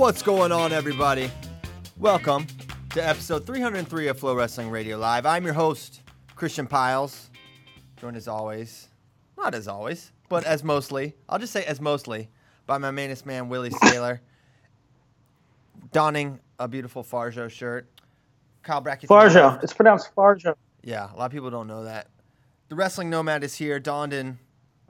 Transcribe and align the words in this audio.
What's 0.00 0.22
going 0.22 0.50
on, 0.50 0.72
everybody? 0.72 1.30
Welcome 1.98 2.46
to 2.94 3.06
episode 3.06 3.44
303 3.44 4.08
of 4.08 4.18
Flow 4.18 4.34
Wrestling 4.34 4.70
Radio 4.70 4.96
Live. 4.96 5.26
I'm 5.26 5.44
your 5.44 5.52
host, 5.52 6.00
Christian 6.34 6.66
Pyles, 6.66 7.28
joined 7.98 8.16
as 8.16 8.26
always, 8.26 8.88
not 9.36 9.54
as 9.54 9.68
always, 9.68 10.10
but 10.30 10.44
as 10.44 10.64
mostly, 10.64 11.14
I'll 11.28 11.38
just 11.38 11.52
say 11.52 11.64
as 11.66 11.82
mostly, 11.82 12.30
by 12.66 12.78
my 12.78 12.90
mainest 12.90 13.26
man, 13.26 13.50
Willie 13.50 13.68
Saylor, 13.84 14.20
donning 15.92 16.40
a 16.58 16.66
beautiful 16.66 17.04
Farjo 17.04 17.50
shirt. 17.50 17.86
Kyle 18.62 18.80
Brackett. 18.80 19.10
Farjo. 19.10 19.62
It's 19.62 19.74
pronounced 19.74 20.14
Farjo. 20.16 20.54
Yeah, 20.82 21.12
a 21.12 21.16
lot 21.16 21.26
of 21.26 21.32
people 21.32 21.50
don't 21.50 21.66
know 21.66 21.84
that. 21.84 22.06
The 22.70 22.74
Wrestling 22.74 23.10
Nomad 23.10 23.44
is 23.44 23.54
here, 23.54 23.78
donned 23.78 24.14
in 24.14 24.38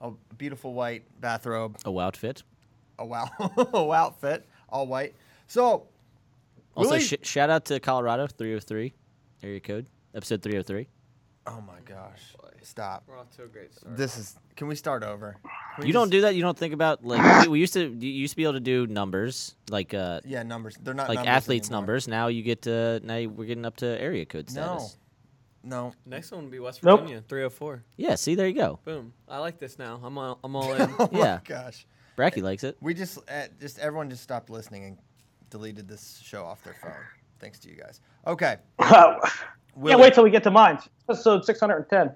a 0.01 0.13
beautiful 0.39 0.73
white 0.73 1.03
bathrobe, 1.21 1.79
A 1.85 1.91
wow 1.91 2.07
outfit. 2.07 2.45
a 2.97 3.05
wow, 3.05 3.29
a 3.75 3.93
outfit, 3.93 4.47
all 4.71 4.87
white. 4.87 5.15
So, 5.47 5.87
Also, 6.75 6.91
Willie- 6.91 7.05
sh- 7.05 7.15
shout 7.23 7.51
out 7.51 7.65
to 7.67 7.81
Colorado 7.81 8.27
303 8.27 8.93
area 9.43 9.61
code 9.61 9.87
episode 10.15 10.43
303. 10.43 10.89
oh 11.47 11.61
my 11.61 11.81
gosh, 11.85 12.35
stop. 12.63 13.05
We're 13.07 13.19
off 13.19 13.31
to 13.37 13.45
a 13.45 13.47
great 13.49 13.75
start. 13.75 13.97
This 13.97 14.17
is. 14.19 14.37
Can 14.57 14.69
we 14.69 14.75
start 14.75 15.03
over? 15.03 15.37
We 15.79 15.87
You 15.87 15.93
don't 15.95 16.11
do 16.11 16.21
that. 16.23 16.35
You 16.35 16.43
don't 16.43 16.57
think 16.59 16.75
about 16.75 17.03
like 17.05 17.43
we, 17.47 17.49
we 17.53 17.59
used 17.61 17.73
to. 17.75 17.81
You 17.89 18.11
used 18.11 18.33
to 18.33 18.37
be 18.37 18.43
able 18.45 18.53
to 18.55 18.61
do 18.61 18.87
numbers 18.87 19.57
like 19.71 19.95
uh 19.95 20.21
Yeah, 20.25 20.43
numbers. 20.43 20.77
They're 20.83 20.93
not 20.95 21.09
like 21.09 21.17
numbers 21.17 21.31
athletes 21.37 21.69
anymore. 21.69 21.81
numbers. 21.83 22.09
Now 22.09 22.27
you 22.29 22.43
get 22.43 22.63
to 22.63 23.01
now 23.03 23.17
we're 23.27 23.47
getting 23.47 23.65
up 23.65 23.77
to 23.79 23.87
area 24.01 24.27
code 24.27 24.47
No, 24.49 24.53
status. 24.53 24.97
no. 25.65 25.87
No. 25.89 25.93
Next 26.07 26.31
one 26.33 26.45
will 26.45 26.51
be 26.51 26.59
West 26.59 26.83
Nope. 26.83 27.01
Virginia, 27.01 27.23
304. 27.29 27.85
Yeah. 27.97 28.15
See, 28.17 28.35
there 28.35 28.47
you 28.49 28.55
go. 28.55 28.79
Boom. 28.85 29.13
I 29.29 29.39
like 29.39 29.59
this 29.59 29.79
now. 29.79 30.01
I'm 30.03 30.17
all, 30.17 30.39
I'm 30.45 30.55
all 30.61 30.73
in. 30.73 30.91
Oh 30.99 31.09
Yeah. 31.13 31.19
my 31.37 31.41
gosh. 31.45 31.87
Bracky 32.21 32.43
likes 32.43 32.65
it. 32.65 32.77
We 32.81 32.93
just, 32.93 33.19
uh, 33.31 33.47
just 33.59 33.79
everyone 33.79 34.11
just 34.11 34.23
stopped 34.23 34.51
listening 34.51 34.85
and 34.85 34.99
deleted 35.49 35.89
this 35.89 36.21
show 36.23 36.45
off 36.45 36.63
their 36.63 36.77
phone. 36.83 36.93
Thanks 37.39 37.59
to 37.61 37.71
you 37.71 37.77
guys. 37.77 38.01
Okay. 38.27 38.57
Can't 38.81 40.01
wait 40.01 40.13
till 40.13 40.25
we 40.25 40.31
get 40.31 40.43
to 40.43 40.51
mine. 40.51 40.79
Episode 41.09 41.45
610. 41.45 42.15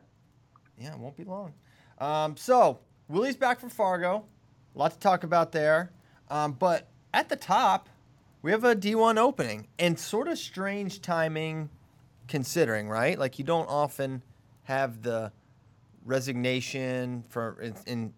Yeah, 0.79 0.93
it 0.93 0.99
won't 0.99 1.17
be 1.17 1.25
long. 1.25 1.55
Um, 1.99 2.37
so 2.37 2.81
Willie's 3.09 3.37
back 3.37 3.59
from 3.61 3.71
Fargo. 3.71 4.27
A 4.75 4.79
lot 4.79 4.93
to 4.93 4.99
talk 4.99 5.25
about 5.25 5.53
there. 5.53 5.93
Um, 6.29 6.53
but 6.53 6.89
at 7.15 7.29
the 7.29 7.37
top, 7.37 7.89
we 8.43 8.51
have 8.51 8.65
a 8.65 8.75
D1 8.75 9.17
opening, 9.17 9.69
and 9.79 9.99
sort 9.99 10.29
of 10.29 10.37
strange 10.37 11.01
timing, 11.01 11.71
considering 12.29 12.91
right. 12.91 13.19
Like 13.19 13.39
you 13.39 13.45
don't 13.45 13.69
often 13.69 14.23
have 14.65 15.03
the 15.03 15.33
resignation 16.05 17.25
for 17.31 17.59
in, 17.63 17.75
in 17.87 18.13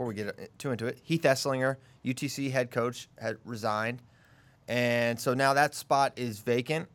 before 0.00 0.08
we 0.08 0.14
get 0.14 0.58
too 0.58 0.70
into 0.70 0.86
it. 0.86 0.98
Heath 1.02 1.20
Eslinger, 1.24 1.76
UTC 2.06 2.50
head 2.50 2.70
coach, 2.70 3.10
had 3.18 3.36
resigned, 3.44 4.00
and 4.66 5.20
so 5.20 5.34
now 5.34 5.52
that 5.52 5.74
spot 5.74 6.14
is 6.16 6.38
vacant 6.38 6.88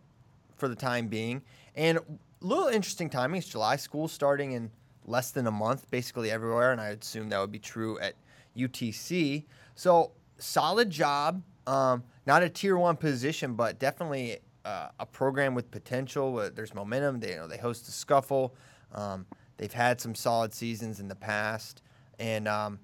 for 0.55 0.67
the 0.67 0.75
time 0.75 1.07
being. 1.07 1.43
And 1.75 1.99
a 1.99 2.03
little 2.41 2.65
interesting 2.65 3.11
timing. 3.11 3.37
It's 3.37 3.47
July. 3.47 3.75
School 3.75 4.07
starting 4.07 4.53
in 4.53 4.71
less 5.05 5.29
than 5.29 5.45
a 5.45 5.51
month, 5.51 5.91
basically 5.91 6.31
everywhere, 6.31 6.71
and 6.71 6.81
I 6.81 6.87
assume 6.99 7.29
that 7.29 7.39
would 7.39 7.51
be 7.51 7.59
true 7.59 7.99
at 7.99 8.15
UTC. 8.57 9.43
So 9.75 10.13
solid 10.39 10.89
job. 10.89 11.43
Um, 11.67 12.03
not 12.25 12.41
a 12.41 12.49
tier 12.49 12.75
one 12.75 12.95
position, 12.95 13.53
but 13.53 13.77
definitely 13.77 14.39
uh, 14.63 14.87
a 14.99 15.05
program 15.05 15.53
with 15.53 15.69
potential. 15.69 16.39
Uh, 16.39 16.49
there's 16.51 16.73
momentum. 16.73 17.19
They 17.19 17.33
you 17.33 17.35
know 17.35 17.47
they 17.47 17.57
host 17.57 17.85
the 17.85 17.91
scuffle. 17.91 18.55
Um, 18.95 19.27
they've 19.57 19.71
had 19.71 20.01
some 20.01 20.15
solid 20.15 20.55
seasons 20.55 20.99
in 20.99 21.07
the 21.07 21.13
past, 21.13 21.83
and 22.17 22.47
um, 22.47 22.79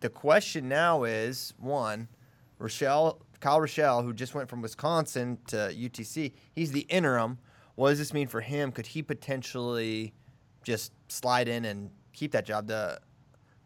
the 0.00 0.08
question 0.08 0.68
now 0.68 1.04
is 1.04 1.54
one, 1.58 2.08
Ruschell, 2.60 3.18
Kyle 3.40 3.60
Ruschell, 3.60 4.02
who 4.04 4.12
just 4.12 4.34
went 4.34 4.48
from 4.48 4.62
Wisconsin 4.62 5.38
to 5.48 5.56
UTC, 5.56 6.32
he's 6.54 6.72
the 6.72 6.80
interim. 6.82 7.38
What 7.74 7.90
does 7.90 7.98
this 7.98 8.14
mean 8.14 8.26
for 8.26 8.40
him? 8.40 8.72
Could 8.72 8.86
he 8.86 9.02
potentially 9.02 10.14
just 10.62 10.92
slide 11.08 11.48
in 11.48 11.66
and 11.66 11.90
keep 12.12 12.32
that 12.32 12.46
job? 12.46 12.66
The 12.66 12.98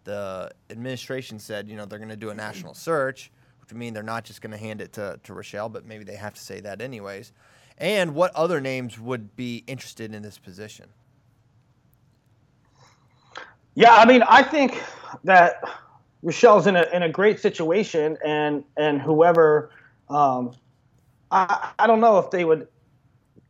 the 0.04 0.50
administration 0.70 1.38
said, 1.38 1.68
you 1.68 1.76
know, 1.76 1.84
they're 1.84 1.98
going 1.98 2.08
to 2.08 2.16
do 2.16 2.30
a 2.30 2.34
national 2.34 2.74
search, 2.74 3.30
which 3.60 3.70
would 3.70 3.78
mean 3.78 3.92
they're 3.92 4.02
not 4.02 4.24
just 4.24 4.40
going 4.40 4.50
to 4.50 4.58
hand 4.58 4.80
it 4.80 4.94
to, 4.94 5.20
to 5.22 5.32
Ruschell, 5.34 5.70
but 5.70 5.84
maybe 5.84 6.04
they 6.04 6.16
have 6.16 6.34
to 6.34 6.40
say 6.40 6.58
that 6.60 6.80
anyways. 6.80 7.32
And 7.76 8.14
what 8.14 8.34
other 8.34 8.60
names 8.60 8.98
would 8.98 9.36
be 9.36 9.62
interested 9.66 10.14
in 10.14 10.22
this 10.22 10.38
position? 10.38 10.86
Yeah, 13.74 13.94
I 13.94 14.04
mean, 14.04 14.22
I 14.22 14.42
think 14.42 14.82
that 15.24 15.62
Ruschell's 16.24 16.66
in 16.66 16.76
a 16.76 16.86
in 16.92 17.02
a 17.02 17.08
great 17.08 17.40
situation, 17.40 18.18
and 18.24 18.64
and 18.76 19.00
whoever, 19.00 19.70
um, 20.08 20.52
I 21.30 21.72
I 21.78 21.86
don't 21.86 22.00
know 22.00 22.18
if 22.18 22.30
they 22.30 22.44
would 22.44 22.68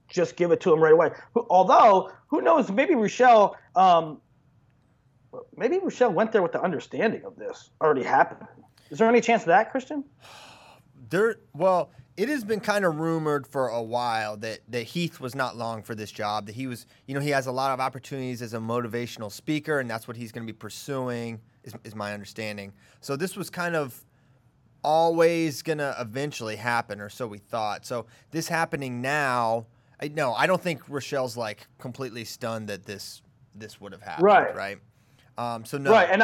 just 0.08 0.36
give 0.36 0.50
it 0.52 0.60
to 0.60 0.72
him 0.72 0.80
right 0.80 0.92
away. 0.92 1.10
Although, 1.48 2.10
who 2.28 2.42
knows? 2.42 2.70
Maybe 2.70 2.94
Ruschell, 2.94 3.54
um, 3.76 4.20
maybe 5.56 5.78
Ruschell 5.78 6.12
went 6.12 6.32
there 6.32 6.42
with 6.42 6.52
the 6.52 6.62
understanding 6.62 7.24
of 7.24 7.36
this 7.36 7.70
already 7.80 8.02
happened. 8.02 8.48
Is 8.90 8.98
there 8.98 9.08
any 9.08 9.20
chance 9.20 9.42
of 9.42 9.48
that, 9.48 9.70
Christian? 9.70 10.04
There, 11.10 11.36
well, 11.54 11.90
it 12.20 12.28
has 12.28 12.44
been 12.44 12.60
kind 12.60 12.84
of 12.84 13.00
rumored 13.00 13.46
for 13.46 13.68
a 13.68 13.80
while 13.80 14.36
that, 14.36 14.58
that 14.68 14.82
Heath 14.82 15.20
was 15.20 15.34
not 15.34 15.56
long 15.56 15.82
for 15.82 15.94
this 15.94 16.12
job. 16.12 16.44
That 16.44 16.54
he 16.54 16.66
was, 16.66 16.84
you 17.06 17.14
know, 17.14 17.20
he 17.20 17.30
has 17.30 17.46
a 17.46 17.52
lot 17.52 17.72
of 17.72 17.80
opportunities 17.80 18.42
as 18.42 18.52
a 18.52 18.58
motivational 18.58 19.32
speaker, 19.32 19.80
and 19.80 19.90
that's 19.90 20.06
what 20.06 20.18
he's 20.18 20.30
going 20.30 20.46
to 20.46 20.52
be 20.52 20.56
pursuing. 20.56 21.40
Is, 21.64 21.72
is 21.82 21.94
my 21.94 22.12
understanding. 22.12 22.74
So 23.00 23.16
this 23.16 23.36
was 23.36 23.48
kind 23.48 23.74
of 23.74 23.98
always 24.84 25.62
going 25.62 25.78
to 25.78 25.96
eventually 25.98 26.56
happen, 26.56 27.00
or 27.00 27.08
so 27.08 27.26
we 27.26 27.38
thought. 27.38 27.86
So 27.86 28.04
this 28.32 28.48
happening 28.48 29.00
now, 29.00 29.64
I 29.98 30.08
no, 30.08 30.34
I 30.34 30.46
don't 30.46 30.60
think 30.60 30.82
Ruschell's 30.90 31.38
like 31.38 31.68
completely 31.78 32.26
stunned 32.26 32.68
that 32.68 32.84
this 32.84 33.22
this 33.54 33.80
would 33.80 33.92
have 33.92 34.02
happened. 34.02 34.26
Right. 34.26 34.54
Right. 34.54 34.78
Um, 35.38 35.64
so 35.64 35.78
no. 35.78 35.90
Right, 35.90 36.10
and 36.10 36.22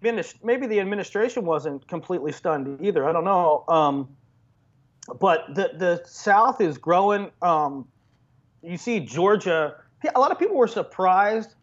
maybe, 0.00 0.22
maybe 0.44 0.66
the 0.68 0.78
administration 0.78 1.44
wasn't 1.44 1.88
completely 1.88 2.30
stunned 2.30 2.80
either. 2.80 3.08
I 3.08 3.12
don't 3.12 3.24
know. 3.24 3.64
Um, 3.66 4.16
but 5.20 5.54
the 5.54 5.70
the 5.76 6.02
South 6.06 6.60
is 6.60 6.78
growing. 6.78 7.30
Um, 7.42 7.86
you 8.62 8.76
see 8.76 9.00
Georgia. 9.00 9.76
A 10.14 10.18
lot 10.18 10.30
of 10.30 10.38
people 10.38 10.56
were 10.56 10.68
surprised 10.68 11.54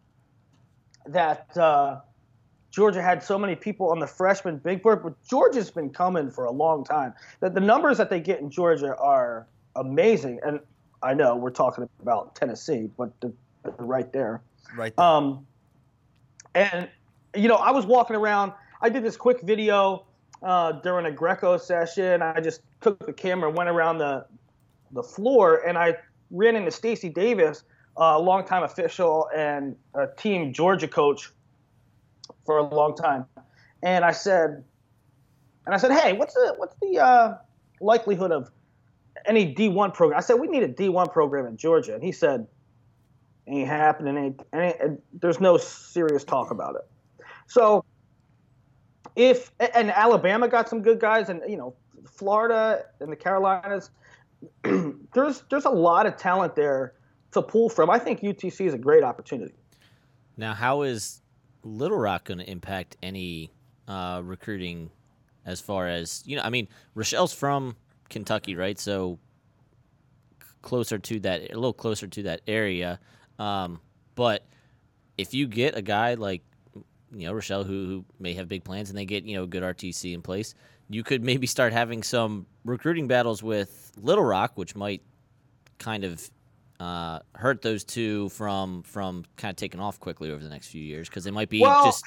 that 1.06 1.56
uh, 1.56 2.00
Georgia 2.70 3.02
had 3.02 3.22
so 3.22 3.38
many 3.38 3.54
people 3.54 3.90
on 3.90 3.98
the 3.98 4.06
freshman 4.06 4.58
big 4.58 4.82
board, 4.82 5.02
but 5.02 5.14
Georgia's 5.28 5.70
been 5.70 5.90
coming 5.90 6.30
for 6.30 6.44
a 6.44 6.50
long 6.50 6.84
time. 6.84 7.14
The, 7.40 7.50
the 7.50 7.60
numbers 7.60 7.98
that 7.98 8.10
they 8.10 8.20
get 8.20 8.40
in 8.40 8.50
Georgia 8.50 8.96
are 8.96 9.46
amazing, 9.76 10.40
and 10.44 10.60
I 11.02 11.14
know 11.14 11.36
we're 11.36 11.50
talking 11.50 11.88
about 12.00 12.34
Tennessee, 12.34 12.90
but 12.96 13.12
they're 13.20 13.32
right 13.78 14.12
there. 14.12 14.42
right. 14.76 14.94
There. 14.96 15.04
Um, 15.04 15.46
and 16.54 16.88
you 17.36 17.48
know, 17.48 17.56
I 17.56 17.70
was 17.70 17.86
walking 17.86 18.16
around. 18.16 18.52
I 18.80 18.88
did 18.88 19.04
this 19.04 19.16
quick 19.16 19.40
video 19.42 20.06
uh, 20.42 20.72
during 20.72 21.06
a 21.06 21.12
Greco 21.12 21.56
session. 21.56 22.22
I 22.22 22.40
just 22.40 22.60
took 22.82 23.04
the 23.06 23.12
camera, 23.12 23.50
went 23.50 23.68
around 23.68 23.98
the 23.98 24.26
the 24.92 25.02
floor, 25.02 25.62
and 25.66 25.78
I 25.78 25.96
ran 26.30 26.56
into 26.56 26.70
Stacy 26.70 27.08
Davis, 27.08 27.64
a 27.96 28.18
longtime 28.18 28.62
official 28.62 29.28
and 29.34 29.76
a 29.94 30.06
team 30.06 30.52
Georgia 30.52 30.88
coach 30.88 31.30
for 32.44 32.58
a 32.58 32.62
long 32.62 32.94
time. 32.94 33.26
And 33.82 34.04
I 34.04 34.12
said, 34.12 34.64
and 35.66 35.74
I 35.74 35.78
said, 35.78 35.92
hey, 35.92 36.12
what's 36.12 36.34
the 36.34 36.54
what's 36.56 36.74
the 36.80 36.98
uh, 36.98 37.34
likelihood 37.80 38.32
of 38.32 38.50
any 39.26 39.54
D1 39.54 39.94
program? 39.94 40.18
I 40.18 40.22
said 40.22 40.34
we 40.34 40.48
need 40.48 40.62
a 40.62 40.68
D1 40.68 41.12
program 41.12 41.46
in 41.46 41.56
Georgia, 41.56 41.94
and 41.94 42.02
he 42.02 42.12
said 42.12 42.46
ain't 43.46 43.68
happening. 43.68 44.16
Ain't, 44.16 44.40
ain't, 44.54 45.00
there's 45.20 45.40
no 45.40 45.56
serious 45.56 46.24
talk 46.24 46.50
about 46.50 46.76
it. 46.76 46.86
So 47.46 47.84
if 49.16 49.52
and 49.58 49.90
Alabama 49.90 50.48
got 50.48 50.68
some 50.68 50.82
good 50.82 51.00
guys, 51.00 51.28
and 51.28 51.42
you 51.48 51.56
know 51.56 51.74
Florida 52.06 52.84
and 53.00 53.10
the 53.10 53.16
Carolinas, 53.16 53.90
there's 54.62 55.44
there's 55.50 55.64
a 55.64 55.70
lot 55.70 56.06
of 56.06 56.16
talent 56.16 56.54
there 56.54 56.94
to 57.32 57.42
pull 57.42 57.68
from. 57.68 57.90
I 57.90 57.98
think 57.98 58.20
UTC 58.20 58.66
is 58.66 58.74
a 58.74 58.78
great 58.78 59.02
opportunity. 59.02 59.54
Now, 60.36 60.54
how 60.54 60.82
is 60.82 61.20
Little 61.62 61.98
Rock 61.98 62.24
going 62.24 62.38
to 62.38 62.50
impact 62.50 62.96
any 63.02 63.50
uh, 63.88 64.22
recruiting 64.24 64.90
as 65.44 65.60
far 65.60 65.88
as, 65.88 66.22
you 66.24 66.36
know, 66.36 66.42
I 66.42 66.50
mean, 66.50 66.68
Ruschell's 66.96 67.32
from 67.32 67.76
Kentucky, 68.08 68.54
right? 68.54 68.78
So 68.78 69.18
closer 70.62 70.98
to 70.98 71.20
that, 71.20 71.50
a 71.50 71.54
little 71.54 71.72
closer 71.72 72.06
to 72.06 72.22
that 72.24 72.42
area. 72.46 73.00
Um, 73.38 73.80
but 74.14 74.46
if 75.18 75.34
you 75.34 75.46
get 75.46 75.76
a 75.76 75.82
guy 75.82 76.14
like, 76.14 76.42
you 77.14 77.26
know, 77.26 77.34
Ruschell, 77.34 77.66
who, 77.66 77.86
who 77.86 78.04
may 78.18 78.34
have 78.34 78.48
big 78.48 78.64
plans 78.64 78.88
and 78.88 78.96
they 78.96 79.04
get, 79.04 79.24
you 79.24 79.36
know, 79.36 79.46
good 79.46 79.62
RTC 79.62 80.14
in 80.14 80.22
place, 80.22 80.54
you 80.94 81.02
could 81.02 81.22
maybe 81.24 81.46
start 81.46 81.72
having 81.72 82.02
some 82.02 82.46
recruiting 82.64 83.06
battles 83.08 83.42
with 83.42 83.92
Little 84.00 84.24
Rock, 84.24 84.52
which 84.56 84.74
might 84.74 85.02
kind 85.78 86.04
of 86.04 86.30
uh, 86.80 87.20
hurt 87.34 87.62
those 87.62 87.84
two 87.84 88.28
from 88.30 88.82
from 88.82 89.24
kind 89.36 89.50
of 89.50 89.56
taking 89.56 89.80
off 89.80 90.00
quickly 90.00 90.30
over 90.30 90.42
the 90.42 90.50
next 90.50 90.68
few 90.68 90.82
years 90.82 91.08
because 91.08 91.24
they 91.24 91.30
might 91.30 91.48
be 91.48 91.60
Well, 91.60 91.84
just 91.84 92.04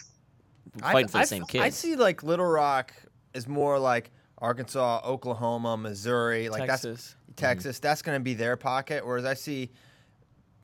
fighting 0.82 1.08
for 1.08 1.14
the 1.14 1.20
I, 1.20 1.26
same 1.26 1.44
f- 1.44 1.48
kids. 1.50 1.64
I 1.64 1.70
see 1.70 1.96
like 1.96 2.24
Little 2.24 2.46
Rock 2.46 2.94
is 3.34 3.48
more 3.48 3.80
like 3.80 4.12
Arkansas, 4.40 5.02
Oklahoma, 5.06 5.78
Missouri, 5.78 6.50
like 6.50 6.68
Texas. 6.68 7.16
that's 7.28 7.40
Texas. 7.40 7.80
That's 7.80 8.02
going 8.02 8.18
to 8.20 8.24
be 8.24 8.34
their 8.34 8.58
pocket. 8.58 9.06
Whereas 9.06 9.26
I 9.26 9.34
see 9.34 9.72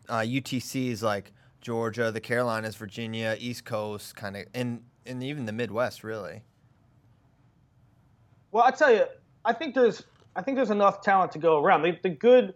uh, 0.09 0.19
UTCs 0.19 1.01
like 1.01 1.31
Georgia, 1.61 2.11
the 2.11 2.19
Carolinas, 2.21 2.75
Virginia, 2.75 3.35
East 3.39 3.63
Coast, 3.65 4.15
kind 4.15 4.35
of, 4.35 4.45
and 4.53 4.83
and 5.05 5.23
even 5.23 5.45
the 5.45 5.53
Midwest, 5.53 6.03
really. 6.03 6.43
Well, 8.51 8.63
I 8.63 8.71
tell 8.71 8.91
you, 8.93 9.05
I 9.45 9.53
think 9.53 9.75
there's 9.75 10.03
I 10.35 10.41
think 10.41 10.57
there's 10.57 10.69
enough 10.71 11.01
talent 11.01 11.31
to 11.33 11.39
go 11.39 11.61
around. 11.61 11.83
The, 11.83 11.97
the 12.03 12.09
good 12.09 12.53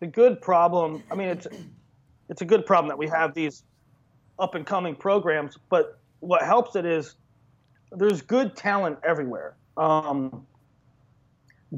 the 0.00 0.06
good 0.06 0.40
problem. 0.40 1.02
I 1.10 1.14
mean, 1.14 1.28
it's 1.28 1.46
it's 2.28 2.42
a 2.42 2.44
good 2.44 2.66
problem 2.66 2.88
that 2.88 2.98
we 2.98 3.08
have 3.08 3.34
these 3.34 3.64
up 4.38 4.54
and 4.54 4.66
coming 4.66 4.94
programs, 4.94 5.58
but 5.68 5.98
what 6.20 6.42
helps 6.42 6.76
it 6.76 6.84
is 6.84 7.14
there's 7.92 8.22
good 8.22 8.54
talent 8.54 8.98
everywhere. 9.02 9.56
Um, 9.76 10.46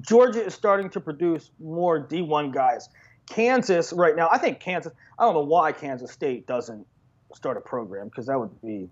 Georgia 0.01 0.45
is 0.45 0.55
starting 0.55 0.91
to 0.91 1.01
produce 1.01 1.51
more 1.59 2.07
D1 2.07 2.53
guys. 2.53 2.89
Kansas 3.29 3.93
right 3.93 4.17
now, 4.17 4.29
I 4.31 4.39
think 4.39 4.61
Kansas. 4.61 4.93
I 5.19 5.25
don't 5.25 5.35
know 5.35 5.45
why 5.45 5.73
Kansas 5.73 6.11
State 6.11 6.47
doesn't 6.47 6.87
start 7.35 7.57
a 7.57 7.61
program 7.61 8.09
because 8.09 8.27
that 8.27 8.39
would 8.39 8.61
be 8.61 8.89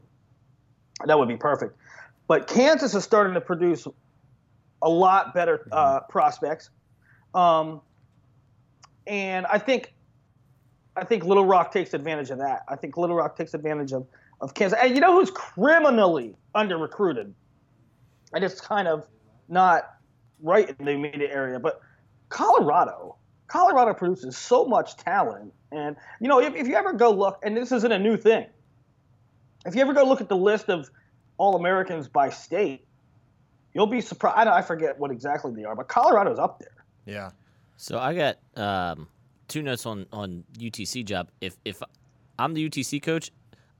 that 1.07 1.19
would 1.19 1.29
be 1.29 1.37
perfect. 1.37 1.77
But 2.29 2.47
Kansas 2.47 2.95
is 2.95 3.03
starting 3.03 3.35
to 3.35 3.41
produce 3.41 3.89
a 4.83 4.89
lot 4.89 5.35
better 5.35 5.67
uh, 5.73 6.01
prospects, 6.01 6.71
um, 7.35 7.81
and 9.07 9.47
I 9.47 9.59
think 9.59 9.95
I 10.95 11.05
think 11.05 11.25
Little 11.25 11.47
Rock 11.47 11.73
takes 11.73 11.95
advantage 11.95 12.31
of 12.31 12.39
that. 12.39 12.65
I 12.69 12.77
think 12.77 12.97
Little 12.97 13.17
Rock 13.17 13.37
takes 13.37 13.55
advantage 13.55 13.93
of 13.93 14.07
of 14.41 14.55
Kansas. 14.55 14.79
And 14.81 14.95
you 14.95 15.01
know 15.01 15.19
who's 15.19 15.31
criminally 15.31 16.37
under 16.55 16.77
recruited, 16.77 17.35
and 18.35 18.45
it's 18.45 18.61
kind 18.61 18.87
of 18.87 19.07
not 19.49 19.95
right 20.43 20.69
in 20.79 20.85
the 20.85 20.93
immediate 20.93 21.31
area, 21.33 21.59
but 21.59 21.81
Colorado. 22.29 23.17
Colorado 23.47 23.95
produces 23.95 24.37
so 24.37 24.67
much 24.67 24.99
talent, 24.99 25.55
and 25.73 25.97
you 26.21 26.29
know 26.29 26.41
if, 26.41 26.55
if 26.55 26.69
you 26.69 26.75
ever 26.75 26.93
go 26.93 27.11
look, 27.11 27.41
and 27.43 27.57
this 27.57 27.73
isn't 27.73 27.91
a 27.91 27.99
new 27.99 28.19
thing. 28.19 28.47
If 29.65 29.75
you 29.75 29.81
ever 29.81 29.95
go 29.95 30.05
look 30.05 30.21
at 30.21 30.29
the 30.29 30.37
list 30.37 30.69
of 30.69 30.91
all 31.39 31.57
Americans 31.57 32.09
by 32.09 32.29
state, 32.31 32.87
you'll 33.73 33.87
be 33.87 34.01
surprised. 34.01 34.37
I, 34.49 34.59
I 34.59 34.63
forget 34.63 34.99
what 34.99 35.11
exactly 35.11 35.53
they 35.55 35.65
are, 35.65 35.75
but 35.75 35.89
Colorado's 35.89 36.39
up 36.39 36.59
there. 36.59 36.85
Yeah. 37.07 37.31
So 37.77 37.99
I 37.99 38.15
got 38.15 38.39
um, 38.57 39.09
two 39.49 39.63
notes 39.63 39.87
on 39.87 40.07
on 40.13 40.45
UTC 40.59 41.05
job. 41.05 41.31
If 41.41 41.57
if 41.65 41.83
I'm 42.39 42.55
the 42.55 42.69
UTC 42.69 43.03
coach, 43.03 43.31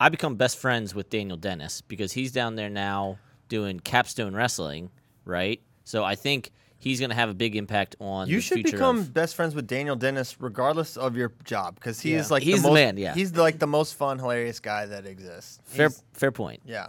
I 0.01 0.09
become 0.09 0.37
best 0.37 0.59
friends 0.59 0.95
with 0.95 1.11
Daniel 1.11 1.37
Dennis 1.37 1.81
because 1.83 2.13
he's 2.13 2.33
down 2.33 2.55
there 2.57 2.71
now 2.71 3.19
doing 3.49 3.81
capstone 3.81 4.35
wrestling, 4.35 4.91
right? 5.25 5.61
So 5.85 6.05
I 6.05 6.15
think 6.15 6.51
he's 6.79 7.01
going 7.01 7.11
to 7.11 7.17
have 7.17 7.29
a 7.31 7.35
big 7.35 7.57
impact 7.57 7.97
on 7.99 8.29
You 8.29 8.37
the 8.37 8.43
should 8.43 8.55
future 8.57 8.73
become 8.77 8.99
of- 8.99 9.15
best 9.15 9.35
friends 9.35 9.55
with 9.55 9.67
Daniel 9.67 9.97
Dennis, 9.97 10.41
regardless 10.41 10.97
of 10.97 11.17
your 11.17 11.33
job, 11.45 11.75
because 11.75 11.99
he 11.99 12.13
Yeah. 12.13 12.19
is 12.21 12.31
like 12.31 12.43
He's 12.43 12.57
the, 12.57 12.63
the 12.63 12.69
most, 12.69 12.75
man, 12.75 12.97
yeah. 12.99 13.15
he's 13.15 13.35
like 13.37 13.59
the 13.59 13.67
most 13.67 13.95
fun, 13.95 14.19
hilarious 14.19 14.61
guy 14.61 14.87
that 14.87 15.07
exists. 15.07 15.59
fair 15.65 15.89
He's- 15.89 16.03
fair 16.13 16.31
point. 16.31 16.61
yeah. 16.67 16.89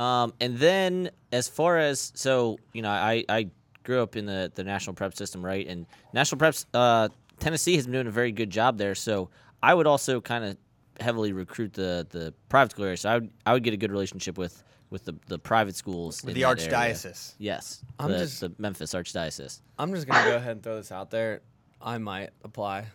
Um, 0.00 0.32
and 0.40 0.56
then 0.56 1.10
as 1.30 1.46
far 1.48 1.78
as 1.78 2.10
so 2.14 2.58
you 2.72 2.80
know, 2.82 2.88
I 2.90 3.24
I 3.28 3.50
grew 3.84 4.02
up 4.02 4.16
in 4.16 4.24
the 4.26 4.50
the 4.54 4.64
national 4.64 4.94
prep 4.94 5.14
system, 5.14 5.44
right? 5.44 5.66
And 5.66 5.86
national 6.14 6.38
preps, 6.40 6.64
uh, 6.72 7.08
Tennessee 7.38 7.76
has 7.76 7.84
been 7.86 7.92
doing 7.92 8.06
a 8.06 8.10
very 8.10 8.32
good 8.32 8.50
job 8.50 8.78
there. 8.78 8.94
So 8.94 9.28
I 9.62 9.74
would 9.74 9.86
also 9.86 10.20
kind 10.20 10.44
of 10.44 10.56
heavily 11.00 11.32
recruit 11.32 11.74
the 11.74 12.06
the 12.10 12.32
private 12.48 12.70
school 12.72 12.84
area. 12.86 12.96
So 12.96 13.10
I 13.10 13.14
would 13.16 13.30
I 13.44 13.52
would 13.52 13.62
get 13.62 13.74
a 13.74 13.76
good 13.76 13.92
relationship 13.92 14.38
with 14.38 14.62
with 14.88 15.04
the, 15.04 15.14
the 15.28 15.38
private 15.38 15.76
schools 15.76 16.22
With 16.24 16.34
in 16.36 16.42
the 16.42 16.46
that 16.48 16.60
area. 16.72 16.94
archdiocese. 16.94 17.34
Yes, 17.38 17.84
I'm 17.98 18.10
the, 18.10 18.18
just- 18.18 18.40
the 18.40 18.52
Memphis 18.58 18.92
archdiocese. 18.94 19.60
I'm 19.78 19.92
just 19.94 20.06
gonna 20.08 20.28
go 20.30 20.36
ahead 20.36 20.52
and 20.52 20.62
throw 20.62 20.76
this 20.76 20.90
out 20.90 21.10
there. 21.10 21.42
I 21.80 21.98
might 21.98 22.30
apply. 22.42 22.86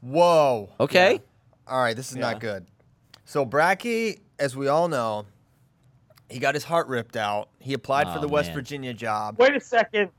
Whoa. 0.00 0.70
Okay, 0.80 1.20
All 1.66 1.80
right, 1.80 1.94
this 1.94 2.10
is 2.10 2.16
not 2.16 2.40
good. 2.40 2.66
So 3.24 3.46
Bracky, 3.46 4.18
as 4.38 4.56
we 4.56 4.66
all 4.66 4.88
know, 4.88 5.26
he 6.32 6.38
got 6.38 6.54
his 6.54 6.64
heart 6.64 6.88
ripped 6.88 7.16
out. 7.16 7.48
He 7.60 7.74
applied 7.74 8.08
for 8.08 8.18
Oh, 8.18 8.20
the 8.20 8.28
West 8.28 8.48
man. 8.48 8.54
Virginia 8.56 8.94
job. 8.94 9.38
Wait 9.38 9.54
a 9.54 9.60
second. 9.60 10.10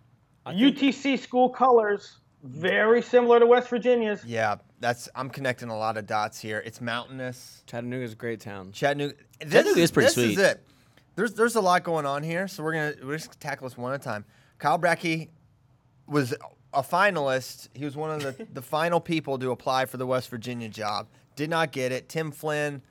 I 0.45 0.53
think- 0.53 0.77
UTC 0.77 1.17
school 1.19 1.49
colors 1.49 2.19
very 2.43 3.01
similar 3.01 3.39
to 3.39 3.45
West 3.45 3.69
Virginia's. 3.69 4.23
Yeah, 4.25 4.55
that's 4.81 5.07
I'm 5.15 5.29
connecting 5.29 5.69
a 5.69 5.77
lot 5.77 5.95
of 5.97 6.05
dots 6.05 6.39
here. 6.39 6.61
It's 6.65 6.81
mountainous. 6.81 7.63
Chattanooga's 7.67 8.13
a 8.13 8.15
great 8.15 8.41
town. 8.41 8.71
Chattanooga. 8.73 9.13
This 9.39 9.51
Chattanooga 9.53 9.79
is 9.81 9.91
pretty 9.91 10.05
this 10.07 10.13
sweet. 10.13 10.35
This 10.35 10.37
is 10.37 10.51
it. 10.51 10.63
There's 11.15 11.33
there's 11.33 11.55
a 11.55 11.61
lot 11.61 11.83
going 11.83 12.05
on 12.05 12.21
here, 12.23 12.47
so 12.47 12.63
we're 12.63 12.73
gonna 12.73 12.93
we're 13.03 13.15
just 13.17 13.27
gonna 13.29 13.39
tackle 13.39 13.67
this 13.69 13.77
one 13.77 13.93
at 13.93 14.01
a 14.01 14.03
time. 14.03 14.25
Kyle 14.59 14.77
Brackey 14.79 15.29
was 16.07 16.33
a 16.73 16.81
finalist. 16.83 17.69
He 17.73 17.85
was 17.85 17.95
one 17.95 18.09
of 18.11 18.21
the, 18.23 18.47
the 18.53 18.61
final 18.61 18.99
people 18.99 19.37
to 19.39 19.51
apply 19.51 19.85
for 19.85 19.97
the 19.97 20.05
West 20.07 20.29
Virginia 20.29 20.67
job. 20.69 21.07
Did 21.35 21.49
not 21.49 21.71
get 21.71 21.91
it. 21.91 22.09
Tim 22.09 22.31
Flynn, 22.31 22.81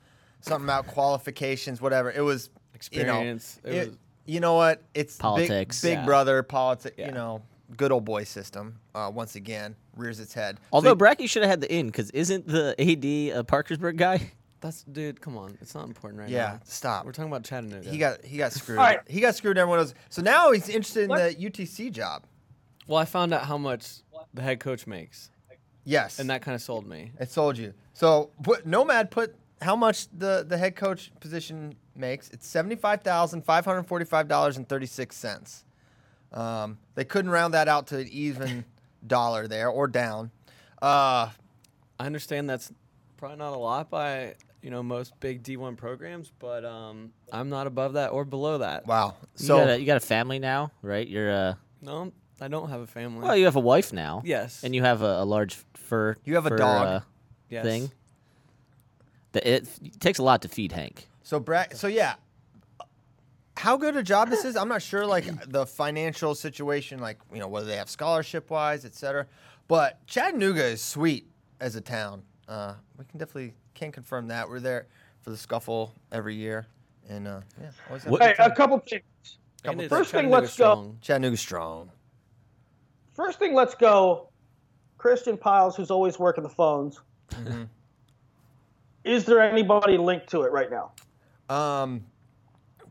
something 0.41 0.65
about 0.65 0.87
qualifications, 0.87 1.79
whatever. 1.81 2.11
It 2.11 2.21
was 2.21 2.49
Experience. 2.87 3.59
You 3.63 3.71
know, 3.71 3.77
It 3.77 3.81
it- 3.81 3.87
was- 3.89 3.97
you 4.25 4.39
know 4.39 4.53
what? 4.55 4.81
It's 4.93 5.15
big- 5.15 5.21
Politics. 5.21 5.81
Big, 5.81 5.93
Yeah. 5.99 6.05
brother 6.05 6.43
politics. 6.43 6.95
You 6.97 7.11
know, 7.11 7.41
good 7.75 7.91
old 7.91 8.05
boy 8.05 8.23
system. 8.23 8.79
Uh, 8.95 9.11
once 9.13 9.35
again, 9.35 9.75
rears 9.95 10.19
its 10.19 10.33
head. 10.33 10.57
So 10.59 10.63
although 10.73 10.91
he- 10.95 10.95
Bracky 11.01 11.29
should 11.29 11.43
have 11.43 11.49
had 11.49 11.61
the 11.61 11.73
in 11.73 11.87
because 11.87 12.09
isn't 12.11 12.47
the 12.47 12.75
AD 12.79 13.31
a 13.31 13.43
Parkersburg 13.43 13.97
guy? 13.97 14.31
That's 14.61 14.83
dude. 14.83 15.19
Come 15.19 15.37
on, 15.37 15.57
it's 15.59 15.75
not 15.75 15.87
important 15.87 16.21
right 16.21 16.29
yeah, 16.29 16.51
now. 16.53 16.59
stop. 16.63 17.05
We're 17.05 17.11
talking 17.11 17.29
about 17.29 17.43
Chattanooga. 17.43 17.89
He 17.89 17.97
got 17.97 18.23
he 18.23 18.37
got 18.37 18.53
screwed. 18.53 18.77
All 18.79 18.85
right. 18.85 18.99
He 19.07 19.19
got 19.19 19.35
screwed. 19.35 19.57
Everyone 19.57 19.79
else. 19.79 19.93
So 20.09 20.21
now 20.21 20.51
he's 20.53 20.69
interested 20.69 21.03
in 21.03 21.09
What? 21.09 21.37
the 21.37 21.49
UTC 21.49 21.89
job. 21.91 22.23
Well, 22.87 22.97
I 22.97 23.03
found 23.05 23.33
out 23.33 23.43
how 23.45 23.57
much 23.57 23.87
the 24.33 24.41
head 24.41 24.61
coach 24.61 24.87
makes, 24.87 25.29
Yes, 25.83 26.17
and 26.19 26.29
that 26.29 26.41
kind 26.41 26.55
of 26.55 26.61
sold 26.61 26.87
me. 26.87 27.11
it 27.19 27.29
sold 27.29 27.57
you. 27.57 27.73
So 27.93 28.29
put, 28.41 28.65
Nomad 28.65 29.11
put 29.11 29.35
how 29.61 29.75
much 29.75 30.07
the 30.17 30.45
the 30.47 30.57
head 30.57 30.77
coach 30.77 31.11
position 31.19 31.75
makes. 31.95 32.29
It's 32.29 32.47
seventy 32.47 32.75
five 32.75 33.01
thousand 33.01 33.43
five 33.45 33.65
hundred 33.65 33.83
forty 33.83 34.05
five 34.05 34.27
dollars 34.27 34.57
and 34.57 34.67
thirty 34.67 34.85
six 34.85 35.15
cents. 35.15 35.63
Um, 36.31 36.77
they 36.95 37.03
couldn't 37.05 37.31
round 37.31 37.53
that 37.53 37.67
out 37.67 37.87
to 37.87 37.97
an 37.99 38.07
even 38.11 38.65
dollar 39.07 39.47
there 39.47 39.69
or 39.69 39.87
down. 39.87 40.31
Uh, 40.81 41.29
I 41.99 42.05
understand 42.05 42.49
that's 42.49 42.71
probably 43.17 43.37
not 43.37 43.53
a 43.53 43.57
lot 43.57 43.89
by 43.89 44.35
you 44.61 44.69
know 44.71 44.81
most 44.81 45.19
big 45.19 45.43
D1 45.43 45.77
programs, 45.77 46.31
but 46.39 46.65
um, 46.65 47.11
I'm 47.31 47.49
not 47.49 47.67
above 47.67 47.93
that 47.93 48.11
or 48.11 48.25
below 48.25 48.57
that. 48.59 48.87
wow. 48.87 49.15
You 49.37 49.45
So 49.45 49.57
got 49.57 49.69
a, 49.69 49.79
you 49.79 49.85
got 49.85 49.97
a 49.97 50.01
family 50.01 50.39
now, 50.39 50.71
right? 50.81 51.07
You're 51.07 51.31
uh 51.31 51.53
No, 51.81 52.11
I 52.41 52.47
don't 52.47 52.69
have 52.69 52.81
a 52.81 52.87
family. 52.87 53.25
well, 53.27 53.37
you 53.37 53.45
have 53.45 53.55
a 53.55 53.59
wife 53.61 53.93
now. 53.93 54.21
yes, 54.25 54.63
and 54.63 54.73
you 54.73 54.81
have 54.81 55.01
a, 55.03 55.21
a 55.21 55.25
large 55.25 55.57
fur. 55.75 56.15
You 56.25 56.35
have 56.35 56.45
a 56.45 56.49
fur, 56.49 56.57
dog. 56.57 56.87
uh, 56.87 56.99
yes. 57.49 57.63
thing. 57.65 57.91
The, 59.33 59.47
it, 59.55 59.67
it 59.83 59.99
takes 59.99 60.19
a 60.19 60.23
lot 60.23 60.41
to 60.43 60.47
feed 60.49 60.71
Hank. 60.71 61.07
So 61.23 61.39
Brad, 61.39 61.75
so 61.75 61.87
yeah, 61.87 62.15
how 63.57 63.77
good 63.77 63.95
a 63.95 64.03
job 64.03 64.29
this 64.29 64.45
is, 64.45 64.55
I'm 64.55 64.67
not 64.67 64.81
sure. 64.81 65.05
Like 65.05 65.25
the 65.49 65.65
financial 65.65 66.35
situation, 66.35 66.99
like 66.99 67.17
you 67.33 67.39
know 67.39 67.47
whether 67.47 67.65
they 67.65 67.77
have 67.77 67.89
scholarship 67.89 68.49
wise, 68.49 68.85
et 68.85 68.93
cetera. 68.93 69.25
But 69.67 70.05
Chattanooga 70.05 70.65
is 70.65 70.81
sweet 70.81 71.27
as 71.59 71.75
a 71.75 71.81
town. 71.81 72.23
Uh, 72.47 72.73
we 72.97 73.05
can 73.05 73.19
definitely 73.19 73.53
can 73.73 73.91
confirm 73.91 74.27
that. 74.27 74.47
We're 74.47 74.59
there 74.59 74.87
for 75.21 75.29
the 75.29 75.37
scuffle 75.37 75.95
every 76.11 76.35
year, 76.35 76.67
and 77.07 77.27
uh, 77.27 77.41
yeah, 77.59 77.69
always 77.87 78.03
have 78.03 78.11
What- 78.11 78.21
a 78.21 78.25
Hey, 78.25 78.35
a 78.39 78.51
couple 78.51 78.79
things. 78.79 79.03
And 79.65 79.79
it's 79.79 79.89
First 79.89 80.11
thing, 80.11 80.29
let's 80.29 80.57
go. 80.57 80.93
Chattanooga 80.99 81.37
strong. 81.37 81.89
First 83.13 83.39
thing, 83.39 83.53
let's 83.53 83.75
go. 83.75 84.27
Christian 84.97 85.37
Pyles, 85.37 85.77
who's 85.77 85.89
always 85.89 86.19
working 86.19 86.43
the 86.43 86.49
phones. 86.49 86.99
Mm-hmm. 87.31 87.63
Is 89.05 89.23
there 89.23 89.41
anybody 89.41 89.97
linked 89.97 90.27
to 90.31 90.41
it 90.41 90.51
right 90.51 90.69
now? 90.69 90.91
Um, 91.49 92.05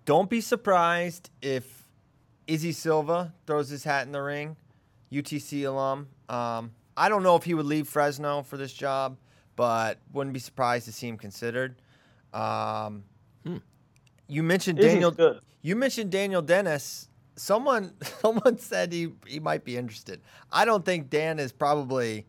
don't 0.04 0.28
be 0.28 0.40
surprised 0.40 1.30
if 1.40 1.88
Izzy 2.46 2.72
Silva 2.72 3.32
throws 3.46 3.68
his 3.68 3.84
hat 3.84 4.06
in 4.06 4.12
the 4.12 4.20
ring, 4.22 4.56
UTC 5.12 5.64
alum. 5.66 6.08
Um, 6.28 6.72
I 6.96 7.08
don't 7.08 7.22
know 7.22 7.36
if 7.36 7.44
he 7.44 7.54
would 7.54 7.66
leave 7.66 7.88
Fresno 7.88 8.42
for 8.42 8.56
this 8.56 8.72
job, 8.72 9.16
but 9.56 9.98
wouldn't 10.12 10.34
be 10.34 10.40
surprised 10.40 10.86
to 10.86 10.92
see 10.92 11.08
him 11.08 11.16
considered. 11.18 11.76
Um, 12.32 13.04
Hmm. 13.44 13.56
You 14.28 14.42
mentioned 14.42 14.78
Izzy's 14.78 14.92
Daniel. 14.92 15.10
good. 15.10 15.40
You 15.62 15.74
mentioned 15.76 16.10
Daniel 16.12 16.42
Dennis. 16.42 17.08
Someone, 17.36 17.92
someone 18.20 18.58
said 18.58 18.92
he 18.92 19.08
he 19.26 19.40
might 19.40 19.64
be 19.64 19.76
interested. 19.76 20.20
I 20.50 20.64
don't 20.64 20.84
think 20.84 21.10
Dan 21.10 21.38
is 21.38 21.50
probably 21.52 22.26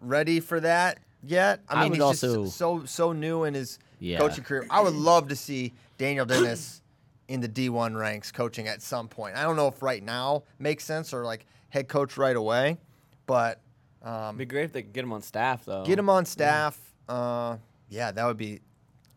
ready 0.00 0.40
for 0.40 0.60
that 0.60 0.98
yet. 1.22 1.60
I 1.68 1.74
I 1.74 1.82
mean, 1.82 1.90
would 1.90 1.96
he's 1.96 2.02
also- 2.02 2.44
just 2.44 2.56
so 2.56 2.84
so 2.86 3.12
new 3.12 3.44
in 3.44 3.54
his 3.54 3.78
Yeah. 4.00 4.18
coaching 4.18 4.44
career. 4.44 4.66
I 4.70 4.80
would 4.80 4.94
love 4.94 5.28
to 5.28 5.36
see 5.36 5.72
Daniel 5.98 6.26
Dennis 6.26 6.82
in 7.28 7.40
the 7.40 7.48
D1 7.48 7.98
ranks 7.98 8.30
coaching 8.32 8.68
at 8.68 8.82
some 8.82 9.08
point. 9.08 9.36
I 9.36 9.42
don't 9.42 9.56
know 9.56 9.68
if 9.68 9.82
right 9.82 10.02
now 10.02 10.42
makes 10.58 10.84
sense 10.84 11.12
or 11.14 11.24
like 11.24 11.46
head 11.70 11.88
coach 11.88 12.16
right 12.16 12.36
away, 12.36 12.78
but 13.26 13.60
um, 14.02 14.26
It'd 14.28 14.38
be 14.38 14.44
great 14.44 14.64
if 14.64 14.72
they 14.72 14.82
could 14.82 14.92
get 14.92 15.04
him 15.04 15.12
on 15.12 15.22
staff 15.22 15.64
though. 15.64 15.84
Get 15.84 15.98
him 15.98 16.10
on 16.10 16.26
staff. 16.26 16.78
Uh, 17.08 17.56
yeah, 17.88 18.12
that 18.12 18.24
would 18.26 18.36
be 18.36 18.60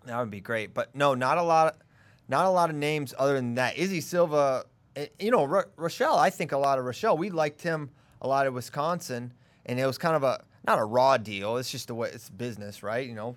that 0.05 0.17
would 0.19 0.31
be 0.31 0.39
great. 0.39 0.73
But 0.73 0.95
no, 0.95 1.13
not 1.13 1.37
a 1.37 1.43
lot. 1.43 1.77
Not 2.29 2.45
a 2.45 2.49
lot 2.49 2.69
of 2.69 2.75
names 2.75 3.13
other 3.17 3.33
than 3.35 3.55
that. 3.55 3.77
Izzy 3.77 4.01
Silva, 4.01 4.65
eh, 4.95 5.07
you 5.19 5.31
know, 5.31 5.45
Ro- 5.45 5.63
Ruschell. 5.77 6.17
I 6.17 6.29
think 6.29 6.51
a 6.51 6.57
lot 6.57 6.77
of 6.79 6.85
Ruschell. 6.85 7.17
We 7.17 7.29
liked 7.29 7.61
him 7.61 7.89
a 8.21 8.27
lot 8.27 8.45
at 8.45 8.53
Wisconsin, 8.53 9.33
and 9.65 9.79
it 9.79 9.85
was 9.85 9.97
kind 9.97 10.15
of 10.15 10.23
a 10.23 10.43
not 10.65 10.79
a 10.79 10.83
raw 10.85 11.17
deal. 11.17 11.57
It's 11.57 11.71
just 11.71 11.87
the 11.87 11.95
way 11.95 12.09
it's 12.13 12.29
business, 12.29 12.83
right? 12.83 13.07
You 13.07 13.15
know, 13.15 13.35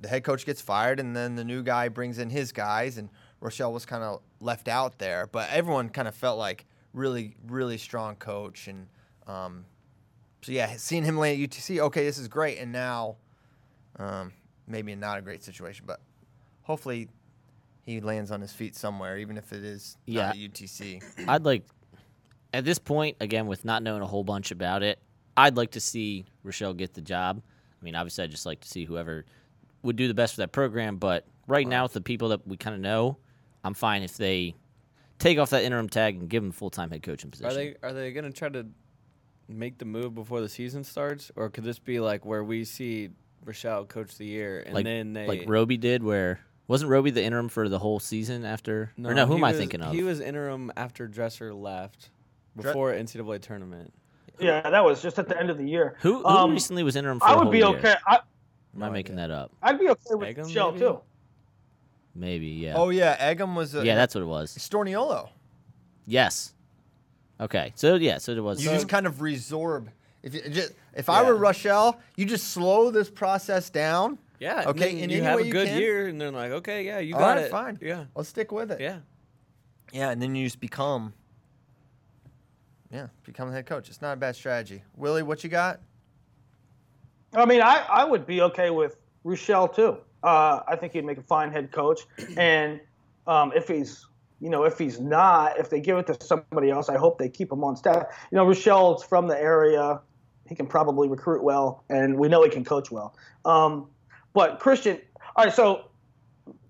the 0.00 0.08
head 0.08 0.24
coach 0.24 0.44
gets 0.46 0.60
fired, 0.60 1.00
and 1.00 1.16
then 1.16 1.34
the 1.36 1.44
new 1.44 1.62
guy 1.62 1.88
brings 1.88 2.18
in 2.18 2.30
his 2.30 2.52
guys, 2.52 2.98
and 2.98 3.08
Ruschell 3.42 3.72
was 3.72 3.86
kind 3.86 4.02
of 4.02 4.20
left 4.40 4.68
out 4.68 4.98
there. 4.98 5.26
But 5.30 5.48
everyone 5.50 5.88
kind 5.88 6.06
of 6.08 6.14
felt 6.14 6.38
like 6.38 6.66
really, 6.92 7.36
really 7.46 7.78
strong 7.78 8.16
coach, 8.16 8.68
and 8.68 8.86
um, 9.26 9.64
so 10.42 10.52
yeah, 10.52 10.76
seeing 10.76 11.04
him 11.04 11.16
land 11.18 11.42
at 11.42 11.50
UTC, 11.50 11.78
okay, 11.80 12.04
this 12.04 12.18
is 12.18 12.28
great, 12.28 12.58
and 12.58 12.72
now 12.72 13.16
um, 13.98 14.32
maybe 14.66 14.94
not 14.94 15.18
a 15.18 15.22
great 15.22 15.42
situation, 15.42 15.84
but 15.86 16.00
hopefully 16.62 17.08
he 17.84 18.00
lands 18.00 18.30
on 18.30 18.40
his 18.40 18.52
feet 18.52 18.74
somewhere, 18.76 19.18
even 19.18 19.36
if 19.36 19.52
it 19.52 19.64
is 19.64 19.96
Yeah. 20.06 20.32
UTC. 20.32 21.02
I'd 21.28 21.44
like, 21.44 21.64
at 22.52 22.64
this 22.64 22.78
point, 22.78 23.16
again, 23.20 23.46
with 23.46 23.64
not 23.64 23.82
knowing 23.82 24.02
a 24.02 24.06
whole 24.06 24.24
bunch 24.24 24.50
about 24.50 24.82
it, 24.82 24.98
I'd 25.36 25.56
like 25.56 25.72
to 25.72 25.80
see 25.80 26.26
Ruschell 26.44 26.76
get 26.76 26.94
the 26.94 27.00
job. 27.00 27.40
I 27.80 27.84
mean, 27.84 27.94
obviously, 27.94 28.24
I'd 28.24 28.30
just 28.30 28.46
like 28.46 28.60
to 28.60 28.68
see 28.68 28.84
whoever 28.84 29.24
would 29.86 29.96
do 29.96 30.08
the 30.08 30.14
best 30.14 30.34
for 30.34 30.42
that 30.42 30.52
program. 30.52 30.96
But 30.96 31.24
right 31.46 31.66
now, 31.66 31.84
with 31.84 31.92
the 31.92 32.00
people 32.00 32.28
that 32.30 32.46
we 32.46 32.56
kind 32.56 32.74
of 32.74 32.80
know, 32.80 33.16
I'm 33.64 33.74
fine 33.74 34.02
if 34.02 34.16
they 34.16 34.54
take 35.18 35.38
off 35.38 35.50
that 35.50 35.62
interim 35.64 35.88
tag 35.88 36.16
and 36.16 36.28
give 36.28 36.42
them 36.42 36.52
full 36.52 36.70
time 36.70 36.90
head 36.90 37.02
coaching 37.02 37.30
position. 37.30 37.50
Are 37.50 37.54
they 37.54 37.76
are 37.82 37.92
they 37.92 38.12
gonna 38.12 38.32
try 38.32 38.48
to 38.50 38.66
make 39.48 39.78
the 39.78 39.84
move 39.84 40.14
before 40.14 40.40
the 40.40 40.48
season 40.48 40.84
starts, 40.84 41.30
or 41.36 41.48
could 41.48 41.64
this 41.64 41.78
be 41.78 42.00
like 42.00 42.24
where 42.26 42.44
we 42.44 42.64
see 42.64 43.10
Ruschell 43.44 43.88
coach 43.88 44.16
the 44.18 44.26
year 44.26 44.60
and 44.66 44.74
like 44.74 44.84
then 44.84 45.12
they 45.12 45.26
like 45.26 45.44
Roby 45.46 45.76
did, 45.76 46.02
where 46.02 46.40
wasn't 46.68 46.90
Roby 46.90 47.10
the 47.12 47.22
interim 47.22 47.48
for 47.48 47.68
the 47.68 47.78
whole 47.78 48.00
season 48.00 48.44
after? 48.44 48.92
or 49.02 49.14
no, 49.14 49.24
who 49.24 49.34
he 49.34 49.38
am 49.38 49.44
I 49.44 49.52
thinking 49.52 49.80
of? 49.82 49.94
He 49.94 50.02
was 50.02 50.20
interim 50.20 50.72
after 50.76 51.06
Dresser 51.06 51.54
left 51.54 52.10
Dre- 52.58 52.64
before 52.72 52.92
NCAA 52.92 53.40
tournament. 53.40 53.92
Yeah, 54.38 54.68
that 54.68 54.84
was 54.84 55.00
just 55.00 55.18
at 55.18 55.28
the 55.28 55.38
end 55.40 55.48
of 55.48 55.56
the 55.58 55.64
year. 55.66 55.96
who 56.00 56.18
who 56.18 56.26
Um, 56.26 56.50
recently 56.52 56.82
was 56.82 56.94
interim 56.96 57.20
for 57.20 57.26
I 57.26 57.30
the 57.32 57.36
would 57.38 57.42
whole 57.44 57.52
be 57.52 57.58
year? 57.58 57.68
okay. 57.68 57.94
I, 58.06 58.18
Am 58.76 58.82
I 58.82 58.90
making 58.90 59.16
that 59.16 59.30
up? 59.30 59.52
I'd 59.62 59.78
be 59.78 59.88
okay 59.88 60.14
with 60.14 60.28
Eggum, 60.36 60.46
Michelle 60.46 60.72
maybe? 60.72 60.84
too. 60.84 61.00
Maybe, 62.14 62.46
yeah. 62.48 62.74
Oh 62.76 62.90
yeah, 62.90 63.34
Eggum 63.34 63.54
was 63.54 63.74
a, 63.74 63.84
yeah, 63.84 63.94
that's 63.94 64.14
what 64.14 64.22
it 64.22 64.26
was. 64.26 64.56
Storniolo. 64.56 65.28
Yes. 66.06 66.54
Okay. 67.40 67.72
So 67.74 67.96
yeah, 67.96 68.18
so 68.18 68.32
it 68.32 68.42
was. 68.42 68.62
You 68.62 68.70
just 68.70 68.88
kind 68.88 69.06
of 69.06 69.16
resorb. 69.16 69.88
If 70.22 70.34
you, 70.34 70.42
just, 70.50 70.72
if 70.94 71.08
I 71.08 71.22
were 71.22 71.34
Yeah. 71.34 71.50
Ruschell, 71.52 71.98
you 72.16 72.24
just 72.26 72.48
slow 72.48 72.90
this 72.90 73.10
process 73.10 73.70
down. 73.70 74.18
Yeah. 74.40 74.64
Okay, 74.66 74.90
And, 74.90 75.00
in 75.00 75.10
you 75.10 75.22
have 75.22 75.38
a 75.40 75.48
good 75.48 75.68
year, 75.68 76.08
and 76.08 76.20
they're 76.20 76.30
like, 76.30 76.50
okay, 76.52 76.84
yeah, 76.84 76.98
you 76.98 77.14
All 77.14 77.20
got 77.20 77.36
right, 77.36 77.44
it. 77.44 77.50
fine. 77.50 77.78
Yeah. 77.80 78.04
Let's 78.14 78.28
stick 78.28 78.52
with 78.52 78.70
it. 78.70 78.80
Yeah. 78.80 78.98
Yeah, 79.92 80.10
and 80.10 80.20
then 80.20 80.34
you 80.34 80.44
just 80.46 80.60
become. 80.60 81.14
Yeah, 82.90 83.08
become 83.24 83.48
the 83.48 83.54
head 83.54 83.66
coach. 83.66 83.88
It's 83.88 84.02
not 84.02 84.12
a 84.12 84.16
bad 84.16 84.36
strategy. 84.36 84.82
Willie, 84.96 85.22
what 85.22 85.42
you 85.44 85.50
got? 85.50 85.80
I 87.36 87.44
mean, 87.46 87.60
I, 87.60 87.84
I 87.88 88.04
would 88.04 88.26
be 88.26 88.40
okay 88.42 88.70
with 88.70 88.96
Ruschell 89.24 89.74
too. 89.74 89.98
Uh, 90.22 90.60
I 90.66 90.76
think 90.76 90.92
he'd 90.94 91.04
make 91.04 91.18
a 91.18 91.22
fine 91.22 91.52
head 91.52 91.70
coach. 91.72 92.00
And 92.36 92.80
um, 93.26 93.52
if 93.54 93.68
he's, 93.68 94.06
you 94.40 94.50
know, 94.50 94.64
if 94.64 94.78
he's 94.78 95.00
not, 95.00 95.58
if 95.58 95.70
they 95.70 95.80
give 95.80 95.98
it 95.98 96.06
to 96.06 96.16
somebody 96.24 96.70
else, 96.70 96.88
I 96.88 96.96
hope 96.96 97.18
they 97.18 97.28
keep 97.28 97.50
him 97.50 97.64
on 97.64 97.76
staff. 97.76 98.06
You 98.30 98.36
know, 98.36 98.46
Ruschell's 98.46 99.04
from 99.04 99.26
the 99.26 99.38
area. 99.38 100.00
He 100.48 100.54
can 100.54 100.66
probably 100.66 101.08
recruit 101.08 101.42
well, 101.42 101.84
and 101.88 102.16
we 102.16 102.28
know 102.28 102.44
he 102.44 102.50
can 102.50 102.64
coach 102.64 102.90
well. 102.90 103.16
Um, 103.44 103.88
but 104.32 104.60
Christian, 104.60 105.00
all 105.34 105.44
right. 105.44 105.52
So 105.52 105.86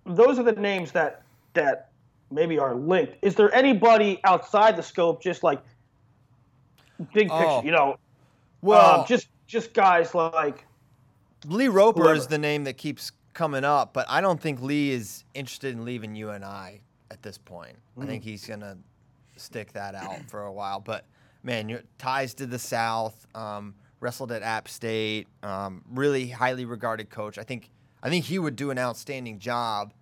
those 0.06 0.38
are 0.38 0.42
the 0.42 0.52
names 0.52 0.92
that 0.92 1.22
that 1.52 1.90
maybe 2.30 2.58
are 2.58 2.74
linked. 2.74 3.16
Is 3.22 3.34
there 3.34 3.54
anybody 3.54 4.20
outside 4.24 4.76
the 4.76 4.82
scope, 4.82 5.22
just 5.22 5.42
like 5.42 5.60
big 7.12 7.28
picture? 7.28 7.34
Oh. 7.34 7.62
You 7.62 7.72
know, 7.72 7.98
Well, 8.62 9.00
um, 9.00 9.06
just 9.06 9.28
just 9.46 9.72
guys 9.74 10.14
like 10.14 10.64
Lee 11.46 11.68
Roper 11.68 12.12
is 12.12 12.26
the 12.26 12.38
name 12.38 12.64
that 12.64 12.76
keeps 12.76 13.12
coming 13.34 13.64
up, 13.64 13.92
but 13.92 14.06
I 14.08 14.20
don't 14.20 14.40
think 14.40 14.60
Lee 14.62 14.90
is 14.90 15.24
interested 15.34 15.74
in 15.74 15.84
leaving 15.84 16.10
UNC 16.22 16.42
at 17.10 17.22
this 17.22 17.38
point. 17.38 17.76
I 18.00 18.06
think 18.06 18.24
he's 18.24 18.46
gonna 18.46 18.78
stick 19.36 19.72
that 19.74 19.94
out 19.94 20.18
for 20.28 20.42
a 20.42 20.52
while. 20.52 20.80
But 20.80 21.04
man, 21.42 21.68
your 21.68 21.82
ties 21.98 22.34
to 22.34 22.46
the 22.46 22.58
South, 22.58 23.26
um, 23.34 23.74
wrestled 24.00 24.32
at 24.32 24.42
App 24.42 24.68
State, 24.68 25.28
um, 25.42 25.82
really 25.90 26.28
highly 26.28 26.64
regarded 26.64 27.10
coach. 27.10 27.38
I 27.38 27.42
think 27.44 27.70
I 28.02 28.10
think 28.10 28.24
he 28.24 28.38
would 28.38 28.56
do 28.56 28.70
an 28.70 28.78
outstanding 28.78 29.38
job 29.38 29.92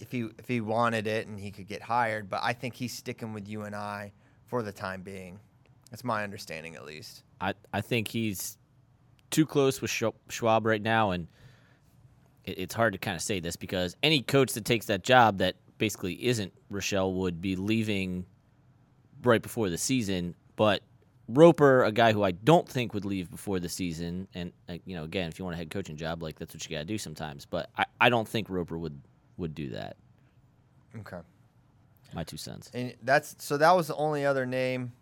if 0.00 0.10
he 0.10 0.28
if 0.38 0.48
he 0.48 0.60
wanted 0.60 1.06
it 1.06 1.26
and 1.26 1.38
he 1.38 1.50
could 1.50 1.66
get 1.68 1.82
hired. 1.82 2.28
But 2.28 2.40
I 2.42 2.52
think 2.52 2.74
he's 2.74 2.92
sticking 2.92 3.32
with 3.32 3.48
UNC 3.48 4.12
for 4.46 4.62
the 4.62 4.72
time 4.72 5.02
being. 5.02 5.38
That's 5.90 6.04
my 6.04 6.24
understanding, 6.24 6.74
at 6.74 6.84
least. 6.84 7.22
I 7.40 7.54
I 7.72 7.80
think 7.80 8.08
he's 8.08 8.58
too 9.34 9.44
close 9.44 9.82
with 9.82 9.90
Schwab 9.90 10.64
right 10.64 10.80
now, 10.80 11.10
and 11.10 11.26
it's 12.44 12.72
hard 12.72 12.92
to 12.92 13.00
kind 13.00 13.16
of 13.16 13.20
say 13.20 13.40
this 13.40 13.56
because 13.56 13.96
any 14.00 14.22
coach 14.22 14.52
that 14.52 14.64
takes 14.64 14.86
that 14.86 15.02
job 15.02 15.38
that 15.38 15.56
basically 15.76 16.24
isn't 16.24 16.52
Ruschell 16.70 17.14
would 17.14 17.42
be 17.42 17.56
leaving 17.56 18.26
right 19.24 19.42
before 19.42 19.70
the 19.70 19.78
season. 19.78 20.36
But 20.54 20.82
Roper, 21.26 21.82
a 21.82 21.90
guy 21.90 22.12
who 22.12 22.22
I 22.22 22.30
don't 22.30 22.68
think 22.68 22.94
would 22.94 23.04
leave 23.04 23.28
before 23.28 23.58
the 23.58 23.68
season, 23.68 24.28
and 24.34 24.52
uh, 24.68 24.74
you 24.84 24.94
know, 24.94 25.02
again, 25.02 25.28
if 25.28 25.40
you 25.40 25.44
want 25.44 25.56
a 25.56 25.58
head 25.58 25.68
coaching 25.68 25.96
job, 25.96 26.22
like 26.22 26.38
that's 26.38 26.54
what 26.54 26.64
you 26.64 26.76
got 26.76 26.82
to 26.82 26.84
do 26.84 26.96
sometimes. 26.96 27.44
But 27.44 27.70
I, 27.76 27.86
I 28.00 28.10
don't 28.10 28.28
think 28.28 28.48
Roper 28.48 28.78
would 28.78 29.00
would 29.36 29.52
do 29.56 29.70
that. 29.70 29.96
Okay. 31.00 31.18
My 32.14 32.22
two 32.22 32.36
cents. 32.36 32.70
And 32.72 32.94
that's 33.02 33.34
so 33.40 33.56
that 33.56 33.72
was 33.72 33.88
the 33.88 33.96
only 33.96 34.24
other 34.24 34.46
name 34.46 34.92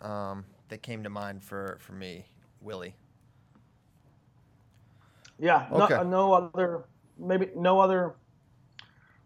um, 0.00 0.46
that 0.70 0.80
came 0.80 1.02
to 1.02 1.10
mind 1.10 1.44
for 1.44 1.76
for 1.80 1.92
me, 1.92 2.24
Willie. 2.62 2.94
Yeah, 5.38 5.66
Okay. 5.70 5.94
no, 5.96 6.02
no 6.04 6.32
other, 6.32 6.84
maybe 7.18 7.50
no 7.56 7.80
other 7.80 8.14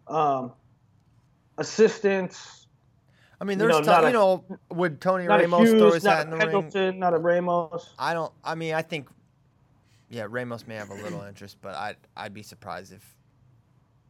um, 0.07 0.53
assistants. 1.57 2.67
I 3.41 3.45
mean, 3.45 3.59
You 3.59 3.67
there's 3.67 3.77
know, 3.77 3.81
ti- 3.81 3.87
not 3.87 4.01
you 4.03 4.09
a- 4.09 4.13
know, 4.13 4.43
would 4.71 4.99
Tony 4.99 5.27
Ramos 5.27 5.69
a 5.69 5.77
throw 5.77 5.91
his 5.93 6.03
hat 6.03 6.27
in 6.27 6.33
a 6.33 6.37
the 6.37 6.47
ring? 6.47 6.99
Not 6.99 7.13
a 7.13 7.17
Ramos. 7.17 7.93
I 7.97 8.13
don't. 8.13 8.33
I 8.43 8.55
mean, 8.55 8.73
I 8.73 8.81
think, 8.81 9.07
yeah, 10.09 10.25
Ramos 10.27 10.67
may 10.67 10.75
have 10.75 10.89
a 10.89 10.95
little 10.95 11.21
interest, 11.21 11.57
but 11.61 11.75
I'd 11.75 11.95
I'd 12.17 12.33
be 12.33 12.43
surprised 12.43 12.91
if 12.91 13.15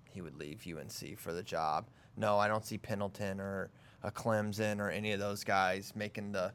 he 0.09 0.21
would 0.21 0.35
leave 0.35 0.65
UNC 0.65 1.17
for 1.19 1.33
the 1.33 1.43
job. 1.43 1.87
No, 2.17 2.39
I 2.39 2.47
don't 2.47 2.65
see 2.65 2.77
Pendleton 2.77 3.39
or 3.39 3.69
a 4.03 4.11
Clemson 4.11 4.79
or 4.79 4.89
any 4.89 5.11
of 5.11 5.19
those 5.19 5.43
guys 5.43 5.93
making 5.95 6.31
the 6.31 6.51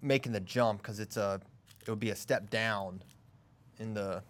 making 0.00 0.30
the 0.32 0.40
jump 0.40 0.80
because 0.80 1.00
it's 1.00 1.16
a 1.16 1.40
it 1.84 1.90
would 1.90 1.98
be 1.98 2.10
a 2.10 2.16
step 2.16 2.50
down 2.50 3.02
in 3.78 3.94
the 3.94 4.22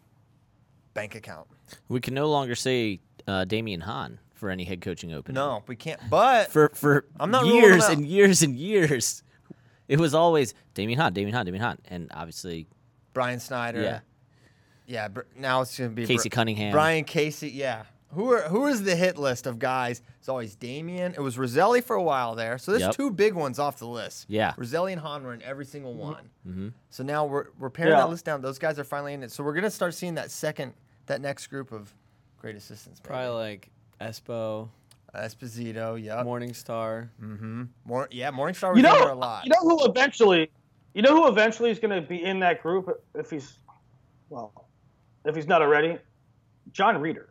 bank 0.95 1.15
account. 1.15 1.47
We 1.89 2.01
can 2.01 2.15
no 2.15 2.29
longer 2.29 2.55
say 2.55 3.01
uh, 3.27 3.45
Damion 3.47 3.83
Hahn 3.83 4.19
for 4.35 4.51
any 4.51 4.65
head 4.65 4.81
coaching 4.81 5.13
opening. 5.13 5.35
No, 5.35 5.63
we 5.67 5.77
can't. 5.77 6.01
But 6.09 6.51
for 6.51 6.71
for 6.75 7.05
I'm 7.19 7.31
not 7.31 7.47
years 7.47 7.85
and 7.89 8.07
years 8.07 8.43
and 8.43 8.57
years. 8.57 9.23
It 9.89 9.99
was 9.99 10.15
always 10.15 10.55
Damion 10.75 10.97
Hahn, 10.97 11.15
Damion 11.15 11.33
Hahn, 11.33 11.47
Damion 11.47 11.61
Hahn, 11.61 11.79
and 11.89 12.11
obviously 12.15 12.67
Brian 13.15 13.41
Snyder. 13.41 13.81
Yeah. 13.83 14.01
Yeah. 14.87 15.09
Now 15.37 15.63
it's 15.63 15.77
gonna 15.79 15.91
be 15.91 16.07
Casey 16.07 16.29
Br- 16.29 16.35
Cunningham. 16.35 16.73
Brian 16.73 17.05
Casey. 17.05 17.51
Yeah. 17.51 17.85
Who 18.15 18.33
are 18.33 18.43
who 18.43 18.67
is 18.67 18.83
the 18.85 18.97
hit 18.97 19.19
list 19.19 19.47
of 19.47 19.59
guys? 19.59 20.01
It's 20.19 20.29
always 20.31 20.57
Damion. 20.57 21.13
It 21.13 21.21
was 21.21 21.37
Roselli 21.39 21.83
for 21.83 21.95
a 21.95 22.03
while 22.03 22.35
there. 22.35 22.57
So 22.57 22.71
there's 22.73 22.83
Yep. 22.83 22.95
two 22.95 23.11
big 23.11 23.35
ones 23.35 23.59
off 23.59 23.79
the 23.79 23.87
list. 23.87 24.25
Yeah. 24.29 24.55
Roselli 24.57 24.93
and 24.95 25.01
Hahn 25.03 25.23
were 25.25 25.35
in 25.35 25.43
every 25.43 25.67
single 25.67 25.93
one. 25.95 26.31
Mm-hmm. 26.49 26.69
So 26.91 27.03
now 27.05 27.27
we're 27.27 27.47
we're 27.59 27.69
paring 27.71 27.93
Yeah. 27.93 27.99
that 28.01 28.09
list 28.09 28.25
down. 28.25 28.41
Those 28.41 28.59
guys 28.59 28.79
are 28.79 28.85
finally 28.85 29.13
in 29.13 29.23
it. 29.23 29.31
So 29.31 29.45
we're 29.45 29.53
gonna 29.53 29.71
start 29.71 29.93
seeing 29.95 30.15
that 30.15 30.31
second 30.31 30.73
that 31.07 31.21
next 31.21 31.49
group 31.49 31.71
of 31.71 31.93
great 32.39 32.57
assistants. 32.57 33.01
maybe. 33.03 33.09
Probably 33.09 33.31
like 33.37 33.69
Espo, 34.01 34.69
Esposito. 35.15 36.03
Yeah. 36.03 36.23
Morningstar. 36.25 37.09
mm-hmm. 37.23 37.65
More. 37.85 38.09
Yeah. 38.11 38.31
Morningstar 38.31 38.73
was 38.73 38.81
You 38.83 38.87
in 38.89 38.93
there 38.95 39.07
know, 39.07 39.13
a 39.13 39.15
lot. 39.15 39.45
you 39.45 39.51
know 39.51 39.61
who 39.69 39.85
eventually, 39.85 40.51
you 40.95 41.03
know 41.03 41.15
who 41.15 41.29
eventually 41.29 41.71
is 41.71 41.79
going 41.79 42.01
to 42.01 42.07
be 42.07 42.23
in 42.25 42.41
that 42.41 42.63
group 42.63 42.89
if 43.15 43.31
he's, 43.31 43.59
well, 44.31 44.67
if 45.25 45.35
he's 45.37 45.47
not 45.47 45.61
already, 45.63 45.99
John 46.73 46.99
Reeder. 47.01 47.28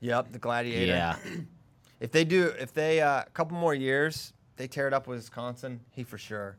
Yep, 0.00 0.32
the 0.32 0.38
Gladiator. 0.38 0.86
Yeah. 0.92 1.16
If 2.00 2.12
they 2.12 2.24
do, 2.24 2.46
if 2.60 2.72
they 2.72 3.00
uh, 3.00 3.22
a 3.26 3.30
couple 3.34 3.58
more 3.58 3.74
years, 3.74 4.32
they 4.54 4.68
tear 4.68 4.86
it 4.86 4.94
up 4.94 5.08
with 5.08 5.18
Wisconsin, 5.18 5.80
he 5.90 6.04
for 6.04 6.16
sure, 6.16 6.56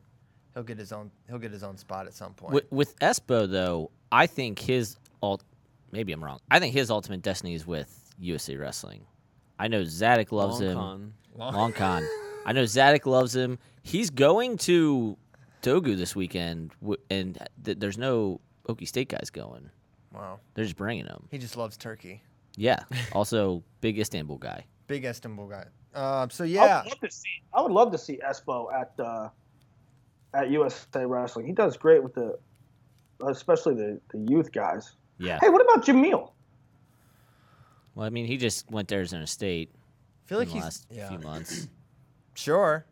he'll 0.54 0.64
get 0.64 0.78
his 0.78 0.92
own. 0.92 1.12
He'll 1.30 1.38
get 1.40 1.54
his 1.54 1.64
own 1.64 1.78
spot 1.78 2.08
at 2.08 2.14
some 2.14 2.34
point. 2.34 2.54
With, 2.54 2.70
with 2.74 3.00
Espo 3.00 3.50
though, 3.50 3.90
I 4.12 4.28
think 4.28 4.60
his 4.60 4.98
ult. 5.24 5.46
Maybe 5.94 6.12
I'm 6.12 6.22
wrong. 6.22 6.40
I 6.52 6.60
think 6.60 6.74
his 6.74 6.92
ultimate 6.92 7.22
destiny 7.22 7.54
is 7.56 7.66
with 7.66 8.14
USA 8.20 8.58
Wrestling. 8.58 9.06
I 9.58 9.70
know 9.70 9.84
Zadick 9.84 10.34
loves 10.34 10.60
Long 10.60 10.70
him. 10.72 10.76
con. 10.78 11.14
Long 11.54 11.72
con. 11.72 12.04
I 12.46 12.52
know 12.52 12.64
Zadick 12.64 13.06
loves 13.06 13.34
him. 13.34 13.60
He's 13.82 14.10
going 14.10 14.58
to 14.58 15.18
Dogu 15.64 15.96
this 15.96 16.18
weekend, 16.18 16.72
and 17.10 17.38
th- 17.64 17.80
there's 17.80 17.98
no 17.98 18.42
Okie 18.68 18.90
State 18.90 19.08
guys 19.08 19.30
going. 19.30 19.70
wow, 20.14 20.42
They're 20.54 20.66
just 20.66 20.76
bringing 20.76 21.06
him. 21.06 21.28
he 21.32 21.38
just 21.38 21.56
loves 21.56 21.78
turkey. 21.78 22.24
Yeah. 22.60 22.84
Also, 23.14 23.64
big 23.82 23.98
Istanbul 23.98 24.38
guy. 24.38 24.66
Big 24.88 25.06
Istanbul 25.06 25.48
guy. 25.48 25.66
Um, 25.96 26.30
so 26.30 26.44
I 26.44 26.48
yeah, 26.48 26.84
would 26.84 26.90
love 26.90 27.00
to 27.00 27.12
see. 27.12 27.44
I 27.54 27.62
would 27.62 27.72
love 27.72 27.92
to 27.92 27.98
see 27.98 28.20
Espo 28.24 28.72
at 28.74 28.94
uh, 29.00 29.30
at 30.34 30.52
USA 30.52 31.06
Wrestling. 31.06 31.48
He 31.48 31.54
does 31.54 31.78
great 31.78 32.04
with 32.04 32.14
the, 32.14 32.38
especially 33.26 33.76
the, 33.76 34.00
the 34.12 34.20
youth 34.30 34.52
guys. 34.52 34.96
Yeah. 35.18 35.40
Hey, 35.42 35.50
what 35.50 35.62
about 35.62 35.86
Jameel? 35.86 36.32
Well, 37.96 38.06
I 38.06 38.10
mean, 38.10 38.26
he 38.26 38.38
just 38.38 38.70
went 38.70 38.88
to 38.90 38.96
Arizona 38.96 39.26
State 39.26 39.72
I 39.74 40.30
feel 40.30 40.38
like 40.38 40.48
in 40.50 40.54
the 40.54 40.56
he's 40.58 40.64
last 40.64 40.88
yeah, 40.92 41.10
few 41.10 41.20
months. 41.20 41.68
sure. 42.36 42.86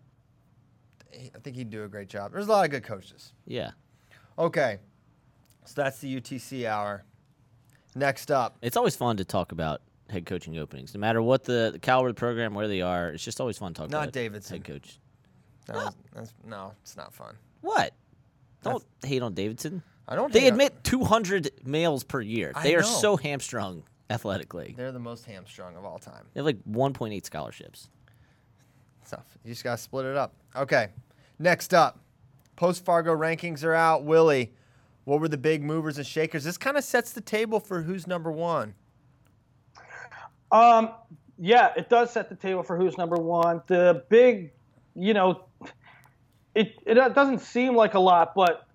I 1.14 1.40
think 1.44 1.56
he'd 1.56 1.70
do 1.70 1.84
a 1.84 1.88
great 1.88 2.10
job. 2.10 2.32
There's 2.32 2.48
a 2.48 2.52
lot 2.52 2.66
of 2.66 2.72
good 2.72 2.84
coaches. 2.84 3.34
Yeah. 3.46 3.72
Okay, 4.40 4.80
so 5.66 5.82
that's 5.82 6.00
the 6.00 6.20
UTC 6.20 6.66
hour. 6.66 7.04
Next 7.98 8.30
up, 8.32 8.58
It's 8.62 8.78
always 8.78 8.96
fun 8.96 9.18
to 9.18 9.26
talk 9.26 9.52
about 9.52 9.82
head 10.10 10.26
coaching 10.26 10.58
openings, 10.58 10.94
no 10.94 11.00
matter 11.00 11.22
what 11.22 11.44
the, 11.44 11.72
the 11.74 11.80
caliber 11.80 12.10
of 12.10 12.16
the 12.16 12.20
program, 12.20 12.54
where 12.54 12.68
they 12.68 12.82
are. 12.82 13.10
It's 13.10 13.24
just 13.24 13.42
always 13.42 13.58
fun 13.58 13.74
to 13.74 13.82
talk 13.82 13.90
Not 13.90 14.04
about 14.04 14.14
Davidson. 14.14 14.58
head 14.58 14.66
coach. 14.66 15.00
that's- 15.66 16.34
no, 16.46 16.74
it's 16.82 16.96
not 16.96 17.14
fun. 17.14 17.36
What? 17.62 17.94
Don't 18.64 18.84
hate 19.04 19.22
on 19.22 19.34
Davidson. 19.34 19.82
I 20.08 20.16
don't. 20.16 20.32
They 20.32 20.42
hate 20.42 20.48
on- 20.48 20.54
admit 20.54 20.84
200 20.84 21.50
males 21.66 22.04
per 22.04 22.22
year. 22.22 22.52
I 22.56 22.64
They 22.64 22.76
are 22.76 22.82
know. 22.82 22.86
so 22.88 23.18
hamstrung 23.18 23.84
athletically. 24.10 24.74
they're 24.78 24.92
the 24.92 25.00
most 25.00 25.26
hamstrung 25.26 25.76
of 25.76 25.84
all 25.84 25.98
time. 26.00 26.26
They 26.34 26.40
have 26.40 26.46
like 26.46 26.64
1.8 26.66 27.26
scholarships. 27.26 27.90
Stuff. 29.06 29.26
You 29.44 29.52
just 29.52 29.64
gotta 29.64 29.78
split 29.78 30.06
it 30.06 30.16
up. 30.16 30.34
Okay. 30.56 30.90
Next 31.40 31.74
up, 31.74 32.00
post 32.56 32.86
Fargo 32.86 33.16
rankings 33.16 33.64
are 33.64 33.74
out. 33.74 34.04
Willie, 34.06 34.54
what 35.08 35.22
were 35.22 35.30
the 35.30 35.38
big 35.38 35.64
movers 35.64 35.98
and 35.98 36.06
shakers? 36.06 36.44
This 36.44 36.58
kind 36.58 36.76
of 36.76 36.84
sets 36.84 37.14
the 37.14 37.22
table 37.22 37.62
for 37.62 37.82
who's 37.82 38.08
number 38.08 38.30
one. 38.30 38.74
Um, 40.52 40.90
yeah, 41.40 41.72
it 41.78 41.88
does 41.88 42.12
set 42.12 42.28
the 42.28 42.36
table 42.36 42.62
for 42.62 42.76
who's 42.76 42.98
number 42.98 43.16
one. 43.16 43.62
The 43.68 44.04
big, 44.10 44.52
you 44.96 45.14
know, 45.14 45.46
it 46.56 46.74
it 46.86 46.96
doesn't 47.16 47.40
seem 47.40 47.74
like 47.74 47.94
a 47.94 48.00
lot, 48.02 48.36
but 48.36 48.68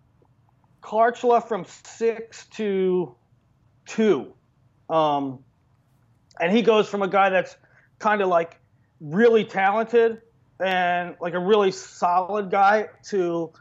Karchla 0.83 1.47
from 1.47 1.67
six 1.67 2.47
to 2.53 3.15
two, 3.85 4.33
um, 4.89 5.39
and 6.41 6.51
he 6.51 6.63
goes 6.63 6.89
from 6.89 7.03
a 7.03 7.09
guy 7.09 7.29
that's 7.29 7.59
kind 7.99 8.23
of 8.23 8.29
like 8.29 8.59
really 9.03 9.45
talented 9.45 10.23
and 10.61 11.15
like 11.21 11.35
a 11.35 11.39
really 11.39 11.73
solid 11.73 12.51
guy 12.51 12.89
to 13.11 13.53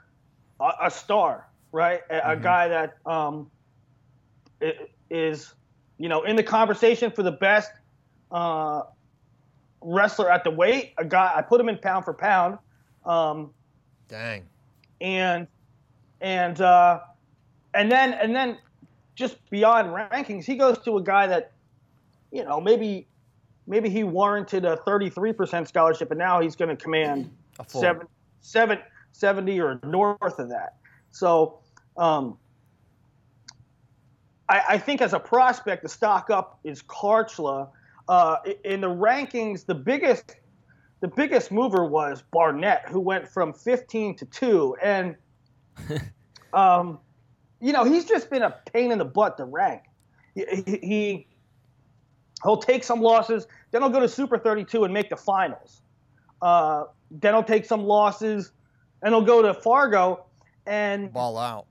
a, 0.62 0.72
a 0.84 0.90
star, 0.90 1.50
right? 1.72 2.02
A, 2.10 2.32
a 2.32 2.36
guy 2.36 2.68
that 2.68 2.98
um, 3.06 3.50
is, 5.10 5.54
you 5.98 6.10
know, 6.10 6.24
in 6.24 6.36
the 6.36 6.44
conversation 6.44 7.12
for 7.12 7.24
the 7.24 7.32
best 7.32 7.72
uh, 8.32 8.84
wrestler 9.82 10.30
at 10.32 10.44
the 10.44 10.52
weight. 10.52 10.94
A 10.98 11.06
guy 11.06 11.32
I 11.36 11.42
put 11.42 11.60
him 11.60 11.70
in 11.70 11.78
pound 11.78 12.06
for 12.06 12.14
pound, 12.14 12.58
um, 13.06 13.52
Dang. 14.08 14.46
and 15.00 15.48
and 16.22 16.62
uh, 16.62 17.00
and 17.74 17.92
then 17.92 18.14
and 18.14 18.36
then 18.36 18.58
just 19.16 19.38
beyond 19.50 19.90
rankings, 19.90 20.46
he 20.46 20.56
goes 20.56 20.78
to 20.80 20.98
a 20.98 21.04
guy 21.04 21.28
that 21.28 21.52
you 22.32 22.44
know 22.44 22.62
maybe 22.62 23.08
maybe 23.68 23.90
he 23.90 24.04
warranted 24.04 24.66
a 24.66 24.78
33% 24.78 25.68
scholarship, 25.68 26.12
and 26.12 26.18
now 26.18 26.42
he's 26.42 26.56
going 26.56 26.76
to 26.76 26.82
command 26.82 27.32
A 27.60 27.70
seven, 27.70 28.08
seven, 28.42 28.80
70 29.12 29.60
or 29.60 29.80
north 29.84 30.40
of 30.40 30.50
that. 30.50 30.76
So 31.12 31.60
um, 32.02 32.38
I, 34.50 34.62
I 34.70 34.78
think 34.80 35.02
as 35.02 35.14
a 35.14 35.20
prospect, 35.20 35.84
the 35.84 35.90
stock 35.90 36.30
up 36.30 36.60
is 36.64 36.82
Karchla. 36.82 37.70
Uh, 38.08 38.38
in 38.66 38.82
the 38.82 38.90
rankings, 38.90 39.66
the 39.66 39.76
biggest 39.76 40.36
the 41.02 41.08
biggest 41.08 41.52
mover 41.52 41.86
was 41.86 42.24
Barnett, 42.32 42.86
who 42.90 43.00
went 43.00 43.28
from 43.28 43.54
15 43.54 44.16
to 44.18 44.26
two, 44.26 44.76
and 44.84 45.16
um, 46.54 47.00
you 47.60 47.72
know 47.72 47.84
he's 47.86 48.06
just 48.06 48.30
been 48.30 48.42
a 48.42 48.56
pain 48.74 48.92
in 48.92 48.98
the 48.98 49.06
butt 49.06 49.38
to 49.38 49.46
rank. 49.46 49.84
He, 50.36 50.46
he- 50.66 50.80
he 50.88 51.28
he'll 52.44 52.58
take 52.58 52.84
some 52.84 53.02
losses, 53.02 53.46
then 53.70 53.82
he'll 53.84 53.92
go 53.92 54.00
to 54.00 54.10
Super 54.10 54.38
32 54.40 54.84
and 54.84 54.94
make 54.94 55.10
the 55.12 55.16
finals. 55.18 55.82
Uh, 56.42 56.86
then 57.12 57.34
he'll 57.36 57.44
take 57.44 57.66
some 57.66 57.84
losses, 57.84 58.52
and 59.04 59.14
he'll 59.14 59.24
go 59.24 59.44
to 59.44 59.54
Fargo, 59.54 60.26
and 60.66 61.14
Ball 61.14 61.38
out. 61.38 61.68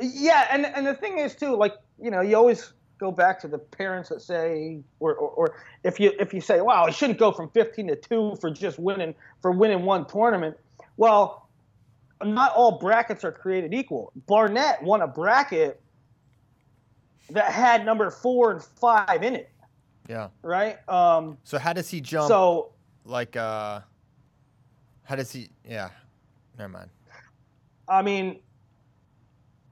Yeah, 0.00 0.46
and 0.50 0.66
and 0.66 0.86
the 0.86 0.94
thing 0.94 1.18
is 1.18 1.34
too, 1.34 1.56
like 1.56 1.74
you 2.00 2.10
know, 2.10 2.20
you 2.20 2.36
always 2.36 2.72
go 2.98 3.10
back 3.12 3.38
to 3.40 3.46
the 3.48 3.58
parents 3.58 4.08
that 4.08 4.20
say, 4.20 4.80
or, 4.98 5.14
or, 5.14 5.28
or 5.30 5.54
if 5.84 6.00
you 6.00 6.12
if 6.18 6.34
you 6.34 6.40
say, 6.40 6.60
wow, 6.60 6.86
he 6.86 6.92
shouldn't 6.92 7.18
go 7.18 7.30
from 7.30 7.48
15 7.50 7.88
to 7.88 7.96
two 7.96 8.36
for 8.40 8.50
just 8.50 8.78
winning 8.78 9.14
for 9.40 9.50
winning 9.52 9.82
one 9.82 10.04
tournament. 10.06 10.56
Well, 10.96 11.48
not 12.24 12.52
all 12.54 12.78
brackets 12.78 13.24
are 13.24 13.32
created 13.32 13.72
equal. 13.72 14.12
Barnett 14.26 14.82
won 14.82 15.02
a 15.02 15.06
bracket 15.06 15.80
that 17.30 17.52
had 17.52 17.84
number 17.84 18.10
four 18.10 18.52
and 18.52 18.62
five 18.62 19.22
in 19.22 19.36
it, 19.36 19.50
Yeah. 20.08 20.28
right? 20.42 20.78
Um, 20.88 21.38
So 21.44 21.58
how 21.58 21.72
does 21.72 21.88
he 21.90 22.00
jump? 22.00 22.26
so 22.28 22.72
like, 23.04 23.36
uh, 23.36 23.80
how 25.04 25.14
does 25.16 25.30
he? 25.32 25.50
Yeah. 25.64 25.90
Never 26.58 26.70
mind. 26.70 26.90
I 27.88 28.02
mean, 28.02 28.40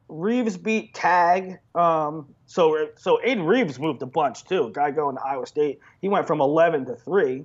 Reeves 0.08 0.56
beat 0.56 0.94
Tag. 0.94 1.58
Um, 1.74 2.28
so 2.46 2.88
so 2.96 3.18
Aiden 3.26 3.46
Reeves 3.46 3.78
moved 3.78 4.02
a 4.02 4.06
bunch 4.06 4.44
too. 4.44 4.70
Guy 4.74 4.90
going 4.90 5.16
to 5.16 5.22
Iowa 5.22 5.46
State. 5.46 5.80
He 6.00 6.08
went 6.08 6.26
from 6.26 6.40
11 6.40 6.86
to 6.86 6.96
three. 6.96 7.44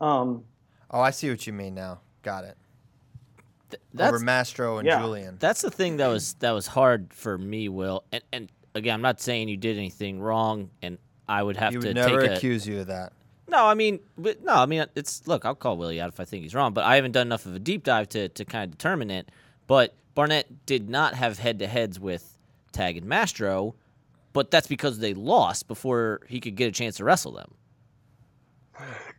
Um, 0.00 0.44
Oh, 0.90 1.00
I 1.00 1.10
see 1.10 1.28
what 1.28 1.46
you 1.46 1.52
mean 1.52 1.74
now. 1.74 2.00
Got 2.22 2.44
it. 2.44 2.56
Th- 3.70 3.82
That's 3.92 4.14
Over 4.14 4.24
Mastro 4.24 4.78
and 4.78 4.86
Yeah. 4.86 5.00
Julian. 5.00 5.36
That's 5.38 5.60
the 5.60 5.70
thing 5.70 5.98
that 5.98 6.06
was 6.08 6.34
that 6.34 6.52
was 6.52 6.66
hard 6.66 7.12
for 7.12 7.36
me, 7.36 7.68
Will. 7.68 8.04
And 8.12 8.22
and 8.32 8.48
again, 8.74 8.94
I'm 8.94 9.02
not 9.02 9.20
saying 9.20 9.48
you 9.48 9.56
did 9.56 9.76
anything 9.76 10.20
wrong, 10.20 10.70
and 10.80 10.96
I 11.28 11.42
would 11.42 11.56
have 11.58 11.74
He 11.74 11.80
to 11.80 11.88
would 11.88 11.94
never 11.96 12.22
take 12.22 12.30
a, 12.30 12.34
accuse 12.34 12.66
you 12.66 12.80
of 12.80 12.86
that. 12.86 13.12
No, 13.48 13.66
I 13.66 13.74
mean, 13.74 14.00
but 14.16 14.42
no, 14.44 14.54
I 14.54 14.66
mean, 14.66 14.86
it's 14.94 15.26
look. 15.26 15.44
I'll 15.44 15.54
call 15.54 15.76
Willie 15.76 16.00
out 16.00 16.08
if 16.08 16.20
I 16.20 16.24
think 16.24 16.42
he's 16.42 16.54
wrong, 16.54 16.72
but 16.72 16.84
I 16.84 16.96
haven't 16.96 17.12
done 17.12 17.26
enough 17.26 17.44
of 17.44 17.54
a 17.54 17.58
deep 17.58 17.84
dive 17.84 18.08
to 18.10 18.28
to 18.30 18.44
kind 18.46 18.64
of 18.64 18.78
determine 18.78 19.10
it. 19.10 19.28
But 19.66 19.94
Barnett 20.18 20.66
did 20.66 20.90
not 20.90 21.14
have 21.14 21.38
head 21.38 21.60
to 21.60 21.68
heads 21.68 22.00
with 22.00 22.36
Tag 22.72 22.96
and 22.96 23.06
Mastro, 23.06 23.76
but 24.32 24.50
that's 24.50 24.66
because 24.66 24.98
they 24.98 25.14
lost 25.14 25.68
before 25.68 26.22
he 26.26 26.40
could 26.40 26.56
get 26.56 26.66
a 26.66 26.72
chance 26.72 26.96
to 26.96 27.04
wrestle 27.04 27.30
them. 27.30 27.54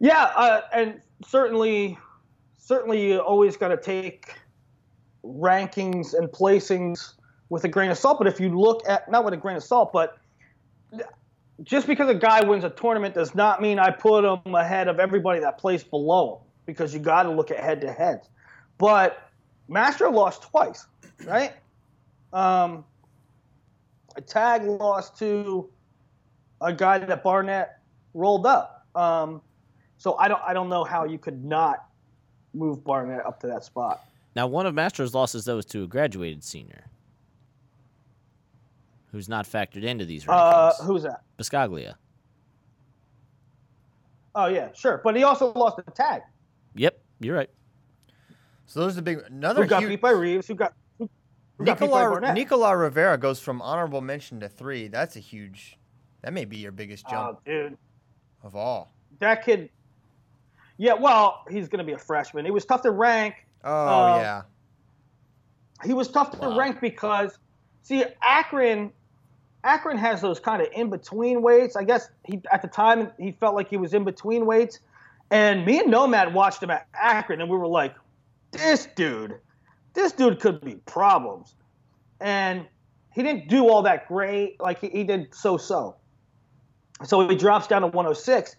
yeah, 0.01 0.23
uh, 0.35 0.63
and 0.73 0.99
certainly, 1.25 1.97
certainly, 2.57 3.01
you 3.01 3.19
always 3.19 3.55
got 3.55 3.69
to 3.69 3.77
take 3.77 4.33
rankings 5.23 6.13
and 6.13 6.27
placings 6.27 7.13
with 7.47 7.63
a 7.63 7.69
grain 7.69 7.91
of 7.91 7.97
salt. 7.97 8.17
But 8.17 8.27
if 8.27 8.37
you 8.41 8.59
look 8.59 8.81
at 8.85 9.09
not 9.09 9.23
with 9.23 9.33
a 9.33 9.37
grain 9.37 9.55
of 9.55 9.63
salt, 9.63 9.93
but 9.93 10.17
just 11.63 11.87
because 11.87 12.09
a 12.09 12.13
guy 12.13 12.43
wins 12.43 12.65
a 12.65 12.71
tournament 12.71 13.15
does 13.15 13.33
not 13.33 13.61
mean 13.61 13.79
I 13.79 13.89
put 13.89 14.25
him 14.25 14.53
ahead 14.53 14.89
of 14.89 14.99
everybody 14.99 15.39
that 15.39 15.59
placed 15.59 15.89
below 15.91 16.35
him 16.35 16.47
because 16.65 16.93
you 16.93 16.99
got 16.99 17.23
to 17.23 17.31
look 17.31 17.51
at 17.51 17.61
head 17.61 17.79
to 17.79 17.91
heads. 17.93 18.27
But 18.77 19.28
Mastro 19.69 20.11
lost 20.11 20.41
twice, 20.43 20.87
right? 21.25 21.53
Um, 22.33 22.83
Tag 24.27 24.63
lost 24.63 25.17
to 25.19 25.69
a 26.59 26.73
guy 26.73 26.97
that 26.97 27.23
Barnett 27.23 27.79
rolled 28.13 28.45
up. 28.45 28.85
Um, 28.95 29.41
so 29.97 30.15
I 30.17 30.27
don't 30.27 30.41
I 30.45 30.53
don't 30.53 30.67
know 30.67 30.83
how 30.83 31.05
you 31.05 31.17
could 31.17 31.45
not 31.45 31.85
move 32.53 32.83
Barnett 32.83 33.25
up 33.25 33.39
to 33.41 33.47
that 33.47 33.63
spot. 33.63 34.01
Now, 34.35 34.47
one 34.47 34.65
of 34.65 34.73
Mastro's 34.73 35.13
losses 35.13 35.45
though 35.45 35.55
was 35.57 35.65
to 35.67 35.83
a 35.83 35.87
graduated 35.87 36.43
senior, 36.43 36.85
who's 39.11 39.29
not 39.29 39.45
factored 39.45 39.83
into 39.83 40.03
these 40.05 40.27
Uh, 40.27 40.71
rankings. 40.73 40.85
who's 40.85 41.03
that? 41.03 41.21
Biscaglia. 41.37 41.95
Oh 44.35 44.47
yeah, 44.47 44.69
sure. 44.73 44.99
But 45.03 45.15
he 45.15 45.23
also 45.23 45.53
lost 45.53 45.77
the 45.77 45.83
tag. 45.91 46.23
Yep, 46.75 46.99
you're 47.19 47.35
right. 47.35 47.49
So 48.69 48.81
those 48.81 48.93
are 48.93 48.95
the 48.97 49.01
big. 49.01 49.19
Another 49.25 49.63
Who 49.63 49.67
got 49.67 49.81
huge, 49.81 49.89
beat 49.89 50.01
by 50.01 50.11
Reeves? 50.11 50.47
Who 50.47 50.53
got 50.53 50.73
who, 50.99 51.09
who 51.57 51.65
got 51.65 51.81
Nicola? 51.81 52.33
Nicola 52.33 52.77
Rivera 52.77 53.17
goes 53.17 53.39
from 53.39 53.63
honorable 53.63 53.99
mention 53.99 54.39
to 54.41 54.47
three. 54.47 54.87
That's 54.87 55.15
a 55.15 55.19
huge 55.19 55.75
That 56.21 56.33
may 56.33 56.45
be 56.45 56.57
your 56.57 56.71
biggest 56.71 57.05
Oh, 57.07 57.11
jump 57.11 57.45
dude, 57.45 57.75
of 58.43 58.55
all. 58.55 58.93
that 59.17 59.43
kid. 59.43 59.71
Yeah, 60.77 60.93
well, 60.93 61.43
he's 61.49 61.67
going 61.67 61.79
to 61.79 61.83
be 61.83 61.93
a 61.93 61.97
freshman. 61.97 62.45
It 62.45 62.53
was 62.53 62.63
tough 62.63 62.83
to 62.83 62.91
rank. 62.91 63.33
Oh 63.63 63.71
Uh, 64.13 64.17
yeah. 64.19 64.41
He 65.83 65.93
was 65.93 66.07
tough 66.09 66.29
to 66.31 66.37
Wow. 66.37 66.57
rank 66.57 66.79
because, 66.79 67.39
see, 67.81 68.05
Akron, 68.21 68.91
Akron 69.63 69.97
has 69.97 70.21
those 70.21 70.39
kind 70.39 70.61
of 70.61 70.67
in 70.73 70.91
between 70.91 71.41
weights. 71.41 71.75
I 71.75 71.83
guess 71.85 72.11
he 72.23 72.39
at 72.51 72.61
the 72.61 72.67
time 72.67 73.11
he 73.17 73.31
felt 73.31 73.55
like 73.55 73.67
he 73.67 73.77
was 73.77 73.95
in 73.95 74.03
between 74.03 74.45
weights, 74.45 74.79
and 75.31 75.65
me 75.65 75.79
and 75.79 75.89
Nomad 75.89 76.35
watched 76.35 76.61
him 76.61 76.69
at 76.69 76.85
Akron, 76.93 77.41
and 77.41 77.49
we 77.49 77.57
were 77.57 77.67
like, 77.67 77.95
this 78.51 78.87
dude, 78.95 79.39
this 79.93 80.11
dude 80.11 80.39
could 80.39 80.61
be 80.61 80.75
problems, 80.85 81.55
and 82.19 82.65
he 83.13 83.23
didn't 83.23 83.47
do 83.49 83.67
all 83.69 83.81
that 83.83 84.07
great. 84.07 84.59
Like 84.59 84.79
he, 84.79 84.89
he 84.89 85.03
did 85.03 85.33
so 85.33 85.57
so. 85.57 85.95
So 87.03 87.27
he 87.27 87.35
drops 87.35 87.67
down 87.67 87.81
to 87.81 87.87
106, 87.87 88.55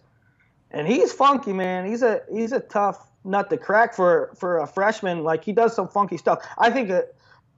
and 0.71 0.87
he's 0.87 1.13
funky, 1.13 1.53
man. 1.53 1.85
He's 1.85 2.01
a 2.01 2.21
he's 2.31 2.51
a 2.51 2.59
tough 2.59 3.11
nut 3.23 3.49
to 3.49 3.57
crack 3.57 3.93
for 3.95 4.33
for 4.37 4.59
a 4.59 4.67
freshman. 4.67 5.23
Like 5.23 5.43
he 5.43 5.51
does 5.51 5.75
some 5.75 5.87
funky 5.87 6.17
stuff. 6.17 6.45
I 6.57 6.69
think 6.69 6.89
that 6.89 7.13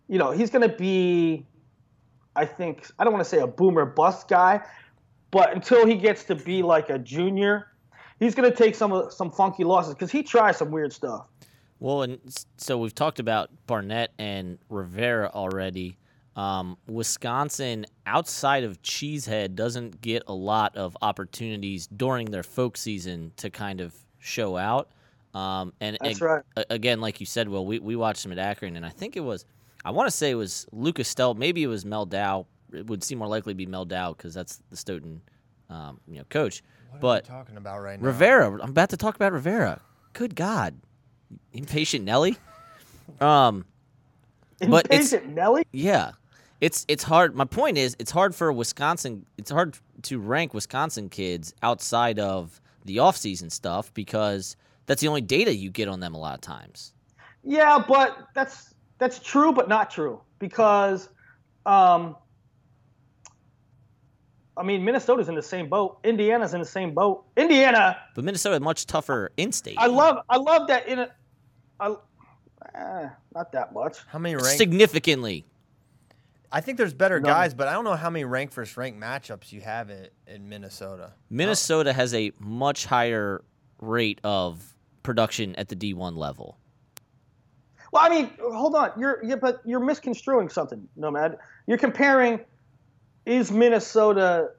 you 0.07 0.17
know 0.17 0.31
he's 0.31 0.49
to 0.67 0.75
be. 0.75 1.45
I 2.35 2.45
think 2.45 2.87
I 2.97 3.03
don't 3.03 3.13
want 3.13 3.23
to 3.23 3.29
say 3.29 3.39
a 3.39 3.47
boomer 3.47 3.85
bust 3.85 4.27
guy, 4.27 4.61
but 5.31 5.53
until 5.53 5.85
he 5.85 5.95
gets 5.95 6.23
to 6.25 6.35
be 6.35 6.63
like 6.63 6.89
a 6.89 6.97
junior, 6.97 7.67
he's 8.19 8.35
to 8.49 8.55
take 8.55 8.75
some 8.75 9.09
some 9.09 9.31
funky 9.31 9.63
losses 9.63 9.93
because 9.93 10.11
he 10.11 10.23
tries 10.23 10.57
some 10.57 10.71
weird 10.71 10.91
stuff. 10.91 11.27
Well, 11.83 12.03
and 12.03 12.19
so 12.55 12.77
we've 12.77 12.95
talked 12.95 13.19
about 13.19 13.49
Barnett 13.67 14.13
and 14.17 14.57
Rivera 14.69 15.29
already. 15.33 15.97
Um, 16.33 16.77
Wisconsin, 16.87 17.85
outside 18.05 18.63
of 18.63 18.81
Cheesehead, 18.81 19.55
doesn't 19.55 19.99
get 19.99 20.23
a 20.27 20.33
lot 20.33 20.77
of 20.77 20.95
opportunities 21.01 21.87
during 21.87 22.31
their 22.31 22.41
folk 22.41 22.77
season 22.77 23.33
to 23.35 23.49
kind 23.49 23.81
of 23.81 23.93
show 24.19 24.55
out. 24.55 24.91
Um, 25.33 25.73
and 25.81 25.97
That's 25.99 26.21
ag- 26.21 26.21
right. 26.21 26.43
again, 26.69 27.01
like 27.01 27.19
you 27.19 27.25
said, 27.25 27.49
well, 27.49 27.65
we, 27.65 27.79
we 27.79 27.97
watched 27.97 28.23
him 28.25 28.31
at 28.31 28.37
Akron, 28.37 28.77
and 28.77 28.85
I 28.85 28.89
think 28.89 29.17
it 29.17 29.19
was, 29.19 29.43
I 29.83 29.91
want 29.91 30.07
to 30.07 30.11
say 30.15 30.31
it 30.31 30.35
was 30.35 30.65
Lucas 30.71 31.13
Stelt, 31.13 31.35
maybe 31.35 31.63
it 31.63 31.67
was 31.67 31.83
Mel 31.83 32.05
Dow. 32.05 32.45
It 32.71 32.87
would 32.87 33.03
seem 33.03 33.17
more 33.17 33.27
likely 33.27 33.51
to 33.51 33.57
be 33.57 33.65
Mel 33.65 33.83
Dow 33.83 34.13
because 34.13 34.33
that's 34.33 34.61
the 34.69 34.77
Stoughton, 34.77 35.21
um, 35.69 35.99
you 36.07 36.19
know, 36.19 36.23
coach. 36.29 36.63
What 36.91 37.01
but 37.01 37.29
are 37.29 37.33
we 37.33 37.39
talking 37.39 37.57
about 37.57 37.81
right 37.81 37.99
now? 37.99 38.07
Rivera. 38.07 38.49
I'm 38.61 38.69
about 38.69 38.91
to 38.91 38.97
talk 38.97 39.17
about 39.17 39.33
Rivera. 39.33 39.81
Good 40.13 40.33
God, 40.35 40.75
impatient 41.53 42.05
Nelly. 42.05 42.37
Um, 43.19 43.65
But 44.59 44.85
it's- 44.85 45.11
Impatient 45.13 45.33
Nelly. 45.35 45.63
yeah, 45.71 46.11
it's 46.61 46.85
it's 46.87 47.03
hard. 47.03 47.35
My 47.35 47.45
point 47.45 47.77
is, 47.77 47.95
it's 47.99 48.11
hard 48.11 48.33
for 48.33 48.51
Wisconsin. 48.53 49.25
It's 49.37 49.51
hard 49.51 49.77
to 50.03 50.19
rank 50.19 50.53
Wisconsin 50.53 51.09
kids 51.09 51.53
outside 51.61 52.19
of 52.19 52.59
the 52.85 52.99
off-season 52.99 53.49
stuff 53.49 53.93
because 53.93 54.55
that's 54.85 55.01
the 55.01 55.07
only 55.07 55.21
data 55.21 55.53
you 55.55 55.69
get 55.69 55.87
on 55.87 55.99
them 55.99 56.13
a 56.13 56.17
lot 56.19 56.33
of 56.35 56.41
times. 56.41 56.93
Yeah, 57.43 57.83
but 57.85 58.27
that's 58.33 58.73
that's 58.99 59.19
true, 59.19 59.51
but 59.51 59.67
not 59.67 59.89
true 59.91 60.21
because, 60.39 61.09
um, 61.65 62.15
I 64.55 64.63
mean, 64.63 64.85
Minnesota's 64.85 65.29
in 65.29 65.35
the 65.35 65.41
same 65.41 65.67
boat. 65.67 65.97
Indiana's 66.03 66.53
in 66.53 66.59
the 66.59 66.65
same 66.65 66.93
boat. 66.93 67.25
Indiana, 67.35 67.97
But 68.15 68.23
Minnesota 68.23 68.55
is 68.55 68.61
much 68.61 68.85
tougher 68.85 69.31
in-state. 69.37 69.77
I 69.79 69.87
love, 69.87 70.19
I 70.29 70.37
love 70.37 70.67
that 70.67 70.87
in 70.87 70.99
a, 70.99 71.09
I, 71.83 73.03
eh, 73.03 73.09
not 73.35 73.51
that 73.51 73.73
much. 73.73 73.97
How 74.07 74.19
many 74.19 74.35
rank? 74.35 74.57
significantly. 74.57 75.45
I 76.51 76.61
think 76.61 76.77
there's 76.77 76.93
better 76.93 77.19
No. 77.19 77.27
guys, 77.29 77.53
but 77.53 77.67
I 77.67 77.73
don't 77.73 77.83
know 77.83 77.95
how 77.95 78.09
many 78.11 78.25
rank 78.25 78.51
versus 78.53 78.77
rank 78.77 78.95
matchups 78.97 79.51
you 79.51 79.61
have 79.61 79.89
it 79.89 80.13
in 80.27 80.47
Minnesota. 80.47 81.11
Minnesota 81.29 81.91
has 81.93 82.13
a 82.13 82.31
much 82.39 82.85
higher 82.85 83.43
rate 83.81 84.19
of 84.23 84.75
production 85.01 85.55
at 85.55 85.67
the 85.69 85.75
D1 85.75 86.15
level. 86.15 86.57
Well, 87.91 88.03
I 88.03 88.09
mean, 88.09 88.31
hold 88.39 88.75
on. 88.75 88.91
You're, 88.97 89.19
yeah, 89.23 89.35
but 89.35 89.61
you're 89.65 89.79
misconstruing 89.79 90.49
something, 90.49 90.87
Nomad. 90.95 91.37
You're 91.67 91.77
comparing. 91.77 92.39
Is 93.25 93.51
Minnesota 93.51 94.51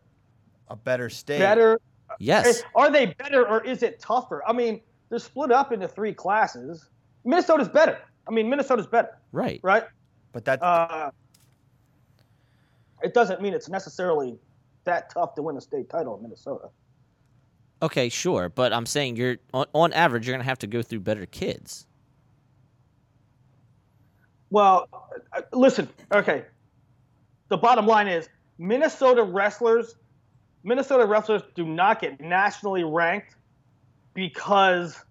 A 0.69 0.77
better 0.77 1.09
state. 1.09 1.39
better? 1.39 1.81
Yes. 2.19 2.63
Are 2.75 2.91
they 2.91 3.07
better 3.07 3.47
or 3.47 3.63
is 3.65 3.83
it 3.83 3.99
tougher? 4.01 4.43
I 4.47 4.53
mean, 4.53 4.81
they're 5.11 5.19
split 5.19 5.53
up 5.53 5.71
into 5.73 5.87
three 5.89 6.13
classes. 6.15 6.89
Minnesota's 7.25 7.69
better. 7.69 7.99
I 8.27 8.31
mean, 8.31 8.49
Minnesota's 8.49 8.87
better, 8.87 9.19
Right. 9.33 9.61
right? 9.63 9.85
But 10.33 10.45
that 10.47 10.63
Uh, 10.63 11.11
it 13.03 13.15
doesn't 13.15 13.41
mean 13.43 13.55
it's 13.55 13.69
necessarily 13.69 14.39
that 14.85 15.11
tough 15.11 15.35
to 15.35 15.43
win 15.43 15.57
a 15.57 15.61
state 15.61 15.89
title 15.91 16.17
in 16.17 16.23
Minnesota. 16.23 16.69
Okay, 17.83 18.09
sure, 18.09 18.49
but 18.49 18.73
I'm 18.73 18.87
saying 18.87 19.17
you're 19.17 19.37
on, 19.53 19.67
on 19.75 19.93
average 19.93 20.27
you're 20.27 20.35
going 20.35 20.43
to 20.45 20.49
have 20.49 20.59
to 20.61 20.67
go 20.67 20.81
through 20.83 21.01
better 21.01 21.27
kids. 21.27 21.87
Well, 24.51 24.89
uh, 25.33 25.43
listen, 25.53 25.89
okay. 26.13 26.45
The 27.49 27.57
bottom 27.57 27.87
line 27.87 28.09
is 28.09 28.29
Minnesota 28.59 29.23
wrestlers, 29.23 29.97
Minnesota 30.63 31.05
wrestlers 31.05 31.43
do 31.55 31.65
not 31.67 32.01
get 32.01 32.21
nationally 32.21 32.85
ranked 32.85 33.37
because 34.15 35.05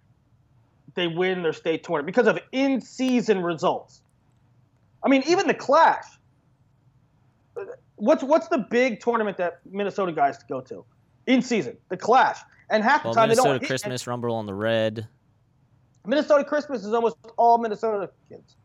they 0.96 1.08
win 1.08 1.42
their 1.44 1.54
state 1.54 1.84
tournament 1.84 2.06
because 2.08 2.28
of 2.28 2.40
in-season 2.52 3.42
results. 3.42 4.02
I 5.04 5.10
mean, 5.10 5.24
even 5.28 5.48
the 5.48 5.54
Clash. 5.54 6.06
What's 7.96 8.24
what's 8.24 8.48
the 8.48 8.58
big 8.58 9.00
tournament 9.00 9.38
that 9.38 9.60
Minnesota 9.70 10.12
guys 10.12 10.38
go 10.50 10.62
to 10.62 10.84
in 11.28 11.42
season? 11.42 11.78
The 11.90 11.98
Clash, 11.98 12.40
and 12.70 12.84
half 12.84 13.04
the 13.04 13.10
Well, 13.10 13.16
time 13.16 13.30
they 13.30 13.34
Minnesota 13.34 13.50
don't. 13.54 13.62
hit- 13.62 13.68
Christmas 13.68 14.08
Rumble 14.08 14.34
on 14.36 14.46
the 14.46 14.54
Red. 14.54 15.08
Minnesota 16.06 16.44
Christmas 16.44 16.84
is 16.84 16.92
almost 16.94 17.16
all 17.38 17.58
Minnesota 17.60 18.10
kids. 18.30 18.56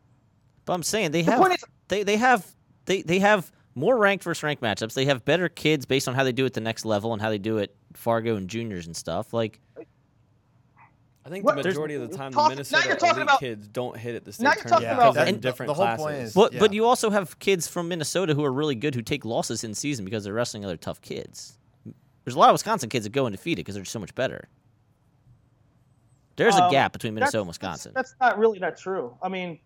But 0.65 0.73
I'm 0.73 0.83
saying 0.83 1.11
they 1.11 1.21
The 1.21 1.31
have 1.31 1.51
is- 1.51 1.63
they 1.87 2.03
they 2.03 2.17
have 2.17 2.45
they 2.85 3.01
they 3.03 3.19
have 3.19 3.51
more 3.75 3.97
ranked 3.97 4.23
versus 4.23 4.43
ranked 4.43 4.63
matchups. 4.63 4.93
They 4.93 5.05
have 5.05 5.23
better 5.23 5.47
kids 5.47 5.85
based 5.85 6.07
on 6.07 6.15
how 6.15 6.23
they 6.23 6.31
do 6.33 6.45
it 6.45 6.53
the 6.53 6.59
next 6.61 6.83
level 6.83 7.13
and 7.13 7.21
how 7.21 7.29
they 7.29 7.37
do 7.37 7.59
it 7.59 7.75
Fargo 7.93 8.35
and 8.35 8.49
juniors 8.49 8.87
and 8.87 8.95
stuff. 8.95 9.31
Like 9.31 9.59
I 11.29 11.31
think 11.31 11.45
What- 11.45 11.57
the 11.57 11.61
there's- 11.61 11.75
majority 11.75 11.93
of 11.93 12.09
the 12.09 12.17
time, 12.17 12.31
talk- 12.31 12.45
the 12.49 12.55
Minnesota 12.55 12.87
you're 12.87 12.97
elite 13.11 13.21
about- 13.21 13.39
kids 13.39 13.67
don't 13.67 13.95
hit 13.95 14.15
at 14.15 14.25
the 14.25 14.33
state 14.33 14.43
now 14.45 14.49
you're 14.55 14.63
talking 14.63 14.87
tournament 14.87 14.93
about- 14.99 15.13
because 15.13 15.15
they're 15.15 15.27
in 15.27 15.35
the- 15.35 15.41
different 15.41 15.67
the 15.67 15.73
whole 15.75 15.85
classes. 15.85 16.03
point 16.03 16.15
is- 16.15 16.33
but 16.33 16.53
Yeah. 16.53 16.59
but 16.59 16.73
you 16.73 16.85
also 16.85 17.11
have 17.11 17.37
kids 17.37 17.67
from 17.67 17.87
Minnesota 17.87 18.33
who 18.33 18.43
are 18.43 18.51
really 18.51 18.73
good 18.73 18.95
who 18.95 19.03
take 19.03 19.23
losses 19.25 19.63
in 19.63 19.75
season 19.75 20.05
because 20.05 20.23
they're 20.23 20.33
wrestling 20.33 20.65
other 20.65 20.75
tough 20.77 21.01
kids. 21.01 21.59
There's 22.25 22.35
a 22.35 22.39
lot 22.39 22.49
of 22.49 22.53
Wisconsin 22.53 22.89
kids 22.89 23.03
that 23.05 23.11
go 23.11 23.27
undefeated 23.27 23.63
because 23.63 23.75
they're 23.75 23.85
so 23.85 23.99
much 23.99 24.15
better. 24.15 24.49
There's 26.35 26.55
a 26.55 26.63
Um, 26.63 26.71
gap 26.71 26.93
between 26.93 27.13
Minnesota 27.13 27.31
That's- 27.37 27.41
and 27.41 27.47
Wisconsin. 27.47 27.91
That's, 27.93 28.11
that's 28.11 28.19
not 28.21 28.39
really 28.39 28.59
that 28.59 28.77
true. 28.77 29.15
I 29.21 29.29
mean, 29.29 29.59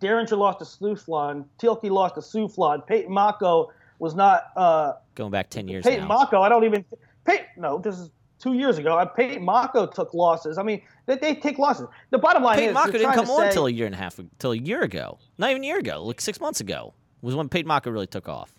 Derringer 0.00 0.36
lost 0.36 0.58
to 0.60 0.64
Slouflon, 0.64 1.46
Tilke 1.58 1.90
lost 1.90 2.14
to 2.16 2.20
Souflon, 2.20 2.86
Peyton 2.86 3.12
Mako 3.12 3.70
was 3.98 4.14
not 4.14 4.50
uh, 4.56 4.94
Going 5.14 5.30
back 5.30 5.48
ten 5.50 5.66
years 5.68 5.84
Peyton 5.84 6.02
now. 6.02 6.08
Mako. 6.08 6.42
I 6.42 6.48
don't 6.48 6.64
even 6.64 6.84
Peyton. 7.24 7.46
No, 7.56 7.78
this 7.78 7.98
is 7.98 8.10
two 8.38 8.54
years 8.54 8.78
ago. 8.78 9.10
Peyton 9.16 9.44
Mako 9.44 9.86
took 9.86 10.14
losses. 10.14 10.58
I 10.58 10.62
mean, 10.62 10.82
they, 11.06 11.16
they 11.16 11.34
take 11.34 11.58
losses. 11.58 11.88
The 12.10 12.18
bottom 12.18 12.42
line 12.42 12.56
Peyton 12.58 12.70
is, 12.70 12.74
Mako 12.74 12.92
didn't 12.92 13.12
come 13.14 13.30
on 13.30 13.46
until 13.46 13.66
a 13.66 13.70
year 13.70 13.86
and 13.86 13.94
a 13.94 13.98
half, 13.98 14.18
till 14.38 14.52
a 14.52 14.56
year 14.56 14.82
ago. 14.82 15.18
Not 15.38 15.50
even 15.50 15.62
a 15.62 15.66
year 15.66 15.78
ago, 15.78 16.04
like 16.04 16.20
six 16.20 16.40
months 16.40 16.60
ago 16.60 16.94
was 17.22 17.34
when 17.34 17.48
Peyton 17.48 17.68
Mako 17.68 17.90
really 17.90 18.06
took 18.06 18.28
off. 18.28 18.52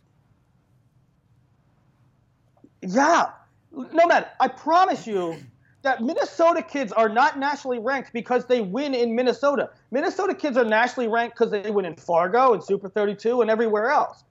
Yeah. 2.82 3.32
No, 3.72 4.08
matter. 4.08 4.28
I 4.40 4.48
promise 4.48 5.06
you 5.06 5.38
that 5.84 6.02
Minnesota 6.02 6.62
kids 6.62 6.92
are 6.92 7.10
not 7.10 7.38
nationally 7.40 7.80
ranked 7.80 8.12
because 8.14 8.46
they 8.46 8.62
win 8.62 8.94
in 8.94 9.16
Minnesota. 9.16 9.70
Minnesota 9.92 10.34
kids 10.34 10.58
are 10.58 10.66
nationally 10.66 11.08
ranked 11.08 11.38
because 11.38 11.52
they 11.52 11.70
win 11.72 11.86
in 11.86 11.96
Fargo 11.96 12.54
and 12.54 12.64
Super 12.64 12.90
32 12.90 13.42
and 13.42 13.50
everywhere 13.50 13.90
else. 13.90 14.24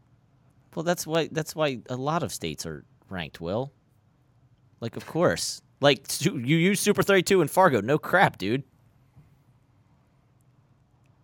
Well, 0.75 0.83
that's 0.83 1.07
why 1.07 1.29
that's 1.33 1.57
why 1.57 1.79
a 1.89 1.97
lot 1.97 2.23
of 2.23 2.33
states 2.33 2.67
are 2.67 2.85
ranked. 3.09 3.41
Will, 3.41 3.73
like, 4.81 4.97
of 4.97 5.07
course, 5.07 5.63
like 5.81 6.07
you 6.25 6.57
use 6.57 6.81
Super 6.81 7.03
Thirty 7.03 7.23
Two 7.23 7.41
in 7.43 7.49
Fargo. 7.49 7.81
No 7.81 7.99
crap, 7.99 8.39
dude. 8.39 8.63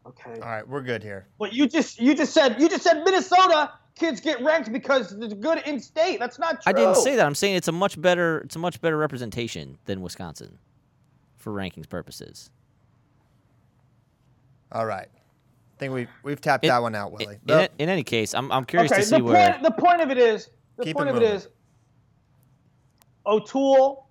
Okay. 0.07 0.33
All 0.41 0.49
right, 0.49 0.67
we're 0.69 0.83
good 0.83 1.03
here. 1.03 1.27
But 1.38 1.53
you 1.53 1.69
just 1.69 2.01
you 2.01 2.15
just 2.15 2.33
said 2.33 2.61
you 2.61 2.69
just 2.69 2.83
said 2.83 3.03
Minnesota 3.05 3.73
kids 3.95 4.21
get 4.21 4.41
ranked 4.43 4.73
because 4.73 5.12
it's 5.12 5.35
good 5.35 5.62
in 5.67 5.79
state. 5.81 6.19
That's 6.19 6.38
not 6.38 6.62
true. 6.62 6.71
I 6.71 6.73
didn't 6.73 6.97
say 6.97 7.17
that. 7.17 7.25
I'm 7.27 7.35
saying 7.35 7.57
it's 7.57 7.69
a 7.69 7.73
much 7.73 8.01
better 8.01 8.41
it's 8.41 8.57
a 8.57 8.59
much 8.59 8.81
better 8.81 8.97
representation 8.97 9.79
than 9.85 10.01
Wisconsin, 10.03 10.59
for 11.37 11.53
rankings 11.53 11.88
purposes. 11.88 12.51
All 14.73 14.87
right. 14.87 15.09
I 15.09 15.79
think 15.79 15.95
we've 15.95 16.09
we've 16.25 16.41
tapped 16.41 16.65
It- 16.65 16.69
that 16.69 16.83
one 16.83 16.95
out, 16.95 17.12
In, 17.21 17.29
Willie. 17.47 17.65
in, 17.65 17.69
in 17.79 17.88
any 17.88 18.03
case, 18.03 18.35
I'm 18.35 18.51
I'm 18.51 18.65
curious 18.65 18.91
Okay. 18.91 19.03
to 19.03 19.07
see 19.07 19.17
the 19.19 19.25
where. 19.25 19.53
point 19.53 19.62
the 19.62 19.71
point 19.71 20.01
of 20.01 20.11
it 20.11 20.19
is 20.19 20.51
the 20.77 20.85
Keep 20.85 20.97
point 20.97 21.09
it 21.09 21.15
of 21.15 21.23
moving. 21.23 21.37
is 21.37 21.49
O'Toole, 23.27 24.07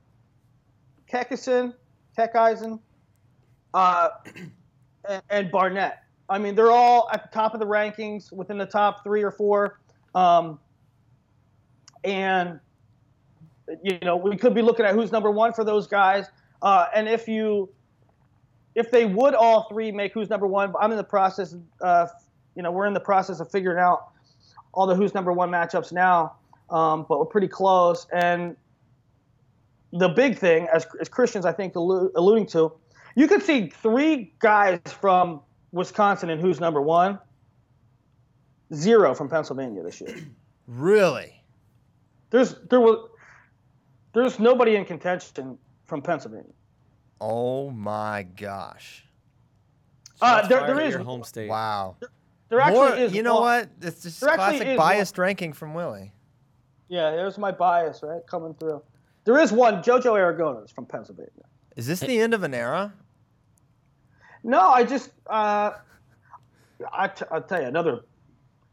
Kekison, 1.11 1.73
Kekeisen, 2.17 2.79
uh, 3.73 4.09
and, 5.09 5.21
and 5.29 5.51
Barnett. 5.51 6.03
I 6.29 6.37
mean, 6.37 6.55
they're 6.55 6.71
all 6.71 7.09
at 7.11 7.23
the 7.23 7.29
top 7.33 7.53
of 7.53 7.59
the 7.59 7.65
rankings, 7.65 8.31
within 8.31 8.57
the 8.57 8.65
top 8.65 9.03
three 9.03 9.23
or 9.23 9.31
four. 9.31 9.79
Um, 10.15 10.59
and 12.03 12.59
you 13.83 13.97
know 14.01 14.17
we 14.17 14.35
could 14.35 14.53
be 14.53 14.61
looking 14.61 14.85
at 14.85 14.93
who's 14.93 15.11
number 15.11 15.31
one 15.31 15.53
for 15.53 15.63
those 15.63 15.87
guys. 15.87 16.27
Uh, 16.61 16.85
and 16.93 17.07
if 17.07 17.27
you 17.27 17.69
if 18.75 18.91
they 18.91 19.05
would 19.05 19.33
all 19.33 19.67
three 19.69 19.91
make 19.91 20.13
who's 20.13 20.29
number 20.29 20.47
one, 20.47 20.73
I'm 20.79 20.91
in 20.91 20.97
the 20.97 21.03
process. 21.03 21.55
Uh, 21.81 22.07
you 22.55 22.63
know, 22.63 22.71
we're 22.71 22.85
in 22.85 22.93
the 22.93 22.99
process 22.99 23.39
of 23.39 23.51
figuring 23.51 23.79
out 23.79 24.11
all 24.73 24.87
the 24.87 24.95
who's 24.95 25.13
number 25.13 25.31
one 25.33 25.49
matchups 25.49 25.91
now, 25.91 26.35
um, 26.69 27.05
but 27.07 27.19
we're 27.19 27.25
pretty 27.25 27.47
close. 27.47 28.07
And 28.13 28.55
the 29.93 30.09
big 30.09 30.37
thing, 30.37 30.67
as, 30.73 30.85
as 30.99 31.09
Christians 31.09 31.45
I 31.45 31.51
think 31.51 31.73
allu- 31.73 32.11
alluding 32.15 32.45
to, 32.47 32.73
you 33.15 33.27
could 33.27 33.43
see 33.43 33.67
three 33.67 34.33
guys 34.39 34.79
from 34.85 35.41
Wisconsin 35.71 36.29
and 36.29 36.39
who's 36.39 36.59
number 36.59 36.81
one, 36.81 37.19
zero 38.73 39.13
from 39.13 39.29
Pennsylvania 39.29 39.83
this 39.83 40.01
year. 40.01 40.15
Really? 40.67 41.43
There's 42.29 42.55
there 42.69 42.79
was 42.79 43.09
there's 44.13 44.39
nobody 44.39 44.77
in 44.77 44.85
contention 44.85 45.57
from 45.85 46.01
Pennsylvania. 46.01 46.53
Oh 47.19 47.71
my 47.71 48.23
gosh. 48.37 49.03
Uh, 50.21 50.47
there, 50.47 50.59
fired 50.59 50.69
there 50.69 50.79
at 50.81 50.87
is 50.87 50.93
your 50.93 51.03
home 51.03 51.25
state. 51.25 51.49
Wow. 51.49 51.97
there 52.47 52.61
actually 52.61 52.77
More, 52.77 52.95
is 52.95 53.13
you 53.13 53.21
know 53.21 53.41
one- 53.41 53.43
what? 53.43 53.69
It's 53.81 54.03
just 54.03 54.21
there 54.21 54.35
classic 54.35 54.67
is 54.67 54.77
biased 54.77 55.17
ranking 55.17 55.51
from 55.51 55.73
Willie. 55.73 56.13
Yeah, 56.87 57.11
there's 57.11 57.37
my 57.37 57.51
bias 57.51 58.01
right 58.01 58.21
coming 58.27 58.53
through. 58.53 58.81
There 59.23 59.37
is 59.39 59.51
one 59.51 59.83
JoJo 59.83 60.13
Aragones 60.13 60.73
from 60.73 60.85
Pennsylvania. 60.85 61.29
Is 61.75 61.87
this 61.87 61.99
the 61.99 62.19
end 62.19 62.33
of 62.33 62.43
an 62.43 62.53
era? 62.53 62.93
No, 64.43 64.59
I 64.59 64.83
just 64.83 65.11
uh, 65.27 65.71
I 66.91 67.07
t- 67.07 67.25
I'll 67.31 67.43
tell 67.43 67.61
you 67.61 67.67
another. 67.67 68.01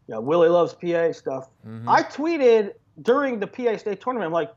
Yeah, 0.07 0.19
Willie 0.19 0.49
loves 0.49 0.73
PA 0.73 1.13
stuff. 1.13 1.51
I 1.87 2.03
tweeted 2.03 2.73
during 3.03 3.39
the 3.39 3.47
PA 3.47 3.77
state 3.77 4.01
tournament. 4.01 4.27
I'm 4.27 4.33
like, 4.33 4.53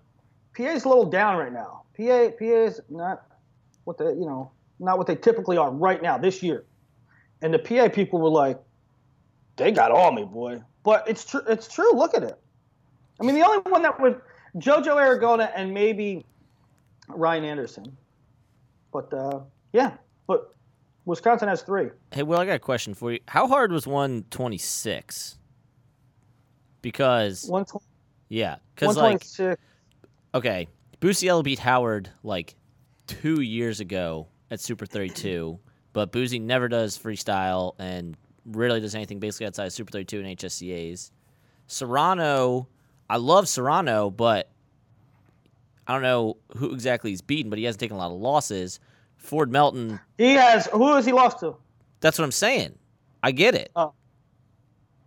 PA's 0.56 0.86
a 0.86 0.88
little 0.88 1.06
down 1.06 1.38
right 1.38 1.52
now. 1.52 1.84
PA 1.98 2.30
PA's 2.40 2.80
not 2.90 3.26
what 3.84 3.98
they 3.98 4.06
you 4.06 4.26
know 4.26 4.52
not 4.80 4.98
what 4.98 5.08
they 5.08 5.16
typically 5.16 5.58
are 5.58 5.72
right 5.72 6.02
now 6.02 6.18
this 6.18 6.42
year. 6.42 6.66
And 7.42 7.54
the 7.54 7.60
PA 7.60 7.90
people 7.90 8.20
were 8.22 8.30
like, 8.30 8.60
they 9.58 9.72
got 9.72 9.92
all 9.92 10.12
me, 10.12 10.24
boy. 10.24 10.62
But 10.84 11.08
it's 11.08 11.26
true. 11.26 11.42
It's 11.48 11.68
true. 11.68 11.94
Look 11.94 12.16
at 12.16 12.24
it. 12.24 12.40
I 13.20 13.24
mean, 13.24 13.36
the 13.36 13.44
only 13.46 13.60
one 13.70 13.84
that 13.84 14.00
would 14.00 14.22
JoJo 14.58 14.96
Aragona 14.96 15.52
and 15.56 15.74
maybe 15.74 16.26
Ryan 17.08 17.44
Anderson. 17.46 17.98
But 18.92 19.14
uh, 19.14 19.40
yeah, 19.74 19.94
but 20.28 20.54
Wisconsin 21.06 21.48
has 21.48 21.62
three. 21.62 21.90
Hey, 22.12 22.24
Will, 22.24 22.40
I 22.40 22.46
got 22.46 22.54
a 22.56 22.60
question 22.60 22.94
for 22.94 23.12
you. 23.14 23.20
How 23.28 23.48
hard 23.48 23.72
was 23.72 23.88
126? 23.88 25.38
Because, 26.82 27.46
One 27.48 27.64
twenty. 27.66 27.86
yeah, 28.30 28.56
because, 28.74 28.98
like, 28.98 29.22
126. 29.24 29.62
okay, 30.34 30.68
Busiello 31.00 31.44
beat 31.44 31.60
Howard, 31.60 32.10
like, 32.24 32.56
two 33.08 33.42
years 33.42 33.80
ago 33.80 34.28
at 34.50 34.60
Super 34.60 34.86
32, 34.88 35.60
but 35.94 36.12
Boozy 36.12 36.40
never 36.40 36.68
does 36.68 36.98
freestyle 36.98 37.76
and 37.78 38.18
rarely 38.46 38.80
does 38.82 38.96
anything 38.96 39.20
basically 39.20 39.46
outside 39.46 39.66
of 39.68 39.74
Super 39.74 39.92
32 39.92 40.20
and 40.22 40.38
HSCAs. 40.40 41.12
Serrano, 41.68 42.68
I 43.12 43.18
love 43.18 43.50
Serrano, 43.50 44.10
but 44.10 44.50
I 45.86 45.92
don't 45.92 46.02
know 46.02 46.38
who 46.56 46.74
exactly 46.74 47.10
he's 47.10 47.20
beaten, 47.20 47.50
but 47.50 47.60
he 47.60 47.66
hasn't 47.66 47.82
taken 47.82 47.98
a 47.98 48.00
lot 48.00 48.10
of 48.10 48.18
losses. 48.22 48.80
Ford 49.18 49.52
Melton, 49.52 50.00
He 50.18 50.32
has. 50.32 50.68
Who 50.68 50.96
has 50.96 51.06
he 51.06 51.12
lost 51.12 51.42
to? 51.42 51.58
That's 52.00 52.18
what 52.18 52.24
I'm 52.24 52.32
saying. 52.32 52.80
I 53.22 53.34
get 53.34 53.54
it. 53.54 53.70
Oh. 53.76 53.92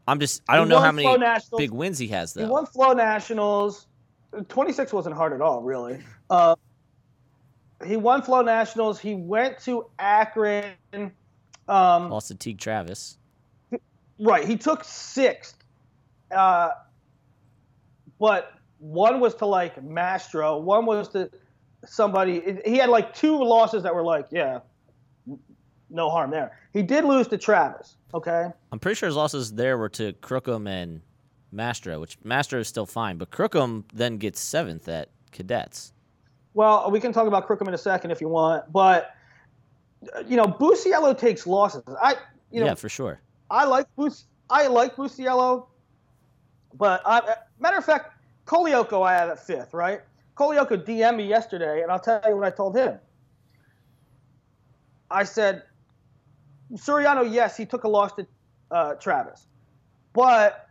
I'm 0.06 0.20
just 0.20 0.42
I 0.46 0.56
don't 0.56 0.68
know 0.68 0.80
how 0.80 0.92
many 0.92 1.08
big 1.56 1.70
wins 1.70 1.98
he 1.98 2.08
has 2.08 2.34
though. 2.34 2.44
He 2.44 2.50
won 2.50 2.66
Flow 2.66 2.92
Nationals. 2.92 3.86
26 4.50 4.92
wasn't 4.92 5.16
hard 5.16 5.32
at 5.32 5.40
all, 5.40 5.62
really. 5.62 5.98
Uh, 6.28 6.56
he 7.86 7.96
won 7.96 8.20
Flow 8.20 8.42
Nationals. 8.42 9.00
He 9.00 9.14
went 9.14 9.58
to 9.60 9.86
Akron. 9.98 10.74
Um, 10.92 12.10
Lost 12.10 12.28
to 12.28 12.34
Teague 12.34 12.58
Travis. 12.58 13.16
Right. 14.18 14.46
He 14.46 14.58
took 14.58 14.84
sixth. 14.84 15.56
Uh, 16.30 16.70
but 18.18 18.52
one 18.78 19.20
was 19.20 19.34
to 19.36 19.46
like 19.46 19.82
Mastro. 19.82 20.58
One 20.58 20.86
was 20.86 21.08
to 21.10 21.30
somebody. 21.84 22.60
He 22.64 22.76
had 22.76 22.88
like 22.88 23.14
two 23.14 23.42
losses 23.42 23.82
that 23.82 23.94
were 23.94 24.02
like, 24.02 24.26
yeah, 24.30 24.60
no 25.90 26.10
harm 26.10 26.30
there. 26.30 26.58
He 26.72 26.82
did 26.82 27.04
lose 27.04 27.28
to 27.28 27.38
Travis. 27.38 27.96
Okay. 28.12 28.48
I'm 28.72 28.78
pretty 28.78 28.96
sure 28.96 29.06
his 29.06 29.16
losses 29.16 29.52
there 29.52 29.78
were 29.78 29.88
to 29.90 30.12
Crookham 30.14 30.66
and 30.66 31.00
Mastro, 31.52 32.00
which 32.00 32.18
Mastro 32.24 32.60
is 32.60 32.68
still 32.68 32.86
fine, 32.86 33.16
but 33.16 33.30
Crookham 33.30 33.84
then 33.92 34.18
gets 34.18 34.40
seventh 34.40 34.88
at 34.88 35.10
Cadets. 35.30 35.92
Well, 36.52 36.90
we 36.90 37.00
can 37.00 37.12
talk 37.12 37.26
about 37.26 37.46
Crookham 37.46 37.68
in 37.68 37.74
a 37.74 37.78
second 37.78 38.10
if 38.10 38.20
you 38.20 38.28
want, 38.28 38.72
but 38.72 39.14
you 40.26 40.36
know, 40.36 40.44
Busiello 40.44 41.16
takes 41.16 41.46
losses. 41.46 41.82
I, 42.02 42.16
you 42.50 42.60
know, 42.60 42.66
yeah, 42.66 42.74
for 42.74 42.88
sure. 42.88 43.20
I 43.50 43.64
like 43.64 43.86
Bus- 43.96 44.26
I 44.50 44.66
like 44.66 44.96
Busiello, 44.96 45.66
but 46.76 47.02
I, 47.04 47.36
matter 47.58 47.78
of 47.78 47.84
fact, 47.84 48.18
Kolioko 48.46 49.06
I 49.06 49.14
have 49.14 49.30
at 49.30 49.44
fifth, 49.44 49.74
right? 49.74 50.00
Kolioko 50.36 50.76
DM'd 50.76 51.16
me 51.16 51.26
yesterday, 51.26 51.82
and 51.82 51.90
I'll 51.90 52.00
tell 52.00 52.20
you 52.26 52.36
what 52.36 52.44
I 52.44 52.50
told 52.50 52.76
him. 52.76 52.98
I 55.10 55.24
said, 55.24 55.62
Suriano, 56.72 57.30
yes, 57.30 57.56
he 57.56 57.66
took 57.66 57.84
a 57.84 57.88
loss 57.88 58.12
to 58.14 58.26
uh, 58.70 58.94
Travis, 58.94 59.46
but 60.12 60.68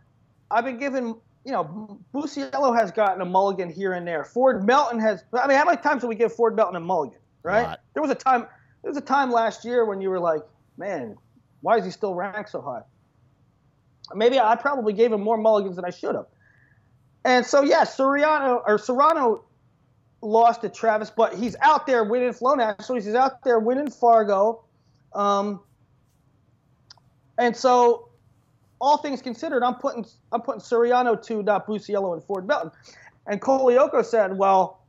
I've 0.50 0.64
been 0.64 0.78
given, 0.78 1.16
you 1.44 1.52
know, 1.52 1.98
Busiello 2.12 2.78
has 2.78 2.92
gotten 2.92 3.22
a 3.22 3.24
mulligan 3.24 3.70
here 3.70 3.94
and 3.94 4.06
there. 4.06 4.24
Ford 4.24 4.66
Melton 4.66 5.00
has. 5.00 5.24
I 5.32 5.46
mean, 5.46 5.56
how 5.56 5.64
many 5.64 5.78
times 5.78 6.02
did 6.02 6.08
we 6.08 6.14
give 6.14 6.32
Ford 6.32 6.54
Melton 6.54 6.76
a 6.76 6.80
mulligan? 6.80 7.18
Right? 7.42 7.76
There 7.94 8.02
was 8.02 8.10
a 8.10 8.14
time. 8.14 8.46
There 8.82 8.90
was 8.90 8.98
a 8.98 9.02
time 9.02 9.32
last 9.32 9.64
year 9.64 9.86
when 9.86 10.02
you 10.02 10.10
were 10.10 10.20
like, 10.20 10.42
man, 10.76 11.16
why 11.62 11.78
is 11.78 11.84
he 11.86 11.90
still 11.90 12.14
ranked 12.14 12.50
so 12.50 12.60
high? 12.60 12.82
Maybe 14.12 14.38
I 14.38 14.56
probably 14.56 14.92
gave 14.92 15.12
him 15.12 15.22
more 15.22 15.36
mulligans 15.36 15.76
than 15.76 15.84
I 15.84 15.90
should 15.90 16.14
have. 16.14 16.26
And 17.24 17.46
so, 17.46 17.62
yeah, 17.62 17.82
Soriano 17.82 18.62
or 18.66 18.76
Serrano 18.78 19.44
lost 20.20 20.62
to 20.62 20.68
Travis, 20.68 21.10
but 21.10 21.34
he's 21.34 21.56
out 21.62 21.86
there 21.86 22.04
winning 22.04 22.32
Flow 22.32 22.54
Nationals. 22.54 23.04
He's 23.04 23.14
out 23.14 23.42
there 23.44 23.58
winning 23.58 23.90
Fargo. 23.90 24.62
Um, 25.14 25.60
and 27.38 27.56
so, 27.56 28.08
all 28.80 28.98
things 28.98 29.22
considered, 29.22 29.62
I'm 29.62 29.76
putting 29.76 30.04
I'm 30.32 30.42
putting 30.42 30.60
Soriano 30.60 31.20
to 31.26 31.42
not 31.42 31.66
Busiello 31.66 32.12
and 32.12 32.22
Ford 32.22 32.46
Melton. 32.46 32.70
And 33.26 33.40
Kolioko 33.40 34.04
said, 34.04 34.36
"Well, 34.36 34.80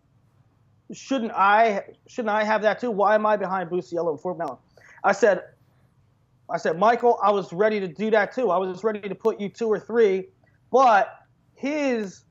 shouldn't 0.92 1.32
I 1.32 1.84
shouldn't 2.08 2.34
I 2.34 2.44
have 2.44 2.62
that 2.64 2.80
too? 2.80 2.92
Why 2.92 3.16
am 3.16 3.26
I 3.26 3.38
behind 3.38 3.70
Busiello 3.70 4.12
and 4.12 4.20
Ford 4.20 4.38
Melton?" 4.38 4.58
I 5.04 5.14
said, 5.14 5.44
I 6.50 6.58
said, 6.58 6.78
Michael, 6.78 7.20
I 7.24 7.32
was 7.32 7.52
ready 7.52 7.80
to 7.80 7.88
do 7.88 8.12
that 8.12 8.34
too. 8.34 8.52
I 8.52 8.58
was 8.58 8.84
ready 8.84 9.00
to 9.02 9.16
put 9.16 9.40
you 9.40 9.50
two 9.50 9.68
or 9.68 9.80
three, 9.80 10.28
but 10.72 11.10
his 11.54 12.24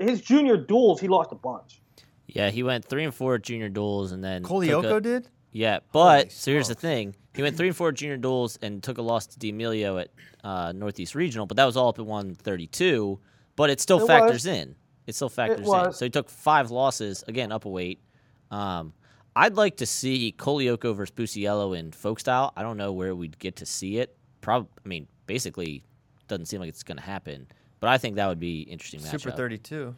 his 0.00 0.20
junior 0.20 0.56
duels, 0.56 1.00
he 1.00 1.08
lost 1.08 1.32
a 1.32 1.36
bunch. 1.36 1.80
Yeah, 2.28 2.50
he 2.50 2.62
went 2.62 2.84
three 2.84 3.04
and 3.04 3.14
four 3.14 3.38
junior 3.38 3.68
duels 3.68 4.12
and 4.12 4.22
then 4.22 4.42
took 4.42 4.50
a- 4.50 4.54
Kolioko 4.54 5.02
did? 5.02 5.28
Yeah, 5.52 5.80
but 5.92 6.18
Holy 6.18 6.28
so 6.30 6.50
here's 6.50 6.68
the 6.68 6.74
thing: 6.74 7.14
he 7.34 7.42
went 7.42 7.56
three 7.56 7.68
and 7.68 7.76
four 7.76 7.92
junior 7.92 8.16
duels 8.16 8.58
and 8.62 8.82
took 8.82 8.98
a 8.98 9.02
loss 9.02 9.26
to 9.28 9.38
D'Amelio 9.38 10.00
at 10.00 10.08
uh, 10.42 10.72
Northeast 10.72 11.14
Regional, 11.14 11.46
but 11.46 11.56
that 11.56 11.64
was 11.64 11.76
all 11.76 11.88
up 11.88 11.98
at 11.98 12.06
132. 12.06 13.20
But 13.56 13.70
it 13.70 13.80
still 13.80 14.02
It 14.02 14.06
factors 14.08 14.32
was. 14.32 14.46
in. 14.46 14.74
It 15.06 15.14
still 15.14 15.28
factors 15.28 15.60
in. 15.60 15.66
was. 15.66 15.96
So 15.98 16.06
he 16.06 16.10
took 16.10 16.28
five 16.28 16.70
losses 16.72 17.22
again, 17.28 17.52
up 17.52 17.66
a 17.66 17.68
weight. 17.68 18.00
Um, 18.50 18.92
I'd 19.36 19.56
like 19.56 19.76
to 19.78 19.86
see 19.86 20.34
Kolioko 20.38 20.94
versus 20.94 21.14
Busiello 21.14 21.76
in 21.76 21.92
folk 21.92 22.20
style. 22.20 22.52
I 22.56 22.62
don't 22.62 22.76
know 22.76 22.92
where 22.92 23.14
we'd 23.14 23.38
get 23.38 23.56
to 23.56 23.66
see 23.66 23.98
it. 23.98 24.16
Prob, 24.40 24.68
I 24.84 24.88
mean, 24.88 25.08
basically, 25.26 25.82
doesn't 26.28 26.46
seem 26.46 26.60
like 26.60 26.68
it's 26.68 26.82
going 26.82 26.98
to 26.98 27.02
happen. 27.02 27.46
But 27.80 27.90
I 27.90 27.98
think 27.98 28.16
that 28.16 28.28
would 28.28 28.40
be 28.40 28.60
interesting 28.62 29.00
matchup. 29.00 29.20
Super 29.22 29.36
32. 29.36 29.94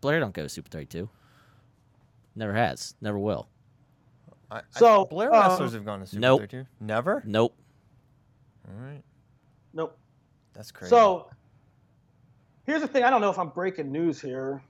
Blair 0.00 0.20
don't 0.20 0.34
go 0.34 0.46
Super 0.46 0.68
32. 0.68 1.08
Never 2.34 2.54
has. 2.54 2.94
Never 3.00 3.18
will. 3.18 3.48
I, 4.50 4.62
So, 4.70 5.04
I, 5.04 5.08
Blair 5.08 5.32
uh, 5.34 5.48
wrestlers 5.48 5.74
have 5.74 5.84
gone 5.84 6.00
to 6.00 6.06
Super 6.06 6.20
Nope. 6.20 6.40
32. 6.40 6.66
Never? 6.80 7.22
Nope. 7.26 7.56
All 8.66 8.82
right. 8.82 9.02
Nope. 9.72 9.98
That's 10.54 10.72
crazy. 10.72 10.90
So 10.90 11.30
here's 12.64 12.80
the 12.80 12.88
thing. 12.88 13.04
I 13.04 13.10
don't 13.10 13.20
know 13.20 13.30
if 13.30 13.38
I'm 13.38 13.50
breaking 13.50 13.92
news 13.92 14.20
here. 14.20 14.62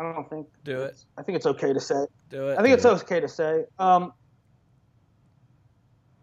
I 0.00 0.12
don't 0.14 0.28
think. 0.28 0.46
Do 0.64 0.82
it. 0.82 1.04
I 1.18 1.22
think 1.22 1.36
it's 1.36 1.46
okay 1.46 1.74
to 1.74 1.80
say. 1.80 2.06
Do 2.30 2.48
it. 2.48 2.58
I 2.58 2.62
think 2.62 2.74
it's 2.74 2.86
okay 2.86 3.20
to 3.20 3.28
say. 3.28 3.64
Um, 3.78 4.12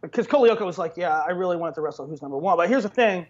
because 0.01 0.25
Kolioko 0.25 0.65
was 0.65 0.77
like, 0.77 0.93
yeah, 0.97 1.19
I 1.19 1.31
really 1.31 1.57
wanted 1.57 1.75
to 1.75 1.81
wrestle 1.81 2.07
who's 2.07 2.21
number 2.21 2.37
one. 2.37 2.57
But 2.57 2.69
here's 2.69 2.83
the 2.83 2.89
thing. 2.89 3.27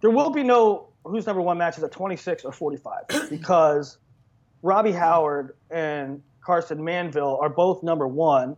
There 0.00 0.10
will 0.10 0.30
be 0.30 0.42
no 0.42 0.88
who's 1.04 1.26
number 1.26 1.42
one 1.42 1.58
matches 1.58 1.84
at 1.84 1.92
26 1.92 2.44
or 2.44 2.52
45 2.52 2.94
because 3.30 3.98
Robbie 4.62 4.92
Howard 4.92 5.54
and 5.70 6.22
Carson 6.40 6.82
Manville 6.82 7.38
are 7.42 7.48
both 7.48 7.82
number 7.82 8.06
one 8.06 8.56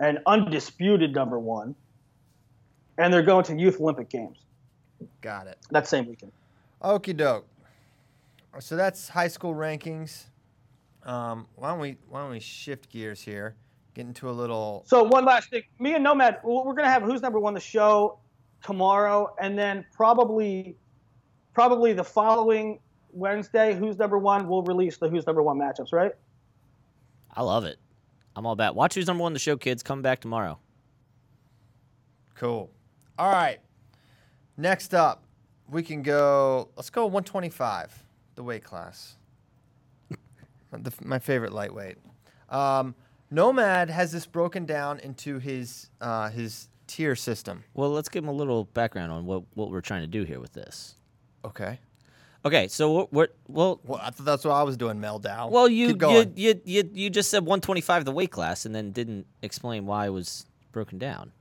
and 0.00 0.20
undisputed 0.26 1.14
number 1.14 1.38
one. 1.38 1.74
And 2.98 3.12
they're 3.12 3.22
going 3.22 3.44
to 3.44 3.58
Youth 3.58 3.78
Olympic 3.78 4.08
Games. 4.08 4.38
Got 5.20 5.48
it. 5.48 5.58
that 5.70 5.86
same 5.86 6.06
weekend. 6.06 6.32
Okie 6.82 7.14
doke. 7.16 7.46
So 8.60 8.76
that's 8.76 9.08
high 9.08 9.28
school 9.28 9.54
rankings. 9.54 10.24
Um, 11.04 11.46
why 11.54 11.70
don't 11.70 11.78
we 11.78 11.96
why 12.08 12.22
don't 12.22 12.30
we 12.30 12.40
shift 12.40 12.88
gears 12.90 13.20
here? 13.20 13.54
Get 13.94 14.06
into 14.06 14.28
a 14.28 14.32
little 14.32 14.82
So 14.86 15.04
one 15.04 15.24
last 15.24 15.50
thing, 15.50 15.62
me 15.78 15.94
and 15.94 16.04
Nomad, 16.04 16.38
we're 16.44 16.64
we're 16.64 16.74
gonna 16.74 16.90
have 16.90 17.02
who's 17.02 17.22
number 17.22 17.38
one 17.38 17.54
the 17.54 17.60
show 17.60 18.18
tomorrow, 18.62 19.34
and 19.40 19.58
then 19.58 19.86
probably, 19.92 20.76
probably 21.54 21.92
the 21.92 22.04
following 22.04 22.80
Wednesday, 23.12 23.74
who's 23.74 23.96
number 23.96 24.18
one, 24.18 24.48
we'll 24.48 24.62
release 24.62 24.98
the 24.98 25.08
who's 25.08 25.26
number 25.26 25.42
one 25.42 25.58
matchups, 25.58 25.92
right? 25.92 26.12
I 27.34 27.42
love 27.42 27.64
it. 27.64 27.78
I'm 28.34 28.44
all 28.44 28.52
about. 28.52 28.74
Watch 28.74 28.94
who's 28.94 29.06
number 29.06 29.22
one 29.22 29.32
the 29.32 29.38
show, 29.38 29.56
kids. 29.56 29.82
Come 29.82 30.02
back 30.02 30.20
tomorrow. 30.20 30.58
Cool. 32.34 32.70
All 33.18 33.30
right. 33.32 33.58
Next 34.58 34.94
up, 34.94 35.22
we 35.70 35.82
can 35.82 36.02
go. 36.02 36.68
Let's 36.76 36.90
go 36.90 37.04
125, 37.04 38.04
the 38.36 38.42
weight 38.42 38.62
class. 38.62 39.16
the, 40.70 40.92
my 41.02 41.18
favorite 41.18 41.52
lightweight. 41.52 41.96
Um, 42.48 42.94
Nomad 43.30 43.90
has 43.90 44.12
this 44.12 44.26
broken 44.26 44.66
down 44.66 45.00
into 45.00 45.38
his 45.38 45.90
uh, 46.00 46.30
his 46.30 46.68
tier 46.86 47.16
system. 47.16 47.64
Well, 47.74 47.90
let's 47.90 48.08
give 48.08 48.22
him 48.22 48.28
a 48.28 48.32
little 48.32 48.64
background 48.64 49.10
on 49.10 49.26
what, 49.26 49.42
what 49.54 49.70
we're 49.70 49.80
trying 49.80 50.02
to 50.02 50.06
do 50.06 50.22
here 50.22 50.38
with 50.38 50.52
this. 50.52 50.94
Okay. 51.44 51.80
Okay, 52.44 52.68
so 52.68 52.92
what, 52.92 53.12
what 53.12 53.34
well, 53.48 53.80
Well, 53.84 54.00
I 54.00 54.10
thought 54.10 54.24
that's 54.24 54.44
what 54.44 54.52
I 54.52 54.62
was 54.62 54.76
doing, 54.76 55.00
Mel 55.00 55.18
Dow. 55.18 55.48
well, 55.48 55.68
you, 55.68 55.96
you 56.00 56.32
you 56.36 56.60
you 56.64 56.90
you 56.92 57.10
just 57.10 57.28
said 57.28 57.40
125 57.40 58.04
the 58.04 58.12
weight 58.12 58.30
class, 58.30 58.64
and 58.64 58.72
then 58.72 58.92
didn't 58.92 59.26
explain 59.42 59.84
why 59.84 60.06
it 60.06 60.10
was 60.10 60.46
broken 60.70 60.96
down. 60.98 61.32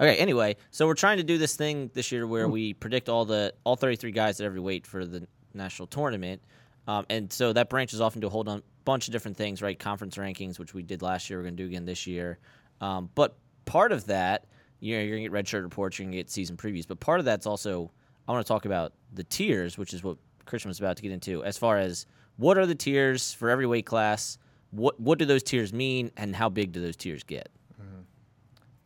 Okay, 0.00 0.16
anyway, 0.16 0.56
so 0.72 0.88
we're 0.88 0.94
trying 0.94 1.18
to 1.18 1.22
do 1.22 1.38
this 1.38 1.54
thing 1.54 1.88
this 1.94 2.10
year 2.10 2.26
where 2.26 2.48
we 2.48 2.74
predict 2.74 3.08
all 3.08 3.24
the 3.24 3.54
all 3.62 3.76
33 3.76 4.10
guys 4.10 4.40
at 4.40 4.46
every 4.46 4.58
weight 4.58 4.88
for 4.88 5.06
the 5.06 5.28
national 5.54 5.86
tournament, 5.86 6.42
um, 6.86 7.06
and 7.08 7.32
so 7.32 7.52
that 7.52 7.68
branches 7.68 8.00
off 8.00 8.14
into 8.14 8.26
a 8.26 8.30
whole 8.30 8.62
bunch 8.84 9.08
of 9.08 9.12
different 9.12 9.36
things, 9.36 9.62
right? 9.62 9.78
Conference 9.78 10.16
rankings, 10.16 10.58
which 10.58 10.74
we 10.74 10.82
did 10.82 11.02
last 11.02 11.30
year, 11.30 11.38
we're 11.38 11.44
going 11.44 11.56
to 11.56 11.62
do 11.62 11.68
again 11.68 11.84
this 11.84 12.06
year. 12.06 12.38
Um, 12.80 13.08
but 13.14 13.36
part 13.64 13.92
of 13.92 14.06
that, 14.06 14.46
you 14.80 14.96
know, 14.96 15.02
you're 15.02 15.10
going 15.10 15.22
to 15.22 15.28
get 15.28 15.32
red 15.32 15.46
shirt 15.46 15.62
reports, 15.62 15.98
you're 15.98 16.06
going 16.06 16.12
to 16.12 16.18
get 16.18 16.30
season 16.30 16.56
previews, 16.56 16.86
but 16.86 16.98
part 16.98 17.20
of 17.20 17.24
that's 17.24 17.46
also 17.46 17.90
I 18.26 18.32
want 18.32 18.44
to 18.44 18.48
talk 18.48 18.64
about 18.64 18.92
the 19.12 19.24
tiers, 19.24 19.76
which 19.76 19.92
is 19.94 20.02
what 20.02 20.16
Christian 20.44 20.68
was 20.68 20.78
about 20.78 20.96
to 20.96 21.02
get 21.02 21.12
into, 21.12 21.44
as 21.44 21.58
far 21.58 21.78
as 21.78 22.06
what 22.36 22.58
are 22.58 22.66
the 22.66 22.74
tiers 22.74 23.32
for 23.32 23.50
every 23.50 23.66
weight 23.66 23.86
class. 23.86 24.38
What 24.70 24.98
what 24.98 25.18
do 25.18 25.24
those 25.26 25.42
tiers 25.42 25.72
mean, 25.72 26.10
and 26.16 26.34
how 26.34 26.48
big 26.48 26.72
do 26.72 26.80
those 26.80 26.96
tiers 26.96 27.22
get? 27.24 27.50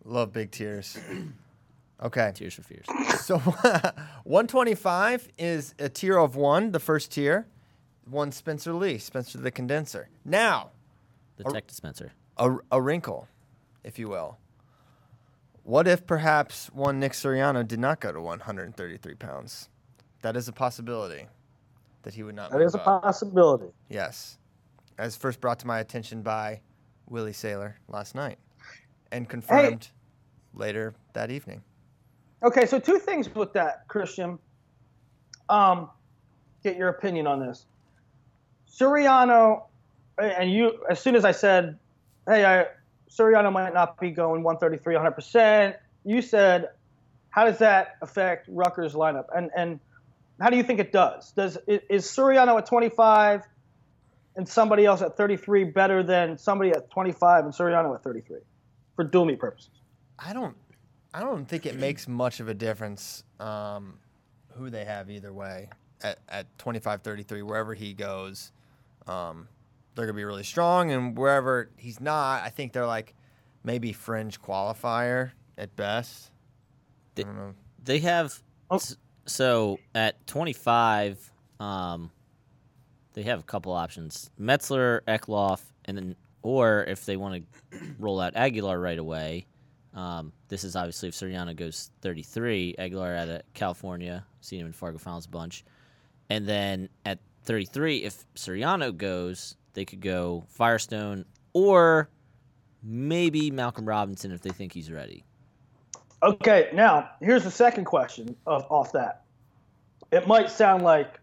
Love 0.05 0.33
big 0.33 0.50
tiers. 0.50 0.98
Okay. 2.02 2.32
Tiers 2.35 2.54
for 2.54 2.62
fears. 2.62 2.87
So 3.20 3.38
125 4.24 5.28
is 5.38 5.74
a 5.78 5.88
tier 5.88 6.18
of 6.18 6.37
one, 6.37 6.72
the 6.72 6.80
first 6.80 7.11
tier. 7.12 7.46
One 8.09 8.30
Spencer 8.30 8.72
Lee, 8.72 8.98
Spencer 8.98 9.38
the 9.38 9.50
Condenser. 9.50 10.09
Now, 10.24 10.70
The 11.38 11.44
tech 11.44 11.66
dispenser. 11.66 12.12
a, 12.37 12.56
a 12.70 12.80
wrinkle, 12.80 13.26
if 13.82 13.98
you 13.98 14.09
will. 14.09 14.38
What 15.64 15.88
if 15.88 16.06
perhaps 16.06 16.68
one 16.72 17.00
Nick 17.00 17.12
Suriano 17.12 17.66
did 17.66 17.80
not 17.80 17.98
go 17.98 18.12
to 18.12 18.20
133 18.20 19.14
pounds? 19.16 19.68
That 20.22 20.37
is 20.37 20.46
a 20.46 20.52
possibility 20.52 21.26
that 22.02 22.14
he 22.14 22.22
would 22.22 22.37
not. 22.37 22.52
That 22.52 22.61
move 22.61 22.74
a 22.76 22.78
up. 22.78 23.02
possibility. 23.02 23.66
Yes, 23.88 24.38
as 24.98 25.16
first 25.16 25.40
brought 25.40 25.59
to 25.61 25.66
my 25.66 25.80
attention 25.80 26.22
by 26.22 26.61
Willie 27.09 27.32
Saylor 27.32 27.74
last 27.88 28.14
night, 28.14 28.38
and 29.11 29.28
confirmed 29.28 29.88
later 30.54 30.94
that 31.14 31.32
evening. 31.32 31.62
Okay, 32.46 32.64
so 32.64 32.78
two 32.78 33.00
things 33.00 33.28
with 33.35 33.54
that, 33.54 33.88
Christian. 33.88 34.38
Um, 35.48 35.90
get 36.62 36.76
your 36.76 36.88
opinion 36.90 37.26
on 37.26 37.40
this. 37.44 37.66
Suriano, 38.70 39.64
and 40.16 40.52
you, 40.52 40.78
as 40.88 41.00
soon 41.00 41.16
as 41.16 41.24
I 41.24 41.32
said, 41.32 41.76
hey, 42.28 42.44
I, 42.44 42.66
Suriano 43.11 43.52
might 43.52 43.74
not 43.74 43.98
be 43.98 44.12
going 44.12 44.44
133 44.44 44.94
100%, 44.94 45.74
you 46.04 46.22
said, 46.22 46.68
how 47.30 47.46
does 47.46 47.59
that 47.59 47.96
affect 48.00 48.46
Rutgers' 48.48 48.94
lineup? 48.94 49.26
And 49.35 49.50
and 49.56 49.80
how 50.40 50.48
do 50.48 50.56
you 50.56 50.62
think 50.62 50.78
it 50.78 50.92
does? 50.92 51.32
Does 51.32 51.59
is 51.66 52.06
Suriano 52.06 52.56
at 52.59 52.66
25 52.66 53.42
and 54.37 54.48
somebody 54.48 54.87
else 54.87 55.02
at 55.02 55.16
33 55.16 55.64
better 55.64 56.04
than 56.04 56.38
somebody 56.38 56.70
at 56.70 56.90
25 56.90 57.44
and 57.44 57.52
Suriano 57.52 57.92
at 57.96 58.04
33 58.04 58.38
for 58.94 59.24
meet 59.24 59.40
purposes? 59.40 59.70
I 60.18 60.32
don't, 60.32 60.56
I 61.16 61.20
don't 61.20 61.46
think 61.48 61.64
it 61.64 61.76
makes 61.76 62.07
much 62.07 62.40
of 62.40 62.48
a 62.48 62.55
difference 62.55 63.24
um, 63.40 63.94
who 64.52 64.68
they 64.68 64.85
have 64.85 65.09
either 65.11 65.33
way 65.33 65.70
at, 66.02 66.18
at 66.29 66.46
25, 66.59 67.00
33, 67.00 67.40
wherever 67.40 67.72
he 67.72 67.94
goes. 67.94 68.52
Um, 69.07 69.48
they're 69.94 70.05
gonna 70.05 70.14
be 70.16 70.24
really 70.24 70.44
strong, 70.44 70.90
and 70.92 71.16
wherever 71.16 71.70
he's 71.79 72.02
not, 72.02 72.42
I 72.42 72.50
think 72.50 72.74
they're 72.74 72.87
like 72.87 73.14
maybe 73.64 73.94
fringe 73.94 74.42
qualifier 74.42 75.31
at 75.57 75.74
best. 75.74 76.31
I 76.31 76.33
They- 77.14 77.22
don't 77.24 77.37
know. 77.37 77.55
They 77.83 78.00
have 78.00 78.42
Oh. 78.70 78.79
so 79.24 79.79
at 79.94 80.26
25, 80.26 81.33
um, 81.61 82.11
they 83.14 83.22
have 83.22 83.40
a 83.40 83.44
couple 83.44 83.72
options: 83.72 84.31
Metzler, 84.38 85.00
Eklof, 85.09 85.62
and 85.87 85.96
then 85.96 86.16
or 86.42 86.85
if 86.85 87.07
they 87.07 87.16
want 87.16 87.42
to 87.70 87.79
roll 87.98 88.20
out 88.20 88.37
Aguilar 88.37 88.79
right 88.79 88.98
away. 88.98 89.46
Um, 89.96 90.32
this 90.48 90.62
is 90.62 90.76
obviously 90.76 91.09
if 91.09 91.14
Suriano 91.14 91.56
goes 91.56 91.90
33, 92.02 92.76
Aguilar 92.78 93.16
out 93.16 93.28
of 93.28 93.42
California, 93.54 94.24
seen 94.42 94.61
him 94.61 94.66
in 94.66 94.72
Fargo 94.72 94.98
Finals 94.98 95.24
a 95.24 95.30
bunch, 95.30 95.64
and 96.28 96.46
then 96.46 96.90
at 97.06 97.18
33, 97.44 98.04
if 98.04 98.26
Suriano 98.35 98.94
goes, 98.94 99.56
they 99.72 99.87
could 99.87 100.02
go 100.02 100.44
Firestone 100.48 101.24
or 101.54 102.11
maybe 102.82 103.50
Malcolm 103.50 103.88
Robinson 103.88 104.32
if 104.32 104.42
they 104.42 104.50
think 104.50 104.74
he's 104.74 104.90
ready. 104.90 105.24
Okay, 106.22 106.68
now 106.74 107.11
here's 107.20 107.44
the 107.44 107.50
second 107.50 107.85
question 107.85 108.37
of, 108.46 108.66
off 108.70 108.92
that. 108.92 109.24
It 110.12 110.26
might 110.26 110.50
sound 110.50 110.82
like 110.82 111.20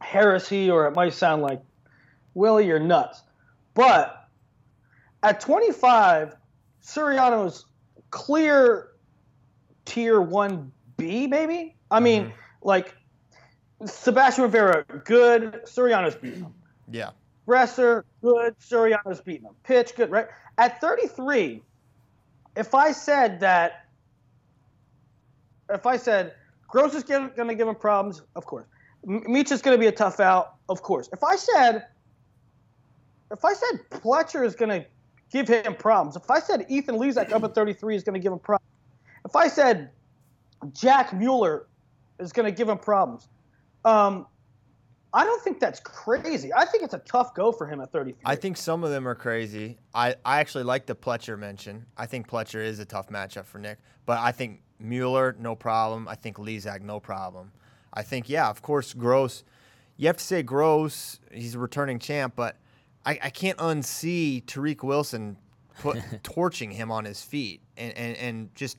heresy 0.00 0.70
or 0.70 0.86
it 0.88 0.96
might 0.96 1.14
sound 1.14 1.42
like, 1.42 1.62
Willie, 2.34 2.66
you're 2.66 2.80
nuts. 2.80 3.22
But 3.74 4.28
at 5.22 5.40
25, 5.40 6.34
Suriano's 6.82 7.64
clear 8.16 8.92
tier 9.84 10.20
1B, 10.20 11.28
maybe? 11.28 11.76
I 11.90 12.00
mean, 12.00 12.24
mm-hmm. 12.24 12.32
like, 12.62 12.96
Sebastian 13.84 14.44
Rivera, 14.44 14.84
good. 15.04 15.60
Suriano's 15.66 16.14
beating 16.14 16.40
him. 16.40 16.54
Yeah, 16.90 17.10
Bresser, 17.46 18.04
good. 18.22 18.58
Suriano's 18.58 19.20
beating 19.20 19.44
him. 19.44 19.54
Pitch, 19.64 19.94
good, 19.94 20.10
right? 20.10 20.28
At 20.56 20.80
33, 20.80 21.62
if 22.56 22.74
I 22.74 22.92
said 22.92 23.38
that, 23.40 23.84
if 25.68 25.84
I 25.84 25.98
said 25.98 26.32
Gross 26.68 26.94
is 26.94 27.02
going 27.02 27.30
to 27.30 27.54
give 27.54 27.68
him 27.68 27.74
problems, 27.74 28.22
of 28.34 28.46
course. 28.46 28.64
Meach 29.06 29.52
is 29.52 29.60
going 29.60 29.76
to 29.76 29.80
be 29.80 29.88
a 29.88 29.92
tough 29.92 30.20
out, 30.20 30.54
of 30.70 30.82
course. 30.82 31.10
If 31.12 31.22
I 31.22 31.36
said, 31.36 31.86
if 33.30 33.44
I 33.44 33.52
said 33.52 33.80
Pletcher 33.90 34.44
is 34.44 34.56
going 34.56 34.70
to 34.70 34.86
give 35.30 35.48
him 35.48 35.74
problems, 35.74 36.16
if 36.16 36.30
I 36.30 36.40
said 36.40 36.66
Ethan 36.68 36.96
Lizak 36.96 37.32
up 37.32 37.44
at 37.44 37.54
33 37.54 37.96
is 37.96 38.02
going 38.02 38.14
to 38.14 38.20
give 38.20 38.32
him 38.32 38.38
problems, 38.38 38.70
if 39.24 39.34
I 39.36 39.48
said 39.48 39.90
Jack 40.72 41.12
Mueller 41.12 41.66
is 42.18 42.32
going 42.32 42.46
to 42.46 42.56
give 42.56 42.68
him 42.68 42.78
problems, 42.78 43.28
um, 43.84 44.26
I 45.12 45.24
don't 45.24 45.42
think 45.42 45.60
that's 45.60 45.80
crazy. 45.80 46.52
I 46.52 46.64
think 46.66 46.82
it's 46.82 46.94
a 46.94 46.98
tough 46.98 47.34
go 47.34 47.50
for 47.50 47.66
him 47.66 47.80
at 47.80 47.90
33. 47.90 48.20
I 48.24 48.36
think 48.36 48.56
some 48.56 48.84
of 48.84 48.90
them 48.90 49.08
are 49.08 49.14
crazy. 49.14 49.78
I, 49.94 50.14
I 50.24 50.40
actually 50.40 50.64
like 50.64 50.86
the 50.86 50.94
Pletcher 50.94 51.38
mention. 51.38 51.86
I 51.96 52.06
think 52.06 52.28
Pletcher 52.28 52.62
is 52.62 52.80
a 52.80 52.84
tough 52.84 53.08
matchup 53.08 53.46
for 53.46 53.58
Nick, 53.58 53.78
but 54.04 54.18
I 54.18 54.32
think 54.32 54.60
Mueller, 54.78 55.34
no 55.38 55.54
problem. 55.54 56.06
I 56.06 56.16
think 56.16 56.36
Lizak, 56.36 56.82
no 56.82 57.00
problem. 57.00 57.52
I 57.94 58.02
think, 58.02 58.28
yeah, 58.28 58.50
of 58.50 58.60
course, 58.60 58.92
Gross. 58.92 59.42
You 59.96 60.06
have 60.08 60.18
to 60.18 60.24
say 60.24 60.42
Gross, 60.42 61.18
he's 61.32 61.54
a 61.54 61.58
returning 61.58 61.98
champ, 61.98 62.34
but 62.36 62.56
I, 63.06 63.18
I 63.22 63.30
can't 63.30 63.56
unsee 63.58 64.44
Tariq 64.44 64.82
Wilson 64.82 65.36
put 65.78 65.98
torching 66.22 66.72
him 66.72 66.90
on 66.90 67.04
his 67.04 67.22
feet 67.22 67.62
and, 67.76 67.96
and, 67.96 68.16
and 68.16 68.54
just 68.54 68.78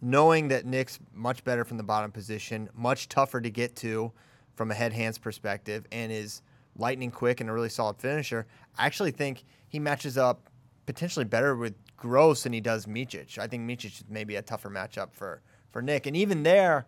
knowing 0.00 0.48
that 0.48 0.64
Nick's 0.64 0.98
much 1.12 1.44
better 1.44 1.64
from 1.64 1.76
the 1.76 1.82
bottom 1.82 2.10
position, 2.10 2.68
much 2.74 3.08
tougher 3.08 3.40
to 3.40 3.50
get 3.50 3.76
to 3.76 4.12
from 4.54 4.70
a 4.70 4.74
head 4.74 4.92
hands 4.92 5.18
perspective, 5.18 5.86
and 5.92 6.10
is 6.10 6.42
lightning 6.76 7.10
quick 7.10 7.40
and 7.40 7.50
a 7.50 7.52
really 7.52 7.68
solid 7.68 7.98
finisher. 7.98 8.46
I 8.76 8.86
actually 8.86 9.10
think 9.10 9.44
he 9.68 9.78
matches 9.78 10.16
up 10.16 10.48
potentially 10.86 11.24
better 11.24 11.54
with 11.54 11.74
Gross 11.96 12.44
than 12.44 12.52
he 12.52 12.60
does 12.60 12.86
Micic. 12.86 13.38
I 13.38 13.46
think 13.46 13.68
Micic 13.68 13.86
is 13.86 14.04
maybe 14.08 14.36
a 14.36 14.42
tougher 14.42 14.70
matchup 14.70 15.12
for, 15.12 15.42
for 15.70 15.82
Nick. 15.82 16.06
And 16.06 16.16
even 16.16 16.44
there, 16.44 16.86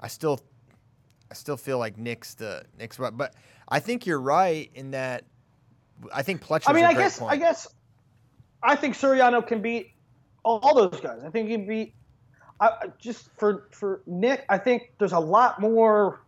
I 0.00 0.08
still 0.08 0.40
I 1.30 1.34
still 1.34 1.56
feel 1.56 1.78
like 1.78 1.96
Nick's 1.96 2.34
the 2.34 2.64
Nick's 2.78 2.98
but 2.98 3.16
but 3.16 3.34
I 3.68 3.80
think 3.80 4.06
you're 4.06 4.20
right 4.20 4.70
in 4.74 4.90
that 4.92 5.24
I 6.12 6.22
think 6.22 6.42
Pletcher's 6.42 6.68
I 6.68 6.72
mean, 6.72 6.84
I 6.84 6.94
guess, 6.94 7.18
point. 7.18 7.32
I 7.32 7.36
guess, 7.36 7.68
I 8.62 8.76
think 8.76 8.94
Suriano 8.94 9.46
can 9.46 9.62
beat 9.62 9.92
all 10.44 10.74
those 10.74 11.00
guys. 11.00 11.22
I 11.24 11.30
think 11.30 11.48
he 11.48 11.56
can 11.56 11.66
beat. 11.66 11.94
I, 12.60 12.88
just 12.98 13.28
for 13.36 13.68
for 13.70 14.02
Nick, 14.06 14.44
I 14.48 14.58
think 14.58 14.92
there's 14.98 15.12
a 15.12 15.18
lot 15.18 15.60
more. 15.60 16.20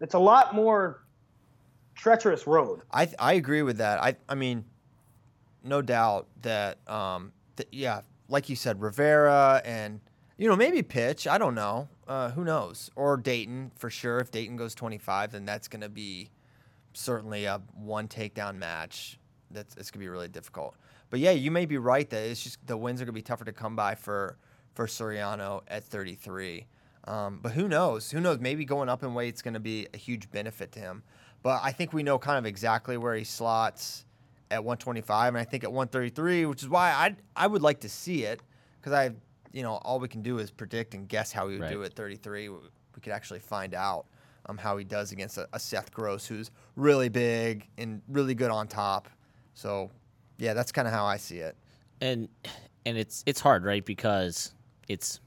It's 0.00 0.14
a 0.14 0.18
lot 0.18 0.54
more 0.54 1.04
treacherous 1.94 2.46
road. 2.46 2.80
I 2.92 3.08
I 3.18 3.34
agree 3.34 3.62
with 3.62 3.78
that. 3.78 4.02
I 4.02 4.16
I 4.28 4.34
mean, 4.34 4.64
no 5.62 5.82
doubt 5.82 6.26
that 6.42 6.78
um 6.88 7.32
th- 7.56 7.68
yeah, 7.72 8.00
like 8.28 8.48
you 8.48 8.56
said, 8.56 8.80
Rivera 8.80 9.62
and 9.64 10.00
you 10.36 10.48
know 10.48 10.56
maybe 10.56 10.82
pitch. 10.82 11.26
I 11.26 11.38
don't 11.38 11.54
know. 11.54 11.88
Uh, 12.08 12.30
who 12.30 12.42
knows? 12.42 12.90
Or 12.96 13.16
Daton 13.16 13.70
for 13.76 13.88
sure. 13.88 14.18
If 14.18 14.32
Daton 14.32 14.56
goes 14.56 14.74
25, 14.74 15.32
then 15.32 15.44
that's 15.44 15.68
gonna 15.68 15.88
be 15.88 16.30
certainly 16.92 17.44
a 17.44 17.60
one 17.74 18.08
takedown 18.08 18.56
match. 18.56 19.18
That's 19.50 19.76
it's 19.76 19.90
gonna 19.90 20.04
be 20.04 20.08
really 20.08 20.28
difficult. 20.28 20.74
But 21.10 21.20
yeah, 21.20 21.32
you 21.32 21.50
may 21.50 21.66
be 21.66 21.78
right 21.78 22.08
that 22.08 22.22
it's 22.22 22.42
just 22.42 22.64
the 22.66 22.76
wins 22.76 23.00
are 23.00 23.04
gonna 23.04 23.12
be 23.12 23.22
tougher 23.22 23.44
to 23.44 23.52
come 23.52 23.76
by 23.76 23.94
for 23.94 24.36
for 24.74 24.86
Suriano 24.86 25.62
at 25.68 25.84
33. 25.84 26.66
Um, 27.04 27.40
but 27.42 27.52
who 27.52 27.66
knows? 27.66 28.10
Who 28.10 28.20
knows? 28.20 28.38
Maybe 28.38 28.64
going 28.64 28.88
up 28.88 29.02
in 29.02 29.14
weight 29.14 29.34
is 29.34 29.42
going 29.42 29.54
to 29.54 29.60
be 29.60 29.88
a 29.94 29.96
huge 29.96 30.30
benefit 30.30 30.72
to 30.72 30.80
him. 30.80 31.02
But 31.42 31.60
I 31.62 31.72
think 31.72 31.92
we 31.92 32.02
know 32.02 32.18
kind 32.18 32.38
of 32.38 32.44
exactly 32.44 32.96
where 32.96 33.14
he 33.14 33.24
slots 33.24 34.04
at 34.50 34.62
125, 34.62 35.34
and 35.34 35.40
I 35.40 35.44
think 35.44 35.64
at 35.64 35.72
133, 35.72 36.46
which 36.46 36.62
is 36.62 36.68
why 36.68 36.90
I 36.90 37.16
I 37.34 37.46
would 37.46 37.62
like 37.62 37.80
to 37.80 37.88
see 37.88 38.24
it 38.24 38.42
because 38.80 38.92
I, 38.92 39.14
you 39.52 39.62
know, 39.62 39.74
all 39.82 39.98
we 39.98 40.08
can 40.08 40.22
do 40.22 40.38
is 40.38 40.50
predict 40.50 40.94
and 40.94 41.08
guess 41.08 41.32
how 41.32 41.48
he 41.48 41.56
would 41.56 41.70
do 41.70 41.82
at 41.84 41.94
33. 41.94 42.48
We 42.48 42.56
we 42.56 43.00
could 43.00 43.12
actually 43.12 43.40
find 43.40 43.74
out 43.74 44.06
um, 44.46 44.58
how 44.58 44.76
he 44.76 44.84
does 44.84 45.12
against 45.12 45.38
a, 45.38 45.48
a 45.52 45.58
Seth 45.60 45.92
Gross 45.92 46.26
who's 46.26 46.50
really 46.76 47.08
big 47.08 47.68
and 47.78 48.02
really 48.08 48.34
good 48.34 48.50
on 48.50 48.66
top. 48.68 49.08
So, 49.54 49.90
yeah, 50.38 50.54
that's 50.54 50.72
kind 50.72 50.88
of 50.88 50.94
how 50.94 51.04
I 51.04 51.16
see 51.16 51.38
it. 51.38 51.56
and 52.00 52.28
and 52.86 52.96
it's 52.96 53.22
it's 53.26 53.40
hard, 53.40 53.64
right? 53.64 53.84
Because 53.84 54.54
it's 54.88 55.20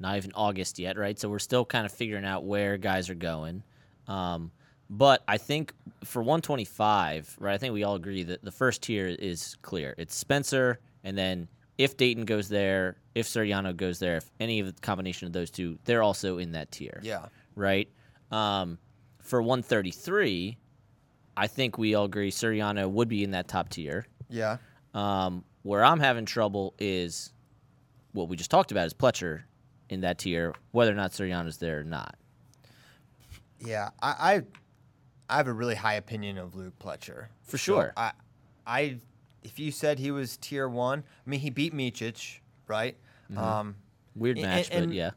not 0.00 0.16
even 0.16 0.32
August 0.34 0.78
yet, 0.78 0.96
right? 0.98 1.18
So 1.18 1.28
we're 1.28 1.38
still 1.38 1.64
kind 1.64 1.86
of 1.86 1.92
figuring 1.92 2.24
out 2.24 2.44
where 2.44 2.76
guys 2.76 3.08
are 3.10 3.14
going. 3.14 3.62
Um, 4.06 4.50
but 4.90 5.22
I 5.28 5.36
think 5.38 5.72
for 6.04 6.22
125, 6.22 7.36
right? 7.40 7.54
I 7.54 7.58
think 7.58 7.74
we 7.74 7.84
all 7.84 7.94
agree 7.94 8.22
that 8.24 8.42
the 8.44 8.50
first 8.50 8.82
tier 8.82 9.06
is 9.06 9.56
clear. 9.62 9.94
It's 9.98 10.14
Spencer, 10.14 10.80
and 11.04 11.16
then 11.16 11.48
if 11.76 11.96
Daton 11.96 12.24
goes 12.26 12.48
there, 12.48 12.96
if 13.14 13.26
Suriano 13.26 13.76
goes 13.76 13.98
there, 13.98 14.16
if 14.16 14.30
any 14.40 14.60
of 14.60 14.66
the 14.66 14.80
combination 14.80 15.26
of 15.26 15.32
those 15.32 15.50
two, 15.50 15.78
they're 15.84 16.02
also 16.02 16.38
in 16.38 16.52
that 16.52 16.70
tier 16.72 17.00
Yeah. 17.04 17.26
right? 17.54 17.88
Um, 18.30 18.78
for 19.22 19.40
133, 19.42 20.56
I 21.36 21.46
think 21.46 21.78
we 21.78 21.94
all 21.94 22.04
agree 22.04 22.30
Suriano 22.30 22.88
would 22.90 23.08
be 23.08 23.24
in 23.24 23.30
that 23.32 23.48
top 23.48 23.68
tier. 23.68 24.06
Yeah. 24.28 24.56
Um, 24.94 25.44
where 25.62 25.84
I'm 25.84 26.00
having 26.00 26.24
trouble 26.24 26.74
is 26.78 27.32
what 28.12 28.28
we 28.28 28.36
just 28.36 28.50
talked 28.50 28.70
about 28.72 28.86
is 28.86 28.94
Pletcher 28.94 29.42
in 29.90 30.00
that 30.02 30.18
tier, 30.18 30.54
whether 30.72 30.90
or 30.92 30.94
not 30.94 31.12
Suriano's 31.12 31.58
there 31.58 31.80
or 31.80 31.84
not. 31.84 32.16
Yeah, 33.60 33.90
I, 34.02 34.08
I 34.34 34.42
I 35.28 35.36
have 35.36 35.48
a 35.48 35.52
really 35.52 35.74
high 35.74 35.94
opinion 35.94 36.38
of 36.38 36.54
Luke 36.54 36.78
Pletcher 36.78 37.26
For 37.42 37.58
So 37.58 37.74
sure. 37.74 37.92
I 37.96 38.12
I 38.66 38.98
if 39.42 39.58
you 39.58 39.70
said 39.72 39.98
he 39.98 40.10
was 40.10 40.36
tier 40.36 40.68
one, 40.68 41.02
I 41.26 41.30
mean 41.30 41.40
he 41.40 41.50
beat 41.50 41.74
Micic, 41.74 42.38
right? 42.66 42.96
Mm-hmm. 43.30 43.38
Um, 43.38 43.76
Weird 44.14 44.38
And- 44.38 44.46
match, 44.46 44.68
and- 44.72 44.86
but 44.86 44.94
yeah. 44.94 45.10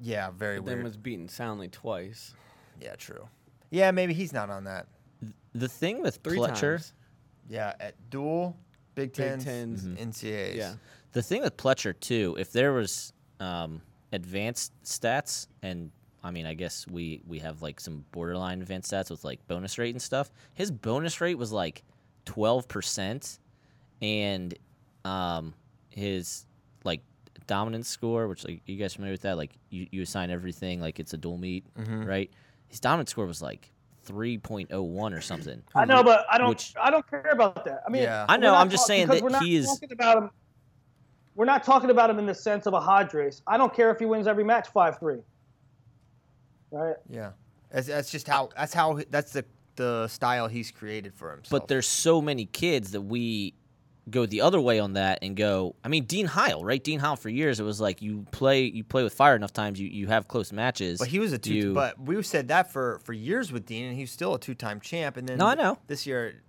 Yeah, 0.00 0.30
very 0.30 0.58
But 0.58 0.66
then 0.66 0.82
was 0.84 0.96
beaten 0.96 1.28
soundly 1.28 1.68
twice. 1.68 2.34
yeah, 2.80 2.94
true. 2.96 3.28
Yeah, 3.70 3.90
maybe 3.90 4.14
he's 4.14 4.32
not 4.32 4.50
on 4.50 4.64
that. 4.64 4.86
The 5.54 5.68
thing 5.68 6.02
with 6.02 6.16
Three 6.24 6.38
Pletcher, 6.38 6.76
times. 6.76 6.92
Yeah, 7.48 7.74
at 7.80 7.94
dual 8.10 8.56
Big 8.94 9.12
Big 9.12 9.24
Tens, 9.24 9.44
Tens. 9.44 9.84
Mm-hmm. 9.84 10.10
NCAAs. 10.10 10.56
Yeah. 10.56 10.74
the 11.12 11.22
thing 11.22 11.42
with 11.42 11.56
Pletcher 11.56 11.98
too, 11.98 12.36
if 12.38 12.52
there 12.52 12.72
was 12.72 13.12
um, 13.38 13.80
advanced 14.12 14.72
stats, 14.84 15.46
and 15.62 15.90
I 16.22 16.30
mean, 16.30 16.46
I 16.46 16.54
guess 16.54 16.86
we 16.88 17.22
we 17.26 17.38
have 17.40 17.62
like 17.62 17.80
some 17.80 18.04
borderline 18.12 18.60
advanced 18.60 18.90
stats 18.92 19.10
with 19.10 19.24
like 19.24 19.46
bonus 19.48 19.78
rate 19.78 19.94
and 19.94 20.02
stuff. 20.02 20.30
His 20.54 20.70
bonus 20.70 21.20
rate 21.20 21.38
was 21.38 21.52
like 21.52 21.82
twelve 22.24 22.68
percent, 22.68 23.38
and 24.02 24.54
um, 25.04 25.54
his 25.88 26.46
like 26.84 27.02
dominance 27.50 27.88
score, 27.88 28.28
which 28.28 28.44
like 28.46 28.62
you 28.66 28.76
guys 28.76 28.94
familiar 28.94 29.12
with 29.12 29.22
that? 29.22 29.36
Like 29.36 29.50
you, 29.70 29.88
you 29.90 30.02
assign 30.02 30.30
everything 30.30 30.80
like 30.80 31.00
it's 31.00 31.14
a 31.14 31.16
dual 31.16 31.36
meet, 31.36 31.64
mm-hmm. 31.74 32.04
right? 32.04 32.30
His 32.68 32.78
dominance 32.78 33.10
score 33.10 33.26
was 33.26 33.42
like 33.42 33.72
three 34.04 34.38
point 34.38 34.70
oh 34.72 34.82
one 34.82 35.12
or 35.12 35.20
something. 35.20 35.60
I 35.74 35.84
know, 35.84 36.04
but 36.04 36.24
I 36.30 36.38
don't. 36.38 36.50
Which- 36.50 36.74
I 36.80 36.90
don't 36.90 37.08
care 37.10 37.30
about 37.32 37.64
that. 37.64 37.82
I 37.84 37.90
mean, 37.90 38.02
yeah. 38.02 38.24
I 38.28 38.36
know. 38.36 38.54
I'm 38.54 38.70
just 38.70 38.82
talk- 38.82 38.86
saying 38.86 39.08
that 39.08 39.20
we're 39.20 39.30
not 39.30 39.42
he 39.42 39.56
is- 39.56 39.80
about 39.90 40.18
him. 40.18 40.30
We're 41.34 41.44
not 41.44 41.64
talking 41.64 41.90
about 41.90 42.08
him 42.08 42.18
in 42.20 42.26
the 42.26 42.34
sense 42.34 42.66
of 42.66 42.74
a 42.74 42.80
Hodge 42.80 43.14
race. 43.14 43.42
I 43.48 43.56
don't 43.56 43.74
care 43.74 43.90
if 43.90 43.98
he 43.98 44.06
wins 44.06 44.28
every 44.28 44.44
match 44.44 44.68
five 44.68 45.00
three. 45.00 45.18
Right. 46.70 46.96
Yeah. 47.08 47.30
That's, 47.72 47.88
that's 47.88 48.10
just 48.12 48.28
how 48.28 48.50
that's 48.56 48.72
how 48.72 49.00
that's 49.10 49.32
the 49.32 49.44
the 49.76 50.06
style 50.08 50.46
he's 50.46 50.70
created 50.70 51.14
for 51.14 51.30
himself. 51.30 51.50
But 51.50 51.68
there's 51.68 51.88
so 51.88 52.20
many 52.20 52.44
kids 52.44 52.92
that 52.92 53.00
we 53.00 53.54
go 54.10 54.26
the 54.26 54.40
other 54.40 54.60
way 54.60 54.78
on 54.80 54.94
that 54.94 55.20
and 55.22 55.36
go. 55.36 55.74
I 55.84 55.88
mean, 55.88 56.04
Dean 56.04 56.26
Heil, 56.26 56.62
right? 56.64 56.82
Dean 56.82 56.98
Heil 57.00 57.16
for 57.16 57.28
years 57.28 57.60
it 57.60 57.64
was 57.64 57.80
like 57.80 58.02
you 58.02 58.26
play 58.30 58.64
you 58.64 58.84
play 58.84 59.02
with 59.02 59.14
fire 59.14 59.36
enough 59.36 59.52
times, 59.52 59.80
you, 59.80 59.88
you 59.88 60.06
have 60.08 60.28
close 60.28 60.52
matches. 60.52 60.98
But 60.98 61.08
he 61.08 61.18
was 61.18 61.32
a 61.32 61.38
two. 61.38 61.54
You- 61.54 61.74
But 61.74 62.00
we 62.00 62.20
said 62.22 62.48
that 62.48 62.72
for 62.72 62.98
for 63.04 63.12
years 63.12 63.52
with 63.52 63.66
Dean, 63.66 63.86
and 63.86 63.96
he's 63.96 64.10
still 64.10 64.34
a 64.34 64.38
two-time 64.38 64.80
champ. 64.80 65.16
And 65.16 65.28
then 65.28 65.38
No, 65.38 65.46
I 65.46 65.54
know. 65.54 65.78
this 65.86 66.06
year, 66.06 66.42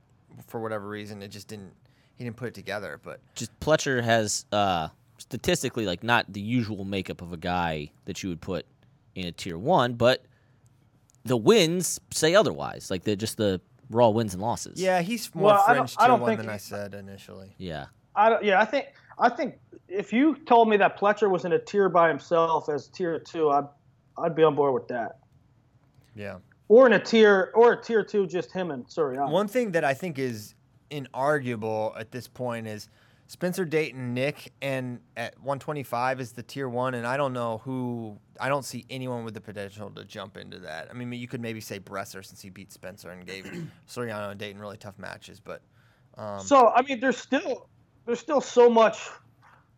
for 0.47 0.59
whatever 0.59 0.87
reason, 0.87 1.21
it 1.21 1.29
just 1.29 1.47
didn't. 1.47 1.73
He 2.15 2.23
didn't 2.23 2.37
put 2.37 2.49
it 2.49 2.53
together. 2.53 2.99
But 3.01 3.19
just 3.35 3.57
Pletcher 3.59 4.03
has 4.03 4.45
uh, 4.51 4.89
statistically 5.17 5.85
like 5.85 6.03
not 6.03 6.31
the 6.31 6.41
usual 6.41 6.85
makeup 6.85 7.21
of 7.21 7.33
a 7.33 7.37
guy 7.37 7.91
that 8.05 8.21
you 8.23 8.29
would 8.29 8.41
put 8.41 8.65
in 9.15 9.25
a 9.25 9.31
tier 9.31 9.57
one, 9.57 9.93
but 9.93 10.23
the 11.25 11.37
wins 11.37 11.99
say 12.11 12.33
otherwise. 12.35 12.89
Like 12.89 13.03
the 13.03 13.15
just 13.15 13.37
the 13.37 13.59
raw 13.91 14.09
wins 14.09 14.33
and 14.33 14.41
losses. 14.41 14.81
yeah, 14.81 15.01
he's 15.01 15.33
more 15.35 15.45
Well, 15.45 15.63
I 15.67 15.73
don't- 15.73 15.87
fringe 15.87 15.95
I 15.97 16.01
tier 16.03 16.07
don't 16.07 16.21
one 16.21 16.29
think 16.29 16.39
than 16.41 16.49
I 16.49 16.57
said 16.57 16.93
initially. 16.93 17.53
Yeah. 17.57 17.85
I 18.15 18.29
don't, 18.29 18.43
yeah, 18.43 18.59
I 18.59 18.65
think 18.65 18.87
I 19.19 19.29
think 19.29 19.59
if 19.87 20.11
you 20.11 20.35
told 20.45 20.67
me 20.69 20.77
that 20.77 20.97
Pletcher 20.99 21.29
was 21.29 21.45
in 21.45 21.51
a 21.53 21.59
tier 21.59 21.89
by 21.89 22.07
himself 22.09 22.67
as 22.69 22.87
tier 22.87 23.19
two, 23.19 23.49
I'd 23.51 23.65
I'd 24.17 24.35
be 24.35 24.43
on 24.43 24.55
board 24.55 24.73
with 24.73 24.87
that. 24.89 25.19
Yeah. 26.15 26.37
Or 26.67 26.87
in 26.87 26.93
a 26.93 26.99
tier 26.99 27.51
or 27.55 27.73
a 27.73 27.81
tier 27.81 28.03
two, 28.03 28.25
just 28.27 28.51
him 28.51 28.71
and 28.71 28.85
Suriano. 28.87 29.29
One 29.29 29.47
thing 29.47 29.71
that 29.71 29.83
I 29.83 29.93
think 29.93 30.17
is 30.19 30.55
inarguable 30.89 31.97
at 31.99 32.11
this 32.11 32.27
point 32.27 32.67
is 32.67 32.89
Spencer 33.31 33.65
Daton, 33.65 34.09
Nick, 34.09 34.51
and 34.61 34.99
at 35.15 35.37
125 35.37 36.19
is 36.19 36.33
the 36.33 36.43
tier 36.43 36.67
one, 36.67 36.95
and 36.95 37.07
I 37.07 37.15
don't 37.15 37.31
know 37.31 37.59
who. 37.59 38.19
I 38.41 38.49
don't 38.49 38.65
see 38.65 38.85
anyone 38.89 39.23
with 39.23 39.33
the 39.33 39.39
potential 39.39 39.89
to 39.91 40.03
jump 40.03 40.35
into 40.35 40.59
that. 40.59 40.89
I 40.89 40.93
mean, 40.93 41.13
you 41.13 41.29
could 41.29 41.39
maybe 41.39 41.61
say 41.61 41.79
Bresser 41.79 42.25
since 42.25 42.41
he 42.41 42.49
beat 42.49 42.73
Spencer 42.73 43.09
and 43.09 43.25
gave 43.25 43.45
Suriano 43.87 44.31
and 44.31 44.39
Daton 44.41 44.59
really 44.59 44.75
tough 44.75 44.99
matches, 44.99 45.39
but 45.39 45.61
um, 46.17 46.41
So 46.41 46.73
I 46.75 46.81
mean, 46.81 46.99
there's 46.99 47.19
still 47.19 47.69
there's 48.05 48.19
still 48.19 48.41
so 48.41 48.69
much 48.69 48.99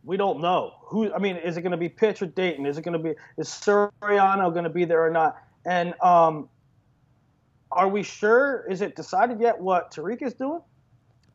we 0.03 0.17
don't 0.17 0.41
know. 0.41 0.73
Who 0.85 1.13
I 1.13 1.19
mean, 1.19 1.35
is 1.35 1.55
it 1.55 1.61
going 1.61 1.73
to 1.73 1.77
be 1.77 1.89
Pitch 1.89 2.23
or 2.23 2.27
Daton? 2.27 2.65
Is 2.65 2.79
it 2.79 2.81
going 2.81 2.93
to 2.93 2.99
be 2.99 3.13
is 3.37 3.49
Suriano 3.49 4.51
going 4.51 4.63
to 4.63 4.71
be 4.71 4.83
there 4.83 5.05
or 5.05 5.11
not? 5.11 5.37
And 5.63 5.93
um, 6.01 6.49
are 7.71 7.87
we 7.87 8.01
sure? 8.01 8.65
Is 8.67 8.81
it 8.81 8.95
decided 8.95 9.39
yet 9.39 9.61
what 9.61 9.91
Tariq 9.91 10.23
is 10.23 10.33
doing? 10.33 10.61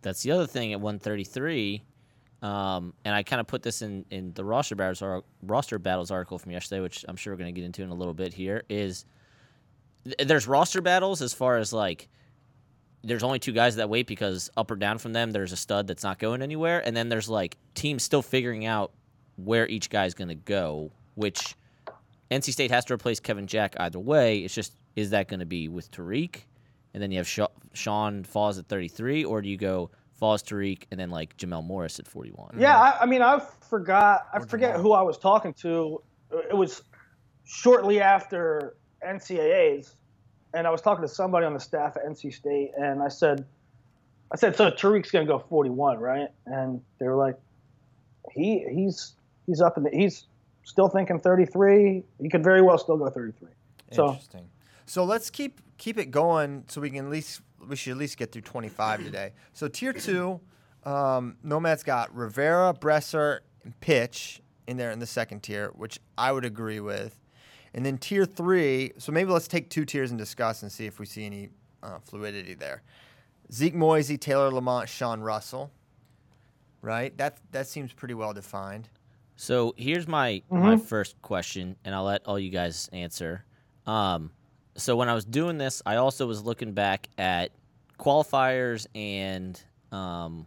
That's 0.03 0.25
the 0.25 0.33
other 0.33 0.49
thing 0.49 0.73
at 0.73 0.81
133. 0.81 1.85
Um, 2.41 2.95
and 3.05 3.15
I 3.15 3.23
kind 3.25 3.41
of 3.41 3.47
put 3.47 3.63
this 3.63 3.83
in, 3.83 4.05
in 4.11 4.33
the 4.35 4.45
roster 4.45 4.77
battles, 4.77 5.03
ar- 5.03 5.25
roster 5.43 5.79
battles 5.79 6.11
article 6.11 6.39
from 6.39 6.53
yesterday, 6.53 6.81
which 6.81 7.05
I'm 7.09 7.17
sure 7.17 7.33
we're 7.33 7.39
going 7.39 7.53
to 7.53 7.61
get 7.61 7.67
into 7.67 7.83
in 7.83 7.91
a 7.91 7.95
little 7.95 8.15
bit 8.15 8.33
here. 8.33 8.63
Is 8.69 9.05
th- 10.05 10.29
there's 10.29 10.47
roster 10.47 10.81
battles 10.81 11.21
as 11.21 11.33
far 11.33 11.59
as 11.59 11.73
like 11.73 12.09
there's 13.03 13.25
only 13.25 13.39
two 13.39 13.53
guys 13.53 13.77
that 13.77 13.89
wait 13.89 14.07
because 14.07 14.51
up 14.57 14.71
or 14.71 14.77
down 14.77 14.99
from 14.99 15.13
them 15.13 15.31
there's 15.31 15.53
a 15.53 15.57
stud 15.57 15.87
that's 15.87 16.05
not 16.05 16.19
going 16.19 16.43
anywhere, 16.43 16.81
and 16.87 16.97
then 16.97 17.09
there's 17.09 17.29
like 17.29 17.57
teams 17.75 18.05
still 18.05 18.23
figuring 18.23 18.67
out 18.67 18.93
where 19.37 19.67
each 19.67 19.91
guy's 19.91 20.15
going 20.15 20.29
to 20.29 20.35
go. 20.37 20.93
Which 21.17 21.57
NC 22.31 22.53
State 22.53 22.71
has 22.71 22.85
to 22.87 22.95
replace 22.95 23.19
Kevin 23.19 23.49
Jack 23.49 23.75
either 23.81 23.99
way. 23.99 24.39
It's 24.39 24.55
just 24.55 24.75
is 24.95 25.11
that 25.11 25.27
going 25.27 25.41
to 25.41 25.47
be 25.47 25.67
with 25.67 25.91
Tariq, 25.91 26.37
and 26.95 27.03
then 27.03 27.11
you 27.11 27.19
have 27.19 27.49
Sean 27.73 28.23
Falls 28.23 28.59
at 28.59 28.69
33, 28.69 29.25
or 29.25 29.43
do 29.43 29.49
you 29.49 29.57
go 29.57 29.91
Falls 30.19 30.43
Tariq 30.43 30.83
and 30.91 30.99
then 30.99 31.11
like 31.11 31.37
Jamel 31.37 31.65
Morris 31.65 32.01
at 32.01 32.09
41? 32.09 32.57
Yeah, 32.59 32.77
I, 32.77 33.03
I 33.03 33.07
mean, 33.07 33.23
I 33.23 33.41
forgot. 33.71 34.27
I 34.33 34.39
Or 34.39 34.47
forget 34.47 34.73
Jamal. 34.73 34.83
who 34.83 34.93
I 34.93 35.03
was 35.03 35.17
talking 35.17 35.55
to. 35.63 36.03
It 36.51 36.57
was 36.57 36.83
shortly 37.45 38.01
after 38.01 38.75
NCAA's, 39.07 39.95
and 40.55 40.67
I 40.67 40.71
was 40.71 40.81
talking 40.83 41.03
to 41.03 41.09
somebody 41.09 41.47
on 41.47 41.55
the 41.55 41.61
staff 41.61 41.97
at 41.97 42.05
NC 42.05 42.35
State, 42.35 42.73
and 42.77 43.01
I 43.03 43.09
said, 43.09 43.45
I 44.33 44.37
said, 44.37 44.57
so 44.57 44.71
Tariq's 44.71 45.11
gonna 45.13 45.25
go 45.25 45.39
41, 45.39 45.99
right? 45.99 46.29
And 46.47 46.83
they 46.99 47.07
were 47.07 47.17
like, 47.17 47.37
he 48.33 48.67
he's 48.71 49.15
he's 49.47 49.61
up 49.61 49.77
in 49.79 49.85
the 49.85 49.91
he's 49.91 50.27
still 50.65 50.89
thinking 50.89 51.21
33. 51.21 52.03
He 52.21 52.29
could 52.29 52.43
very 52.43 52.61
well 52.61 52.77
still 52.77 52.97
go 52.97 53.09
33. 53.09 53.49
So 53.93 54.09
Interesting. 54.09 54.49
So 54.85 55.05
let's 55.05 55.31
keep 55.31 55.61
keep 55.79 55.97
it 55.97 56.11
going 56.11 56.65
so 56.69 56.81
we 56.81 56.91
can 56.91 57.05
at 57.07 57.11
least 57.11 57.41
we 57.67 57.77
should 57.77 57.93
at 57.93 57.97
least 57.97 58.17
get 58.17 58.33
through 58.33 58.43
25 58.43 59.05
today. 59.05 59.33
So 59.53 59.69
tier 59.69 59.93
two, 59.93 60.41
um, 60.85 61.37
Nomad's 61.43 61.83
got 61.83 62.15
Rivera, 62.15 62.75
Bresser, 62.75 63.41
and 63.65 63.79
Pitch 63.81 64.41
in 64.67 64.77
there 64.77 64.91
in 64.91 64.99
the 64.99 65.07
second 65.07 65.43
tier, 65.43 65.71
which 65.75 65.99
I 66.17 66.33
would 66.33 66.45
agree 66.45 66.81
with. 66.81 67.19
And 67.75 67.85
then 67.85 67.99
tier 67.99 68.25
three, 68.25 68.93
so 68.99 69.13
maybe 69.13 69.31
let's 69.31 69.49
take 69.49 69.71
two 69.71 69.85
tiers 69.85 70.11
and 70.11 70.19
discuss 70.19 70.63
and 70.63 70.73
see 70.73 70.87
if 70.87 70.99
we 70.99 71.07
see 71.07 71.27
any 71.27 71.51
uh, 71.83 71.99
fluidity 72.05 72.55
there. 72.55 72.83
Zeke 73.53 73.75
Moisey, 73.75 74.19
Taylor 74.19 74.51
Lamont, 74.51 74.89
Sean 74.89 75.21
Russell. 75.21 75.71
Right? 76.81 77.17
That 77.19 77.39
that 77.51 77.67
seems 77.67 77.93
pretty 77.93 78.15
well 78.15 78.33
defined. 78.33 78.89
So 79.37 79.75
here's 79.77 80.07
my 80.07 80.43
my 80.51 80.77
first 80.77 81.21
question, 81.23 81.77
and 81.85 81.95
I'll 81.95 82.05
let 82.05 82.25
all 82.27 82.39
you 82.39 82.51
guys 82.51 82.89
answer. 82.93 83.45
Um, 83.87 84.31
so 84.79 84.97
when 84.97 85.09
I 85.09 85.15
was 85.15 85.25
doing 85.25 85.59
this, 85.59 85.83
I 85.85 85.97
also 85.97 86.27
was 86.27 86.43
looking 86.43 86.73
back 86.73 87.09
at 87.19 87.51
qualifiers 87.99 88.87
and 88.95 89.61
um, 89.93 90.47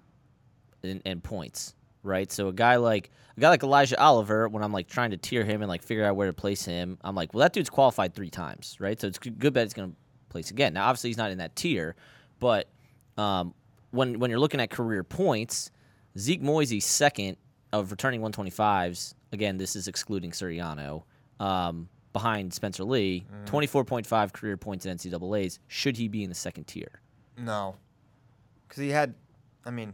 and, 0.83 1.01
and 1.05 1.23
points, 1.23 1.75
right? 2.03 2.31
So 2.31 2.47
a 2.47 2.53
guy 2.53 2.77
like 2.77 3.11
a 3.37 3.39
guy 3.39 3.49
like 3.49 3.63
Elijah 3.63 3.99
Oliver, 3.99 4.47
when 4.47 4.63
I'm 4.63 4.71
like 4.71 4.87
trying 4.87 5.11
to 5.11 5.17
tier 5.17 5.43
him 5.43 5.61
and 5.61 5.69
like 5.69 5.83
figure 5.83 6.05
out 6.05 6.15
where 6.15 6.27
to 6.27 6.33
place 6.33 6.65
him, 6.65 6.97
I'm 7.03 7.15
like, 7.15 7.33
well, 7.33 7.41
that 7.41 7.53
dude's 7.53 7.69
qualified 7.69 8.13
three 8.13 8.29
times, 8.29 8.77
right? 8.79 8.99
So 8.99 9.07
it's 9.07 9.19
good 9.19 9.53
bet 9.53 9.65
he's 9.65 9.73
going 9.73 9.91
to 9.91 9.97
place 10.29 10.49
again. 10.49 10.73
Now, 10.73 10.87
obviously, 10.87 11.09
he's 11.09 11.17
not 11.17 11.31
in 11.31 11.39
that 11.39 11.55
tier, 11.55 11.95
but 12.39 12.69
um, 13.17 13.53
when 13.91 14.19
when 14.19 14.29
you're 14.29 14.39
looking 14.39 14.61
at 14.61 14.69
career 14.69 15.03
points, 15.03 15.71
Zeke 16.17 16.41
Moisey 16.41 16.79
second 16.79 17.37
of 17.73 17.91
returning 17.91 18.21
125s. 18.21 19.13
Again, 19.33 19.57
this 19.57 19.75
is 19.75 19.87
excluding 19.87 20.31
Suriano. 20.31 21.03
Um, 21.39 21.87
behind 22.13 22.53
Spencer 22.53 22.83
Lee, 22.83 23.25
24.5 23.45 24.33
career 24.33 24.57
points 24.57 24.85
in 24.85 24.97
NCAA's. 24.97 25.59
Should 25.67 25.97
he 25.97 26.07
be 26.07 26.23
in 26.23 26.29
the 26.29 26.35
second 26.35 26.65
tier? 26.65 27.01
No. 27.37 27.75
Because 28.67 28.81
he 28.81 28.89
had, 28.89 29.13
I 29.65 29.71
mean, 29.71 29.93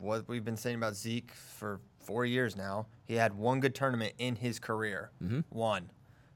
what 0.00 0.28
we've 0.28 0.44
been 0.44 0.56
saying 0.56 0.76
about 0.76 0.94
Zeke 0.94 1.32
for 1.32 1.80
four 1.98 2.24
years 2.24 2.56
now, 2.56 2.86
he 3.04 3.14
had 3.14 3.34
one 3.34 3.60
good 3.60 3.74
tournament 3.74 4.14
in 4.18 4.36
his 4.36 4.58
career. 4.58 5.10
Mm-hmm. 5.22 5.40
One. 5.50 5.90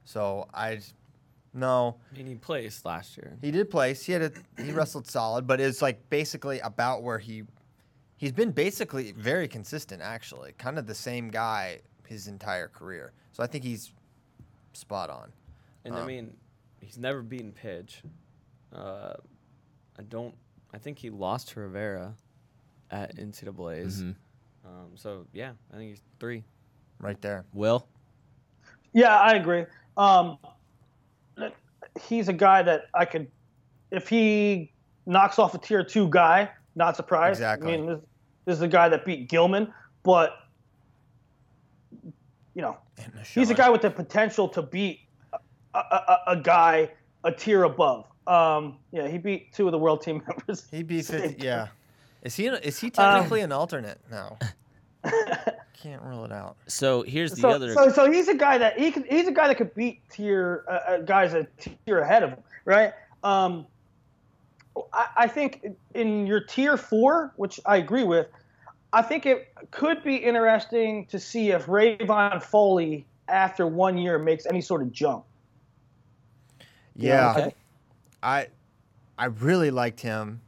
So 0.05 0.49
I, 0.53 0.81
no. 1.55 1.97
I 2.13 2.17
mean, 2.19 2.27
he 2.27 2.35
placed 2.35 2.85
last 2.85 3.17
year. 3.17 3.37
He 3.41 3.51
did 3.51 3.71
place. 3.71 4.05
He 4.05 4.13
had 4.13 4.23
a, 4.23 4.63
he 4.63 4.73
wrestled 4.73 5.07
solid, 5.07 5.47
but 5.47 5.61
it's 5.61 5.83
like 5.83 6.09
basically 6.11 6.61
about 6.61 7.03
where 7.03 7.19
he, 7.19 7.45
he's 8.17 8.33
been 8.33 8.53
basically 8.53 9.13
very 9.13 9.49
consistent 9.49 10.03
actually, 10.03 10.53
kind 10.59 10.79
of 10.79 10.87
the 10.87 10.95
same 10.95 11.29
guy 11.29 11.81
his 12.07 12.29
entire 12.29 12.69
career. 12.69 13.13
So 13.33 13.43
I 13.43 13.47
think 13.47 13.65
he's 13.65 13.93
spot 14.79 15.11
on. 15.11 15.33
And 15.85 15.95
I 15.95 16.05
mean, 16.05 16.37
he's 16.81 16.99
never 16.99 17.23
beaten 17.23 17.53
Pidge. 17.53 18.03
Uh, 18.75 19.15
I 19.99 20.03
don't. 20.09 20.35
I 20.73 20.79
think 20.79 20.99
he 20.99 21.11
lost 21.11 21.49
to 21.51 21.61
Rivera 21.61 22.15
at 22.91 23.17
NCAA's. 23.17 24.03
Mm-hmm. 24.03 24.11
Um, 24.67 24.91
so 24.95 25.27
yeah, 25.33 25.53
I 25.73 25.77
think 25.77 25.91
he's 25.91 26.03
three. 26.21 26.45
Right 27.01 27.21
there. 27.23 27.45
Will? 27.55 27.87
Yeah, 28.93 29.17
I 29.17 29.35
agree. 29.35 29.65
Um, 29.97 30.39
he's 32.03 32.29
a 32.29 32.33
guy 32.33 32.63
that 32.63 32.87
I 32.95 33.05
could, 33.05 33.29
if 33.91 34.09
he 34.09 34.73
knocks 35.07 35.39
off 35.39 35.55
a 35.55 35.59
tier 35.59 35.85
two 35.85 36.09
guy, 36.09 36.51
not 36.75 36.97
surprised. 36.97 37.39
Exactly. 37.39 37.75
I 37.75 37.77
mean, 37.77 37.87
this, 37.87 38.01
this 38.45 38.57
is 38.57 38.63
a 38.63 38.69
guy 38.69 38.89
that 38.89 39.05
beat 39.05 39.29
Gilman, 39.29 39.73
but 40.03 40.33
you 42.59 42.63
know, 42.63 42.77
And 43.01 43.13
he's 43.25 43.51
a 43.51 43.55
guy 43.55 43.71
with 43.71 43.83
the 43.83 43.91
potential 43.91 44.49
to 44.49 44.63
beat 44.63 44.99
a, 45.33 45.39
a, 45.79 45.81
a- 45.81 46.23
a 46.33 46.37
guy 46.37 46.91
a 47.23 47.31
tier 47.31 47.63
above. 47.63 48.05
Um, 48.27 48.79
yeah, 48.91 49.07
he 49.07 49.17
beat 49.17 49.53
two 49.53 49.67
of 49.67 49.73
the 49.73 49.79
world 49.79 50.03
team 50.03 50.25
members. 50.29 50.67
He 50.69 50.83
beat 50.83 51.05
Same 51.05 51.21
50. 51.21 51.45
Yeah. 51.47 51.69
Is 52.23 52.35
he 52.35 52.49
is 52.49 52.81
he 52.81 52.89
Um, 52.89 52.93
technically 53.15 53.43
an 53.43 53.53
alternate 53.53 54.01
now? 54.11 54.39
Can't 55.81 56.03
rule 56.03 56.25
it 56.25 56.33
out. 56.33 56.57
So 56.67 57.03
here's 57.03 57.31
the 57.31 57.37
so, 57.43 57.51
other. 57.51 57.73
so, 57.75 57.91
so 57.93 58.11
he's 58.11 58.27
a 58.27 58.35
guy 58.35 58.59
that 58.59 58.77
he 58.77 58.91
could, 58.91 59.07
he's 59.07 59.29
a 59.29 59.33
guy 59.33 59.47
that 59.47 59.57
could 59.57 59.73
beat 59.77 60.01
tier 60.11 60.65
uh, 60.69 60.73
uh, 60.73 60.97
guys 61.03 61.35
a 61.35 61.47
tier 61.61 62.01
ahead 62.01 62.25
of 62.25 62.31
him, 62.31 62.41
right? 62.65 62.93
Um, 63.23 63.69
I, 64.93 65.07
I 65.17 65.27
think 65.29 65.65
in 65.95 66.27
your 66.27 66.41
tier 66.41 66.77
four, 66.77 67.33
which 67.37 67.61
I 67.65 67.77
agree 67.77 68.03
with, 68.03 68.27
I 68.93 69.03
think 69.03 69.27
it 69.27 69.53
could 69.71 70.03
be 70.03 70.17
interesting 70.17 71.07
to 71.07 71.19
see 71.19 71.51
if 71.51 71.67
Rayvon 71.67 72.43
Foley, 72.43 73.07
after 73.29 73.67
one 73.67 73.99
year, 73.99 74.19
makes 74.19 74.47
any 74.47 74.61
sort 74.61 74.83
of 74.83 74.93
jump. 74.93 75.25
Yeah. 76.97 77.35
okay. 77.37 77.55
I 78.23 78.49
I 79.19 79.27
really 79.27 79.71
liked 79.71 80.01
him 80.01 80.41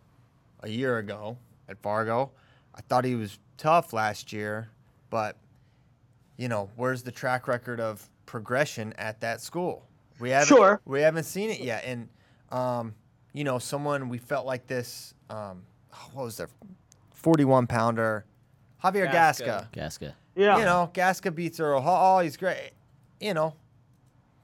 a 0.63 0.69
year 0.69 0.99
ago 0.99 1.37
at 1.69 1.79
Fargo. 1.79 2.31
I 2.75 2.81
thought 2.83 3.05
he 3.05 3.15
was 3.15 3.39
tough 3.57 3.93
last 3.93 4.33
year, 4.33 4.71
but 5.11 5.37
you 6.37 6.49
know, 6.49 6.71
where's 6.77 7.03
the 7.03 7.13
track 7.13 7.47
record 7.47 7.81
of 7.81 8.09
progression 8.27 8.95
at 8.95 9.21
that 9.21 9.41
school? 9.41 9.85
We 10.19 10.31
haven't 10.31 10.49
Sure. 10.49 10.81
we 10.87 11.01
haven't 11.03 11.25
seen 11.25 11.51
it 11.51 11.61
yet. 11.61 11.85
And 11.85 12.09
um, 12.51 12.95
you 13.33 13.45
know, 13.45 13.59
someone 13.59 14.09
we 14.09 14.19
felt 14.19 14.47
like 14.47 14.67
this 14.67 15.15
um 15.29 15.63
what 16.13 16.25
was 16.25 16.37
that 16.39 16.49
41 17.21 17.67
pounder 17.67 18.25
Javier 18.83 19.11
Gasca. 19.13 19.69
Gasca. 19.73 19.73
Gasca. 19.73 20.13
Yeah. 20.35 20.59
You 20.59 20.65
know, 20.65 20.91
Gasca 20.95 21.35
beats 21.35 21.61
Earl 21.61 21.81
Hall. 21.81 22.19
Oh, 22.19 22.23
he's 22.23 22.37
great. 22.37 22.71
You 23.21 23.35
know, 23.35 23.55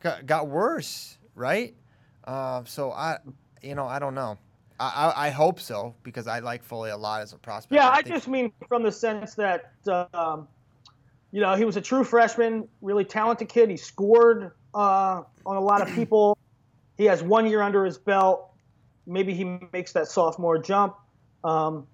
got, 0.01 0.27
got 0.27 0.49
worse, 0.49 1.17
right? 1.35 1.75
Uh, 2.25 2.63
so 2.65 2.93
I, 2.93 3.19
you 3.63 3.75
know, 3.75 3.87
I 3.87 3.99
don't 3.99 4.15
know. 4.15 4.37
I, 4.79 5.13
I, 5.17 5.27
I 5.29 5.31
hope 5.31 5.59
so 5.59 5.95
because 6.03 6.27
I 6.27 6.41
like 6.41 6.63
Foley 6.63 6.91
a 6.91 6.97
lot 6.97 7.23
as 7.23 7.33
a 7.33 7.39
prospect. 7.39 7.75
Yeah, 7.81 7.89
I 7.89 8.03
think- 8.03 8.15
just 8.15 8.29
mean 8.29 8.53
from 8.69 8.83
the 8.83 8.93
sense 8.93 9.35
that, 9.37 9.73
um, 10.13 10.47
you 11.33 11.41
know, 11.41 11.55
he 11.55 11.65
was 11.65 11.77
a 11.79 11.81
true 11.81 12.05
freshman, 12.05 12.69
really 12.83 13.05
talented 13.05 13.49
kid. 13.49 13.71
He 13.71 13.79
scored 13.79 14.53
uh, 14.75 15.23
on 15.47 15.57
a 15.57 15.61
lot 15.61 15.81
of 15.81 15.89
people. 15.95 16.37
He 16.99 17.05
has 17.07 17.23
one 17.23 17.47
year 17.47 17.63
under 17.63 17.87
his 17.87 17.97
belt. 17.97 18.51
Maybe 19.07 19.33
he 19.33 19.59
makes 19.73 19.93
that 19.93 20.09
sophomore 20.09 20.59
jump. 20.59 20.97
Um, 21.45 21.87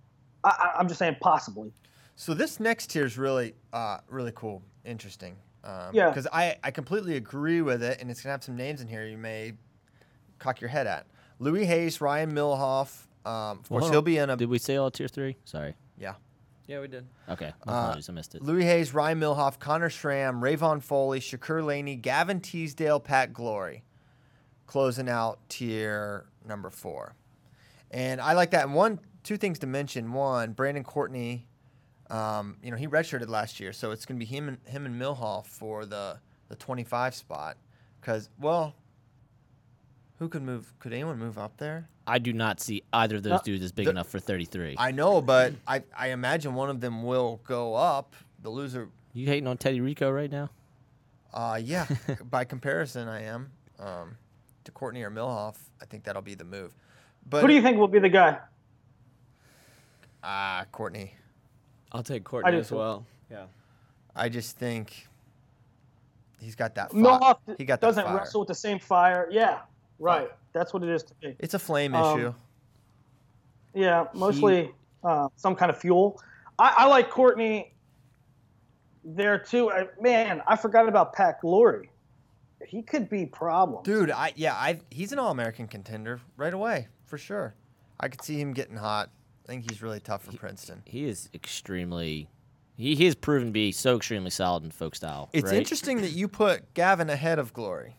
I, 0.44 0.48
I- 0.48 0.78
I'm 0.78 0.88
just 0.88 0.98
saying, 0.98 1.16
possibly. 1.20 1.72
So 2.16 2.34
this 2.34 2.60
next 2.60 2.88
tier 2.90 3.04
is 3.04 3.16
really, 3.18 3.54
uh, 3.72 3.98
really 4.08 4.32
cool, 4.34 4.62
interesting. 4.84 5.36
Um, 5.64 5.90
Yeah. 5.92 6.08
Because 6.08 6.26
I, 6.32 6.56
I 6.62 6.70
completely 6.70 7.16
agree 7.16 7.62
with 7.62 7.82
it, 7.82 8.00
and 8.00 8.10
it's 8.10 8.20
gonna 8.22 8.32
have 8.32 8.44
some 8.44 8.56
names 8.56 8.80
in 8.80 8.88
here 8.88 9.06
you 9.06 9.16
may 9.18 9.54
cock 10.38 10.60
your 10.60 10.68
head 10.70 10.86
at. 10.86 11.06
Louis 11.38 11.64
Hayes, 11.64 12.00
Ryan 12.00 12.32
Milhoff. 12.32 13.06
Um, 13.24 13.58
of 13.60 13.68
course, 13.68 13.82
Hold 13.82 13.92
he'll 13.92 14.02
be 14.02 14.18
in 14.18 14.30
a 14.30 14.36
Did 14.36 14.48
we 14.48 14.58
say 14.58 14.76
all 14.76 14.90
tier 14.90 15.08
three? 15.08 15.36
Sorry. 15.44 15.74
yeah. 15.98 16.14
Yeah, 16.68 16.80
we 16.80 16.88
did. 16.88 17.06
Okay. 17.28 17.52
My 17.66 17.72
Uh, 17.72 17.76
apologies. 17.82 18.08
I 18.08 18.12
missed 18.12 18.34
it. 18.36 18.42
Louis 18.42 18.64
Hayes, 18.64 18.94
Ryan 18.94 19.20
Milhoff, 19.20 19.58
Connor 19.58 19.90
Schramm, 19.90 20.40
Rayvon 20.40 20.80
Foley, 20.82 21.18
Shakur 21.20 21.62
Laney, 21.64 21.96
Gavin 21.96 22.40
Teasdale, 22.40 23.00
Pat 23.00 23.32
Glory, 23.32 23.82
closing 24.66 25.08
out 25.08 25.38
tier 25.48 26.26
number 26.46 26.70
four. 26.70 27.14
And 27.90 28.20
I 28.20 28.32
like 28.34 28.52
that. 28.52 28.64
And 28.66 28.74
one, 28.74 29.00
two 29.22 29.36
things 29.36 29.58
to 29.60 29.66
mention. 29.66 30.12
One, 30.12 30.52
Brandon 30.52 30.84
Courtney, 30.84 31.46
um, 32.10 32.56
you 32.62 32.70
know, 32.70 32.76
he 32.76 32.86
redshirted 32.86 33.28
last 33.28 33.60
year, 33.60 33.72
so 33.72 33.90
it's 33.90 34.04
going 34.06 34.18
to 34.18 34.24
be 34.24 34.30
him 34.30 34.48
and 34.48 34.58
him 34.66 34.86
and 34.86 35.00
Milhoff 35.00 35.46
for 35.46 35.84
the 35.86 36.18
the 36.48 36.56
25 36.56 37.14
spot. 37.14 37.56
Because, 38.00 38.28
well, 38.38 38.74
who 40.18 40.28
could 40.28 40.42
move? 40.42 40.72
Could 40.78 40.92
anyone 40.92 41.18
move 41.18 41.38
up 41.38 41.56
there? 41.56 41.88
I 42.06 42.18
do 42.18 42.32
not 42.32 42.60
see 42.60 42.82
either 42.92 43.16
of 43.16 43.22
those 43.22 43.32
Uh, 43.34 43.42
dudes 43.44 43.64
as 43.64 43.72
big 43.72 43.86
the- 43.86 43.90
enough 43.92 44.08
for 44.08 44.18
33. 44.18 44.74
I 44.78 44.90
know, 44.90 45.20
but 45.22 45.54
I, 45.66 45.82
I 45.96 46.08
imagine 46.08 46.54
one 46.54 46.68
of 46.68 46.80
them 46.80 47.02
will 47.04 47.40
go 47.44 47.74
up. 47.74 48.14
The 48.42 48.50
loser 48.50 48.88
you 49.14 49.26
hating 49.26 49.46
on 49.46 49.56
Teddy 49.56 49.80
Rico 49.80 50.10
right 50.10 50.30
now? 50.30 50.50
Uh, 51.32 51.60
yeah. 51.62 51.86
by 52.30 52.44
comparison, 52.44 53.08
I 53.08 53.22
am. 53.22 53.52
Um, 53.78 54.16
to 54.64 54.72
Courtney 54.72 55.02
or 55.02 55.10
Milhoff, 55.10 55.56
I 55.80 55.84
think 55.86 56.04
that'll 56.04 56.22
be 56.22 56.34
the 56.34 56.44
move. 56.44 56.74
But 57.28 57.42
Who 57.42 57.48
do 57.48 57.54
you 57.54 57.62
think 57.62 57.78
will 57.78 57.88
be 57.88 57.98
the 58.00 58.08
guy? 58.08 58.38
Ah, 60.22 60.64
Courtney. 60.72 61.14
I'll 61.90 62.02
take 62.02 62.24
Courtney 62.24 62.56
as 62.56 62.70
well. 62.70 63.04
Yeah. 63.30 63.44
I 64.14 64.28
just 64.28 64.56
think 64.56 65.08
he's 66.40 66.54
got 66.54 66.74
that. 66.74 66.92
Fire. 66.92 67.00
Milhoff 67.02 67.38
he 67.58 67.64
got 67.64 67.80
that 67.80 67.86
doesn't 67.86 68.04
fire. 68.04 68.16
wrestle 68.16 68.40
with 68.40 68.48
the 68.48 68.54
same 68.54 68.78
fire. 68.78 69.28
Yeah, 69.30 69.60
right. 69.98 70.30
That's 70.52 70.72
what 70.74 70.82
it 70.82 70.90
is 70.90 71.02
to 71.04 71.14
me. 71.22 71.34
It's 71.38 71.54
a 71.54 71.58
flame 71.58 71.94
Um, 71.94 72.18
issue. 72.18 72.34
Yeah, 73.74 74.06
mostly 74.14 74.70
uh, 75.02 75.28
some 75.36 75.54
kind 75.54 75.70
of 75.70 75.78
fuel. 75.78 76.20
I, 76.58 76.74
I 76.78 76.86
like 76.86 77.10
Courtney 77.10 77.72
there 79.04 79.38
too. 79.38 79.70
I, 79.70 79.86
man, 80.00 80.42
I 80.46 80.56
forgot 80.56 80.88
about 80.88 81.14
Pat 81.14 81.40
Glory. 81.40 81.90
He 82.66 82.82
could 82.82 83.08
be 83.08 83.26
problem. 83.26 83.82
Dude, 83.82 84.10
I 84.10 84.32
yeah, 84.36 84.54
I 84.54 84.80
he's 84.90 85.12
an 85.12 85.18
all-American 85.18 85.68
contender 85.68 86.20
right 86.36 86.52
away 86.54 86.88
for 87.06 87.18
sure. 87.18 87.54
I 87.98 88.08
could 88.08 88.22
see 88.22 88.38
him 88.38 88.52
getting 88.52 88.76
hot. 88.76 89.10
I 89.44 89.48
think 89.48 89.70
he's 89.70 89.82
really 89.82 90.00
tough 90.00 90.24
for 90.24 90.32
Princeton. 90.32 90.82
He 90.84 91.04
is 91.04 91.28
extremely. 91.34 92.28
He, 92.76 92.94
he 92.94 93.04
has 93.06 93.14
proven 93.14 93.48
to 93.48 93.52
be 93.52 93.72
so 93.72 93.96
extremely 93.96 94.30
solid 94.30 94.64
in 94.64 94.70
folk 94.70 94.94
style. 94.94 95.28
It's 95.32 95.50
right? 95.50 95.58
interesting 95.58 96.00
that 96.02 96.12
you 96.12 96.28
put 96.28 96.74
Gavin 96.74 97.10
ahead 97.10 97.38
of 97.38 97.52
Glory. 97.52 97.96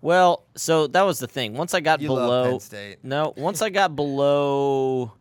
Well, 0.00 0.46
so 0.56 0.88
that 0.88 1.02
was 1.02 1.18
the 1.18 1.26
thing. 1.28 1.54
Once 1.54 1.74
I 1.74 1.80
got 1.80 2.00
You 2.00 2.08
below, 2.08 2.58
no, 3.02 3.32
once 3.36 3.62
I 3.62 3.70
got 3.70 3.94
below, 3.94 5.12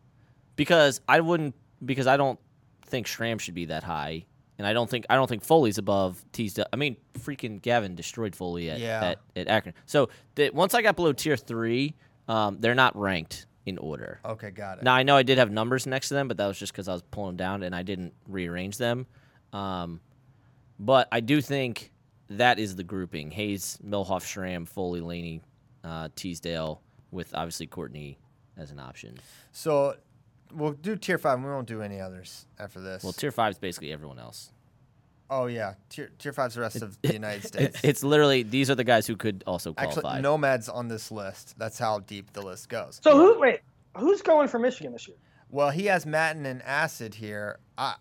because 0.55 1.01
I 1.07 1.19
wouldn't, 1.21 1.55
because 1.85 2.07
I 2.07 2.17
don't 2.17 2.39
think 2.87 3.07
Schramm 3.07 3.37
should 3.37 3.53
be 3.53 3.65
that 3.65 3.83
high, 3.83 4.25
and 4.57 4.65
I 4.67 4.73
don't 4.73 4.89
think 4.89 5.05
I 5.09 5.15
don't 5.15 5.27
think 5.27 5.43
Foley's 5.43 5.77
above 5.77 6.23
Teasdale. 6.31 6.65
I 6.73 6.75
mean, 6.75 6.97
freaking 7.19 7.61
Gavin 7.61 7.95
destroyed 7.95 8.35
Foley 8.35 8.69
at 8.71 8.79
Yeah. 8.79 9.03
at, 9.03 9.19
at 9.35 9.47
Akron. 9.47 9.75
So 9.85 10.09
the, 10.35 10.49
once 10.49 10.73
I 10.73 10.81
got 10.81 10.95
below 10.95 11.13
tier 11.13 11.37
three, 11.37 11.95
um, 12.27 12.57
they're 12.59 12.75
not 12.75 12.95
ranked 12.97 13.45
in 13.65 13.77
order. 13.77 14.19
Okay, 14.25 14.51
got 14.51 14.79
it. 14.79 14.83
Now 14.83 14.95
I 14.95 15.03
know 15.03 15.15
I 15.15 15.23
did 15.23 15.37
have 15.37 15.51
numbers 15.51 15.85
next 15.85 16.07
to 16.09 16.13
them, 16.15 16.27
but 16.27 16.37
that 16.37 16.47
was 16.47 16.57
just 16.57 16.71
because 16.71 16.87
I 16.87 16.93
was 16.93 17.03
pulling 17.03 17.31
them 17.31 17.37
down 17.37 17.63
and 17.63 17.75
I 17.75 17.83
didn't 17.83 18.13
rearrange 18.27 18.77
them. 18.77 19.05
Um, 19.53 19.99
but 20.79 21.07
I 21.11 21.19
do 21.19 21.41
think 21.41 21.91
that 22.29 22.57
is 22.59 22.75
the 22.75 22.83
grouping: 22.83 23.31
Hayes, 23.31 23.77
Milhoff, 23.85 24.25
Schramm, 24.25 24.65
Foley, 24.65 25.01
Laney, 25.01 25.41
uh, 25.83 26.09
Teasdale, 26.15 26.81
with 27.11 27.33
obviously 27.35 27.67
Courtney 27.67 28.17
as 28.57 28.71
an 28.71 28.79
option. 28.79 29.17
So 29.51 29.95
we'll 30.53 30.73
do 30.73 30.95
tier 30.95 31.17
five. 31.17 31.35
and 31.35 31.45
We 31.45 31.51
won't 31.51 31.67
do 31.67 31.81
any 31.81 31.99
others 31.99 32.45
after 32.59 32.79
this. 32.79 33.03
Well, 33.03 33.13
tier 33.13 33.31
five 33.31 33.51
is 33.51 33.59
basically 33.59 33.91
everyone 33.91 34.19
else. 34.19 34.51
Oh 35.33 35.45
yeah, 35.45 35.75
tier 35.89 36.11
tier 36.19 36.33
five's 36.33 36.55
the 36.55 36.61
rest 36.61 36.81
of 36.81 37.01
the 37.01 37.13
United 37.13 37.47
States. 37.47 37.75
It's, 37.75 37.83
it's 37.83 38.03
literally 38.03 38.43
these 38.43 38.69
are 38.69 38.75
the 38.75 38.83
guys 38.83 39.07
who 39.07 39.15
could 39.15 39.45
also 39.47 39.73
qualify. 39.73 40.09
Actually, 40.09 40.21
Nomad's 40.21 40.67
on 40.67 40.89
this 40.89 41.09
list. 41.09 41.57
That's 41.57 41.79
how 41.79 41.99
deep 41.99 42.33
the 42.33 42.41
list 42.41 42.67
goes. 42.67 42.99
So 43.01 43.15
who? 43.15 43.39
Wait, 43.39 43.61
who's 43.97 44.21
going 44.21 44.49
for 44.49 44.59
Michigan 44.59 44.91
this 44.91 45.07
year? 45.07 45.15
Well, 45.49 45.69
he 45.69 45.85
has 45.85 46.05
Mattin 46.05 46.45
and 46.45 46.61
Assad 46.65 47.15
here. 47.15 47.59
I 47.77 47.95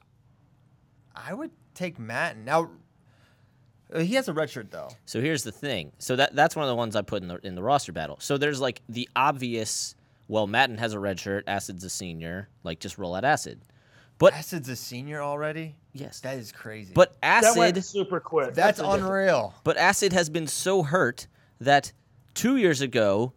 I 1.14 1.32
would 1.32 1.52
take 1.74 2.00
Mattin. 2.00 2.44
Now 2.44 2.70
uh, 3.92 4.00
he 4.00 4.14
has 4.14 4.28
a 4.28 4.32
red 4.32 4.50
shirt 4.50 4.72
though. 4.72 4.88
So 5.06 5.20
here's 5.20 5.44
the 5.44 5.52
thing. 5.52 5.92
So 5.98 6.16
that 6.16 6.34
that's 6.34 6.56
one 6.56 6.64
of 6.64 6.68
the 6.68 6.76
ones 6.76 6.96
I 6.96 7.02
put 7.02 7.22
in 7.22 7.28
the 7.28 7.36
in 7.46 7.54
the 7.54 7.62
roster 7.62 7.92
battle. 7.92 8.16
So 8.20 8.38
there's 8.38 8.60
like 8.60 8.82
the 8.88 9.08
obvious. 9.14 9.94
Well, 10.26 10.46
Mattin 10.46 10.78
has 10.78 10.94
a 10.94 10.98
red 10.98 11.18
shirt. 11.18 11.44
Assad's 11.46 11.84
a 11.84 11.90
senior. 11.90 12.48
Like 12.64 12.80
just 12.80 12.98
roll 12.98 13.14
out 13.14 13.24
Assad. 13.24 13.60
But 14.18 14.34
Assad's 14.34 14.68
a 14.68 14.76
senior 14.76 15.22
already. 15.22 15.76
Yes, 15.92 16.20
That 16.20 16.38
is 16.38 16.52
crazy. 16.52 16.92
but 16.94 17.16
That 17.20 17.56
went 17.56 17.76
Assad. 17.76 17.84
super 17.90 18.20
quick. 18.20 18.54
that's 18.54 18.78
ridiculous. 18.78 19.02
unreal. 19.02 19.54
But 19.64 19.76
Assad 19.78 20.12
has 20.12 20.28
been 20.30 20.46
so 20.46 20.82
hurt 20.84 21.26
that 21.60 21.92
two 22.34 22.56
years 22.56 22.80
ago, 22.80 23.32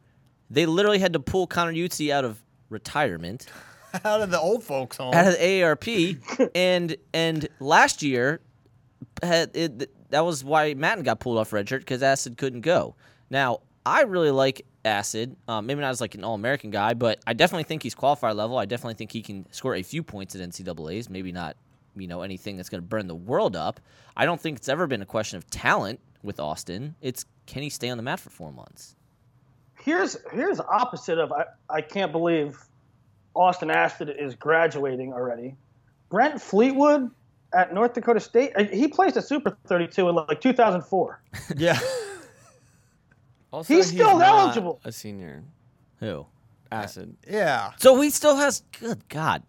they 0.50 0.66
literally 0.66 1.00
had 1.00 1.14
to 1.14 1.20
pull 1.20 1.48
Conor 1.48 1.74
Youtsey 1.74 2.12
out 2.12 2.26
of 2.26 2.42
retirement. 2.70 3.48
Out 4.06 4.22
of 4.22 4.32
the 4.32 4.40
old 4.40 4.64
folks' 4.64 4.98
home. 4.98 5.14
out 5.14 5.28
of 5.28 5.34
the 5.34 5.40
AARP, 5.40 6.50
and 6.56 6.96
and 7.14 7.48
last 7.60 8.02
year, 8.02 8.42
had 9.22 9.52
it, 9.56 10.10
that 10.10 10.26
was 10.26 10.44
why 10.44 10.74
Mattin 10.74 11.04
got 11.04 11.20
pulled 11.20 11.38
off 11.38 11.52
redshirt 11.52 11.80
because 11.80 12.02
Assad 12.02 12.36
couldn't 12.36 12.62
go. 12.62 12.96
Now 13.30 13.60
I 13.86 14.02
really 14.02 14.32
like 14.32 14.66
Assad. 14.84 15.36
Um, 15.48 15.68
maybe 15.68 15.82
not 15.82 15.92
as 15.92 16.02
like 16.02 16.16
an 16.16 16.24
All 16.24 16.34
American 16.34 16.72
guy, 16.72 16.96
but 16.96 17.20
I 17.28 17.34
definitely 17.34 17.66
think 17.66 17.84
he's 17.84 17.94
qualifier 17.94 18.36
level. 18.36 18.58
I 18.58 18.66
definitely 18.66 18.96
think 18.96 19.12
he 19.12 19.22
can 19.22 19.46
score 19.52 19.76
a 19.76 19.84
few 19.84 20.02
points 20.02 20.34
at 20.36 20.42
NCAA's. 20.42 21.08
Maybe 21.08 21.32
not, 21.32 21.56
you 21.96 22.08
know, 22.08 22.22
anything 22.22 22.58
that's 22.58 22.70
going 22.70 22.82
to 22.82 22.88
burn 22.88 23.08
the 23.08 23.16
world 23.16 23.56
up. 23.56 23.80
I 24.16 24.26
don't 24.26 24.40
think 24.40 24.58
it's 24.58 24.70
ever 24.70 24.88
been 24.88 25.02
a 25.02 25.06
question 25.06 25.38
of 25.38 25.50
talent 25.50 26.00
with 26.24 26.40
Austin. 26.40 26.96
It's 27.02 27.26
can 27.46 27.64
he 27.64 27.70
stay 27.70 27.90
on 27.90 27.98
the 27.98 28.04
mat 28.04 28.20
for 28.20 28.30
four 28.30 28.52
months? 28.52 28.96
Here's 29.80 30.18
here's 30.32 30.58
the 30.58 30.68
opposite 30.68 31.20
of 31.20 31.32
I, 31.32 31.46
I 31.70 31.82
can't 31.82 32.12
believe 32.12 32.58
Austin 33.36 33.70
Aston 33.70 34.10
is 34.10 34.36
graduating 34.36 35.12
already. 35.14 35.56
Brent 36.10 36.42
Fleetwood 36.42 37.10
at 37.54 37.74
North 37.74 37.94
Dakota 37.94 38.20
State. 38.20 38.52
uh, 38.56 38.64
He 38.66 38.88
placed 38.88 39.18
a 39.18 39.22
Super 39.22 39.58
32 39.68 40.10
in 40.10 40.16
like 40.16 40.40
2004. 40.42 41.22
yeah. 41.58 41.80
Also, 43.52 43.74
He's 43.74 43.88
still 43.88 44.18
not 44.18 44.28
eligible. 44.40 44.80
A 44.84 44.92
senior. 44.92 45.44
Who? 46.00 46.26
Assad. 46.72 47.16
yeah. 47.30 47.72
So 47.78 48.00
he 48.02 48.10
still 48.10 48.36
has. 48.36 48.64
Good 48.80 49.08
God, 49.10 49.44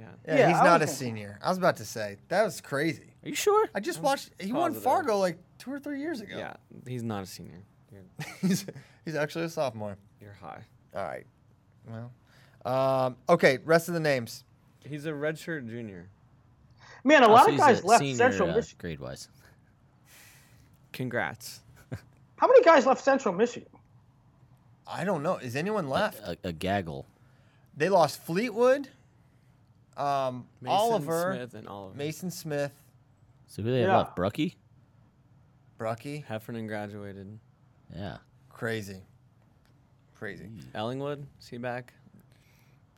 Yeah. 0.00 0.06
Yeah, 0.26 0.38
Yeah, 0.38 0.48
he's 0.48 0.56
I 0.56 0.64
not 0.64 0.80
a 0.80 0.84
was 0.86 0.90
thinking- 0.98 1.16
senior. 1.16 1.38
I 1.42 1.48
was 1.50 1.58
about 1.58 1.76
to 1.76 1.84
say 1.84 2.16
that 2.28 2.42
was 2.42 2.60
crazy. 2.60 3.12
are 3.22 3.28
you 3.28 3.34
sure? 3.34 3.68
I 3.74 3.80
just 3.80 4.00
watched. 4.00 4.30
He 4.40 4.52
won 4.52 4.70
positive. 4.70 4.82
Fargo 4.82 5.18
like 5.18 5.38
two 5.58 5.72
or 5.72 5.78
three 5.78 6.00
years 6.00 6.20
ago. 6.20 6.36
Yeah. 6.36 6.54
He's 6.86 7.02
not 7.02 7.22
a 7.22 7.26
senior. 7.26 7.62
You're, 7.92 8.02
he's 8.40 8.64
he's 9.04 9.14
actually 9.14 9.44
a 9.44 9.48
sophomore. 9.50 9.96
you're 10.20 10.32
high. 10.40 10.64
All 10.94 11.04
right. 11.04 11.26
Well, 11.88 12.12
um, 12.72 13.16
okay. 13.28 13.58
Rest 13.64 13.88
of 13.88 13.94
the 13.94 14.00
names. 14.00 14.44
He's 14.84 15.04
a 15.06 15.10
redshirt 15.10 15.68
junior. 15.68 16.08
Man, 17.04 17.22
a 17.22 17.28
Oh, 17.28 17.32
lot 17.32 17.46
so 17.46 17.52
of 17.52 17.58
guys 17.58 17.84
left 17.84 18.00
senior, 18.00 18.16
Central 18.16 18.50
uh, 18.50 18.54
Michigan. 18.56 18.76
grade 18.78 19.00
wise. 19.00 19.28
Congrats. 20.92 21.60
How 22.36 22.46
many 22.46 22.62
guys 22.62 22.86
left 22.86 23.02
Central 23.04 23.34
Michigan? 23.34 23.68
I 24.86 25.04
don't 25.04 25.22
know. 25.22 25.36
Is 25.36 25.56
anyone 25.56 25.88
left? 25.88 26.18
A, 26.20 26.36
a 26.44 26.52
gaggle. 26.52 27.06
They 27.76 27.88
lost 27.88 28.22
Fleetwood, 28.24 28.88
um, 29.96 30.46
Mason 30.60 30.76
Oliver, 30.76 31.34
Smith 31.36 31.54
and 31.54 31.68
Oliver. 31.68 31.96
Mason 31.96 32.30
Smith, 32.30 32.72
So 33.46 33.62
who 33.62 33.68
do 33.68 33.74
they 33.74 33.80
have 33.80 33.88
Yeah. 33.90 33.96
left? 33.98 34.16
Brucky? 34.16 34.56
Brucky. 35.78 36.24
Heffernan 36.26 36.66
graduated. 36.66 37.38
Yeah. 37.94 38.18
Crazy. 38.48 39.02
Crazy. 40.16 40.50
Ellingwood, 40.74 41.24
is 41.40 41.48
he 41.48 41.56
back? 41.58 41.94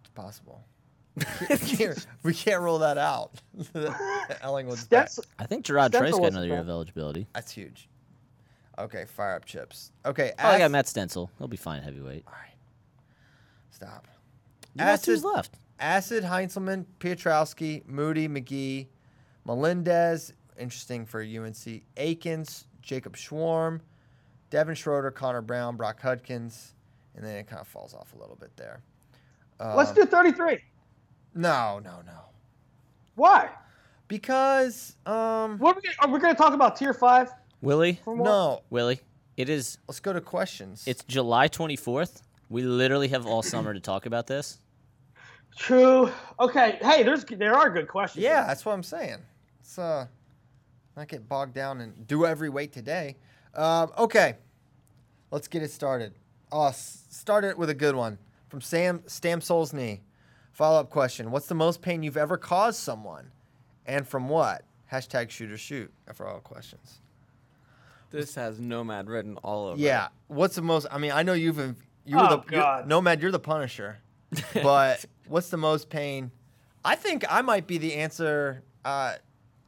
It's 0.01 0.11
possible. 0.11 0.65
we, 1.15 1.57
can't, 1.59 2.07
we 2.23 2.35
can't 2.35 2.61
rule 2.63 2.79
that 2.81 2.99
out. 2.99 3.33
Ellingwood's 3.75 4.87
back. 4.87 5.07
That's 5.07 5.21
I 5.39 5.45
think 5.47 5.65
Gerard 5.65 5.93
Stencel 5.93 5.99
Trice 5.99 6.11
got 6.13 6.21
wasn't 6.21 6.35
another 6.37 6.47
year 6.47 6.57
bad. 6.57 6.63
of 6.63 6.69
eligibility. 6.71 7.27
That's 7.35 7.53
huge. 7.53 7.89
Okay, 8.79 9.05
fire 9.05 9.35
up 9.37 9.45
chips. 9.45 9.93
Okay, 10.07 10.33
Oh, 10.39 10.49
I 10.49 10.59
got 10.59 10.65
Ac- 10.65 10.73
Matt 10.73 10.87
Stencel. 10.87 11.29
He'll 11.39 11.47
be 11.49 11.57
fine 11.59 11.79
at 11.79 11.85
heavyweight. 11.85 12.25
All 12.27 12.33
right. 12.33 12.55
Stop. 13.71 14.09
You 14.75 14.79
got 14.79 15.05
who's 15.05 15.19
Assad, 15.21 15.35
left? 15.35 15.59
Assad, 15.81 16.23
Heinzelman, 16.23 16.85
Pietrowski, 17.01 17.87
Moody, 17.87 18.29
McGee, 18.29 18.87
Melendez. 19.45 20.33
Interesting 20.59 21.07
for 21.07 21.21
UNC. 21.23 21.83
Akins, 21.97 22.67
Jacob 22.83 23.17
Schwarm, 23.17 23.81
Devin 24.51 24.75
Schroeder, 24.75 25.11
Connor 25.11 25.41
Brown, 25.41 25.77
Brock 25.77 26.01
Hudkins, 26.01 26.75
and 27.17 27.25
then 27.25 27.37
it 27.37 27.47
kind 27.47 27.61
of 27.61 27.67
falls 27.67 27.95
off 27.95 28.13
a 28.15 28.19
little 28.19 28.37
bit 28.37 28.57
there. 28.57 28.83
Uh, 29.59 29.75
let's 29.77 29.93
do 29.93 30.05
33. 30.05 30.59
No, 31.35 31.81
no, 31.83 32.03
no. 32.05 32.21
Why? 33.15 33.51
Because 34.09 34.97
um 35.07 35.59
What 35.59 35.77
are 35.77 35.81
we, 35.83 35.91
are 36.01 36.09
we 36.09 36.19
going 36.21 36.35
to 36.35 36.39
talk 36.39 36.53
about 36.53 36.77
tier 36.77 36.93
five? 36.93 37.33
Willie? 37.63 38.01
no. 38.07 38.63
Willie? 38.71 39.01
It 39.37 39.49
is. 39.49 39.79
Let's 39.89 40.01
go 40.01 40.13
to 40.13 40.21
questions. 40.21 40.85
It's 40.87 41.03
July 41.05 41.49
24th. 41.49 42.23
We 42.51 42.63
literally 42.63 43.09
have 43.09 43.27
all 43.27 43.43
summer 43.43 43.73
to 43.73 43.81
talk 43.81 44.05
about 44.05 44.27
this. 44.27 44.59
True. 45.57 46.11
Okay. 46.41 46.79
Hey, 46.81 47.03
there's 47.03 47.25
there 47.25 47.55
are 47.55 47.71
good 47.71 47.89
questions. 47.89 48.23
Yeah, 48.23 48.47
that's 48.47 48.65
what 48.65 48.73
I'm 48.73 48.83
saying. 48.83 49.19
Let's 49.61 49.79
uh, 49.79 50.07
not 50.97 51.09
get 51.09 51.29
bogged 51.29 51.55
down 51.55 51.81
and 51.81 52.07
do 52.07 52.27
every 52.27 52.49
weight 52.49 52.73
today. 52.73 53.17
Um, 53.55 53.93
okay, 53.99 54.37
let's 55.31 55.49
get 55.49 55.63
it 55.63 55.71
started. 55.71 56.15
Oh, 56.51 56.69
s- 56.69 57.05
start 57.11 57.45
it 57.45 57.57
with 57.59 57.71
a 57.71 57.75
good 57.75 57.95
one 57.95 58.19
from 58.49 58.61
Sam 58.61 59.03
Stam 59.07 59.41
knee. 59.73 60.01
Follow 60.53 60.81
up 60.81 60.91
question: 60.91 61.31
What's 61.31 61.47
the 61.47 61.55
most 61.55 61.83
pain 61.83 62.03
you've 62.03 62.17
ever 62.17 62.37
caused 62.39 62.79
someone, 62.81 63.31
and 63.87 64.07
from 64.09 64.29
what? 64.29 64.65
Hashtag 64.91 65.31
shoot 65.31 65.51
or 65.51 65.57
shoot 65.57 65.91
for 66.13 66.27
all 66.27 66.41
questions. 66.41 67.01
This 68.11 68.35
has 68.35 68.59
Nomad 68.61 69.09
written 69.09 69.37
all 69.39 69.69
over. 69.69 69.77
It. 69.77 69.81
Yeah. 69.81 70.09
What's 70.29 70.55
the 70.57 70.61
most? 70.63 70.87
I 70.91 70.99
mean, 70.99 71.13
I 71.13 71.23
know 71.23 71.33
you've 71.33 71.59
you 71.59 72.19
Oh, 72.19 72.23
were 72.23 72.29
the 72.29 72.43
you're- 72.51 72.63
God. 72.63 72.87
Nomad. 72.89 73.23
You're 73.23 73.31
the 73.31 73.39
Punisher. 73.39 73.99
But 74.63 75.05
what's 75.29 75.51
the 75.51 75.57
most 75.57 75.89
pain? 75.91 76.31
I 76.85 76.97
think 76.97 77.25
I 77.31 77.43
might 77.43 77.67
be 77.67 77.79
the 77.79 77.95
answer. 77.95 78.63
Uh, 78.85 79.15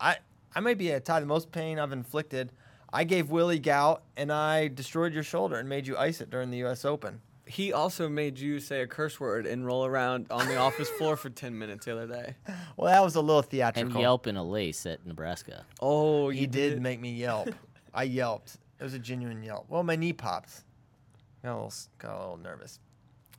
I 0.01 0.17
I 0.55 0.61
might 0.61 0.79
be 0.79 0.91
a 0.91 1.01
tie. 1.01 1.21
The 1.21 1.27
most 1.27 1.53
pain 1.53 1.79
I've 1.79 1.93
inflicted. 1.93 2.53
I 2.93 3.03
gave 3.05 3.29
Willie 3.31 3.59
gout 3.59 4.03
and 4.17 4.33
I 4.33 4.69
destroyed 4.69 5.13
your 5.13 5.25
shoulder 5.25 5.57
and 5.57 5.69
made 5.69 5.87
you 5.87 5.97
ice 5.97 6.21
it 6.21 6.31
during 6.31 6.51
the 6.51 6.59
U.S. 6.59 6.85
Open. 6.85 7.21
He 7.47 7.73
also 7.73 8.09
made 8.09 8.39
you 8.39 8.61
say 8.61 8.83
a 8.83 8.87
curse 8.87 9.19
word 9.19 9.47
and 9.47 9.67
roll 9.67 9.85
around 9.85 10.27
on 10.31 10.47
the 10.47 10.57
office 10.57 10.89
floor 10.99 11.17
for 11.17 11.29
10 11.29 11.59
minutes 11.59 11.87
the 11.87 11.93
other 11.93 12.07
day. 12.07 12.37
Well, 12.77 12.91
that 12.93 13.03
was 13.03 13.17
a 13.17 13.21
little 13.21 13.43
theatrical. 13.43 13.81
And 13.83 13.91
theatrical. 13.91 14.01
Yelp 14.01 14.27
in 14.29 14.37
a 14.37 14.45
lace 14.45 14.87
at 14.87 15.05
Nebraska. 15.05 15.67
Oh, 15.81 16.31
you 16.31 16.41
He 16.41 16.47
did 16.47 16.81
make 16.81 17.01
me 17.01 17.13
yelp. 17.13 17.49
I 17.95 18.05
yelped. 18.05 18.59
It 18.79 18.85
was 18.85 18.95
a 18.95 18.99
genuine 18.99 19.43
yelp. 19.43 19.67
Well, 19.69 19.83
my 19.83 19.97
knee 19.97 20.13
popped. 20.13 20.63
Got 21.43 21.53
a 21.53 21.55
little, 21.55 21.73
got 21.99 22.17
a 22.17 22.19
little 22.21 22.37
nervous. 22.39 22.79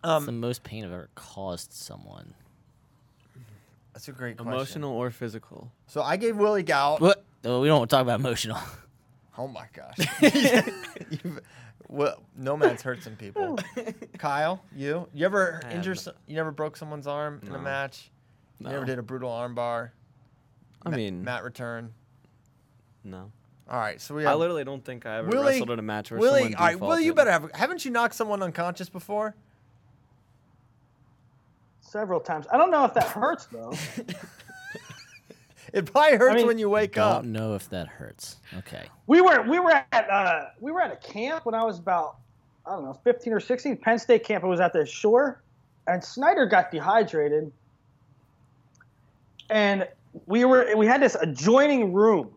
It's 0.06 0.26
the 0.26 0.32
Um, 0.32 0.40
most 0.40 0.64
pain 0.64 0.86
I've 0.86 0.92
ever 0.92 1.10
caused 1.16 1.74
someone. 1.74 2.34
that's 3.94 4.08
a 4.08 4.12
great 4.12 4.38
question. 4.38 4.54
Emotional 4.54 4.92
or 4.92 5.10
physical? 5.10 5.72
So 5.88 6.02
I 6.02 6.18
gave 6.18 6.38
Willie 6.38 6.64
gout. 6.64 7.02
What? 7.02 7.24
Oh, 7.44 7.62
we 7.62 7.68
don't 7.68 7.88
talk 7.90 8.02
about 8.02 8.20
emotional. 8.20 8.58
Oh 9.38 9.50
my 9.50 9.66
gosh. 9.74 9.98
You've- 11.12 11.40
well, 11.90 12.24
Nomad's 12.38 12.82
hurt 12.82 13.04
some 13.04 13.18
people. 13.18 13.60
Kyle, 14.18 14.64
you? 14.74 15.10
You 15.14 15.26
ever 15.26 15.60
I 15.66 15.72
injure? 15.74 15.92
have 15.92 16.00
Some, 16.00 16.14
you 16.26 16.36
never 16.38 16.52
broke 16.52 16.78
someone's 16.78 17.06
arm 17.06 17.42
in 17.44 17.50
a 17.50 17.58
No. 17.58 17.60
match? 17.60 18.10
You 18.62 18.68
never 18.70 18.80
No. 18.80 18.86
did 18.86 18.98
a 18.98 19.04
brutal 19.04 19.30
arm 19.30 19.54
bar? 19.54 19.92
I 20.86 20.90
Ma- 20.90 20.96
mean, 20.96 21.22
mat 21.26 21.44
return. 21.44 21.94
no. 23.04 23.30
All 23.70 23.78
right, 23.78 24.00
so 24.00 24.16
we 24.16 24.26
I 24.26 24.36
literally 24.36 24.64
don't 24.64 24.86
think 24.86 25.06
I 25.06 25.18
ever 25.18 25.28
Willie. 25.28 25.48
wrestled 25.48 25.72
in 25.72 25.80
a 25.80 25.82
match 25.82 26.12
where 26.12 26.20
Willie, 26.22 26.44
someone 26.44 26.56
all 26.56 26.66
right, 26.68 26.80
Willie, 26.80 27.04
you 27.04 27.12
defaulted. 27.12 27.16
better 27.16 27.32
have. 27.32 27.52
Haven't 27.60 27.84
you 27.84 27.92
knocked 27.92 28.16
someone 28.16 28.42
unconscious 28.42 28.88
before? 28.88 29.36
Several 31.88 32.20
times. 32.20 32.46
I 32.52 32.58
don't 32.58 32.72
know 32.72 32.84
if 32.86 32.94
that 32.96 33.06
hurts 33.08 33.46
though. 33.46 33.74
It 35.74 35.92
probably 35.92 36.18
hurts 36.18 36.36
mean- 36.36 36.48
when 36.48 36.58
you 36.58 36.70
wake 36.70 36.98
up. 36.98 37.12
I 37.12 37.22
don't 37.22 37.34
know 37.34 37.54
if 37.54 37.68
that 37.70 37.88
hurts. 37.88 38.38
Okay. 38.60 38.84
We 39.08 39.20
were 39.20 39.42
we 39.42 39.60
were 39.60 39.72
at 39.92 40.10
uh, 40.10 40.46
we 40.62 40.72
were 40.72 40.82
at 40.82 40.94
a 40.94 40.96
camp 40.96 41.46
when 41.46 41.54
I 41.54 41.66
was 41.66 41.80
about 41.80 42.16
I 42.66 42.70
don't 42.72 42.86
know 42.86 42.94
15 42.94 43.34
or 43.34 43.42
16. 43.42 43.76
Penn 43.78 44.00
State 44.00 44.24
camp. 44.24 44.46
It 44.46 44.48
was 44.48 44.62
at 44.62 44.72
the 44.72 44.86
shore, 44.86 45.42
and 45.88 46.02
Snyder 46.02 46.46
got 46.46 46.72
dehydrated, 46.72 47.52
and 49.50 49.86
we 50.28 50.46
were 50.46 50.76
we 50.78 50.88
had 50.88 51.02
this 51.02 51.16
adjoining 51.16 51.92
room, 51.92 52.32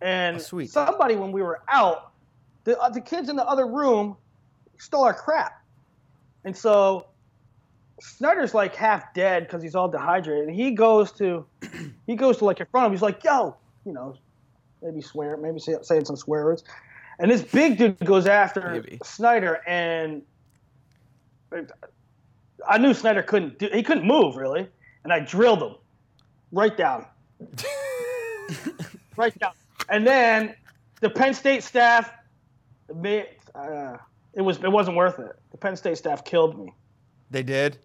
and 0.00 0.36
Oh, 0.36 0.40
sweet. 0.40 0.70
somebody 0.70 1.14
when 1.14 1.30
we 1.30 1.42
were 1.42 1.60
out, 1.68 2.10
the 2.64 2.76
uh, 2.80 2.88
the 2.88 3.00
kids 3.00 3.28
in 3.28 3.36
the 3.36 3.46
other 3.46 3.68
room 3.68 4.16
stole 4.78 5.04
our 5.04 5.14
crap, 5.14 5.62
and 6.44 6.56
so 6.56 7.06
Snyder's 8.00 8.54
like 8.54 8.74
half 8.74 9.12
dead 9.14 9.44
because 9.44 9.62
he's 9.62 9.74
all 9.74 9.88
dehydrated. 9.88 10.48
And 10.48 10.56
he 10.56 10.72
goes 10.72 11.12
to 11.12 11.44
he 12.06 12.16
goes 12.16 12.38
to 12.38 12.44
like 12.44 12.60
in 12.60 12.66
front 12.66 12.86
of 12.86 12.92
him. 12.92 12.96
He's 12.96 13.02
like, 13.02 13.22
"Yo," 13.24 13.56
you 13.84 13.92
know, 13.92 14.16
maybe 14.82 15.00
swear, 15.00 15.36
maybe 15.36 15.58
say, 15.58 15.76
saying 15.82 16.04
some 16.04 16.16
swear 16.16 16.44
words. 16.44 16.64
And 17.18 17.30
this 17.30 17.42
big 17.42 17.78
dude 17.78 17.98
goes 18.00 18.26
after 18.26 18.70
Maybe. 18.70 18.98
Snyder, 19.02 19.60
and 19.66 20.22
I 22.68 22.78
knew 22.78 22.94
Snyder 22.94 23.22
couldn't 23.22 23.58
do, 23.58 23.68
he 23.72 23.82
couldn't 23.82 24.06
move 24.06 24.36
really, 24.36 24.68
and 25.02 25.12
I 25.12 25.20
drilled 25.20 25.62
him 25.62 25.74
right 26.52 26.76
down, 26.76 27.06
right 29.16 29.36
down. 29.38 29.52
And 29.88 30.06
then 30.06 30.54
the 31.00 31.10
Penn 31.10 31.34
State 31.34 31.64
staff, 31.64 32.12
uh, 32.90 33.96
it 34.34 34.42
was 34.42 34.58
it 34.58 34.70
wasn't 34.70 34.96
worth 34.96 35.18
it. 35.18 35.34
The 35.50 35.56
Penn 35.56 35.74
State 35.74 35.98
staff 35.98 36.24
killed 36.24 36.56
me. 36.58 36.72
They 37.30 37.42
did. 37.42 37.78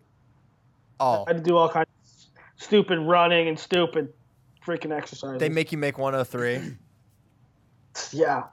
Oh, 1.00 1.26
I 1.28 1.32
had 1.34 1.38
to 1.38 1.44
do 1.44 1.58
all 1.58 1.70
kinds 1.70 1.88
of 2.06 2.64
stupid 2.64 3.00
running 3.00 3.48
and 3.48 3.60
stupid 3.60 4.14
freaking 4.66 4.96
exercises. 4.96 5.40
they 5.40 5.50
make 5.50 5.72
you 5.72 5.78
make 5.78 5.98
103. 5.98 6.76
yeah. 8.12 8.44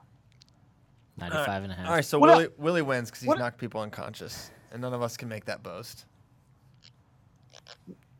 95 1.17 1.63
and 1.63 1.71
a 1.71 1.75
half. 1.75 1.87
All 1.87 1.93
right, 1.93 2.05
so 2.05 2.19
What 2.19 2.29
Willie 2.29 2.47
Willie 2.57 2.81
wins 2.81 3.09
because 3.09 3.21
he's 3.21 3.27
what- 3.27 3.39
knocked 3.39 3.57
people 3.57 3.81
unconscious, 3.81 4.51
and 4.71 4.81
none 4.81 4.93
of 4.93 5.01
us 5.01 5.17
can 5.17 5.29
make 5.29 5.45
that 5.45 5.61
boast. 5.63 6.05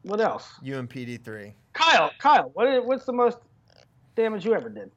What 0.04 0.20
else? 0.20 0.48
You 0.62 0.78
and 0.78 0.90
PD 0.90 1.24
three. 1.24 1.54
Kyle, 1.74 2.12
Kyle, 2.20 2.52
what 2.54 2.68
is, 2.68 2.82
what's 2.84 3.06
the 3.06 3.14
most 3.14 3.38
damage 4.16 4.46
you 4.46 4.54
ever 4.54 4.70
did? 4.70 4.92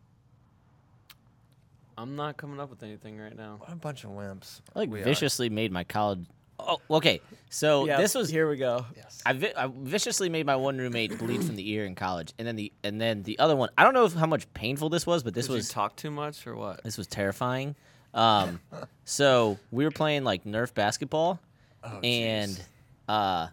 I'm 1.97 2.17
not 2.17 2.37
coming 2.37 2.59
up 2.59 2.71
with 2.71 2.83
anything 2.83 3.19
right 3.19 3.37
now. 3.37 3.57
What 3.61 3.71
a 3.71 3.77
bunch 3.77 4.05
of 4.05 4.11
wimps. 4.11 4.61
I 4.75 4.81
like 4.81 4.91
we 4.91 5.01
are. 5.01 5.05
viciously 5.05 5.49
made 5.49 5.71
my 5.71 5.85
college. 5.85 6.27
Oh, 6.59 6.79
okay. 6.91 7.21
So 7.51 7.87
Yeah, 7.87 7.99
this 7.99 8.15
was 8.15 8.29
here 8.29 8.49
we 8.49 8.57
go. 8.57 8.85
Yes. 8.97 9.23
I, 9.27 9.33
vi- 9.33 9.53
I 9.57 9.69
viciously 9.73 10.29
made 10.29 10.47
my 10.47 10.57
one 10.57 10.79
roommate 10.79 11.19
bleed 11.19 11.45
from 11.45 11.57
the 11.57 11.69
ear 11.71 11.85
in 11.85 11.95
college, 11.95 12.33
and 12.39 12.47
then 12.47 12.57
the 12.57 12.73
and 12.83 13.01
then 13.01 13.23
the 13.23 13.39
other 13.39 13.55
one. 13.57 13.69
I 13.79 13.85
don't 13.85 13.95
know 13.95 14.05
if, 14.05 14.15
how 14.15 14.27
much 14.27 14.53
painful 14.55 14.89
this 14.89 15.07
was, 15.07 15.23
but 15.23 15.35
this 15.35 15.47
Did 15.47 15.55
was 15.55 15.69
you 15.69 15.73
talk 15.75 15.97
too 15.97 16.11
much 16.11 16.47
or 16.47 16.57
what? 16.57 16.83
this 16.85 16.99
was 16.99 17.07
terrifying. 17.07 17.77
Um, 18.13 18.61
so 19.05 19.59
we 19.71 19.85
were 19.85 19.91
playing 19.91 20.25
like 20.25 20.45
Nerf 20.45 20.75
basketball, 20.75 21.41
Oh, 21.83 22.01
and 22.01 22.61
uh, 23.09 23.49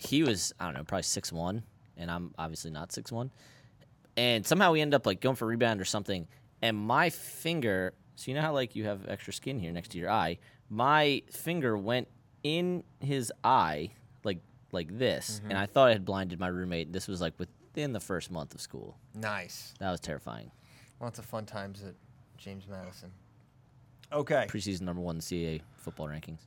he 0.00 0.22
was 0.22 0.52
I 0.60 0.64
don't 0.66 0.74
know 0.74 0.84
probably 0.84 1.02
six 1.02 1.32
one, 1.32 1.62
and 1.96 2.10
I'm 2.10 2.34
obviously 2.38 2.70
not 2.70 2.92
six 2.92 3.10
one, 3.12 3.30
and 4.16 4.46
somehow 4.46 4.72
we 4.72 4.80
end 4.80 4.94
up 4.94 5.06
like 5.06 5.20
going 5.20 5.36
for 5.36 5.46
rebound 5.46 5.80
or 5.80 5.84
something, 5.84 6.26
and 6.62 6.76
my 6.76 7.10
finger. 7.10 7.94
So 8.16 8.30
you 8.30 8.34
know 8.34 8.40
how 8.42 8.52
like 8.54 8.74
you 8.74 8.84
have 8.84 9.06
extra 9.08 9.32
skin 9.32 9.58
here 9.58 9.72
next 9.72 9.90
to 9.90 9.98
your 9.98 10.10
eye. 10.10 10.38
My 10.68 11.22
finger 11.30 11.76
went 11.76 12.08
in 12.42 12.82
his 13.00 13.32
eye 13.44 13.90
like 14.24 14.40
like 14.72 14.98
this, 14.98 15.38
Mm-hmm. 15.40 15.50
and 15.50 15.58
I 15.58 15.66
thought 15.66 15.88
I 15.88 15.92
had 15.92 16.04
blinded 16.04 16.38
my 16.40 16.48
roommate. 16.48 16.92
This 16.92 17.06
was 17.08 17.20
like 17.20 17.34
within 17.38 17.92
the 17.92 18.00
first 18.00 18.30
month 18.30 18.54
of 18.54 18.60
school. 18.60 18.96
nice. 19.14 19.74
That 19.78 19.90
was 19.90 20.00
terrifying. 20.00 20.50
Lots 21.00 21.18
of 21.18 21.24
fun 21.24 21.44
times 21.46 21.82
at 21.84 21.94
James 22.38 22.66
Madison. 22.68 23.10
Okay. 24.12 24.46
Preseason 24.48 24.82
number 24.82 25.02
one 25.02 25.18
CAA 25.20 25.60
football 25.76 26.06
rankings. 26.08 26.38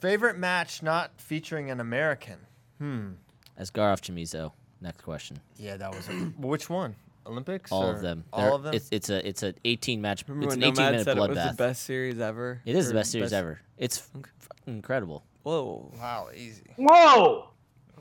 Favorite 0.00 0.36
match 0.36 0.82
not 0.82 1.12
featuring 1.18 1.70
an 1.70 1.78
American. 1.80 2.38
Hmm. 2.78 3.10
As 3.56 3.70
Garoff 3.70 4.00
Chamizo. 4.00 4.52
Next 4.80 5.02
question. 5.02 5.38
Yeah, 5.56 5.76
that 5.76 5.94
was. 5.94 6.08
A, 6.08 6.12
which 6.38 6.68
one? 6.68 6.96
Olympics. 7.26 7.70
All 7.72 7.84
or 7.84 7.94
of 7.94 8.00
them. 8.02 8.24
All 8.32 8.40
They're- 8.44 8.52
of 8.54 8.62
them. 8.64 8.74
It's 8.74 8.88
it's 8.90 9.10
a 9.10 9.26
it's 9.26 9.42
an 9.42 9.54
18 9.64 10.00
match. 10.00 10.24
Remember 10.26 10.46
it's 10.46 10.56
an 10.56 10.62
18 10.64 10.74
Nomad 10.74 10.90
minute 10.92 11.04
said 11.04 11.16
it 11.16 11.20
was 11.20 11.36
the 11.50 11.54
best 11.56 11.82
series 11.84 12.18
ever? 12.20 12.60
It 12.64 12.76
is 12.76 12.88
the 12.88 12.94
best 12.94 13.10
series 13.10 13.32
ever. 13.32 13.60
It's 13.78 13.98
fucking 13.98 14.24
incredible. 14.66 15.24
Whoa. 15.42 15.92
wow, 15.98 16.28
easy. 16.34 16.62
Whoa! 16.76 17.48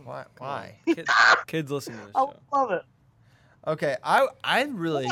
Why? 0.04 0.26
Why? 0.38 0.76
Kids, 0.86 1.12
kids 1.48 1.72
listen 1.72 1.94
to 1.96 2.02
this 2.02 2.12
I 2.16 2.20
show. 2.20 2.36
love 2.54 2.72
it. 2.72 2.82
Okay, 3.68 3.96
I 4.04 4.28
I 4.44 4.64
really 4.64 5.08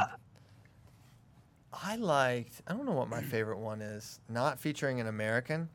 I 1.73 1.95
liked 1.97 2.61
I 2.67 2.73
don't 2.73 2.85
know 2.85 2.93
what 2.93 3.09
my 3.09 3.21
favorite 3.21 3.59
one 3.59 3.81
is. 3.81 4.19
Not 4.29 4.59
featuring 4.59 4.99
an 4.99 5.07
American. 5.07 5.69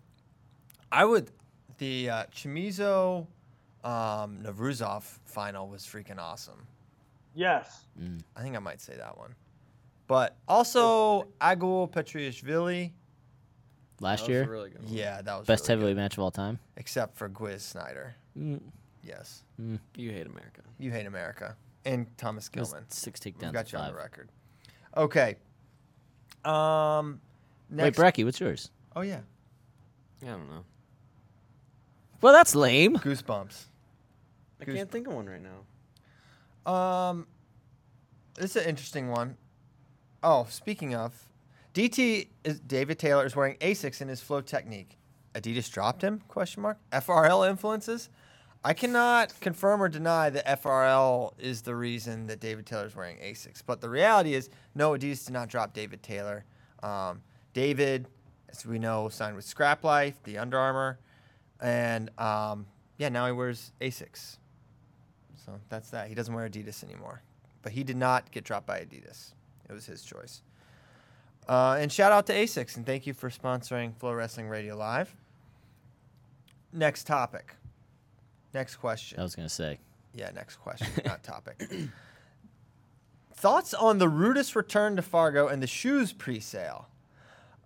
I 0.91 1.05
would 1.05 1.31
the 1.79 2.11
uh, 2.11 2.25
Chamizo 2.35 3.27
um 3.85 4.39
Navruzov 4.43 5.03
final 5.25 5.69
was 5.69 5.83
freaking 5.83 6.19
awesome. 6.19 6.67
Yes. 7.35 7.85
I 8.37 8.43
think 8.43 8.57
I 8.57 8.59
might 8.61 8.81
say 8.81 8.97
that 8.97 9.17
one. 9.19 9.35
But 10.07 10.37
also 10.47 11.29
Akgul 11.41 11.91
Petriashvili. 11.91 12.93
Last 14.01 14.21
That 14.21 14.23
was 14.23 14.29
year, 14.29 14.43
a 14.43 14.49
really 14.49 14.71
good 14.71 14.83
one. 14.85 14.93
Yeah, 14.93 15.23
that 15.23 15.39
was 15.39 15.47
best 15.47 15.63
really 15.69 15.73
heavyweight 15.81 15.97
good. 15.97 16.01
match 16.03 16.13
of 16.15 16.19
all 16.21 16.31
time. 16.31 16.59
except 16.77 17.17
for 17.17 17.29
Gwiz 17.29 17.61
Snyder. 17.61 18.15
Mm, 18.39 18.61
Yes. 19.03 19.43
You 19.59 20.11
hate 20.11 20.27
America. 20.27 20.63
You 20.79 20.91
hate 20.91 21.07
America. 21.07 21.57
And 21.85 22.07
Thomas 22.17 22.49
Gilman. 22.49 22.85
six 22.89 23.21
We've 23.25 23.35
takedowns. 23.35 23.53
got 23.53 23.67
to 23.67 23.73
you 23.73 23.79
on 23.79 23.85
five. 23.85 23.93
the 23.95 23.99
record. 23.99 24.29
Okay. 24.97 25.37
Um 26.45 27.21
Wait, 27.71 27.77
next 27.85 27.99
Bracky, 27.99 28.25
what's 28.25 28.41
yours? 28.41 28.71
Oh 28.97 29.01
yeah. 29.03 29.21
Yeah, 30.23 30.35
I 30.35 30.39
don't 30.39 30.51
know. 30.51 30.65
Well, 32.21 32.33
that's 32.33 32.55
lame. 32.55 32.97
Goosebumps. 32.97 33.65
I 34.61 34.65
Goose- 34.65 34.77
can't 34.77 34.91
think 34.91 35.07
of 35.07 35.13
one 35.15 35.27
right 35.27 35.43
now. 35.43 35.65
Um, 36.67 37.27
this 38.35 38.57
is 38.57 38.63
an 38.63 38.69
interesting 38.69 39.11
one. 39.11 39.37
Oh, 40.23 40.47
speaking 40.49 40.95
of, 40.95 41.29
DT 41.75 42.29
is 42.45 42.61
David 42.61 42.99
Taylor 42.99 43.27
is 43.27 43.37
wearing 43.37 43.57
Asics 43.57 44.01
in 44.01 44.09
his 44.09 44.21
flow 44.21 44.41
technique. 44.41 44.97
Adidas 45.35 45.71
dropped 45.71 46.03
him? 46.03 46.21
Question 46.29 46.63
mark. 46.63 46.79
FRL 46.93 47.49
influences. 47.49 48.09
I 48.67 48.73
cannot 48.73 49.39
confirm 49.41 49.83
or 49.83 49.89
deny 49.89 50.31
that 50.31 50.63
FRL 50.63 51.33
is 51.39 51.61
the 51.63 51.75
reason 51.75 52.29
that 52.29 52.41
David 52.41 52.65
Taylor 52.65 52.87
is 52.87 52.97
wearing 52.97 53.19
Asics, 53.19 53.63
but 53.65 53.83
the 53.83 53.91
reality 53.91 54.33
is, 54.33 54.49
no, 54.75 54.93
Adidas 54.93 55.27
did 55.27 55.35
not 55.35 55.49
drop 55.49 55.75
David 55.75 56.03
Taylor. 56.03 56.47
Um, 56.83 57.21
David, 57.53 58.09
as 58.49 58.65
we 58.65 58.79
know, 58.79 59.11
signed 59.11 59.37
with 59.37 59.45
Scrap 59.45 59.85
Life, 59.85 60.23
the 60.23 60.39
Under 60.39 60.59
Armour, 60.59 60.99
and 61.61 62.11
um, 62.19 62.65
yeah, 62.97 63.11
now 63.11 63.27
he 63.27 63.33
wears 63.33 63.73
Asics. 63.83 64.39
So 65.45 65.61
that's 65.69 65.91
that. 65.91 66.09
He 66.09 66.15
doesn't 66.15 66.33
wear 66.33 66.49
Adidas 66.49 66.83
anymore. 66.85 67.23
But 67.63 67.73
he 67.73 67.85
did 67.85 67.97
not 67.97 68.31
get 68.31 68.45
dropped 68.45 68.67
by 68.67 68.81
Adidas. 68.81 69.33
It 69.69 69.73
was 69.73 69.87
his 69.87 70.03
choice. 70.03 70.43
Uh, 71.49 71.77
and 71.79 71.93
shout 71.93 72.13
out 72.13 72.27
to 72.27 72.33
ASICS 72.33 72.77
and 72.77 72.87
thank 72.87 73.07
you 73.07 73.13
for 73.13 73.29
sponsoring 73.29 73.95
Flow 73.97 74.13
Wrestling 74.13 74.49
Radio 74.49 74.77
Live. 74.77 75.15
Next 76.73 77.07
topic. 77.07 77.55
Next 78.55 78.77
question. 78.77 79.21
I 79.21 79.23
was 79.23 79.35
gonna 79.35 79.49
say. 79.49 79.79
Yeah, 80.15 80.31
next 80.35 80.57
question, 80.57 80.89
not 81.05 81.23
topic. 81.23 81.69
Thoughts 83.35 83.75
on 83.75 83.99
the 83.99 84.07
Rudis 84.07 84.55
return 84.55 84.97
to 84.97 85.03
Fargo 85.03 85.49
and 85.49 85.63
the 85.63 85.67
shoes 85.67 86.13
pre-sale? 86.13 86.89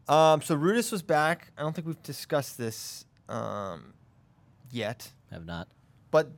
Um, 0.08 0.40
so 0.40 0.56
Rudis 0.56 0.90
was 0.90 1.02
back. 1.02 1.52
I 1.58 1.62
don't 1.62 1.74
think 1.74 1.86
we've 1.86 2.02
discussed 2.02 2.56
this 2.56 3.04
um, 3.28 3.92
yet. 4.70 5.12
Have 5.30 5.44
not. 5.44 5.68
But 6.10 6.30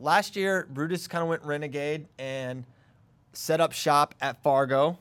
last 0.00 0.34
year, 0.34 0.66
Brutus 0.70 1.06
kind 1.06 1.22
of 1.22 1.28
went 1.28 1.44
renegade 1.44 2.08
and 2.18 2.64
set 3.32 3.60
up 3.60 3.72
shop 3.72 4.14
at 4.20 4.42
Fargo. 4.42 4.98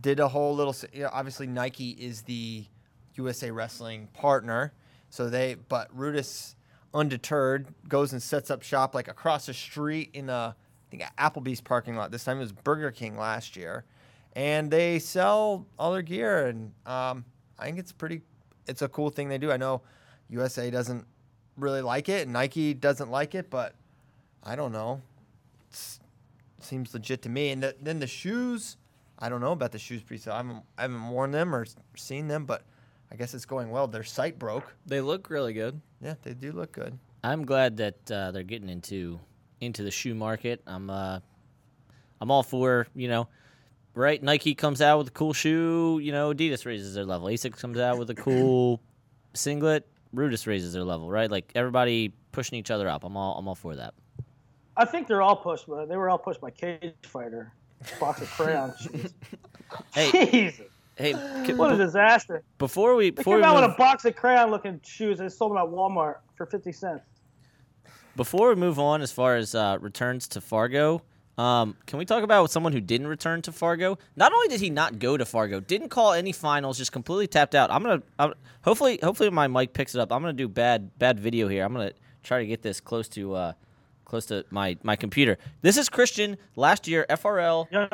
Did 0.00 0.18
a 0.18 0.28
whole 0.28 0.54
little. 0.54 0.74
You 0.92 1.04
know, 1.04 1.10
obviously, 1.12 1.46
Nike 1.46 1.90
is 1.90 2.22
the 2.22 2.66
USA 3.14 3.50
Wrestling 3.50 4.08
partner, 4.12 4.72
so 5.08 5.30
they. 5.30 5.54
But 5.54 5.94
Brutus, 5.94 6.56
undeterred, 6.92 7.68
goes 7.88 8.12
and 8.12 8.22
sets 8.22 8.50
up 8.50 8.62
shop 8.62 8.94
like 8.94 9.08
across 9.08 9.46
the 9.46 9.54
street 9.54 10.10
in 10.12 10.28
a 10.28 10.54
I 10.86 10.90
think 10.90 11.02
Applebee's 11.18 11.60
parking 11.60 11.96
lot. 11.96 12.10
This 12.10 12.24
time 12.24 12.36
it 12.36 12.40
was 12.40 12.52
Burger 12.52 12.90
King 12.90 13.16
last 13.16 13.56
year, 13.56 13.84
and 14.34 14.70
they 14.70 14.98
sell 14.98 15.66
all 15.78 15.92
their 15.92 16.02
gear. 16.02 16.46
And 16.46 16.72
um, 16.84 17.24
I 17.58 17.64
think 17.64 17.78
it's 17.78 17.92
pretty. 17.92 18.20
It's 18.66 18.82
a 18.82 18.88
cool 18.88 19.10
thing 19.10 19.28
they 19.28 19.38
do. 19.38 19.50
I 19.50 19.56
know 19.56 19.80
USA 20.28 20.70
doesn't 20.70 21.06
really 21.56 21.80
like 21.80 22.10
it, 22.10 22.24
and 22.24 22.34
Nike 22.34 22.74
doesn't 22.74 23.10
like 23.10 23.34
it, 23.34 23.48
but 23.48 23.74
I 24.46 24.54
don't 24.54 24.72
know. 24.72 25.02
It's, 25.68 25.98
seems 26.60 26.94
legit 26.94 27.22
to 27.22 27.28
me. 27.28 27.50
And 27.50 27.62
the, 27.62 27.74
then 27.82 27.98
the 27.98 28.06
shoes, 28.06 28.76
I 29.18 29.28
don't 29.28 29.40
know 29.40 29.52
about 29.52 29.72
the 29.72 29.78
shoes 29.78 30.02
pre-sale. 30.02 30.34
I 30.34 30.38
haven't, 30.38 30.62
I 30.78 30.82
haven't 30.82 31.08
worn 31.08 31.32
them 31.32 31.54
or 31.54 31.66
seen 31.96 32.28
them, 32.28 32.44
but 32.46 32.62
I 33.10 33.16
guess 33.16 33.34
it's 33.34 33.44
going 33.44 33.70
well. 33.70 33.88
Their 33.88 34.04
site 34.04 34.38
broke. 34.38 34.72
They 34.86 35.00
look 35.00 35.30
really 35.30 35.52
good. 35.52 35.80
Yeah, 36.00 36.14
they 36.22 36.32
do 36.34 36.52
look 36.52 36.72
good. 36.72 36.96
I'm 37.24 37.44
glad 37.44 37.76
that 37.78 38.10
uh, 38.10 38.30
they're 38.30 38.44
getting 38.44 38.68
into 38.68 39.18
into 39.60 39.82
the 39.82 39.90
shoe 39.90 40.14
market. 40.14 40.62
I'm 40.66 40.90
uh, 40.90 41.18
I'm 42.20 42.30
all 42.30 42.42
for 42.42 42.86
you 42.94 43.08
know, 43.08 43.28
right? 43.94 44.22
Nike 44.22 44.54
comes 44.54 44.80
out 44.80 44.98
with 44.98 45.08
a 45.08 45.12
cool 45.12 45.32
shoe, 45.32 45.98
you 46.00 46.12
know, 46.12 46.32
Adidas 46.32 46.66
raises 46.66 46.94
their 46.94 47.04
level. 47.04 47.28
Asics 47.28 47.58
comes 47.58 47.78
out 47.78 47.98
with 47.98 48.10
a 48.10 48.14
cool 48.14 48.80
singlet, 49.34 49.88
Rudis 50.14 50.46
raises 50.46 50.72
their 50.72 50.84
level, 50.84 51.10
right? 51.10 51.30
Like 51.30 51.50
everybody 51.54 52.12
pushing 52.32 52.58
each 52.58 52.70
other 52.70 52.88
up. 52.88 53.02
I'm 53.02 53.16
all 53.16 53.38
I'm 53.38 53.48
all 53.48 53.54
for 53.54 53.74
that. 53.76 53.94
I 54.76 54.84
think 54.84 55.06
they're 55.08 55.22
all 55.22 55.36
pushed, 55.36 55.66
but 55.66 55.86
they 55.88 55.96
were 55.96 56.08
all 56.10 56.18
pushed 56.18 56.40
by 56.40 56.50
Cage 56.50 56.92
Fighter. 57.04 57.52
Box 58.00 58.20
of 58.22 58.30
crayons. 58.36 58.74
Jeez. 58.88 59.12
Hey, 59.94 60.10
Jesus. 60.30 60.66
hey, 60.96 61.12
c- 61.46 61.54
What 61.54 61.72
a 61.72 61.76
disaster. 61.76 62.42
before 62.58 62.94
we 62.94 63.10
They 63.10 63.22
came 63.24 63.36
we 63.36 63.42
out 63.42 63.54
with 63.54 63.64
move, 63.64 63.72
a 63.74 63.76
box 63.78 64.04
of 64.04 64.16
crayon 64.16 64.50
looking 64.50 64.80
shoes 64.84 65.20
and 65.20 65.30
sold 65.32 65.52
them 65.52 65.58
at 65.58 65.64
Walmart 65.66 66.16
for 66.36 66.46
50 66.46 66.72
cents. 66.72 67.04
before 68.16 68.48
we 68.50 68.54
move 68.54 68.78
on, 68.78 69.02
as 69.02 69.12
far 69.12 69.36
as 69.36 69.54
uh, 69.54 69.78
returns 69.80 70.26
to 70.28 70.40
Fargo, 70.40 71.02
um, 71.38 71.76
can 71.86 71.98
we 71.98 72.06
talk 72.06 72.22
about 72.22 72.50
someone 72.50 72.72
who 72.72 72.80
didn't 72.80 73.08
return 73.08 73.42
to 73.42 73.52
Fargo? 73.52 73.98
Not 74.16 74.32
only 74.32 74.48
did 74.48 74.60
he 74.60 74.70
not 74.70 74.98
go 74.98 75.18
to 75.18 75.24
Fargo, 75.26 75.60
didn't 75.60 75.90
call 75.90 76.14
any 76.14 76.32
finals, 76.32 76.78
just 76.78 76.92
completely 76.92 77.26
tapped 77.26 77.54
out. 77.54 77.70
I'm 77.70 77.82
gonna 77.82 78.02
I'm, 78.18 78.32
hopefully 78.62 78.98
hopefully 79.02 79.28
my 79.28 79.46
mic 79.46 79.74
picks 79.74 79.94
it 79.94 80.00
up. 80.00 80.12
I'm 80.12 80.22
gonna 80.22 80.32
do 80.32 80.48
bad 80.48 80.98
bad 80.98 81.20
video 81.20 81.46
here. 81.48 81.62
I'm 81.64 81.74
gonna 81.74 81.92
try 82.22 82.38
to 82.38 82.46
get 82.46 82.62
this 82.62 82.80
close 82.80 83.06
to 83.10 83.34
uh, 83.34 83.52
close 84.06 84.24
to 84.26 84.46
my 84.50 84.78
my 84.82 84.96
computer. 84.96 85.36
This 85.60 85.76
is 85.76 85.90
Christian 85.90 86.38
last 86.56 86.88
year 86.88 87.04
FRL 87.10 87.68
Yeah. 87.70 87.88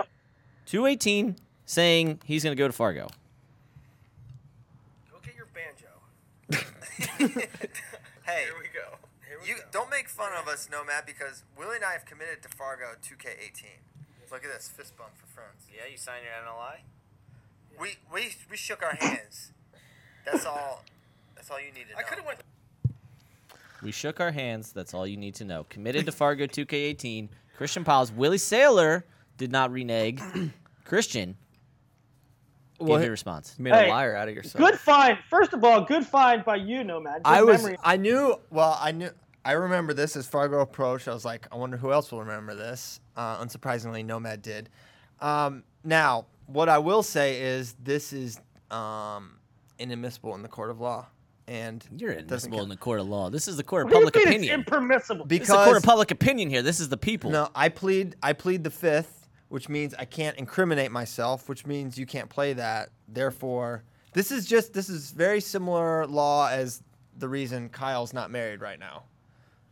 218 0.67 1.37
saying 1.67 2.21
he's 2.25 2.45
gonna 2.45 2.55
go 2.55 2.69
to 2.69 2.73
Fargo. 2.73 3.09
Go 5.11 5.19
get 5.25 5.35
your 5.35 5.49
banjo. 5.53 5.89
hey, 8.25 8.45
here 8.45 8.55
we 8.61 8.69
go. 8.73 8.99
you 9.45 9.57
don't 9.73 9.91
make 9.91 10.09
fun 10.09 10.33
of 10.41 10.47
us, 10.47 10.69
Nomad, 10.71 11.05
because 11.07 11.43
Willie 11.59 11.77
and 11.77 11.85
I 11.85 11.93
have 11.93 12.05
committed 12.05 12.43
to 12.43 12.49
Fargo 12.49 12.95
2K18. 13.03 13.65
Look 14.31 14.45
at 14.45 14.51
this 14.55 14.69
fist 14.69 14.97
bump 14.97 15.11
for 15.19 15.27
friends. 15.27 15.67
Yeah, 15.75 15.91
you 15.91 15.99
signed 15.99 16.23
your 16.25 16.33
NLI. 16.33 16.79
We 17.79 17.97
we 18.13 18.35
we 18.51 18.57
shook 18.57 18.83
our 18.83 18.95
hands. 18.95 19.53
That's 20.25 20.47
all. 20.47 20.85
That's 21.35 21.51
all 21.51 21.61
you 21.61 21.73
needed. 21.73 21.95
I 21.99 22.03
could 22.03 22.19
have 22.19 22.27
went. 22.27 22.39
We 23.83 23.91
shook 23.93 24.21
our 24.21 24.31
hands. 24.31 24.73
That's 24.73 24.95
all 24.95 25.07
you 25.07 25.17
need 25.17 25.35
to 25.37 25.45
know. 25.45 25.65
Committed 25.69 26.07
to 26.07 26.13
Fargo 26.13 26.47
2K18. 26.47 27.29
Christian 27.57 27.85
Pyles. 27.85 28.13
Willie 28.13 28.37
Saylor 28.39 29.03
did 29.37 29.51
not 29.51 29.71
renege. 29.73 30.21
Christian 30.85 31.37
gave 32.79 32.89
Well, 32.89 32.99
a 32.99 33.03
he- 33.03 33.09
response. 33.09 33.55
You 33.59 33.65
made 33.65 33.75
Hey, 33.75 33.87
a 33.89 33.91
liar 33.91 34.15
out 34.17 34.29
of 34.29 34.35
yourself. 34.35 34.63
Good 34.65 34.79
find. 34.79 35.19
First 35.29 35.53
of 35.53 35.65
all, 35.65 35.83
good 35.83 36.07
find 36.07 36.45
by 36.45 36.57
you, 36.57 36.85
Nomad. 36.85 37.23
Good 37.25 37.31
I 37.31 37.43
was. 37.43 37.63
memory. 37.63 37.79
I 37.83 37.97
knew. 37.97 38.37
Well, 38.51 38.79
I 38.81 38.93
knew. 38.93 39.11
I 39.45 39.53
remember 39.53 39.93
this 39.93 40.15
as 40.17 40.27
Fargo 40.29 40.61
approached. 40.61 41.09
I 41.09 41.13
was 41.15 41.25
like, 41.25 41.49
I 41.51 41.57
wonder 41.57 41.77
who 41.77 41.91
else 41.93 42.13
will 42.13 42.21
remember 42.21 42.55
this. 42.55 43.01
Uh, 43.17 43.45
unsurprisingly, 43.45 44.05
Nomad 44.05 44.41
did. 44.43 44.69
Um, 45.21 45.65
now, 45.83 46.27
what 46.47 46.69
I 46.69 46.79
will 46.79 47.03
say 47.03 47.41
is 47.41 47.75
this 47.83 48.13
is 48.13 48.39
um, 48.71 49.39
inadmissible 49.81 50.35
in 50.37 50.43
the 50.43 50.49
court 50.49 50.71
of 50.71 50.81
law, 50.81 51.07
and 51.53 51.87
You're 51.99 52.13
it 52.13 52.31
in 52.31 52.69
the 52.71 52.77
court 52.79 52.99
of 52.99 53.09
law. 53.09 53.29
This 53.29 53.47
is 53.47 53.59
the 53.59 53.63
court 53.63 53.83
of 53.83 53.93
What 53.93 53.99
do 53.99 53.99
you 53.99 54.07
public 54.07 54.15
mean 54.17 54.29
opinion. 54.29 54.61
It's 54.61 54.69
impermissible. 54.69 55.27
this 55.27 55.43
is 55.43 55.49
the 55.49 55.65
court 55.65 55.77
of 55.77 55.83
public 55.83 56.11
opinion 56.11 56.49
here. 56.49 56.63
This 56.63 56.81
is 56.81 56.89
the 56.89 56.97
people. 56.97 57.31
no, 57.31 57.51
I 57.55 57.69
plead. 57.69 58.17
I 58.23 58.33
plead 58.33 58.65
the 58.65 58.71
fifth, 58.71 59.29
which 59.49 59.69
means 59.69 59.95
I 59.99 60.07
can't 60.07 60.37
incriminate 60.39 60.91
myself, 60.91 61.51
which 61.51 61.67
means 61.67 61.99
you 61.99 62.07
can't 62.07 62.31
play 62.31 62.55
that. 62.55 62.89
Therefore, 63.07 63.85
this 64.15 64.33
is 64.33 64.47
just 64.47 64.73
this 64.73 64.89
is 64.89 65.11
very 65.11 65.43
similar 65.43 66.07
law 66.07 66.49
as 66.49 66.83
the 67.19 67.29
reason 67.29 67.69
Kyle's 67.69 68.15
not 68.15 68.31
married 68.31 68.63
right 68.63 68.79
now. 68.79 69.03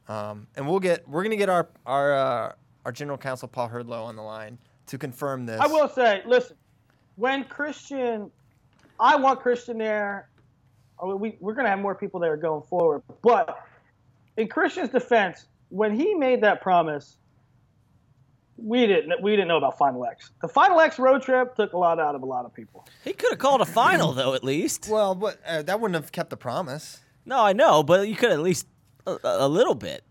Um, 0.06 0.48
and 0.56 0.68
we'll 0.68 0.80
get 0.80 1.08
we're 1.08 1.22
gonna 1.22 1.36
get 1.36 1.48
our 1.48 1.70
our 1.86 2.12
uh, 2.12 2.52
our 2.84 2.92
general 2.92 3.16
counsel 3.16 3.48
Paul 3.48 3.70
Herdlow 3.70 4.04
on 4.04 4.16
the 4.16 4.22
line 4.22 4.58
to 4.88 4.98
confirm 4.98 5.46
this. 5.46 5.58
I 5.58 5.66
will 5.66 5.88
say, 5.88 6.22
listen, 6.26 6.56
when 7.16 7.44
Christian, 7.44 8.30
I 8.98 9.16
want 9.16 9.40
Christian 9.40 9.78
there. 9.78 10.29
We, 11.02 11.36
we're 11.40 11.54
going 11.54 11.64
to 11.64 11.70
have 11.70 11.78
more 11.78 11.94
people 11.94 12.20
there 12.20 12.36
going 12.36 12.62
forward. 12.62 13.02
But 13.22 13.58
in 14.36 14.48
Christian's 14.48 14.90
defense, 14.90 15.46
when 15.68 15.94
he 15.94 16.14
made 16.14 16.42
that 16.42 16.60
promise, 16.60 17.16
we 18.56 18.86
didn't 18.86 19.22
we 19.22 19.32
didn't 19.32 19.48
know 19.48 19.56
about 19.56 19.78
Final 19.78 20.04
X. 20.04 20.32
The 20.42 20.48
Final 20.48 20.80
X 20.80 20.98
road 20.98 21.22
trip 21.22 21.54
took 21.56 21.72
a 21.72 21.78
lot 21.78 21.98
out 21.98 22.14
of 22.14 22.22
a 22.22 22.26
lot 22.26 22.44
of 22.44 22.52
people. 22.52 22.86
He 23.04 23.12
could 23.12 23.30
have 23.30 23.38
called 23.38 23.60
a 23.60 23.66
final 23.66 24.12
though, 24.12 24.34
at 24.34 24.44
least. 24.44 24.88
Well, 24.88 25.14
but 25.14 25.38
uh, 25.46 25.62
that 25.62 25.80
wouldn't 25.80 26.00
have 26.00 26.12
kept 26.12 26.30
the 26.30 26.36
promise. 26.36 27.00
No, 27.24 27.40
I 27.40 27.52
know, 27.52 27.82
but 27.82 28.08
you 28.08 28.16
could 28.16 28.30
at 28.30 28.40
least 28.40 28.66
a, 29.06 29.16
a 29.24 29.48
little 29.48 29.74
bit. 29.74 30.04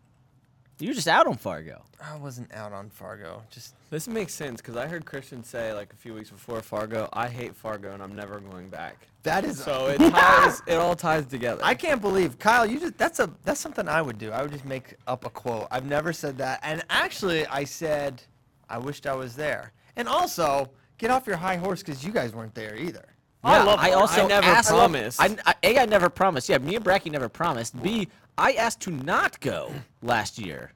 You're 0.80 0.93
just 0.93 1.07
out 1.07 1.27
on 1.27 1.36
Fargo. 1.36 1.82
I 2.01 2.15
wasn't 2.17 2.53
out 2.53 2.71
on 2.71 2.89
Fargo. 2.89 3.43
Just 3.51 3.75
This 3.89 4.07
makes 4.07 4.34
sense 4.34 4.61
because 4.61 4.77
I 4.77 4.88
heard 4.88 5.05
Christian 5.05 5.43
say 5.43 5.73
like 5.73 5.91
a 5.91 5.95
few 5.95 6.13
weeks 6.13 6.30
before 6.30 6.61
Fargo, 6.61 7.09
"I 7.11 7.27
hate 7.27 7.55
Fargo 7.55 7.93
and 7.93 8.01
I'm 8.01 8.15
never 8.15 8.39
going 8.39 8.69
back." 8.69 8.95
that 9.23 9.43
is. 9.43 9.61
So 9.61 9.88
it 9.88 9.97
ties. 9.97 10.61
it 10.67 10.75
all 10.75 10.95
ties 10.95 11.25
together. 11.25 11.61
I 11.63 11.75
can't 11.75 12.01
believe 12.01 12.39
Kyle. 12.39 12.65
You 12.65 12.80
just 12.80 12.97
that's 12.97 13.19
a 13.19 13.30
that's 13.43 13.59
something 13.59 13.88
I 13.89 14.01
would 14.01 14.17
do. 14.17 14.32
I 14.32 14.41
would 14.41 14.51
just 14.51 14.65
make 14.65 14.95
up 15.07 15.25
a 15.25 15.30
quote. 15.30 15.67
I've 15.71 15.86
never 15.86 16.13
said 16.13 16.38
that, 16.38 16.59
and 16.63 16.84
actually, 16.89 17.45
I 17.47 17.65
said 17.65 18.21
I 18.69 18.77
wished 18.77 19.05
I 19.05 19.15
was 19.15 19.36
there. 19.36 19.73
And 19.97 20.07
also, 20.07 20.69
get 20.97 21.11
off 21.11 21.27
your 21.27 21.36
high 21.36 21.57
horse 21.57 21.82
because 21.84 22.05
you 22.05 22.11
guys 22.13 22.34
weren't 22.34 22.55
there 22.55 22.77
either. 22.77 23.03
I 23.43 23.57
Yeah, 23.57 23.63
love 23.63 23.80
I 23.80 23.84
Fargo. 23.89 23.99
also 23.99 24.23
I 24.23 24.27
never 24.27 24.47
asked, 24.47 24.69
promised. 24.69 25.21
I, 25.21 25.36
I, 25.45 25.55
a, 25.63 25.80
I 25.80 25.86
never 25.86 26.09
promised. 26.09 26.47
Yeah, 26.47 26.57
me 26.59 26.75
and 26.75 26.86
Bracky 26.86 27.11
never 27.11 27.27
promised. 27.30 27.82
B, 27.82 28.07
I 28.40 28.54
asked 28.54 28.80
to 28.82 28.92
not 28.92 29.40
go 29.42 29.72
last 30.02 30.40
year, 30.40 30.72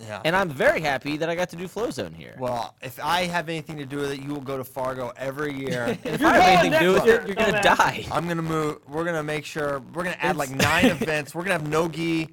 Yeah. 0.00 0.22
and 0.24 0.34
I'm 0.34 0.48
very 0.48 0.80
happy 0.80 1.16
that 1.18 1.28
I 1.28 1.34
got 1.34 1.50
to 1.50 1.56
do 1.56 1.68
Flow 1.68 1.90
Zone 1.90 2.14
here. 2.14 2.34
well, 2.38 2.74
if 2.82 2.98
I 3.02 3.24
have 3.26 3.48
anything 3.48 3.76
to 3.76 3.84
do 3.86 3.98
with 3.98 4.12
it, 4.12 4.20
you 4.22 4.30
will 4.30 4.40
go 4.40 4.56
to 4.56 4.64
Fargo 4.64 5.12
every 5.16 5.52
year. 5.54 5.98
if 6.04 6.20
You're 6.20 6.30
I 6.30 6.38
have 6.38 6.58
anything 6.64 6.72
to 6.72 6.78
do 6.80 6.92
with 6.94 7.04
next 7.04 7.08
it, 7.08 7.10
year, 7.12 7.26
you're 7.26 7.36
gonna 7.36 7.58
dumbass. 7.60 7.76
die. 7.76 8.06
I'm 8.10 8.26
gonna 8.26 8.42
move. 8.42 8.78
We're 8.88 9.04
gonna 9.04 9.22
make 9.22 9.44
sure 9.44 9.80
we're 9.92 10.04
gonna 10.04 10.16
add 10.20 10.36
like 10.36 10.50
nine 10.50 10.86
events. 10.96 11.34
We're 11.34 11.42
gonna 11.42 11.54
have 11.58 11.68
Nogi, 11.68 12.28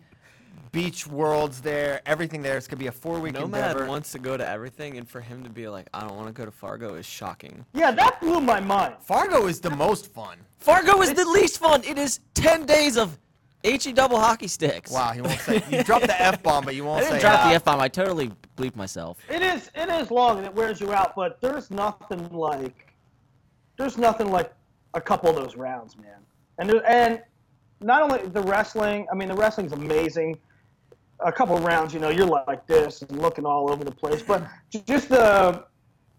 Beach 0.72 1.06
Worlds 1.06 1.62
there. 1.62 2.02
Everything 2.06 2.42
there. 2.42 2.56
It's 2.56 2.68
gonna 2.68 2.80
be 2.80 2.88
a 2.88 2.92
four 2.92 3.20
week 3.20 3.34
Nomad 3.34 3.72
endeavor. 3.72 3.86
wants 3.88 4.12
to 4.14 4.20
go 4.20 4.38
to 4.38 4.48
everything, 4.48 4.98
and 4.98 5.08
for 5.10 5.20
him 5.20 5.44
to 5.44 5.50
be 5.50 5.68
like, 5.68 5.90
"I 5.94 6.02
don't 6.02 6.16
want 6.16 6.28
to 6.28 6.34
go 6.34 6.46
to 6.46 6.52
Fargo," 6.52 6.96
is 6.96 7.06
shocking. 7.06 7.66
Yeah, 7.74 7.92
that 7.92 8.22
blew 8.22 8.40
my 8.40 8.60
mind. 8.62 8.96
Fargo 9.02 9.48
is 9.48 9.60
the 9.60 9.72
most 9.72 10.08
fun. 10.14 10.38
Fargo 10.60 11.02
is 11.02 11.14
the 11.14 11.26
least 11.26 11.60
fun. 11.60 11.84
It 11.84 11.98
is 11.98 12.20
ten 12.36 12.66
days 12.66 12.96
of 12.98 13.18
he 13.64 13.94
double 13.94 14.20
hockey 14.20 14.48
sticks. 14.48 14.92
Wow, 14.92 15.12
he 15.12 15.22
won't 15.22 15.40
say. 15.40 15.64
You 15.70 15.84
dropped 15.84 16.08
the 16.08 16.22
f 16.22 16.42
bomb, 16.42 16.64
but 16.64 16.76
you 16.76 16.86
won't 16.86 17.00
I 17.00 17.02
didn't 17.02 17.16
say. 17.16 17.22
drop 17.22 17.50
the 17.50 17.56
f 17.56 17.64
bomb. 17.66 17.80
I 17.80 17.88
totally 17.90 18.32
bleeped 18.58 18.76
myself. 18.76 19.18
It 19.30 19.42
is 19.42 19.70
it 19.76 19.90
is 19.90 20.12
long 20.12 20.38
and 20.38 20.46
it 20.46 20.54
wears 20.54 20.80
you 20.80 20.94
out, 20.94 21.16
but 21.16 21.42
there's 21.42 21.70
nothing 21.70 22.30
like 22.32 22.94
there's 23.78 23.98
nothing 23.98 24.32
like 24.32 24.54
a 24.94 25.02
couple 25.02 25.30
of 25.30 25.36
those 25.36 25.56
rounds, 25.56 25.98
man. 25.98 26.20
And 26.58 26.70
there, 26.70 26.90
and 26.90 27.22
not 27.82 28.02
only 28.02 28.28
the 28.30 28.42
wrestling, 28.44 29.08
I 29.12 29.16
mean 29.16 29.28
the 29.28 29.36
wrestling's 29.36 29.74
amazing. 29.74 30.38
A 31.22 31.32
couple 31.32 31.58
of 31.58 31.66
rounds, 31.66 31.94
you 31.94 32.00
know, 32.00 32.10
you're 32.10 32.26
like 32.26 32.66
this 32.66 33.02
and 33.02 33.22
looking 33.22 33.46
all 33.46 33.70
over 33.70 33.84
the 33.84 33.92
place, 33.92 34.22
but 34.22 34.48
just 34.86 35.10
the 35.10 35.66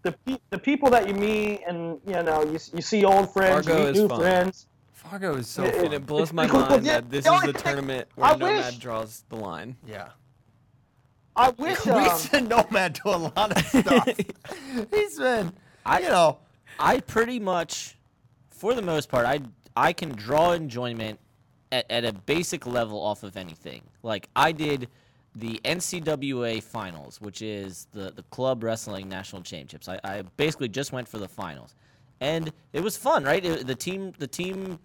the 0.03 0.15
the 0.51 0.57
people 0.59 0.89
that 0.91 1.07
you 1.07 1.13
meet 1.15 1.61
and 1.67 1.99
you 2.05 2.21
know 2.21 2.43
you, 2.43 2.59
you 2.73 2.81
see 2.81 3.03
old 3.03 3.33
friends, 3.33 3.65
Fargo 3.67 3.81
you 3.81 3.93
meet 3.93 3.99
new 3.99 4.07
fun. 4.07 4.19
friends. 4.19 4.67
Fargo 5.11 5.35
is 5.35 5.47
so 5.47 5.63
It- 5.65 5.75
fun. 5.75 5.85
And 5.85 5.93
it 5.93 6.05
blows 6.05 6.31
my 6.31 6.47
mind 6.51 6.85
yeah, 6.85 7.01
that 7.01 7.09
this 7.09 7.25
the 7.25 7.31
is 7.33 7.35
only 7.41 7.51
the 7.51 7.59
thing- 7.59 7.63
tournament 7.73 8.07
I 8.17 8.19
where 8.33 8.37
Nomad 8.37 8.65
wish- 8.65 8.77
draws 8.77 9.23
the 9.29 9.35
line. 9.35 9.75
yeah. 9.85 10.09
I 11.35 11.49
wish 11.51 11.85
we 11.85 11.91
um, 11.93 12.17
send 12.17 12.49
Nomad 12.49 12.95
to 12.95 13.09
a 13.09 13.17
lot 13.17 13.57
of 13.57 13.65
stuff. 13.65 14.07
He's 14.91 15.17
been, 15.19 15.53
I- 15.85 15.99
you 15.99 16.07
know, 16.09 16.39
I 16.79 16.99
pretty 17.01 17.39
much, 17.39 17.97
for 18.49 18.73
the 18.73 18.81
most 18.81 19.09
part, 19.09 19.25
I 19.25 19.39
I 19.75 19.91
can 19.93 20.09
draw 20.09 20.51
enjoyment 20.53 21.19
at, 21.71 21.85
at 21.89 22.03
a 22.05 22.11
basic 22.13 22.65
level 22.65 23.01
off 23.01 23.23
of 23.23 23.35
anything. 23.37 23.81
Like 24.03 24.27
I 24.35 24.51
did 24.53 24.89
the 25.35 25.59
NCWA 25.63 26.61
finals, 26.63 27.19
which 27.21 27.41
is 27.41 27.87
the 27.91 28.11
the 28.11 28.23
club 28.23 28.63
wrestling 28.63 29.07
national 29.09 29.41
championships. 29.41 29.87
I, 29.89 29.99
I 30.03 30.23
basically 30.37 30.69
just 30.69 30.91
went 30.93 31.07
for 31.07 31.17
the 31.17 31.27
finals, 31.29 31.75
and 32.21 32.51
it 32.73 32.81
was 32.81 32.95
fun, 32.97 33.23
right? 33.25 33.43
It- 33.43 33.67
the 33.67 33.75
team 33.75 34.13
the 34.19 34.27
team 34.27 34.79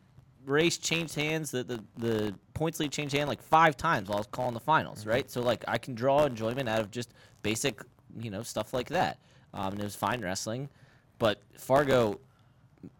race 0.46 0.78
changed 0.78 1.14
hands. 1.14 1.50
The, 1.50 1.62
the 1.64 1.84
the 1.98 2.34
points 2.54 2.80
lead 2.80 2.92
changed 2.92 3.14
hand 3.14 3.28
like 3.28 3.42
five 3.42 3.76
times 3.76 4.08
while 4.08 4.16
I 4.18 4.20
was 4.20 4.28
calling 4.28 4.54
the 4.54 4.60
finals, 4.60 5.04
right? 5.04 5.30
So 5.30 5.42
like 5.42 5.64
I 5.68 5.76
can 5.78 5.94
draw 5.94 6.24
enjoyment 6.24 6.68
out 6.68 6.80
of 6.80 6.90
just 6.90 7.12
basic, 7.42 7.82
you 8.18 8.30
know, 8.30 8.42
stuff 8.42 8.72
like 8.72 8.88
that. 8.88 9.18
Um, 9.52 9.72
and 9.72 9.80
it 9.80 9.84
was 9.84 9.96
fine 9.96 10.20
wrestling, 10.22 10.68
but 11.18 11.42
Fargo 11.58 12.20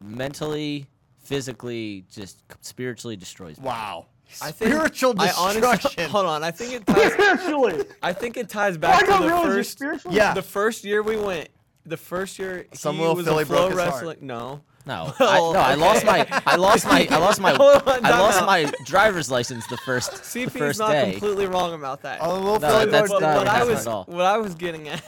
mentally, 0.02 0.86
physically, 1.18 2.04
just 2.10 2.42
spiritually 2.60 3.16
destroys 3.16 3.58
me. 3.58 3.64
wow. 3.66 4.06
I 4.42 4.50
think 4.50 4.72
Spiritual 4.72 5.14
I 5.18 5.30
honestly, 5.38 5.60
destruction. 5.60 6.10
hold 6.10 6.26
on. 6.26 6.42
I 6.42 6.50
think 6.50 6.72
it 6.74 6.84
ties. 6.86 7.12
spiritually. 7.12 7.84
I 8.02 8.12
think 8.12 8.36
it 8.36 8.48
ties 8.48 8.76
back 8.76 9.06
Fargo 9.06 9.18
to 9.22 9.22
the 9.22 9.30
ruins 9.52 9.76
you 9.80 9.86
first. 9.92 10.06
Yeah. 10.10 10.34
The 10.34 10.42
first 10.42 10.82
year 10.82 11.00
we 11.00 11.16
went, 11.16 11.48
the 11.84 11.96
first 11.96 12.36
year 12.36 12.66
Some 12.72 12.96
he 12.96 13.02
little 13.02 13.14
was 13.14 13.24
Philly 13.24 13.44
a 13.44 13.46
flow 13.46 13.68
broke 13.68 13.78
wrestling. 13.78 14.18
No, 14.22 14.62
No, 14.86 15.12
I, 15.18 15.38
oh, 15.40 15.52
no, 15.52 15.58
I 15.58 15.74
lost 15.74 16.06
my, 16.06 16.26
I 16.46 16.56
lost 16.56 16.86
my, 16.86 17.06
I 17.10 17.16
lost 17.18 17.40
my, 17.40 17.52
on, 17.56 18.04
I 18.06 18.10
lost 18.20 18.40
out. 18.40 18.46
my 18.46 18.70
driver's 18.84 19.30
license 19.30 19.66
the 19.66 19.76
first, 19.78 20.12
the 20.32 20.46
CP's 20.46 20.52
first 20.56 20.78
not 20.78 20.92
day. 20.92 21.10
completely 21.12 21.46
wrong 21.46 21.74
about 21.74 22.02
that. 22.02 22.18
Oh, 22.22 22.40
we'll 22.42 22.60
No, 22.60 22.68
fill 22.68 22.84
you 22.84 22.90
that's 22.92 23.10
more 23.10 23.20
not 23.20 23.36
what 23.38 23.48
I 23.48 23.64
was 23.64 23.86
all. 23.86 24.04
what 24.04 24.24
I 24.24 24.38
was 24.38 24.54
getting 24.54 24.88
at 24.88 25.02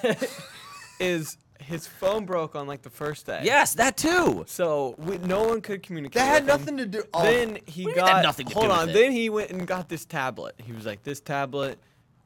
is 1.00 1.36
his 1.60 1.86
phone 1.86 2.24
broke 2.24 2.56
on 2.56 2.66
like 2.66 2.82
the 2.82 2.90
first 2.90 3.26
day. 3.26 3.42
Yes, 3.44 3.74
that 3.74 3.96
too. 3.96 4.44
So 4.48 4.94
we, 4.98 5.18
no 5.18 5.44
one 5.44 5.60
could 5.60 5.82
communicate. 5.82 6.14
That 6.14 6.26
had 6.26 6.42
with 6.44 6.50
him. 6.50 6.58
nothing 6.60 6.76
to 6.78 6.86
do. 6.86 7.02
Oh, 7.14 7.22
Then 7.22 7.58
he 7.66 7.84
What 7.84 7.94
do 7.94 8.00
you 8.00 8.06
got 8.06 8.22
nothing 8.22 8.46
to 8.46 8.54
hold 8.54 8.66
do 8.66 8.72
on. 8.72 8.86
with 8.86 8.96
it? 8.96 8.98
Then 9.00 9.12
he 9.12 9.28
went 9.28 9.50
and 9.50 9.66
got 9.66 9.88
this 9.88 10.04
tablet. 10.04 10.54
He 10.64 10.72
was 10.72 10.86
like, 10.86 11.02
"This 11.02 11.20
tablet, 11.20 11.78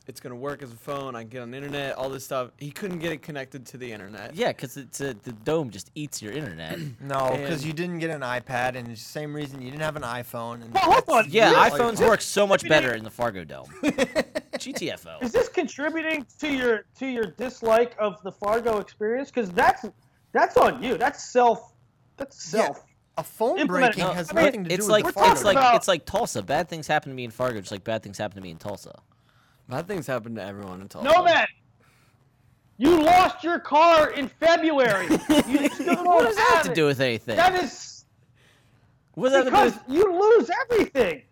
it's 0.09 0.21
gonna 0.21 0.35
work 0.37 0.63
as 0.63 0.73
a 0.73 0.77
phone. 0.77 1.15
I 1.17 1.21
can 1.23 1.29
get 1.31 1.43
on 1.43 1.51
the 1.51 1.57
internet, 1.57 1.95
all 1.97 2.09
this 2.09 2.25
stuff." 2.25 2.51
He 2.59 2.71
couldn't 2.71 2.99
get 2.99 3.13
it 3.13 3.23
connected 3.23 3.65
to 3.67 3.77
the 3.77 3.91
internet. 3.93 4.35
Yeah, 4.35 4.49
because 4.49 4.77
it's 4.77 5.01
a, 5.01 5.15
the 5.15 5.33
dome 5.33 5.71
just 5.71 5.91
eats 5.95 6.21
your 6.23 6.33
internet. 6.33 6.79
no, 7.01 7.31
because 7.37 7.59
and- 7.61 7.65
you 7.65 7.73
didn't 7.73 7.99
get 7.99 8.11
an 8.11 8.21
iPad, 8.23 8.77
and 8.77 8.89
it's 8.89 9.03
the 9.03 9.09
same 9.11 9.35
reason 9.35 9.61
you 9.63 9.71
didn't 9.71 9.83
have 9.83 9.97
an 9.97 10.03
iPhone. 10.03 10.63
And 10.63 10.73
Well, 10.75 10.83
hold 10.85 10.97
that's- 11.07 11.25
on. 11.27 11.31
Yeah, 11.31 11.51
Really? 11.51 11.71
iPhones 11.79 12.01
work 12.07 12.21
so 12.21 12.47
much 12.47 12.69
better 12.69 12.95
in 12.95 13.05
the 13.05 13.11
Fargo 13.11 13.45
Dome. 13.45 13.67
GTFO. 14.55 15.23
Is 15.23 15.33
this 15.33 15.49
contributing 15.49 16.27
to 16.39 16.53
your 16.53 16.85
to 16.99 17.07
your 17.07 17.25
dislike 17.27 17.95
of 17.99 18.23
the 18.23 18.33
Fargo 18.33 18.79
experience? 18.79 19.31
Because 19.31 19.51
that's 19.51 19.85
that's 20.33 20.57
on 20.57 20.83
you. 20.83 20.97
That's 20.97 21.23
self. 21.25 21.73
That's 22.17 22.53
Yeah, 22.55 22.67
self. 22.67 22.85
a 23.19 23.23
phone 23.23 23.59
Implement- 23.59 23.95
breaking 23.97 24.05
No, 24.05 24.13
has 24.13 24.31
I 24.31 24.35
mean, 24.35 24.45
nothing 24.45 24.65
to 24.65 24.73
It's 24.73 24.87
do 24.87 24.93
like 24.93 25.05
with 25.07 25.17
We're 25.17 25.23
Fargo. 25.23 25.35
it's 25.35 25.45
like 25.45 25.55
talking 25.55 25.69
about- 25.69 25.77
it's 25.77 25.89
like 25.89 26.07
Tulsa. 26.07 26.43
Bad 26.43 26.69
things 26.69 26.87
happen 26.87 27.11
to 27.11 27.17
me 27.17 27.25
in 27.25 27.31
Fargo, 27.31 27.61
just 27.61 27.73
like 27.73 27.85
bad 27.85 28.03
things 28.03 28.19
happen 28.19 28.37
to 28.37 28.43
me 28.43 28.51
in 28.51 28.59
Tulsa. 28.59 29.01
Bad 29.69 29.87
things 29.89 30.07
happen 30.07 30.35
to 30.35 30.43
everyone 30.43 30.81
in 30.81 30.89
Tulsa. 30.89 31.09
No 31.11 31.23
man. 31.23 31.47
You 32.79 33.01
lost 33.03 33.45
your 33.45 33.59
car 33.61 34.11
in 34.11 34.29
February. 34.29 35.07
You 35.49 35.69
still 35.71 35.95
don't 35.95 36.05
What 36.05 36.25
does 36.25 36.37
that 36.37 36.47
have 36.49 36.57
have 36.59 36.65
to 36.67 36.73
it. 36.73 36.75
do 36.75 36.87
with 36.87 37.01
anything? 37.01 37.37
That 37.37 37.55
is 37.63 38.05
What 39.15 39.31
does 39.31 39.33
that 39.33 39.45
do 39.45 39.51
because 39.51 39.75
with? 39.87 39.97
you 39.97 40.21
lose 40.39 40.51
everything. 40.71 41.23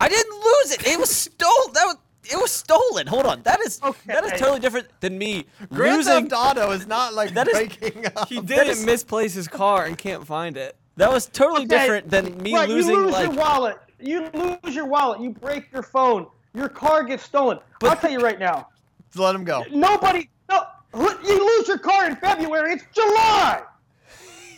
I 0.00 0.08
didn't 0.08 0.34
lose 0.34 0.72
it. 0.72 0.86
It 0.86 0.98
was 0.98 1.10
stolen. 1.14 1.72
That 1.74 1.84
was. 1.86 1.96
It 2.30 2.36
was 2.36 2.50
stolen. 2.52 3.06
Hold 3.06 3.24
on. 3.26 3.42
That 3.42 3.60
is 3.60 3.78
that 4.06 4.22
is 4.24 4.32
totally 4.38 4.60
different 4.60 4.88
than 5.00 5.16
me 5.16 5.46
Grand 5.72 5.96
losing. 5.96 6.28
Theft 6.28 6.32
Auto 6.58 6.70
is 6.72 6.86
not 6.86 7.14
like 7.14 7.32
That 7.32 7.48
is- 7.48 7.54
breaking 7.54 8.04
up. 8.14 8.28
He 8.28 8.40
didn't 8.40 8.68
is- 8.68 8.84
misplace 8.84 9.32
his 9.34 9.48
car 9.48 9.86
and 9.86 9.96
can't 9.96 10.26
find 10.26 10.56
it. 10.58 10.76
That 10.96 11.10
was 11.10 11.26
totally 11.26 11.64
Okay, 11.64 11.78
different 11.78 12.10
than 12.10 12.36
me 12.42 12.54
right, 12.54 12.68
losing 12.68 12.94
you 12.94 13.02
lose 13.04 13.12
like. 13.12 13.28
your 13.28 13.36
wallet. 13.36 13.78
You 14.00 14.28
lose 14.34 14.74
your 14.74 14.86
wallet. 14.86 15.20
You 15.20 15.30
break 15.30 15.72
your 15.72 15.82
phone. 15.84 16.26
Your 16.54 16.68
car 16.68 17.04
gets 17.04 17.22
stolen. 17.24 17.58
But 17.80 17.90
I'll 17.90 17.96
tell 17.96 18.10
you 18.10 18.18
right 18.20 18.38
now. 18.38 18.68
Let 19.14 19.34
him 19.34 19.44
go. 19.44 19.64
Nobody. 19.70 20.28
No. 20.50 20.64
You 20.94 21.58
lose 21.58 21.68
your 21.68 21.78
car 21.78 22.06
in 22.08 22.16
February. 22.16 22.72
It's 22.74 22.84
July. 22.94 23.62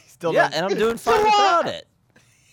Still 0.07 0.33
Yeah, 0.35 0.45
don't- 0.49 0.55
and 0.55 0.67
I'm 0.67 0.79
doing 0.79 0.95
It's 0.95 1.03
fine 1.05 1.17
July. 1.19 1.31
without 1.63 1.67
it. 1.75 1.87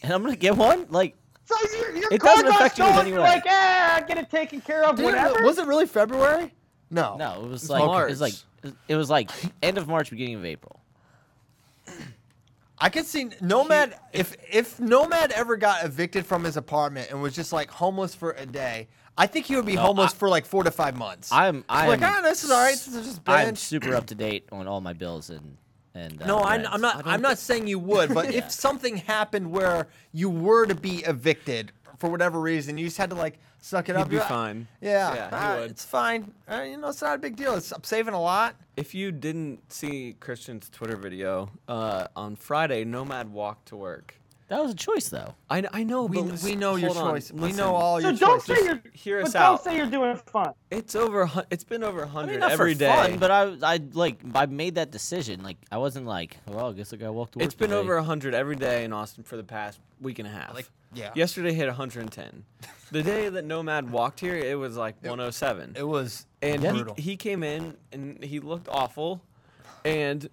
And 0.04 0.14
I'm 0.14 0.22
gonna 0.24 0.36
get 0.36 0.56
one. 0.56 0.86
Like 0.90 1.16
So 1.46 1.56
your, 1.78 1.96
your 1.96 2.14
It 2.14 2.20
car 2.22 2.36
doesn't 2.36 2.48
got 2.48 2.56
affect 2.62 2.78
you 2.78 2.86
in 2.86 2.90
stolen. 2.92 3.06
any 3.08 3.10
You're 3.16 3.22
way. 3.24 3.30
like, 3.30 3.44
ah, 3.48 4.04
get 4.08 4.18
it 4.18 4.30
taken 4.30 4.62
care 4.62 4.84
of. 4.84 4.96
Dude, 4.96 5.06
whatever. 5.06 5.44
was 5.44 5.58
it 5.58 5.66
really 5.68 5.86
February? 5.86 6.54
No. 6.90 7.18
no, 7.18 7.44
it 7.44 7.50
was 7.50 7.64
It's 7.64 7.70
like 7.70 7.82
it 7.84 8.10
was 8.10 8.22
like 8.22 8.34
March. 8.64 8.76
it 8.88 8.96
was 8.96 9.10
like 9.10 9.32
end 9.62 9.78
of 9.78 9.88
March, 9.88 10.10
beginning 10.10 10.36
of 10.36 10.46
April. 10.46 10.80
I 12.80 12.89
could 12.89 13.05
see 13.05 13.30
Nomad 13.41 13.95
if 14.13 14.36
if 14.51 14.80
Nomad 14.80 15.32
ever 15.32 15.57
got 15.57 15.84
evicted 15.84 16.25
from 16.25 16.43
his 16.43 16.57
apartment 16.57 17.09
and 17.09 17.21
was 17.21 17.34
just 17.36 17.51
like 17.51 17.69
homeless 17.71 18.13
for 18.13 18.32
a 18.32 18.45
day. 18.45 18.88
I 19.17 19.25
think 19.25 19.47
he 19.47 19.55
would 19.55 19.65
be 19.65 19.75
No, 19.75 19.82
homeless 19.82 20.11
I- 20.13 20.15
for 20.15 20.30
like 20.30 20.45
four 20.45 20.63
to 20.63 20.69
five 20.71 20.95
months. 20.95 21.32
I'm 21.32 21.63
I'm 21.67 21.89
like, 21.89 22.01
ah, 22.03 22.21
this 22.21 22.43
is 22.43 22.51
all 22.51 22.61
right. 22.63 22.73
This 22.73 22.88
is 22.88 23.05
just 23.05 23.21
I'm 23.28 23.55
super 23.55 23.95
up 23.95 24.05
to 24.07 24.15
date 24.15 24.47
on 24.51 24.67
all 24.67 24.80
my 24.82 24.93
bills 24.93 25.30
and 25.32 25.57
and. 25.95 26.21
Uh, 26.21 26.28
No, 26.28 26.38
I, 26.38 26.57
rents. 26.57 26.69
I'm 26.71 26.82
not. 26.82 27.07
I'm 27.07 27.21
not 27.21 27.39
saying 27.39 27.65
you 27.65 27.80
would, 27.80 28.13
but 28.13 28.25
Yeah. 28.32 28.39
if 28.45 28.51
something 28.51 28.97
happened 28.97 29.51
where 29.51 29.88
you 30.11 30.30
were 30.30 30.67
to 30.67 30.75
be 30.75 30.97
evicted 30.97 31.71
for 31.98 32.10
whatever 32.10 32.39
reason, 32.39 32.78
you 32.78 32.86
just 32.86 32.98
had 32.98 33.10
to 33.10 33.16
like 33.16 33.39
suck 33.60 33.89
it 33.89 33.95
He'd 33.95 34.02
up. 34.02 34.10
be 34.10 34.14
you're 34.16 34.22
like, 34.22 34.30
fine. 34.30 34.68
Yeah, 34.82 35.14
Yeah, 35.16 35.30
he 35.30 35.36
ah, 35.36 35.56
would. 35.60 35.72
it's 35.72 35.86
fine. 35.86 36.32
Uh, 36.50 36.62
you 36.62 36.78
know, 36.78 36.89
it's 36.89 37.02
not 37.02 37.16
a 37.16 37.20
big 37.20 37.36
deal. 37.36 37.56
It's, 37.56 37.72
I'm 37.72 37.84
saving 37.84 38.14
a 38.14 38.22
lot. 38.22 38.56
If 38.76 38.93
you 38.93 39.12
didn't 39.12 39.72
see 39.72 40.16
Christian's 40.20 40.70
Twitter 40.70 40.95
video 40.95 41.50
uh, 41.68 42.08
on 42.16 42.36
Friday, 42.36 42.84
Nomad 42.86 43.32
walked 43.32 43.68
to 43.70 43.76
work. 43.76 44.16
That 44.50 44.62
was 44.64 44.72
a 44.72 44.76
choice 44.76 45.10
though. 45.10 45.36
I, 45.50 45.62
I 45.74 45.84
know, 45.84 46.06
We, 46.06 46.22
but 46.22 46.41
we 46.41 46.56
know 46.56 46.78
your 46.78 46.93
hold 46.93 47.06
on, 47.06 47.14
choice. 47.16 47.34
We 47.34 47.52
know 47.52 47.76
all 47.76 48.00
so 48.00 48.08
your 48.08 48.18
don't 48.18 48.41
choices. 48.45 48.58
say 48.58 48.66
you're. 48.66 48.82
Hear 48.93 49.18
but 49.20 49.28
us 49.28 49.34
don't 49.34 49.62
say 49.62 49.76
you're 49.76 49.88
doing 49.88 50.16
fun. 50.16 50.54
It's 50.72 50.95
over. 50.95 51.30
It's 51.52 51.66
been 51.66 51.84
over 51.84 52.06
I 52.06 52.08
hundred 52.08 52.32
mean, 52.32 52.39
not 52.39 52.52
every 52.52 52.74
for 52.74 52.80
day. 52.80 52.88
fun, 52.95 53.18
but 53.18 53.30
I 53.30 53.58
I 53.62 53.80
like 53.91 54.22
I 54.34 54.45
made 54.45 54.76
that 54.76 54.89
decision. 54.89 55.43
Like 55.43 55.58
I 55.70 55.78
wasn't 55.80 56.06
like, 56.06 56.38
well, 56.48 56.70
I 56.70 56.72
guess 56.72 56.93
I 56.93 56.95
gotta 56.95 57.08
to 57.08 57.14
work. 57.14 57.30
it's 57.36 57.56
been 57.56 57.72
today. 57.72 57.80
over 57.80 58.02
hundred 58.02 58.34
every 58.36 58.56
day 58.56 58.86
in 58.86 58.93
Austin 58.93 59.26
for 59.26 59.36
the 59.36 59.43
past 59.43 59.82
week 60.00 60.18
and 60.20 60.28
a 60.30 60.32
half. 60.32 60.54
Like, 60.54 60.70
yeah. 60.94 61.12
Yesterday 61.16 61.54
hit 61.54 61.68
110. 61.68 62.44
the 62.92 63.04
day 63.04 63.30
that 63.30 63.46
Nomad 63.46 63.92
walked 63.92 64.20
here, 64.20 64.36
it 64.36 64.58
was 64.58 64.78
like 64.78 64.96
107. 65.02 65.74
It 65.76 65.84
was 65.84 66.26
and 66.42 66.62
brutal. 66.62 66.96
he, 66.96 67.02
he 67.02 67.18
came 67.18 67.44
in 67.44 67.76
and 67.92 68.24
he 68.24 68.40
looked 68.40 68.68
awful 68.70 69.22
and 69.86 70.30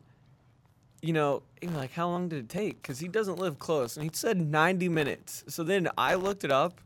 you 1.03 1.13
know 1.13 1.43
you're 1.61 1.71
like 1.73 1.93
how 1.93 2.09
long 2.09 2.29
did 2.29 2.39
it 2.39 2.49
take 2.49 2.81
because 2.81 2.99
he 2.99 3.09
doesn't 3.09 3.39
live 3.39 3.59
close 3.59 3.97
and 3.97 4.05
he 4.05 4.11
said 4.13 4.41
90 4.41 4.89
minutes 4.89 5.45
so 5.49 5.63
then 5.63 5.89
i 5.97 6.15
looked 6.15 6.45
it 6.45 6.51
up 6.51 6.81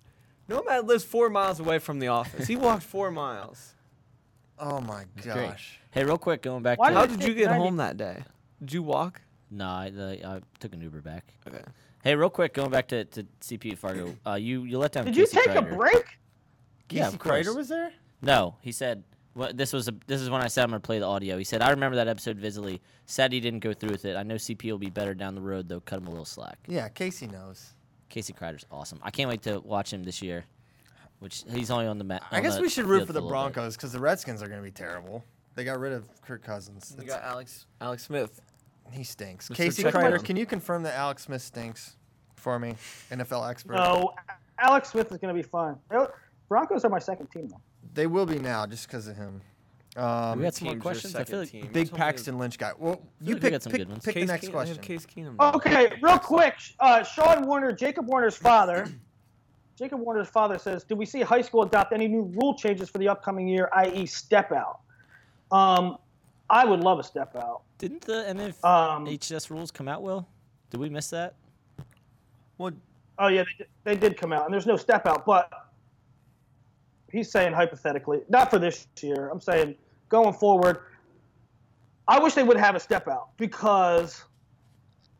nomad 0.49 0.87
lives 0.87 1.05
four 1.05 1.31
miles 1.31 1.61
away 1.61 1.79
from 1.79 1.99
the 1.99 2.09
office 2.09 2.47
he 2.47 2.57
walked 2.57 2.83
four 2.83 3.11
miles 3.11 3.75
oh 4.59 4.81
my 4.81 5.05
Great. 5.23 5.35
gosh. 5.35 5.81
Hey, 5.91 6.05
real 6.05 6.19
quick, 6.19 6.43
going 6.43 6.63
back 6.63 6.79
Why 6.79 6.91
to 6.91 6.95
how 6.95 7.07
did 7.07 7.19
did 7.19 7.23
it 7.25 7.29
you 7.29 7.35
take 7.35 7.45
get 7.45 7.51
90 7.51 7.65
home 7.65 7.77
that 7.77 7.97
day 7.97 8.23
did 8.61 8.73
you 8.73 8.83
walk 8.83 9.21
no, 9.51 9.65
I, 9.65 9.91
I, 9.99 10.35
I 10.37 10.41
took 10.61 10.75
an 10.75 10.83
Uber 10.83 11.01
back. 11.01 11.25
okay 11.47 11.63
Hey, 12.09 12.15
real 12.15 12.31
quick, 12.31 12.55
going 12.55 12.71
back 12.71 12.89
to, 12.89 13.05
to 13.05 13.27
CP 13.43 13.77
Fargo, 13.77 14.17
uh, 14.27 14.33
you 14.33 14.63
you 14.63 14.79
let 14.79 14.93
down. 14.93 15.05
Did 15.05 15.15
you 15.15 15.25
Casey 15.27 15.37
take 15.45 15.49
a 15.49 15.61
Kreider. 15.61 15.77
break? 15.77 16.19
Yeah, 16.89 17.05
Casey 17.05 17.15
of 17.17 17.19
course. 17.21 17.47
Kreider 17.47 17.55
was 17.55 17.69
there. 17.69 17.93
No, 18.23 18.57
he 18.63 18.73
said. 18.73 19.05
Well, 19.35 19.51
this 19.55 19.75
was 19.75 19.89
a. 19.89 19.95
This 20.07 20.23
is 20.23 20.31
when 20.31 20.41
I 20.41 20.47
said 20.49 20.65
I'm 20.65 20.71
gonna 20.71 20.81
play 20.81 21.01
the 21.01 21.05
audio. 21.05 21.37
He 21.37 21.45
said, 21.45 21.61
"I 21.61 21.69
remember 21.69 21.97
that 21.97 22.09
episode 22.09 22.39
visibly. 22.39 22.81
Said 23.05 23.31
he 23.31 23.41
didn't 23.41 23.61
go 23.61 23.75
through 23.75 23.91
with 23.91 24.07
it. 24.07 24.17
I 24.17 24.23
know 24.23 24.37
CP 24.37 24.71
will 24.71 24.79
be 24.79 24.89
better 24.89 25.13
down 25.13 25.35
the 25.35 25.43
road, 25.43 25.69
though. 25.69 25.81
Cut 25.81 25.99
him 25.99 26.07
a 26.07 26.11
little 26.11 26.25
slack." 26.25 26.59
Yeah, 26.67 26.89
Casey 26.89 27.27
knows. 27.27 27.75
Casey 28.09 28.33
Kreider's 28.33 28.65
awesome. 28.71 29.01
I 29.03 29.11
can't 29.11 29.29
wait 29.29 29.43
to 29.43 29.61
watch 29.61 29.93
him 29.93 30.03
this 30.03 30.23
year. 30.23 30.47
Which 31.19 31.45
he's 31.51 31.71
only 31.71 31.89
on 31.89 31.99
the 31.99 32.05
mat. 32.05 32.23
I 32.31 32.41
guess 32.41 32.59
we 32.59 32.71
should 32.71 32.87
root 32.87 33.07
for 33.07 33.13
the 33.13 33.21
Broncos 33.21 33.77
because 33.77 33.93
the 33.93 34.01
Redskins 34.01 34.43
are 34.43 34.47
going 34.49 34.61
to 34.61 34.65
be 34.65 34.71
terrible. 34.71 35.27
They 35.57 35.65
got 35.65 35.79
rid 35.79 35.93
of 35.93 36.09
Kirk 36.23 36.43
Cousins. 36.43 36.95
you 36.97 37.03
It's- 37.05 37.21
got 37.21 37.29
alex 37.29 37.67
alex 37.83 38.05
smith 38.05 38.41
he 38.93 39.05
stinks. 39.05 39.49
Mr. 39.49 39.55
Casey 39.55 39.83
Check 39.83 39.95
Kreider, 39.95 40.23
can 40.23 40.37
you 40.37 40.47
confirm 40.47 40.83
that 40.85 40.95
Alex 40.95 41.25
Smith 41.25 41.43
stinks 41.43 41.97
for 42.49 42.59
me? 42.59 42.75
NFL 43.11 43.49
expert. 43.51 43.75
No. 43.75 44.15
Alex 44.59 44.89
Smith 44.91 45.13
is 45.13 45.19
going 45.19 45.35
to 45.35 45.41
be 45.41 45.47
fun. 45.47 45.77
Broncos 46.49 46.83
are 46.85 46.89
my 46.89 46.99
second 46.99 47.27
team 47.31 47.49
though. 47.49 47.61
They 47.93 48.07
will 48.07 48.25
be 48.27 48.39
now 48.39 48.67
just 48.67 48.87
because 48.87 49.07
of 49.07 49.17
him. 49.17 49.43
Um, 49.97 50.39
We 50.39 50.45
got 50.45 50.55
some 50.55 50.69
more 50.69 50.77
questions. 50.77 51.15
I 51.15 51.25
feel 51.25 51.41
like 51.41 51.51
team. 51.51 51.69
big 51.73 51.93
Paxton 51.93 52.39
Lynch 52.39 52.57
guy. 52.59 52.73
Well, 52.79 53.01
you 53.21 53.35
like 53.35 53.35
we 53.35 53.41
pick, 53.41 53.51
got 53.53 53.63
some 53.63 53.73
pick, 53.73 53.81
good 53.83 53.89
ones. 53.91 54.05
pick 54.05 54.15
the 54.15 54.25
next 54.25 54.47
Keenum- 54.47 54.55
I 54.55 54.67
have 54.67 54.79
question. 54.79 54.79
Case 54.79 55.07
Keenum. 55.07 55.55
Okay, 55.57 55.93
real 56.01 56.19
quick. 56.19 56.55
Uh, 56.81 57.03
Sean 57.03 57.47
Warner, 57.47 57.73
Jacob 57.73 58.07
Warner's 58.07 58.37
father. 58.37 58.87
Jacob 59.77 60.01
Warner's 60.01 60.29
father 60.29 60.59
says, 60.59 60.85
"Do 60.85 60.97
we 60.97 61.05
see 61.05 61.21
high 61.21 61.43
school 61.43 61.63
adopt 61.63 61.93
any 61.93 62.09
new 62.09 62.23
rule 62.35 62.55
changes 62.55 62.89
for 62.89 62.99
the 62.99 63.09
upcoming 63.09 63.47
year, 63.47 63.69
i.e., 63.75 64.07
step 64.07 64.53
out?" 64.53 64.81
Um, 65.53 65.99
I 66.51 66.65
would 66.65 66.81
love 66.81 66.99
a 66.99 67.05
step 67.05 67.37
out. 67.37 67.63
Didn't 67.79 68.01
the 68.03 68.25
NF 68.29 68.65
Um, 68.65 69.07
HS 69.07 69.51
rules 69.51 69.71
come 69.71 69.87
out? 69.89 70.03
Will 70.03 70.27
did 70.71 70.81
we 70.81 70.89
miss 70.89 71.11
that? 71.11 71.35
Well, 72.59 72.73
Oh 73.19 73.29
yeah, 73.29 73.43
they 73.43 73.57
did, 73.59 73.67
they 73.85 73.97
did 73.97 74.17
come 74.17 74.33
out, 74.33 74.45
and 74.45 74.55
there's 74.55 74.67
no 74.67 74.77
step 74.77 75.07
out. 75.07 75.27
But 75.27 75.51
he's 77.11 77.31
saying 77.31 77.53
hypothetically, 77.53 78.21
not 78.29 78.51
for 78.51 78.59
this 78.59 78.87
year. 79.01 79.29
I'm 79.29 79.41
saying 79.41 79.75
going 80.09 80.33
forward. 80.33 80.83
I 82.07 82.19
wish 82.21 82.35
they 82.35 82.43
would 82.43 82.57
have 82.57 82.75
a 82.75 82.81
step 82.81 83.07
out 83.09 83.37
because 83.37 84.25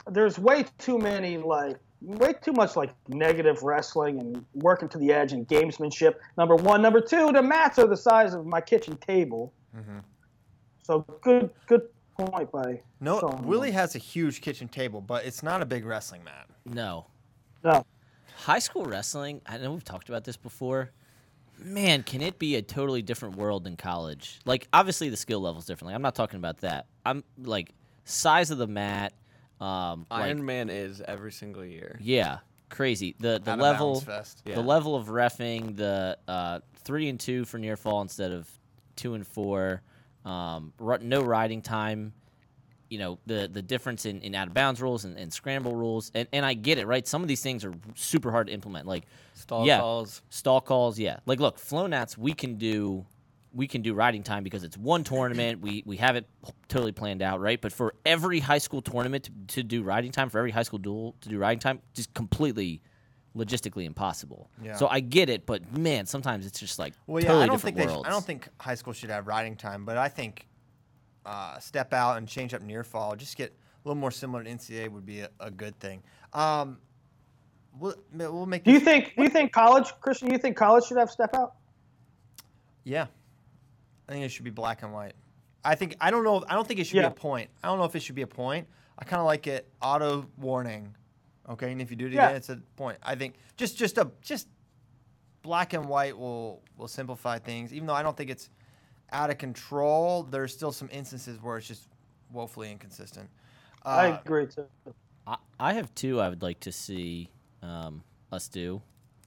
there's 0.07 0.39
way 0.39 0.65
too 0.79 0.99
many 0.99 1.37
like 1.37 1.77
way 2.01 2.33
too 2.41 2.53
much 2.53 2.77
like 2.77 2.91
negative 3.09 3.63
wrestling 3.63 4.21
and 4.21 4.45
working 4.55 4.89
to 4.91 4.99
the 4.99 5.13
edge 5.13 5.33
and 5.33 5.47
gamesmanship. 5.49 6.15
Number 6.39 6.55
one, 6.55 6.81
number 6.81 7.01
two, 7.01 7.33
the 7.33 7.43
mats 7.43 7.79
are 7.79 7.89
the 7.89 7.97
size 7.97 8.33
of 8.33 8.47
my 8.47 8.61
kitchen 8.61 8.97
table. 8.99 9.53
Mm-hmm. 9.77 9.99
So 10.85 11.01
good, 11.21 11.51
good 11.67 11.83
point 12.17 12.51
by 12.53 12.81
no, 13.01 13.19
Sean 13.19 13.45
Willie 13.45 13.73
has 13.73 13.97
a 13.97 13.99
huge 13.99 14.41
kitchen 14.41 14.69
table, 14.69 15.01
but 15.01 15.27
it's 15.27 15.43
not 15.43 15.61
a 15.61 15.67
big 15.67 15.85
wrestling 15.85 16.23
mat. 16.25 16.49
No. 16.65 17.07
No. 17.65 17.85
High 18.37 18.59
school 18.61 18.85
wrestling. 18.85 19.41
I 19.47 19.59
know 19.59 19.73
we've 19.73 19.85
talked 19.85 20.09
about 20.09 20.25
this 20.25 20.37
before. 20.37 20.91
Man, 21.59 22.05
can 22.05 22.23
it 22.23 22.39
be 22.39 22.55
a 22.55 22.63
totally 22.63 23.03
different 23.03 23.37
world 23.37 23.65
than 23.65 23.77
college? 23.77 24.39
Like, 24.45 24.69
obviously 24.73 25.09
the 25.09 25.17
skill 25.17 25.41
level's 25.41 25.67
different. 25.67 25.89
Like, 25.89 25.97
I'm 25.97 26.03
not 26.03 26.15
talking 26.15 26.39
about 26.39 26.59
that. 26.59 26.87
I'm 27.05 27.25
like 27.43 27.75
size 28.05 28.51
of 28.51 28.59
the 28.59 28.69
mat. 28.69 29.13
Um, 29.61 30.07
like, 30.11 30.27
Iron 30.27 30.45
Man 30.45 30.71
is 30.71 31.01
every 31.01 31.33
single 31.33 31.65
year. 31.65 31.99
Yeah, 32.01 32.39
crazy. 32.69 33.17
The 33.19 33.41
the 33.43 33.53
Out 33.53 33.59
level 33.59 34.01
fest. 34.01 34.43
Yeah. 34.45 34.55
the 34.55 34.63
level 34.63 34.95
of 34.95 35.09
refing, 35.09 35.77
the 35.77 36.17
uh, 36.29 36.61
three 36.85 37.09
and 37.09 37.19
two 37.19 37.45
for 37.45 37.59
near 37.59 37.77
fall 37.77 38.03
instead 38.03 38.31
of 38.31 38.49
two 38.95 39.15
and 39.15 39.27
four. 39.27 39.83
Um, 40.25 40.73
ru- 40.79 40.99
no 40.99 41.23
riding 41.23 41.61
time. 41.63 42.13
You 42.91 42.99
know 42.99 43.19
the 43.27 43.49
the 43.53 43.63
difference 43.63 44.07
in, 44.07 44.21
in 44.23 44.35
out 44.35 44.49
of 44.49 44.55
bounds 44.55 44.81
rules 44.81 45.05
and, 45.05 45.17
and 45.19 45.33
scramble 45.33 45.75
rules, 45.75 46.11
and, 46.15 46.29
and 46.33 46.45
I 46.45 46.55
get 46.55 46.79
it, 46.79 46.87
right? 46.87 47.07
Some 47.07 47.23
of 47.23 47.29
these 47.29 47.43
things 47.43 47.65
are 47.65 47.75
super 47.95 48.31
hard 48.31 48.47
to 48.49 48.53
implement, 48.53 48.87
like 48.87 49.05
Stall 49.35 49.67
yeah, 49.67 49.79
calls. 49.79 50.23
stall 50.31 50.61
calls, 50.61 50.99
yeah. 50.99 51.19
Like 51.27 51.41
look, 51.41 51.59
Flonats, 51.59 52.17
we 52.17 52.33
can 52.33 52.57
do 52.57 53.07
we 53.53 53.67
can 53.67 53.83
do 53.83 53.95
riding 53.95 54.23
time 54.23 54.45
because 54.45 54.63
it's 54.65 54.77
one 54.77 55.05
tournament. 55.05 55.61
we 55.61 55.83
we 55.87 55.97
have 55.97 56.17
it 56.17 56.27
totally 56.69 56.93
planned 56.93 57.23
out, 57.23 57.41
right? 57.41 57.61
But 57.61 57.73
for 57.73 57.95
every 58.05 58.41
high 58.41 58.59
school 58.59 58.83
tournament 58.83 59.25
to, 59.25 59.57
to 59.57 59.63
do 59.63 59.83
riding 59.83 60.13
time, 60.13 60.29
for 60.29 60.39
every 60.39 60.51
high 60.51 60.63
school 60.63 60.79
duel 60.79 61.15
to 61.23 61.29
do 61.29 61.39
riding 61.39 61.59
time, 61.59 61.81
just 61.95 62.13
completely 62.15 62.83
logistically 63.37 63.85
impossible. 63.85 64.51
Yeah. 64.63 64.77
So 64.77 64.89
I 64.89 65.01
get 65.01 65.29
it, 65.29 65.47
but 65.47 65.77
man, 65.77 66.07
sometimes 66.07 66.47
it's 66.47 66.59
just 66.59 66.79
like 66.79 66.95
Well, 67.07 67.23
yeah, 67.23 67.29
totally 67.29 67.45
I 67.45 67.47
don't 67.47 67.55
different 67.57 67.77
think 67.77 67.89
they 67.89 67.95
sh- 67.95 68.07
I 68.07 68.11
don't 68.11 68.25
think 68.25 68.49
high 68.61 68.75
school 68.75 68.93
should 68.93 69.11
have 69.11 69.27
riding 69.27 69.57
time, 69.57 69.85
but 69.85 69.97
I 69.97 70.09
think 70.09 70.47
uh, 71.29 71.59
step 71.59 71.93
out 71.93 72.17
and 72.17 72.27
change 72.27 72.55
up 72.55 72.63
near 72.63 72.83
fall, 72.83 73.15
just 73.15 73.37
get 73.37 73.51
a 73.51 73.89
little 73.89 74.01
more 74.01 74.11
similar 74.11 74.43
to 74.43 74.51
NCAA 74.51 74.89
would 74.91 75.05
be 75.05 75.21
a, 75.21 75.29
a 75.41 75.51
good 75.51 75.79
thing. 75.79 76.03
Um, 76.33 76.79
we'll, 77.79 77.95
we'll 78.13 78.47
make. 78.47 78.65
Do 78.65 78.73
you 78.73 78.81
think? 78.81 79.15
Do 79.17 79.23
you 79.23 79.29
think 79.29 79.53
college, 79.53 79.93
Christian? 80.01 80.29
Do 80.29 80.33
you 80.33 80.39
think 80.39 80.57
college 80.57 80.85
should 80.85 80.97
have 80.97 81.11
step 81.11 81.35
out? 81.35 81.55
Yeah, 82.85 83.07
I 84.09 84.13
think 84.13 84.25
it 84.25 84.31
should 84.31 84.45
be 84.45 84.51
black 84.51 84.83
and 84.83 84.93
white. 84.93 85.13
I 85.65 85.75
think 85.75 85.97
I 86.01 86.11
don't 86.11 86.25
know. 86.25 86.43
I 86.49 86.55
don't 86.55 86.67
think 86.67 86.81
it 86.81 86.87
should 86.87 86.97
Yeah. 86.97 87.09
be 87.09 87.13
a 87.13 87.17
point. 87.17 87.51
I 87.63 87.69
don't 87.69 87.79
know 87.79 87.85
if 87.85 87.95
it 87.95 88.01
should 88.01 88.15
be 88.15 88.23
a 88.23 88.27
point. 88.27 88.67
I 88.99 89.05
kind 89.05 89.21
of 89.21 89.27
like 89.27 89.47
it 89.47 89.69
auto 89.83 90.27
warning. 90.39 90.95
Okay, 91.49 91.71
and 91.73 91.81
if 91.83 91.91
you 91.91 91.97
do 91.97 92.07
it 92.07 92.13
Yeah. 92.13 92.27
again, 92.27 92.37
it's 92.37 92.49
a 92.49 92.57
point. 92.77 92.99
I 93.03 93.15
think 93.15 93.35
just 93.57 93.77
just 93.77 93.99
a 93.99 94.11
just 94.23 94.49
black 95.43 95.75
and 95.75 95.85
white 95.87 96.17
will 96.17 96.63
will 96.79 96.89
simplify 96.89 97.39
things. 97.39 97.73
Even 97.75 97.87
though 97.87 97.95
I 97.95 98.03
don't 98.03 98.17
think 98.17 98.31
it's 98.31 98.49
out 99.13 99.31
of 99.31 99.39
control, 99.39 100.25
there's 100.25 100.53
still 100.53 100.73
some 100.73 100.89
instances 100.93 101.43
where 101.43 101.59
it's 101.59 101.67
just 101.69 101.89
woefully 102.33 102.71
inconsistent. 102.71 103.29
Uh, 103.85 103.89
I 103.89 104.07
agree 104.25 104.47
too. 104.47 104.67
I, 105.27 105.37
I 105.59 105.73
have 105.75 105.95
two 105.95 106.21
I 106.21 106.29
would 106.29 106.43
like 106.43 106.61
to 106.61 106.73
see 106.73 107.31
um, 107.63 108.03
us 108.33 108.49
do. 108.49 108.83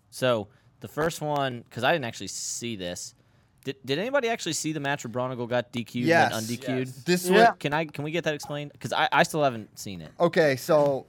So 0.10 0.48
the 0.82 0.88
first 0.88 1.22
one, 1.22 1.62
because 1.62 1.84
I 1.84 1.92
didn't 1.94 2.06
actually 2.06 2.28
see 2.28 2.76
this. 2.76 3.16
Did, 3.64 3.76
did 3.86 4.00
anybody 4.00 4.28
actually 4.28 4.54
see 4.54 4.72
the 4.72 4.80
match 4.80 5.06
where 5.06 5.12
Bronigal 5.12 5.48
got 5.48 5.72
DQ'd 5.72 5.96
Yes. 5.96 6.34
and 6.34 6.48
then 6.48 6.58
unDQ'd? 6.58 6.88
Yes. 6.88 7.04
This 7.04 7.30
Yeah. 7.30 7.50
one, 7.50 7.58
Can 7.58 7.74
I 7.74 7.86
can 7.86 8.04
we 8.04 8.12
get 8.12 8.24
that 8.24 8.34
explained? 8.34 8.72
Because 8.74 8.92
I, 8.94 9.08
I 9.12 9.24
still 9.24 9.44
haven't 9.44 9.78
seen 9.78 10.02
it. 10.02 10.12
Okay, 10.20 10.56
so 10.56 11.06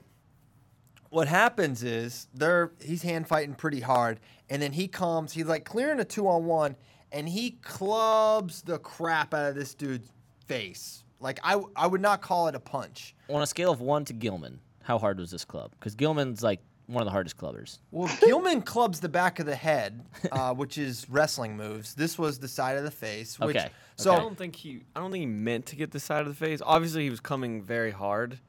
what 1.09 1.27
happens 1.27 1.83
is 1.83 2.27
they're 2.33 2.71
he's 2.81 3.01
hand 3.01 3.27
fighting 3.27 3.55
pretty 3.55 3.79
hard, 3.79 4.19
and 4.49 4.61
then 4.61 4.71
he 4.73 4.87
comes, 4.87 5.33
he's 5.33 5.45
like 5.45 5.65
clearing 5.65 5.99
a 5.99 6.05
two 6.05 6.27
on 6.27 6.45
one, 6.45 6.75
and 7.13 7.29
he 7.29 7.51
clubs 7.61 8.63
the 8.63 8.79
crap 8.79 9.33
out 9.33 9.49
of 9.49 9.55
this 9.55 9.73
dude's 9.73 10.11
face. 10.47 11.03
Like 11.19 11.39
I, 11.43 11.61
I 11.75 11.87
would 11.87 12.01
not 12.01 12.21
call 12.21 12.47
it 12.47 12.55
a 12.55 12.59
punch. 12.59 13.15
On 13.29 13.41
a 13.41 13.47
scale 13.47 13.71
of 13.71 13.79
one 13.79 14.03
to 14.05 14.13
Gilman, 14.13 14.59
how 14.83 14.97
hard 14.97 15.19
was 15.19 15.31
this 15.31 15.45
club? 15.45 15.71
Because 15.79 15.95
Gilman's 15.95 16.43
like 16.43 16.59
one 16.87 17.01
of 17.01 17.05
the 17.05 17.11
hardest 17.11 17.37
clubbers. 17.37 17.79
Well, 17.91 18.13
Gilman 18.25 18.61
clubs 18.61 18.99
the 18.99 19.07
back 19.07 19.39
of 19.39 19.45
the 19.45 19.55
head, 19.55 20.03
uh, 20.31 20.53
which 20.55 20.77
is 20.77 21.07
wrestling 21.09 21.55
moves. 21.55 21.95
This 21.95 22.17
was 22.17 22.39
the 22.39 22.47
side 22.49 22.77
of 22.77 22.83
the 22.83 22.91
face. 22.91 23.39
Which, 23.39 23.55
Okay, 23.55 23.69
So 23.95 24.13
I 24.13 24.17
don't 24.19 24.37
think 24.37 24.55
he. 24.55 24.81
I 24.95 24.99
don't 24.99 25.11
think 25.11 25.21
he 25.21 25.27
meant 25.27 25.67
to 25.67 25.77
get 25.77 25.91
the 25.91 25.99
side 25.99 26.21
of 26.21 26.27
the 26.27 26.33
face. 26.45 26.61
Obviously, 26.65 27.03
he 27.03 27.09
was 27.09 27.21
coming 27.21 27.63
very 27.63 27.91
hard, 27.91 28.39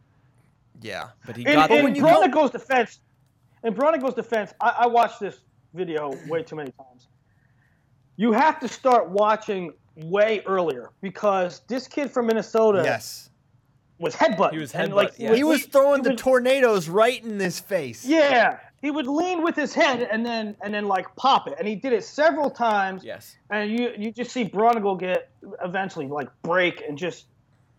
yeah, 0.80 1.10
but 1.26 1.36
he 1.36 1.46
In, 1.46 1.52
got. 1.52 1.70
in 1.70 1.84
when 1.84 1.94
you 1.94 2.02
Bronigo's 2.02 2.50
defense, 2.50 2.98
in 3.62 3.72
Bronigo's 3.74 4.14
defense, 4.14 4.52
I, 4.60 4.78
I 4.80 4.86
watched 4.88 5.20
this 5.20 5.38
video 5.74 6.12
way 6.28 6.42
too 6.42 6.56
many 6.56 6.72
times. 6.72 7.08
You 8.16 8.32
have 8.32 8.60
to 8.60 8.68
start 8.68 9.08
watching 9.10 9.72
way 9.96 10.42
earlier 10.46 10.90
because 11.00 11.60
this 11.68 11.88
kid 11.88 12.10
from 12.10 12.26
Minnesota 12.26 12.82
yes, 12.84 13.30
was 13.98 14.14
headbutting. 14.14 14.52
He 14.52 14.58
was 14.58 14.74
and, 14.74 14.92
headbutt- 14.92 14.94
like, 14.94 15.12
yeah. 15.18 15.34
he 15.34 15.44
was 15.44 15.66
throwing 15.66 16.00
he 16.00 16.04
the 16.04 16.08
would- 16.10 16.18
tornadoes 16.18 16.88
right 16.88 17.22
in 17.24 17.38
his 17.38 17.60
face. 17.60 18.04
Yeah, 18.04 18.58
he 18.80 18.90
would 18.90 19.06
lean 19.06 19.42
with 19.42 19.56
his 19.56 19.74
head 19.74 20.02
and 20.02 20.24
then 20.24 20.56
and 20.62 20.72
then 20.74 20.86
like 20.86 21.06
pop 21.16 21.48
it, 21.48 21.54
and 21.58 21.66
he 21.66 21.74
did 21.74 21.92
it 21.92 22.04
several 22.04 22.50
times. 22.50 23.02
Yes. 23.04 23.36
And 23.50 23.70
you 23.70 23.92
you 23.98 24.12
just 24.12 24.30
see 24.30 24.44
Bronigal 24.44 24.98
get 24.98 25.30
eventually 25.62 26.06
like 26.06 26.28
break 26.42 26.82
and 26.88 26.96
just 26.98 27.26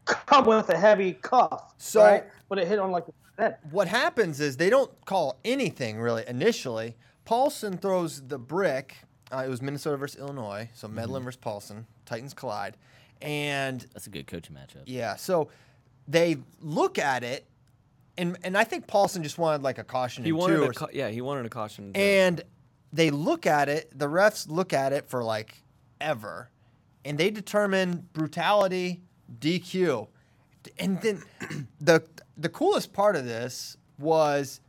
come 0.05 0.45
with 0.45 0.69
a 0.69 0.77
heavy 0.77 1.13
cuff. 1.13 1.73
So- 1.77 2.03
right? 2.03 2.23
but 2.47 2.59
it 2.59 2.67
hit 2.67 2.77
on 2.79 2.91
like 2.91 3.05
the 3.07 3.13
head. 3.41 3.57
what 3.71 3.87
happens 3.87 4.39
is 4.39 4.57
they 4.57 4.69
don't 4.69 4.91
call 5.05 5.39
anything 5.43 5.99
really 5.99 6.23
initially. 6.27 6.95
Paulson 7.25 7.77
throws 7.77 8.21
the 8.27 8.37
brick. 8.37 8.97
Uh, 9.35 9.43
it 9.43 9.49
was 9.49 9.61
Minnesota 9.61 9.97
versus 9.97 10.19
Illinois, 10.19 10.69
so 10.73 10.87
Medlin 10.87 11.23
versus 11.23 11.37
Paulson. 11.41 11.85
Titans 12.05 12.33
collide, 12.33 12.77
and 13.21 13.85
That's 13.93 14.07
a 14.07 14.09
good 14.09 14.27
coaching 14.27 14.55
matchup. 14.55 14.83
yeah, 14.85 15.15
so 15.15 15.49
they 16.07 16.37
look 16.61 16.97
at 16.97 17.23
it, 17.23 17.45
and 18.17 18.37
and 18.43 18.57
I 18.57 18.63
think 18.63 18.87
Paulson 18.87 19.23
just 19.23 19.37
wanted 19.37 19.61
like 19.61 19.77
a 19.77 19.83
caution. 19.83 20.23
He 20.23 20.29
in 20.29 20.37
wanted 20.37 20.55
two 20.57 20.63
a 20.63 20.67
or 20.69 20.73
ca- 20.73 20.87
yeah. 20.93 21.09
He 21.09 21.19
wanted 21.21 21.45
a 21.45 21.49
caution. 21.49 21.91
to- 21.91 21.99
and 21.99 22.41
they 22.93 23.09
look 23.09 23.45
at 23.45 23.67
it. 23.67 23.91
The 23.97 24.07
refs 24.07 24.49
look 24.49 24.71
at 24.71 24.93
it 24.93 25.09
for 25.09 25.21
like 25.23 25.61
ever, 25.99 26.49
and 27.03 27.17
they 27.17 27.29
determine 27.29 28.07
brutality, 28.13 29.01
DQ, 29.39 30.07
and 30.79 31.01
then 31.01 31.23
the 31.81 32.03
the 32.37 32.49
coolest 32.49 32.93
part 32.93 33.15
of 33.17 33.25
this 33.25 33.75
was, 33.99 34.61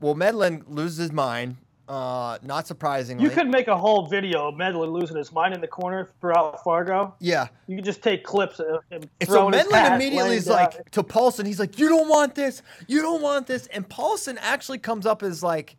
well, 0.00 0.14
Medlin 0.16 0.64
loses 0.66 0.98
his 0.98 1.12
mind. 1.12 1.56
Uh, 1.88 2.38
not 2.42 2.66
surprisingly, 2.66 3.24
You 3.24 3.30
could 3.30 3.48
make 3.48 3.66
a 3.68 3.76
whole 3.76 4.06
video 4.06 4.48
of 4.48 4.56
Medlin 4.56 4.90
losing 4.90 5.16
his 5.16 5.32
mind 5.32 5.54
in 5.54 5.60
the 5.60 5.66
corner 5.66 6.10
throughout 6.20 6.62
Fargo. 6.62 7.14
yeah. 7.18 7.48
You 7.66 7.76
could 7.76 7.84
just 7.84 8.02
take 8.02 8.24
clips 8.24 8.60
of 8.60 8.80
him 8.90 9.02
And 9.20 9.28
so 9.28 9.48
Medlin 9.48 9.94
immediately 9.94 10.36
is 10.36 10.44
down. 10.44 10.54
like 10.56 10.90
to 10.90 11.02
Paulson, 11.02 11.46
he's 11.46 11.58
like, 11.58 11.78
"You 11.78 11.88
don't 11.88 12.08
want 12.08 12.34
this. 12.34 12.62
You 12.86 13.00
don't 13.02 13.22
want 13.22 13.46
this." 13.46 13.66
And 13.68 13.88
Paulson 13.88 14.38
actually 14.42 14.78
comes 14.78 15.06
up 15.06 15.22
as 15.22 15.42
like, 15.42 15.76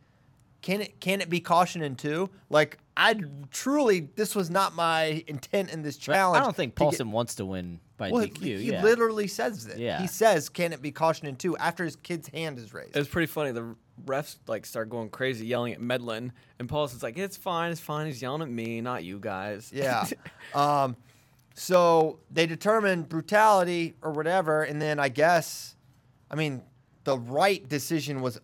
"Can 0.62 0.82
it 0.82 1.00
can 1.00 1.22
it 1.22 1.30
be 1.30 1.40
caution 1.40 1.82
in 1.82 1.96
two? 1.96 2.30
Like, 2.50 2.78
I 2.98 3.16
truly 3.52 4.10
this 4.16 4.36
was 4.36 4.50
not 4.50 4.76
my 4.76 5.24
intent 5.28 5.72
in 5.72 5.82
this 5.82 5.98
But 5.98 6.14
challenge. 6.14 6.42
I 6.42 6.44
don't 6.44 6.56
think 6.56 6.76
to 6.76 6.80
get- 6.80 6.84
Paulson 6.86 7.12
wants 7.12 7.36
to 7.36 7.46
win 7.46 7.80
by 7.98 8.12
well, 8.12 8.26
DQ. 8.26 8.42
he 8.42 8.72
yeah. 8.72 8.84
literally 8.84 9.28
says 9.28 9.66
that. 9.68 9.78
Yeah. 9.78 10.02
He 10.02 10.08
says, 10.08 10.50
"Can 10.50 10.74
it 10.74 10.82
be 10.82 10.92
caution 10.92 11.28
in 11.28 11.36
two 11.36 11.58
after 11.58 11.84
his 11.84 11.96
kid's 11.98 12.28
hand 12.30 12.58
is 12.58 12.74
raised. 12.74 12.96
It 12.96 13.00
was 13.00 13.08
pretty 13.08 13.28
funny. 13.28 13.52
The 13.52 13.76
refs 14.06 14.38
like 14.48 14.66
start 14.66 14.90
going 14.90 15.10
crazy, 15.10 15.46
yelling 15.46 15.74
at 15.74 15.82
Medlin, 15.82 16.32
and 16.60 16.70
Paulson's 16.70 17.04
like, 17.04 17.18
"It's 17.18 17.38
fine, 17.38 17.72
it's 17.72 17.82
fine." 17.82 18.08
He's 18.08 18.22
yelling 18.22 18.42
at 18.42 18.50
me, 18.50 18.82
not 18.82 19.04
you 19.04 19.20
guys. 19.20 19.72
Yeah. 19.74 20.06
um, 20.54 20.96
so 21.54 22.20
they 22.32 22.46
determine 22.46 23.04
brutality 23.04 23.96
or 24.02 24.12
whatever, 24.12 24.64
and 24.64 24.82
then 24.82 24.98
I 24.98 25.10
guess, 25.10 25.76
I 26.32 26.36
mean, 26.36 26.62
the 27.04 27.18
right 27.18 27.68
decision 27.68 28.22
was 28.22 28.40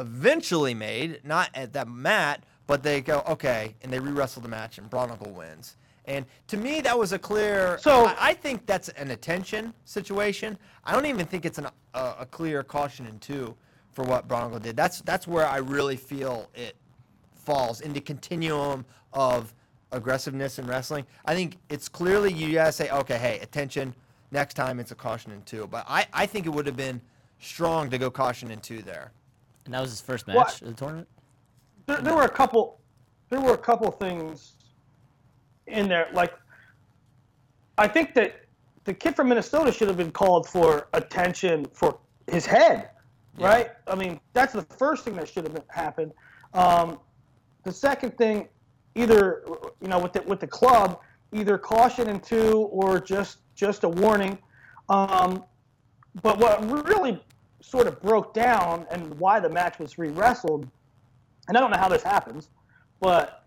eventually 0.00 0.74
made, 0.74 1.20
not 1.24 1.50
at 1.54 1.72
that 1.74 1.88
mat, 1.88 2.44
but 2.66 2.82
they 2.82 3.00
go 3.00 3.22
okay, 3.28 3.74
and 3.82 3.92
they 3.92 3.98
re-wrestle 3.98 4.42
the 4.42 4.48
match, 4.48 4.78
and 4.78 4.90
Bronigal 4.90 5.32
wins. 5.32 5.76
And 6.06 6.24
to 6.48 6.56
me, 6.56 6.80
that 6.80 6.98
was 6.98 7.12
a 7.12 7.18
clear. 7.18 7.78
So- 7.78 8.06
I, 8.06 8.16
I 8.30 8.34
think 8.34 8.66
that's 8.66 8.88
an 8.90 9.10
attention 9.10 9.74
situation. 9.84 10.58
I 10.84 10.92
don't 10.92 11.06
even 11.06 11.26
think 11.26 11.44
it's 11.44 11.58
an, 11.58 11.66
a, 11.94 12.14
a 12.20 12.26
clear 12.26 12.62
caution 12.62 13.06
in 13.06 13.18
two 13.18 13.54
for 13.92 14.04
what 14.04 14.26
Bronigal 14.26 14.62
did. 14.62 14.76
That's 14.76 15.02
that's 15.02 15.26
where 15.28 15.46
I 15.46 15.58
really 15.58 15.96
feel 15.96 16.48
it 16.54 16.74
falls 17.34 17.80
into 17.80 18.00
continuum 18.00 18.84
of 19.12 19.52
aggressiveness 19.92 20.58
in 20.58 20.66
wrestling. 20.66 21.04
I 21.24 21.34
think 21.34 21.58
it's 21.68 21.88
clearly 21.88 22.32
you 22.32 22.52
gotta 22.54 22.72
say, 22.72 22.88
okay, 22.90 23.18
hey, 23.18 23.38
attention. 23.40 23.94
Next 24.32 24.54
time 24.54 24.78
it's 24.78 24.92
a 24.92 24.94
caution 24.94 25.32
in 25.32 25.42
two. 25.42 25.66
But 25.66 25.84
I, 25.88 26.06
I 26.12 26.26
think 26.26 26.46
it 26.46 26.50
would 26.50 26.66
have 26.66 26.76
been 26.76 27.00
strong 27.40 27.90
to 27.90 27.98
go 27.98 28.10
caution 28.10 28.50
in 28.52 28.60
two 28.60 28.80
there. 28.82 29.10
And 29.70 29.74
that 29.76 29.82
was 29.82 29.90
his 29.90 30.00
first 30.00 30.26
match 30.26 30.34
What? 30.36 30.62
of 30.62 30.66
the 30.68 30.74
tournament. 30.74 31.06
there, 31.86 31.98
there 32.00 32.14
were 32.16 32.24
a 32.24 32.28
couple 32.28 32.80
there 33.28 33.40
were 33.40 33.54
a 33.54 33.58
couple 33.58 33.88
things 33.92 34.54
in 35.68 35.88
there 35.88 36.08
like 36.12 36.32
i 37.78 37.86
think 37.86 38.12
that 38.14 38.40
the 38.82 38.92
kid 38.92 39.14
from 39.14 39.28
minnesota 39.28 39.70
should 39.70 39.86
have 39.86 39.96
been 39.96 40.10
called 40.10 40.48
for 40.48 40.88
attention 40.92 41.64
for 41.72 42.00
his 42.28 42.44
head 42.44 42.90
right 43.38 43.70
i 43.86 43.94
mean 43.94 44.18
that's 44.32 44.52
the 44.52 44.62
first 44.62 45.04
thing 45.04 45.14
that 45.14 45.28
should 45.28 45.44
have 45.46 45.62
happened 45.68 46.10
um, 46.52 46.98
the 47.62 47.70
second 47.70 48.18
thing 48.18 48.48
either 48.96 49.44
you 49.80 49.86
know 49.86 50.00
with 50.00 50.12
the, 50.12 50.22
with 50.22 50.40
the 50.40 50.48
club 50.48 50.98
either 51.32 51.56
caution 51.56 52.08
in 52.08 52.18
two 52.18 52.62
or 52.72 52.98
just 52.98 53.38
just 53.54 53.84
a 53.84 53.88
warning 53.88 54.36
um, 54.88 55.44
but 56.24 56.38
what 56.40 56.68
really 56.88 57.22
sort 57.60 57.86
of 57.86 58.00
broke 58.00 58.32
down 58.34 58.86
and 58.90 59.12
why 59.18 59.38
the 59.40 59.48
match 59.48 59.78
was 59.78 59.98
re-wrestled 59.98 60.66
and 61.48 61.56
I 61.56 61.60
don't 61.60 61.70
know 61.70 61.78
how 61.78 61.88
this 61.88 62.02
happens, 62.02 62.48
but 63.00 63.44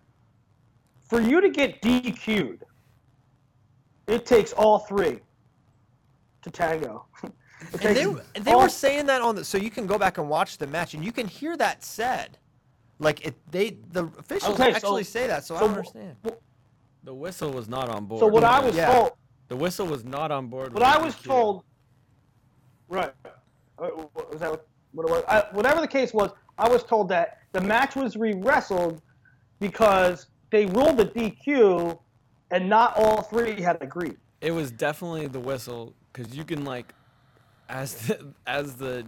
for 1.08 1.22
you 1.22 1.40
to 1.42 1.50
get 1.50 1.82
DQ'd, 1.82 2.64
it 4.08 4.26
takes 4.26 4.52
all 4.54 4.80
three 4.80 5.20
to 6.42 6.52
tango. 6.52 7.06
It 7.72 7.86
And 7.86 7.96
they, 7.96 8.04
takes 8.04 8.20
and 8.36 8.44
they 8.46 8.56
were 8.56 8.68
saying 8.68 9.06
that 9.06 9.22
on 9.22 9.36
the 9.36 9.46
so 9.46 9.58
you 9.58 9.72
can 9.72 9.88
go 9.88 9.98
back 9.98 10.18
and 10.18 10.28
watch 10.28 10.58
the 10.58 10.68
match 10.68 10.96
and 10.96 11.06
you 11.06 11.14
can 11.14 11.28
hear 11.30 11.56
that 11.56 11.82
said. 11.82 12.38
Like 13.00 13.26
it 13.26 13.36
they 13.52 13.78
the 13.94 14.04
officials 14.20 14.60
Okay, 14.60 14.72
so- 14.72 14.76
actually 14.76 15.04
say 15.06 15.28
that, 15.28 15.46
so, 15.46 15.56
I 15.56 15.60
so 15.60 15.68
don't 15.68 15.78
understand. 15.78 16.18
The 17.06 17.14
whistle 17.14 17.52
was 17.52 17.70
not 17.70 17.88
on 17.88 18.06
board. 18.06 18.20
So 18.20 18.28
what 18.28 18.44
I 18.44 18.60
was 18.60 18.76
Yeah. 18.76 18.92
told, 18.94 19.12
The 19.48 19.56
whistle 19.56 19.88
was 19.88 20.04
not 20.04 20.30
on 20.30 20.48
board. 20.48 20.74
what 20.74 20.82
with 20.82 20.84
I 20.84 20.98
was 20.98 21.16
DQ. 21.16 21.24
told, 21.24 21.64
Right. 22.90 23.14
Was 23.92 24.40
that 24.40 24.52
what, 24.52 24.68
what 24.92 25.08
it 25.08 25.12
was? 25.12 25.24
I, 25.28 25.44
whatever 25.52 25.82
the 25.82 25.88
case 25.88 26.14
was, 26.14 26.32
I 26.58 26.70
was 26.70 26.84
told 26.84 27.10
that 27.10 27.40
the 27.52 27.62
match 27.62 27.96
was 27.96 28.16
re-wrestled 28.16 29.02
because 29.60 30.28
they 30.52 30.66
ruled 30.68 30.98
the 30.98 31.06
DQ, 31.06 31.98
and 32.52 32.70
not 32.70 32.96
all 32.96 33.24
three 33.24 33.60
had 33.62 33.82
agreed. 33.82 34.18
It 34.42 34.52
was 34.52 34.72
definitely 34.72 35.28
the 35.28 35.40
whistle 35.40 35.94
because 36.12 36.36
you 36.36 36.44
can 36.44 36.64
like, 36.66 36.94
as 37.70 37.96
the, 38.08 38.34
as 38.46 38.76
the 38.76 39.06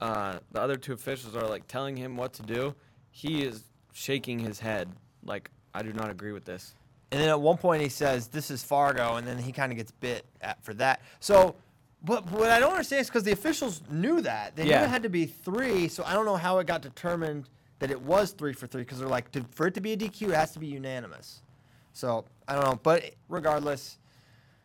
uh, 0.00 0.38
the 0.52 0.60
other 0.60 0.76
two 0.76 0.92
officials 0.92 1.34
are 1.34 1.48
like 1.48 1.66
telling 1.66 1.96
him 1.96 2.16
what 2.16 2.32
to 2.34 2.42
do, 2.42 2.74
he 3.10 3.42
is 3.42 3.64
shaking 3.92 4.38
his 4.38 4.60
head 4.60 4.88
like 5.24 5.50
I 5.74 5.82
do 5.82 5.92
not 5.92 6.10
agree 6.10 6.32
with 6.32 6.44
this. 6.44 6.74
And 7.12 7.20
then 7.20 7.28
at 7.28 7.40
one 7.40 7.56
point 7.56 7.82
he 7.82 7.88
says, 7.88 8.28
"This 8.28 8.50
is 8.50 8.62
Fargo," 8.62 9.16
and 9.16 9.26
then 9.26 9.38
he 9.38 9.52
kind 9.52 9.72
of 9.72 9.78
gets 9.78 9.90
bit 9.90 10.24
at, 10.42 10.62
for 10.64 10.74
that. 10.74 11.00
So, 11.20 11.54
but 12.06 12.30
what 12.30 12.50
I 12.50 12.60
don't 12.60 12.70
understand 12.70 13.00
is 13.02 13.08
because 13.08 13.24
the 13.24 13.32
officials 13.32 13.82
knew 13.90 14.20
that 14.22 14.54
they 14.56 14.64
knew 14.64 14.84
it 14.84 14.88
had 14.88 15.02
to 15.02 15.08
be 15.10 15.26
three. 15.26 15.88
So 15.88 16.04
I 16.06 16.14
don't 16.14 16.24
know 16.24 16.36
how 16.36 16.58
it 16.60 16.66
got 16.66 16.80
determined 16.80 17.48
that 17.80 17.90
it 17.90 18.00
was 18.00 18.30
three 18.30 18.52
for 18.52 18.66
three 18.66 18.82
because 18.82 18.98
they're 19.00 19.08
like, 19.08 19.30
to, 19.32 19.44
for 19.50 19.66
it 19.66 19.74
to 19.74 19.80
be 19.80 19.92
a 19.92 19.96
DQ, 19.96 20.28
it 20.28 20.34
has 20.34 20.52
to 20.52 20.58
be 20.60 20.68
unanimous. 20.68 21.42
So 21.92 22.24
I 22.46 22.54
don't 22.54 22.64
know, 22.64 22.80
but 22.82 23.10
regardless, 23.28 23.98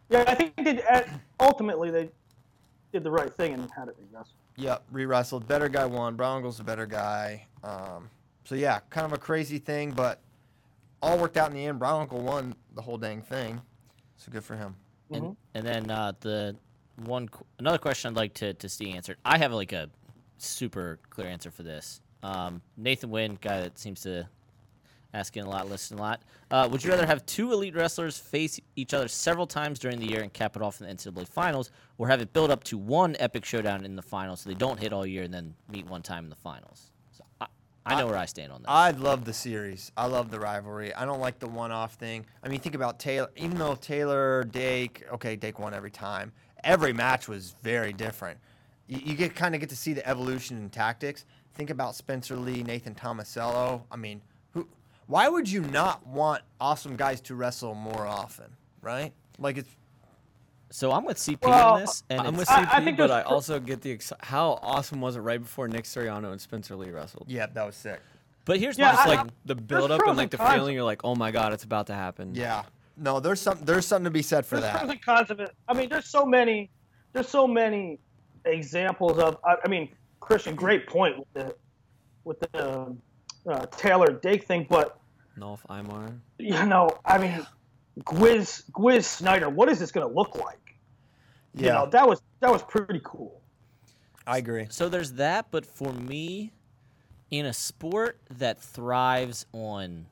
Yeah, 0.10 0.24
I 0.28 0.36
think 0.36 0.56
they, 0.56 0.82
uh, 0.84 1.02
ultimately 1.40 1.90
they 1.90 2.10
did 2.94 3.04
the 3.04 3.12
right 3.12 3.34
thing 3.34 3.54
and 3.54 3.70
had 3.72 3.88
it 3.88 3.96
re-wrestled. 3.98 4.36
Yep, 4.58 4.84
re-wrestled. 4.92 5.48
Better 5.48 5.70
guy 5.70 5.86
won. 5.86 6.16
Brown 6.16 6.40
Eagle's 6.42 6.58
the 6.58 6.64
better 6.64 6.86
guy. 6.86 7.48
Um, 7.64 8.10
so 8.44 8.56
yeah, 8.56 8.80
kind 8.90 9.06
of 9.06 9.14
a 9.14 9.18
crazy 9.18 9.58
thing, 9.58 9.92
but 9.92 10.20
all 11.02 11.18
worked 11.18 11.38
out 11.38 11.50
in 11.50 11.56
the 11.56 11.66
end. 11.66 11.80
Brown 11.80 12.02
Uncle 12.02 12.22
won 12.22 12.54
the 12.76 12.82
whole 12.82 12.98
dang 12.98 13.22
thing. 13.22 13.62
So 14.18 14.32
good 14.32 14.44
for 14.44 14.56
him. 14.56 14.76
And, 15.12 15.36
and 15.56 15.66
then 15.66 15.90
uh, 15.92 16.14
the 16.20 16.56
one 17.06 17.30
another 17.60 17.78
question 17.78 18.10
I'd 18.10 18.18
like 18.18 18.34
to 18.36 18.54
to 18.54 18.70
see 18.70 18.92
answered. 18.92 19.18
I 19.26 19.38
have 19.38 19.52
like 19.54 19.74
a 19.74 19.90
super 20.38 21.00
clear 21.10 21.28
answer 21.28 21.52
for 21.52 21.64
this. 21.64 22.02
Um, 22.24 22.62
Nathan 22.78 23.10
Wynn, 23.10 23.38
guy 23.42 23.62
that 23.62 23.80
seems 23.80 24.02
to 24.02 24.28
asking 25.14 25.44
a 25.44 25.50
lot, 25.50 25.70
listening 25.70 26.00
a 26.00 26.04
lot. 26.04 26.22
Uh, 26.50 26.68
would 26.72 26.84
you 26.84 26.90
rather 26.90 27.06
have 27.06 27.26
two 27.26 27.52
elite 27.52 27.76
wrestlers 27.76 28.18
face 28.18 28.60
each 28.76 28.94
other 28.94 29.08
several 29.08 29.48
times 29.48 29.80
during 29.80 30.00
the 30.00 30.06
year 30.06 30.22
and 30.22 30.32
cap 30.32 30.56
it 30.56 30.62
off 30.62 30.82
in 30.82 30.88
the 30.88 30.94
NCAA 30.94 31.28
finals, 31.28 31.72
or 31.98 32.08
have 32.08 32.22
it 32.22 32.34
build 32.34 32.52
up 32.52 32.64
to 32.66 32.78
one 32.78 33.16
epic 33.20 33.46
showdown 33.46 33.86
in 33.86 33.96
the 33.96 34.02
finals 34.02 34.42
so 34.42 34.50
they 34.50 34.56
don't 34.56 34.80
hit 34.80 34.94
all 34.94 35.06
year 35.06 35.24
and 35.24 35.34
then 35.34 35.54
meet 35.70 35.86
one 35.86 36.02
time 36.02 36.24
in 36.24 36.30
the 36.30 36.36
finals? 36.36 36.92
So 37.12 37.24
I, 37.40 37.48
I 37.86 37.96
know 37.96 38.08
where 38.08 38.18
I 38.18 38.26
stand 38.26 38.52
on 38.52 38.62
that. 38.62 38.70
I 38.70 38.92
love 38.92 39.26
the 39.26 39.34
series. 39.34 39.92
I 39.98 40.06
love 40.06 40.32
the 40.32 40.40
rivalry. 40.40 40.94
I 40.94 41.06
don't 41.06 41.20
like 41.20 41.40
the 41.40 41.48
one-off 41.48 41.96
thing. 41.96 42.26
I 42.44 42.48
mean, 42.48 42.60
think 42.60 42.76
about 42.76 43.00
Taylor. 43.00 43.30
Even 43.36 43.58
though 43.58 43.76
Taylor, 43.76 44.44
Dake, 44.46 45.04
okay, 45.14 45.36
Dake 45.36 45.60
won 45.60 45.74
every 45.74 45.92
time. 45.92 46.32
Every 46.64 46.94
match 46.94 47.28
was 47.28 47.56
very 47.64 47.94
different. 47.94 48.40
You, 48.88 49.00
you 49.04 49.14
get 49.16 49.36
kind 49.36 49.54
of 49.56 49.62
get 49.62 49.70
to 49.70 49.76
see 49.76 49.94
the 49.94 50.08
evolution 50.08 50.58
in 50.58 50.70
tactics. 50.70 51.26
Think 51.56 51.70
about 51.70 51.96
Spencer 51.96 52.36
Lee, 52.36 52.64
Nathan 52.64 52.96
Tomasello. 52.96 53.84
I 53.92 53.96
mean, 53.98 54.22
who? 54.54 54.68
Why 55.08 55.28
would 55.28 55.50
you 55.50 55.62
not 55.62 56.06
want 56.08 56.42
awesome 56.60 56.96
guys 56.96 57.20
to 57.22 57.36
wrestle 57.36 57.74
more 57.76 58.08
often, 58.08 58.46
right? 58.82 59.12
Like 59.38 59.58
it's 59.58 59.76
so 60.70 60.92
I'm 60.94 61.04
with 61.04 61.18
CP 61.18 61.42
Well, 61.42 61.74
on 61.74 61.80
this, 61.82 62.04
and 62.10 62.22
I'm 62.22 62.38
with 62.38 62.48
CP, 62.48 62.68
I 62.74 62.82
think 62.84 62.98
but 62.98 63.12
I 63.12 63.24
also 63.24 63.60
get 63.60 63.82
the 63.82 63.92
ex- 63.92 64.14
how 64.22 64.58
awesome 64.62 65.02
was 65.02 65.18
it 65.18 65.20
right 65.20 65.42
before 65.42 65.68
Nick 65.68 65.84
Suriano 65.84 66.32
and 66.32 66.40
Spencer 66.40 66.78
Lee 66.78 66.92
wrestled. 66.92 67.26
yeah, 67.28 67.48
that 67.48 67.66
was 67.66 67.76
sick. 67.76 68.00
but 68.46 68.58
here's 68.58 68.78
Yeah, 68.78 68.86
my 68.86 68.92
It's 68.94 69.02
I- 69.02 69.16
like 69.16 69.28
the 69.44 69.56
build 69.56 69.92
up 69.92 70.00
and 70.08 70.16
like 70.16 70.30
the 70.30 70.38
feeling 70.38 70.74
you're 70.74 70.86
like, 70.86 71.02
oh 71.04 71.14
my 71.16 71.32
god, 71.32 71.52
it's 71.52 71.66
about 71.66 71.88
to 71.88 71.94
happen. 71.94 72.36
Yeah. 72.36 72.64
No, 73.02 73.20
there's 73.20 73.42
some 73.42 73.58
there's 73.64 73.88
something 73.88 74.06
to 74.06 74.12
be 74.12 74.22
said 74.22 74.46
for 74.46 74.60
there's 74.60 74.72
that. 74.72 74.80
pros 74.80 74.92
and 74.92 75.02
cons 75.04 75.32
of 75.32 75.40
it. 75.40 75.50
I 75.68 75.74
mean, 75.74 75.90
there's 75.90 76.08
so 76.08 76.24
many, 76.26 76.70
there's 77.14 77.28
so 77.28 77.48
many 77.48 78.00
examples 78.46 79.18
of. 79.18 79.38
I, 79.44 79.56
I 79.66 79.68
mean, 79.68 79.90
Christian, 80.20 80.56
great 80.56 80.88
point 80.88 81.18
with 81.18 81.28
the 81.34 81.56
with 82.24 82.40
the 82.40 82.82
um, 82.82 83.02
uh, 83.50 83.66
Taylor 83.72 84.12
Dake 84.14 84.46
thing, 84.46 84.68
but 84.70 85.00
Nolf 85.38 85.66
Imar. 85.68 86.20
you 86.38 86.64
know, 86.68 86.90
I 87.04 87.18
mean, 87.18 87.46
Gwiz 88.02 88.70
Gwiz 88.72 89.06
Snyder, 89.06 89.50
what 89.50 89.68
is 89.70 89.80
this 89.80 89.92
going 89.92 90.08
to 90.08 90.14
look 90.14 90.36
like? 90.36 90.78
You 91.56 91.66
Yeah, 91.68 91.74
know, 91.74 91.86
that 91.88 92.08
was 92.08 92.22
that 92.40 92.52
was 92.52 92.62
pretty 92.64 93.02
cool. 93.04 93.42
I 94.28 94.38
agree. 94.38 94.68
So 94.70 94.90
there's 94.90 95.14
that, 95.14 95.48
but 95.50 95.66
for 95.66 95.92
me, 95.92 96.54
in 97.32 97.48
a 97.48 97.54
sport 97.54 98.20
that 98.30 98.62
thrives 98.62 99.48
on 99.52 100.06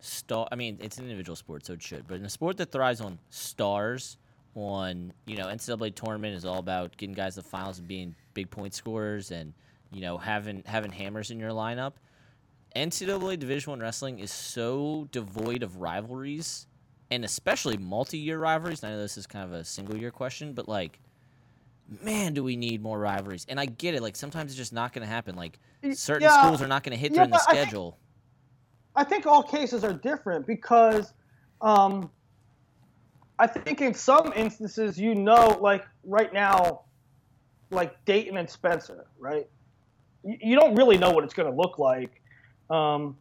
star, 0.00 0.48
I 0.52 0.56
mean, 0.56 0.78
it's 0.80 0.98
an 0.98 1.04
individual 1.04 1.36
sport, 1.36 1.66
so 1.66 1.72
it 1.74 1.82
should. 1.82 2.06
But 2.06 2.16
in 2.16 2.24
a 2.24 2.28
sport 2.30 2.56
that 2.58 2.72
thrives 2.72 3.00
on 3.00 3.18
stars, 3.30 4.16
on 4.54 5.12
you 5.26 5.36
know, 5.36 5.46
NCAA 5.46 5.94
tournament 5.94 6.34
is 6.34 6.44
all 6.44 6.58
about 6.58 6.96
getting 6.96 7.14
guys 7.14 7.34
to 7.34 7.42
the 7.42 7.48
finals 7.48 7.78
and 7.78 7.86
being 7.88 8.14
big 8.34 8.50
point 8.50 8.74
scorers, 8.74 9.30
and 9.30 9.52
you 9.92 10.00
know, 10.00 10.18
having 10.18 10.62
having 10.66 10.92
hammers 10.92 11.30
in 11.30 11.38
your 11.38 11.50
lineup. 11.50 11.94
NCAA 12.76 13.38
Division 13.38 13.70
One 13.70 13.80
wrestling 13.80 14.18
is 14.18 14.30
so 14.30 15.08
devoid 15.10 15.62
of 15.62 15.76
rivalries, 15.76 16.66
and 17.10 17.24
especially 17.24 17.76
multi-year 17.76 18.38
rivalries. 18.38 18.82
And 18.82 18.92
I 18.92 18.96
know 18.96 19.00
this 19.02 19.16
is 19.16 19.26
kind 19.26 19.44
of 19.44 19.52
a 19.52 19.64
single-year 19.64 20.10
question, 20.10 20.52
but 20.52 20.68
like 20.68 20.98
man, 22.02 22.34
do 22.34 22.44
we 22.44 22.56
need 22.56 22.82
more 22.82 22.98
rivalries? 22.98 23.46
And 23.48 23.58
I 23.58 23.66
get 23.66 23.94
it. 23.94 24.02
Like 24.02 24.16
sometimes 24.16 24.50
it's 24.50 24.58
just 24.58 24.72
not 24.72 24.92
going 24.92 25.06
to 25.06 25.12
happen. 25.12 25.36
Like 25.36 25.58
certain 25.92 26.28
yeah. 26.28 26.42
schools 26.42 26.60
are 26.62 26.66
not 26.68 26.82
going 26.82 26.96
to 26.96 27.00
hit 27.00 27.12
Yeah, 27.12 27.16
during 27.18 27.30
the 27.30 27.36
but 27.46 27.48
I 27.48 27.54
think- 27.54 27.66
schedule. 27.68 27.98
I 28.98 29.04
think 29.04 29.26
all 29.26 29.44
cases 29.44 29.84
are 29.84 29.92
different 29.92 30.44
because 30.44 31.12
um, 31.60 32.10
I 33.38 33.46
think 33.46 33.80
in 33.80 33.94
some 33.94 34.32
instances, 34.34 34.98
you 34.98 35.14
know, 35.14 35.56
like 35.60 35.86
right 36.02 36.32
now, 36.32 36.80
like 37.70 38.04
Daton 38.06 38.36
and 38.40 38.50
Spencer, 38.50 39.06
right? 39.20 39.46
You, 40.24 40.38
you 40.40 40.56
don't 40.56 40.74
really 40.74 40.98
know 40.98 41.12
what 41.12 41.22
it's 41.22 41.32
going 41.32 41.48
to 41.48 41.56
look 41.56 41.78
like 41.78 42.20
um, 42.70 43.16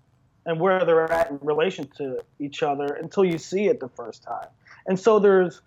and 0.47 0.59
where 0.59 0.83
they're 0.83 1.11
at 1.11 1.29
in 1.29 1.37
relation 1.43 1.87
to 1.97 2.23
each 2.39 2.63
other 2.63 2.95
until 2.95 3.23
you 3.23 3.37
see 3.37 3.67
it 3.67 3.79
the 3.79 3.89
first 3.89 4.23
time. 4.23 4.47
And 4.87 4.99
so 4.99 5.19
there's 5.19 5.61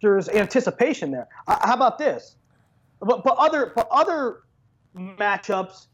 there's 0.00 0.30
anticipation 0.30 1.10
there. 1.10 1.28
Uh, 1.46 1.58
how 1.60 1.74
about 1.74 1.98
this? 1.98 2.36
But 2.98 3.22
but 3.22 3.36
other 3.36 3.72
but 3.76 3.88
other 3.90 4.40
matchups, 4.96 5.88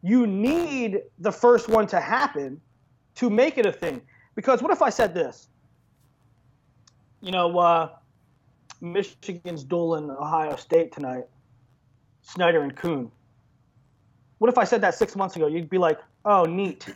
you 0.00 0.26
need 0.26 1.02
the 1.18 1.32
first 1.32 1.68
one 1.68 1.86
to 1.88 2.00
happen 2.00 2.62
to 3.18 3.28
make 3.28 3.58
it 3.58 3.66
a 3.66 3.72
thing. 3.72 4.00
Because 4.36 4.62
what 4.62 4.70
if 4.72 4.80
I 4.80 4.90
said 4.90 5.12
this? 5.12 5.48
You 7.20 7.32
know, 7.32 7.58
uh, 7.58 7.90
Michigan's 8.80 9.64
dueling 9.64 10.08
Ohio 10.10 10.54
State 10.54 10.92
tonight, 10.92 11.24
Snyder 12.22 12.62
and 12.62 12.76
Coon. 12.76 13.10
What 14.38 14.48
if 14.48 14.56
I 14.56 14.62
said 14.62 14.80
that 14.82 14.94
six 14.94 15.16
months 15.16 15.34
ago? 15.34 15.48
You'd 15.48 15.68
be 15.68 15.78
like, 15.78 15.98
oh, 16.24 16.44
neat. 16.44 16.86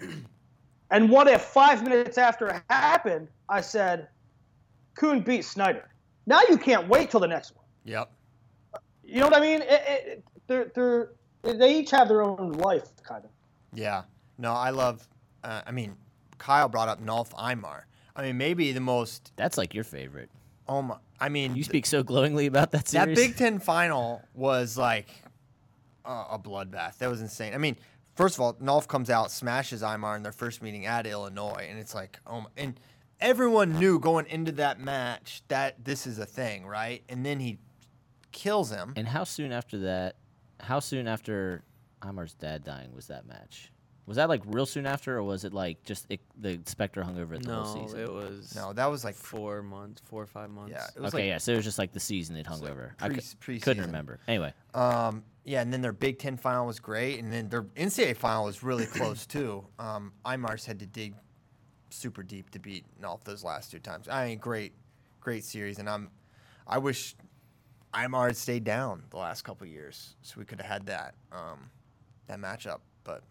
and 0.93 1.11
what 1.11 1.27
if 1.27 1.43
five 1.43 1.82
minutes 1.82 2.19
after 2.19 2.47
it 2.47 2.62
happened, 2.70 3.27
I 3.49 3.61
said, 3.61 4.07
Coon 4.94 5.23
beat 5.23 5.44
Snyder? 5.44 5.89
Now 6.27 6.40
you 6.49 6.57
can't 6.57 6.86
wait 6.86 7.11
till 7.11 7.19
the 7.19 7.27
next 7.27 7.57
one. 7.57 7.65
Yep. 7.85 8.12
You 9.05 9.19
know 9.19 9.27
what 9.27 9.36
I 9.36 9.40
mean? 9.40 9.62
It, 9.62 9.82
it, 9.89 10.24
they're, 10.47 10.70
they're, 10.73 11.11
they 11.43 11.81
each 11.81 11.90
have 11.90 12.07
their 12.07 12.23
own 12.23 12.53
life, 12.53 12.90
kind 13.03 13.24
of. 13.24 13.31
Yeah. 13.74 14.03
No, 14.39 14.53
I 14.53 14.70
love. 14.70 15.09
Uh, 15.43 15.62
I 15.66 15.73
mean, 15.73 15.97
Kyle 16.43 16.69
brought 16.69 16.89
up 16.89 17.01
Nolf 17.01 17.31
Imar. 17.35 17.82
I 18.16 18.23
mean, 18.23 18.36
maybe 18.36 18.73
the 18.73 18.81
most. 18.81 19.32
That's 19.36 19.56
like 19.56 19.74
your 19.74 19.85
favorite. 19.85 20.28
Oh 20.69 20.82
my! 20.82 20.97
I 21.20 21.28
mean, 21.28 21.55
You 21.55 21.62
speak 21.62 21.86
so 21.86 22.02
glowingly 22.02 22.47
about 22.47 22.73
that 22.73 22.89
series. 22.89 23.16
that. 23.16 23.23
Big 23.28 23.36
Ten 23.36 23.59
final 23.73 24.23
was 24.35 24.77
like 24.77 25.06
uh, 26.05 26.24
a 26.32 26.39
bloodbath. 26.39 26.98
That 26.98 27.09
was 27.09 27.20
insane. 27.20 27.55
I 27.55 27.59
mean, 27.59 27.77
first 28.16 28.35
of 28.36 28.40
all, 28.40 28.55
Nolf 28.55 28.89
comes 28.89 29.09
out, 29.09 29.31
smashes 29.31 29.82
Imar 29.82 30.16
in 30.16 30.24
their 30.24 30.32
first 30.32 30.62
meeting 30.62 30.85
at 30.85 31.06
Illinois, 31.06 31.66
and 31.70 31.78
it's 31.78 31.94
like, 31.94 32.19
oh, 32.27 32.40
my, 32.43 32.47
and 32.56 32.78
everyone 33.20 33.78
knew 33.78 33.98
going 34.01 34.27
into 34.27 34.51
that 34.52 34.81
match 34.81 35.43
that 35.48 35.85
this 35.85 36.06
is 36.09 36.19
a 36.19 36.27
thing, 36.27 36.66
right? 36.66 37.02
And 37.09 37.24
then 37.24 37.39
he 37.39 37.59
kills 38.32 38.70
him. 38.70 38.94
and 38.97 39.06
how 39.06 39.23
soon 39.24 39.52
after 39.52 39.78
that? 39.78 40.16
How 40.60 40.81
soon 40.81 41.06
after 41.06 41.62
Imar's 42.02 42.35
dad 42.35 42.64
dying 42.64 42.94
was 42.94 43.06
that 43.09 43.27
match? 43.27 43.72
Was 44.07 44.16
that 44.16 44.29
like 44.29 44.43
real 44.47 44.66
soon 44.66 44.85
after, 44.85 45.16
or 45.16 45.23
was 45.23 45.45
it 45.45 45.53
like 45.55 45.83
just 45.85 46.07
it, 46.11 46.20
the 46.41 46.59
specter 46.66 47.03
hung 47.05 47.19
over 47.20 47.35
it 47.35 47.43
the 47.45 47.49
No, 47.49 47.62
whole 47.62 47.87
season? 47.87 48.01
it 48.01 48.12
was 48.12 48.53
No, 48.55 48.73
that 48.73 48.87
was 48.87 49.05
like 49.05 49.15
four 49.15 49.62
months, 49.62 50.03
four 50.05 50.23
or 50.23 50.27
five 50.27 50.51
months. 50.51 50.73
yeah, 50.73 50.87
it 50.97 51.01
was 51.01 51.15
okay, 51.15 51.24
like 51.24 51.29
yeah. 51.29 51.39
So 51.39 51.53
it 51.53 51.57
was 51.57 51.65
just 51.65 51.79
like 51.79 51.93
the 51.93 52.01
season 52.01 52.35
it 52.37 52.47
hung 52.47 52.61
like 52.61 52.70
over. 52.73 52.95
I 53.01 53.07
pre- 53.09 53.16
cou- 53.16 53.23
pre-season. 53.39 53.61
couldn't 53.65 53.87
remember. 53.87 54.19
Anyway, 54.27 54.53
Um, 54.74 55.23
yeah, 55.45 55.61
and 55.62 55.73
then 55.73 55.83
their 55.83 55.93
Big 55.93 56.19
Ten 56.19 56.37
final 56.37 56.66
was 56.66 56.81
great, 56.81 57.20
and 57.20 57.33
then 57.33 57.49
their 57.49 57.62
NCAA 57.62 58.16
final 58.16 58.45
was 58.47 58.62
really 58.65 58.87
close 58.87 59.24
too. 59.27 59.65
Um, 59.79 60.12
Imars 60.24 60.65
had 60.66 60.81
to 60.81 60.87
dig 60.87 61.15
super 61.91 62.23
deep 62.24 62.51
to 62.51 62.59
beat 62.59 62.85
Nolf 63.01 63.23
those 63.23 63.45
last 63.45 63.70
two 63.70 63.79
times. 63.79 64.09
I 64.09 64.29
mean, 64.31 64.39
great, 64.39 64.73
great 65.20 65.45
series, 65.45 65.79
and 65.79 65.89
I'm, 65.89 66.11
I 66.66 66.79
wish 66.79 67.15
Imar 67.95 68.27
had 68.29 68.37
stayed 68.37 68.65
down 68.65 69.05
the 69.11 69.19
last 69.19 69.43
couple 69.43 69.66
years 69.66 70.16
so 70.23 70.35
we 70.39 70.45
could 70.45 70.61
have 70.61 70.70
had 70.70 70.87
that, 70.87 71.15
um, 71.31 71.70
that 72.27 72.39
matchup, 72.41 72.81
but 73.05 73.23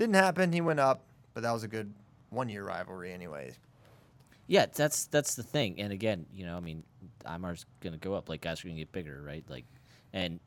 didn't 0.00 0.16
happen. 0.16 0.52
He 0.52 0.60
went 0.60 0.80
up, 0.80 1.02
but 1.34 1.42
that 1.42 1.52
was 1.52 1.62
a 1.62 1.68
good 1.68 1.92
one-year 2.30 2.64
rivalry, 2.64 3.12
anyways. 3.12 3.54
yeah, 4.46 4.66
that's 4.66 5.06
that's 5.06 5.34
the 5.36 5.42
thing. 5.42 5.80
And 5.80 5.92
again, 5.92 6.26
you 6.32 6.44
know, 6.44 6.56
I 6.56 6.60
mean, 6.60 6.82
Imar's 7.24 7.66
gonna 7.80 7.98
go 7.98 8.14
up. 8.14 8.28
Like 8.28 8.40
guys 8.40 8.64
are 8.64 8.68
gonna 8.68 8.78
get 8.80 8.90
bigger, 8.92 9.22
right? 9.24 9.44
Like, 9.48 9.64
and 10.12 10.40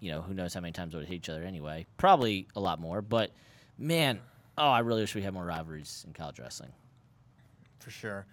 you 0.00 0.10
know, 0.10 0.22
who 0.22 0.34
knows 0.34 0.54
how 0.54 0.60
many 0.60 0.72
times 0.72 0.94
we 0.94 1.00
would 1.00 1.08
hit 1.08 1.16
each 1.16 1.28
other 1.28 1.42
anyway. 1.44 1.86
Probably 1.96 2.48
a 2.56 2.60
lot 2.60 2.80
more, 2.80 3.02
but 3.02 3.30
man, 3.78 4.20
oh, 4.56 4.68
I 4.68 4.80
really 4.80 5.02
wish 5.02 5.14
we 5.14 5.22
had 5.22 5.34
more 5.34 5.44
rivalries 5.44 6.04
in 6.06 6.12
college 6.12 6.38
wrestling. 6.40 6.70
For 7.78 7.90
sure. 7.90 8.26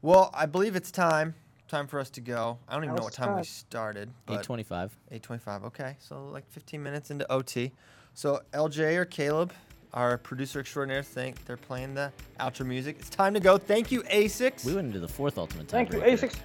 Well, 0.00 0.30
I 0.34 0.46
believe 0.46 0.76
it's 0.76 0.90
time. 0.90 1.34
Time 1.68 1.86
for 1.86 1.98
us 1.98 2.10
to 2.10 2.20
go. 2.20 2.58
I 2.68 2.74
don't 2.74 2.84
even 2.84 2.96
know 2.96 3.04
what 3.04 3.14
time 3.14 3.36
we 3.36 3.44
started. 3.44 4.10
825. 4.28 4.96
825. 5.10 5.64
Okay, 5.64 5.96
so 6.00 6.26
like 6.28 6.48
15 6.50 6.82
minutes 6.82 7.10
into 7.10 7.30
OT. 7.32 7.72
So 8.14 8.42
LJ 8.52 8.96
or 8.96 9.04
Caleb, 9.06 9.52
our 9.94 10.16
producer 10.18 10.60
extraordinaire, 10.60 11.02
think 11.02 11.44
they're 11.44 11.56
playing 11.56 11.94
the 11.94 12.12
outro 12.40 12.64
music. 12.66 12.96
It's 12.98 13.10
time 13.10 13.34
to 13.34 13.40
go. 13.40 13.58
Thank 13.58 13.92
you, 13.92 14.02
Asics. 14.04 14.64
We 14.64 14.74
went 14.74 14.86
into 14.88 15.00
the 15.00 15.08
fourth 15.08 15.38
ultimate 15.38 15.68
time. 15.68 15.86
Thank 15.86 15.92
you, 15.92 16.00
tiebreaker. 16.00 16.30
Asics. 16.30 16.36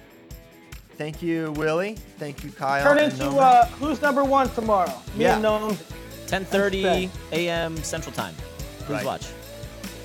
Thank 0.96 1.22
you, 1.22 1.52
Willie. 1.52 1.94
Thank 2.18 2.42
you, 2.44 2.50
Kyle. 2.50 2.82
Turn 2.82 2.98
into 2.98 3.24
uh, 3.28 3.66
who's 3.66 4.02
number 4.02 4.24
one 4.24 4.48
tomorrow? 4.50 4.92
Me 5.14 5.24
Yeah. 5.24 5.34
and 5.34 5.42
Gnomes. 5.42 5.82
10:30 6.26 7.08
a.m. 7.32 7.76
Central 7.78 8.12
Time. 8.14 8.34
Please 8.80 8.96
Right. 8.96 9.04
watch. 9.06 9.26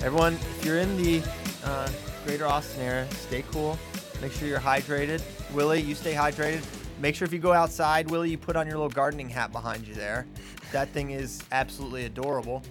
Everyone, 0.02 0.34
if 0.34 0.64
you're 0.64 0.78
in 0.78 0.96
the 1.02 1.22
uh, 1.64 1.88
greater 2.24 2.46
Austin 2.46 2.82
area, 2.82 3.10
stay 3.12 3.44
cool. 3.50 3.78
Make 4.22 4.32
sure 4.32 4.48
you're 4.48 4.60
hydrated. 4.60 5.20
Willie, 5.52 5.80
you 5.82 5.94
stay 5.94 6.14
hydrated. 6.14 6.62
Make 7.00 7.14
sure 7.14 7.26
if 7.26 7.32
you 7.32 7.38
go 7.40 7.52
outside, 7.52 8.08
Willie, 8.10 8.30
you 8.30 8.38
put 8.38 8.56
on 8.56 8.66
your 8.66 8.76
little 8.76 8.88
gardening 8.88 9.28
hat 9.28 9.52
behind 9.52 9.86
you 9.86 9.94
there. 9.94 10.26
That 10.72 10.88
thing 10.90 11.10
is 11.10 11.42
absolutely 11.52 12.04
adorable. 12.06 12.62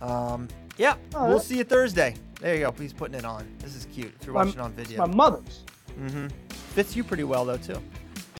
Um, 0.00 0.48
yeah, 0.76 0.96
Oh, 1.14 1.26
we'll 1.28 1.40
see 1.40 1.56
you 1.58 1.64
Thursday. 1.64 2.14
There 2.40 2.54
you 2.54 2.60
go. 2.66 2.72
He's 2.72 2.92
putting 2.92 3.14
it 3.18 3.24
on. 3.24 3.46
This 3.60 3.74
is 3.74 3.86
cute. 3.92 4.12
If 4.20 4.26
you're 4.26 4.34
My- 4.34 4.44
watching 4.44 4.60
on 4.60 4.72
it's 4.76 4.88
video, 4.88 5.06
my 5.06 5.14
mother's. 5.14 5.64
Mm-hmm. 5.98 6.26
Fits 6.74 6.94
you 6.94 7.02
pretty 7.02 7.24
well 7.24 7.44
though 7.46 7.56
too. 7.56 7.80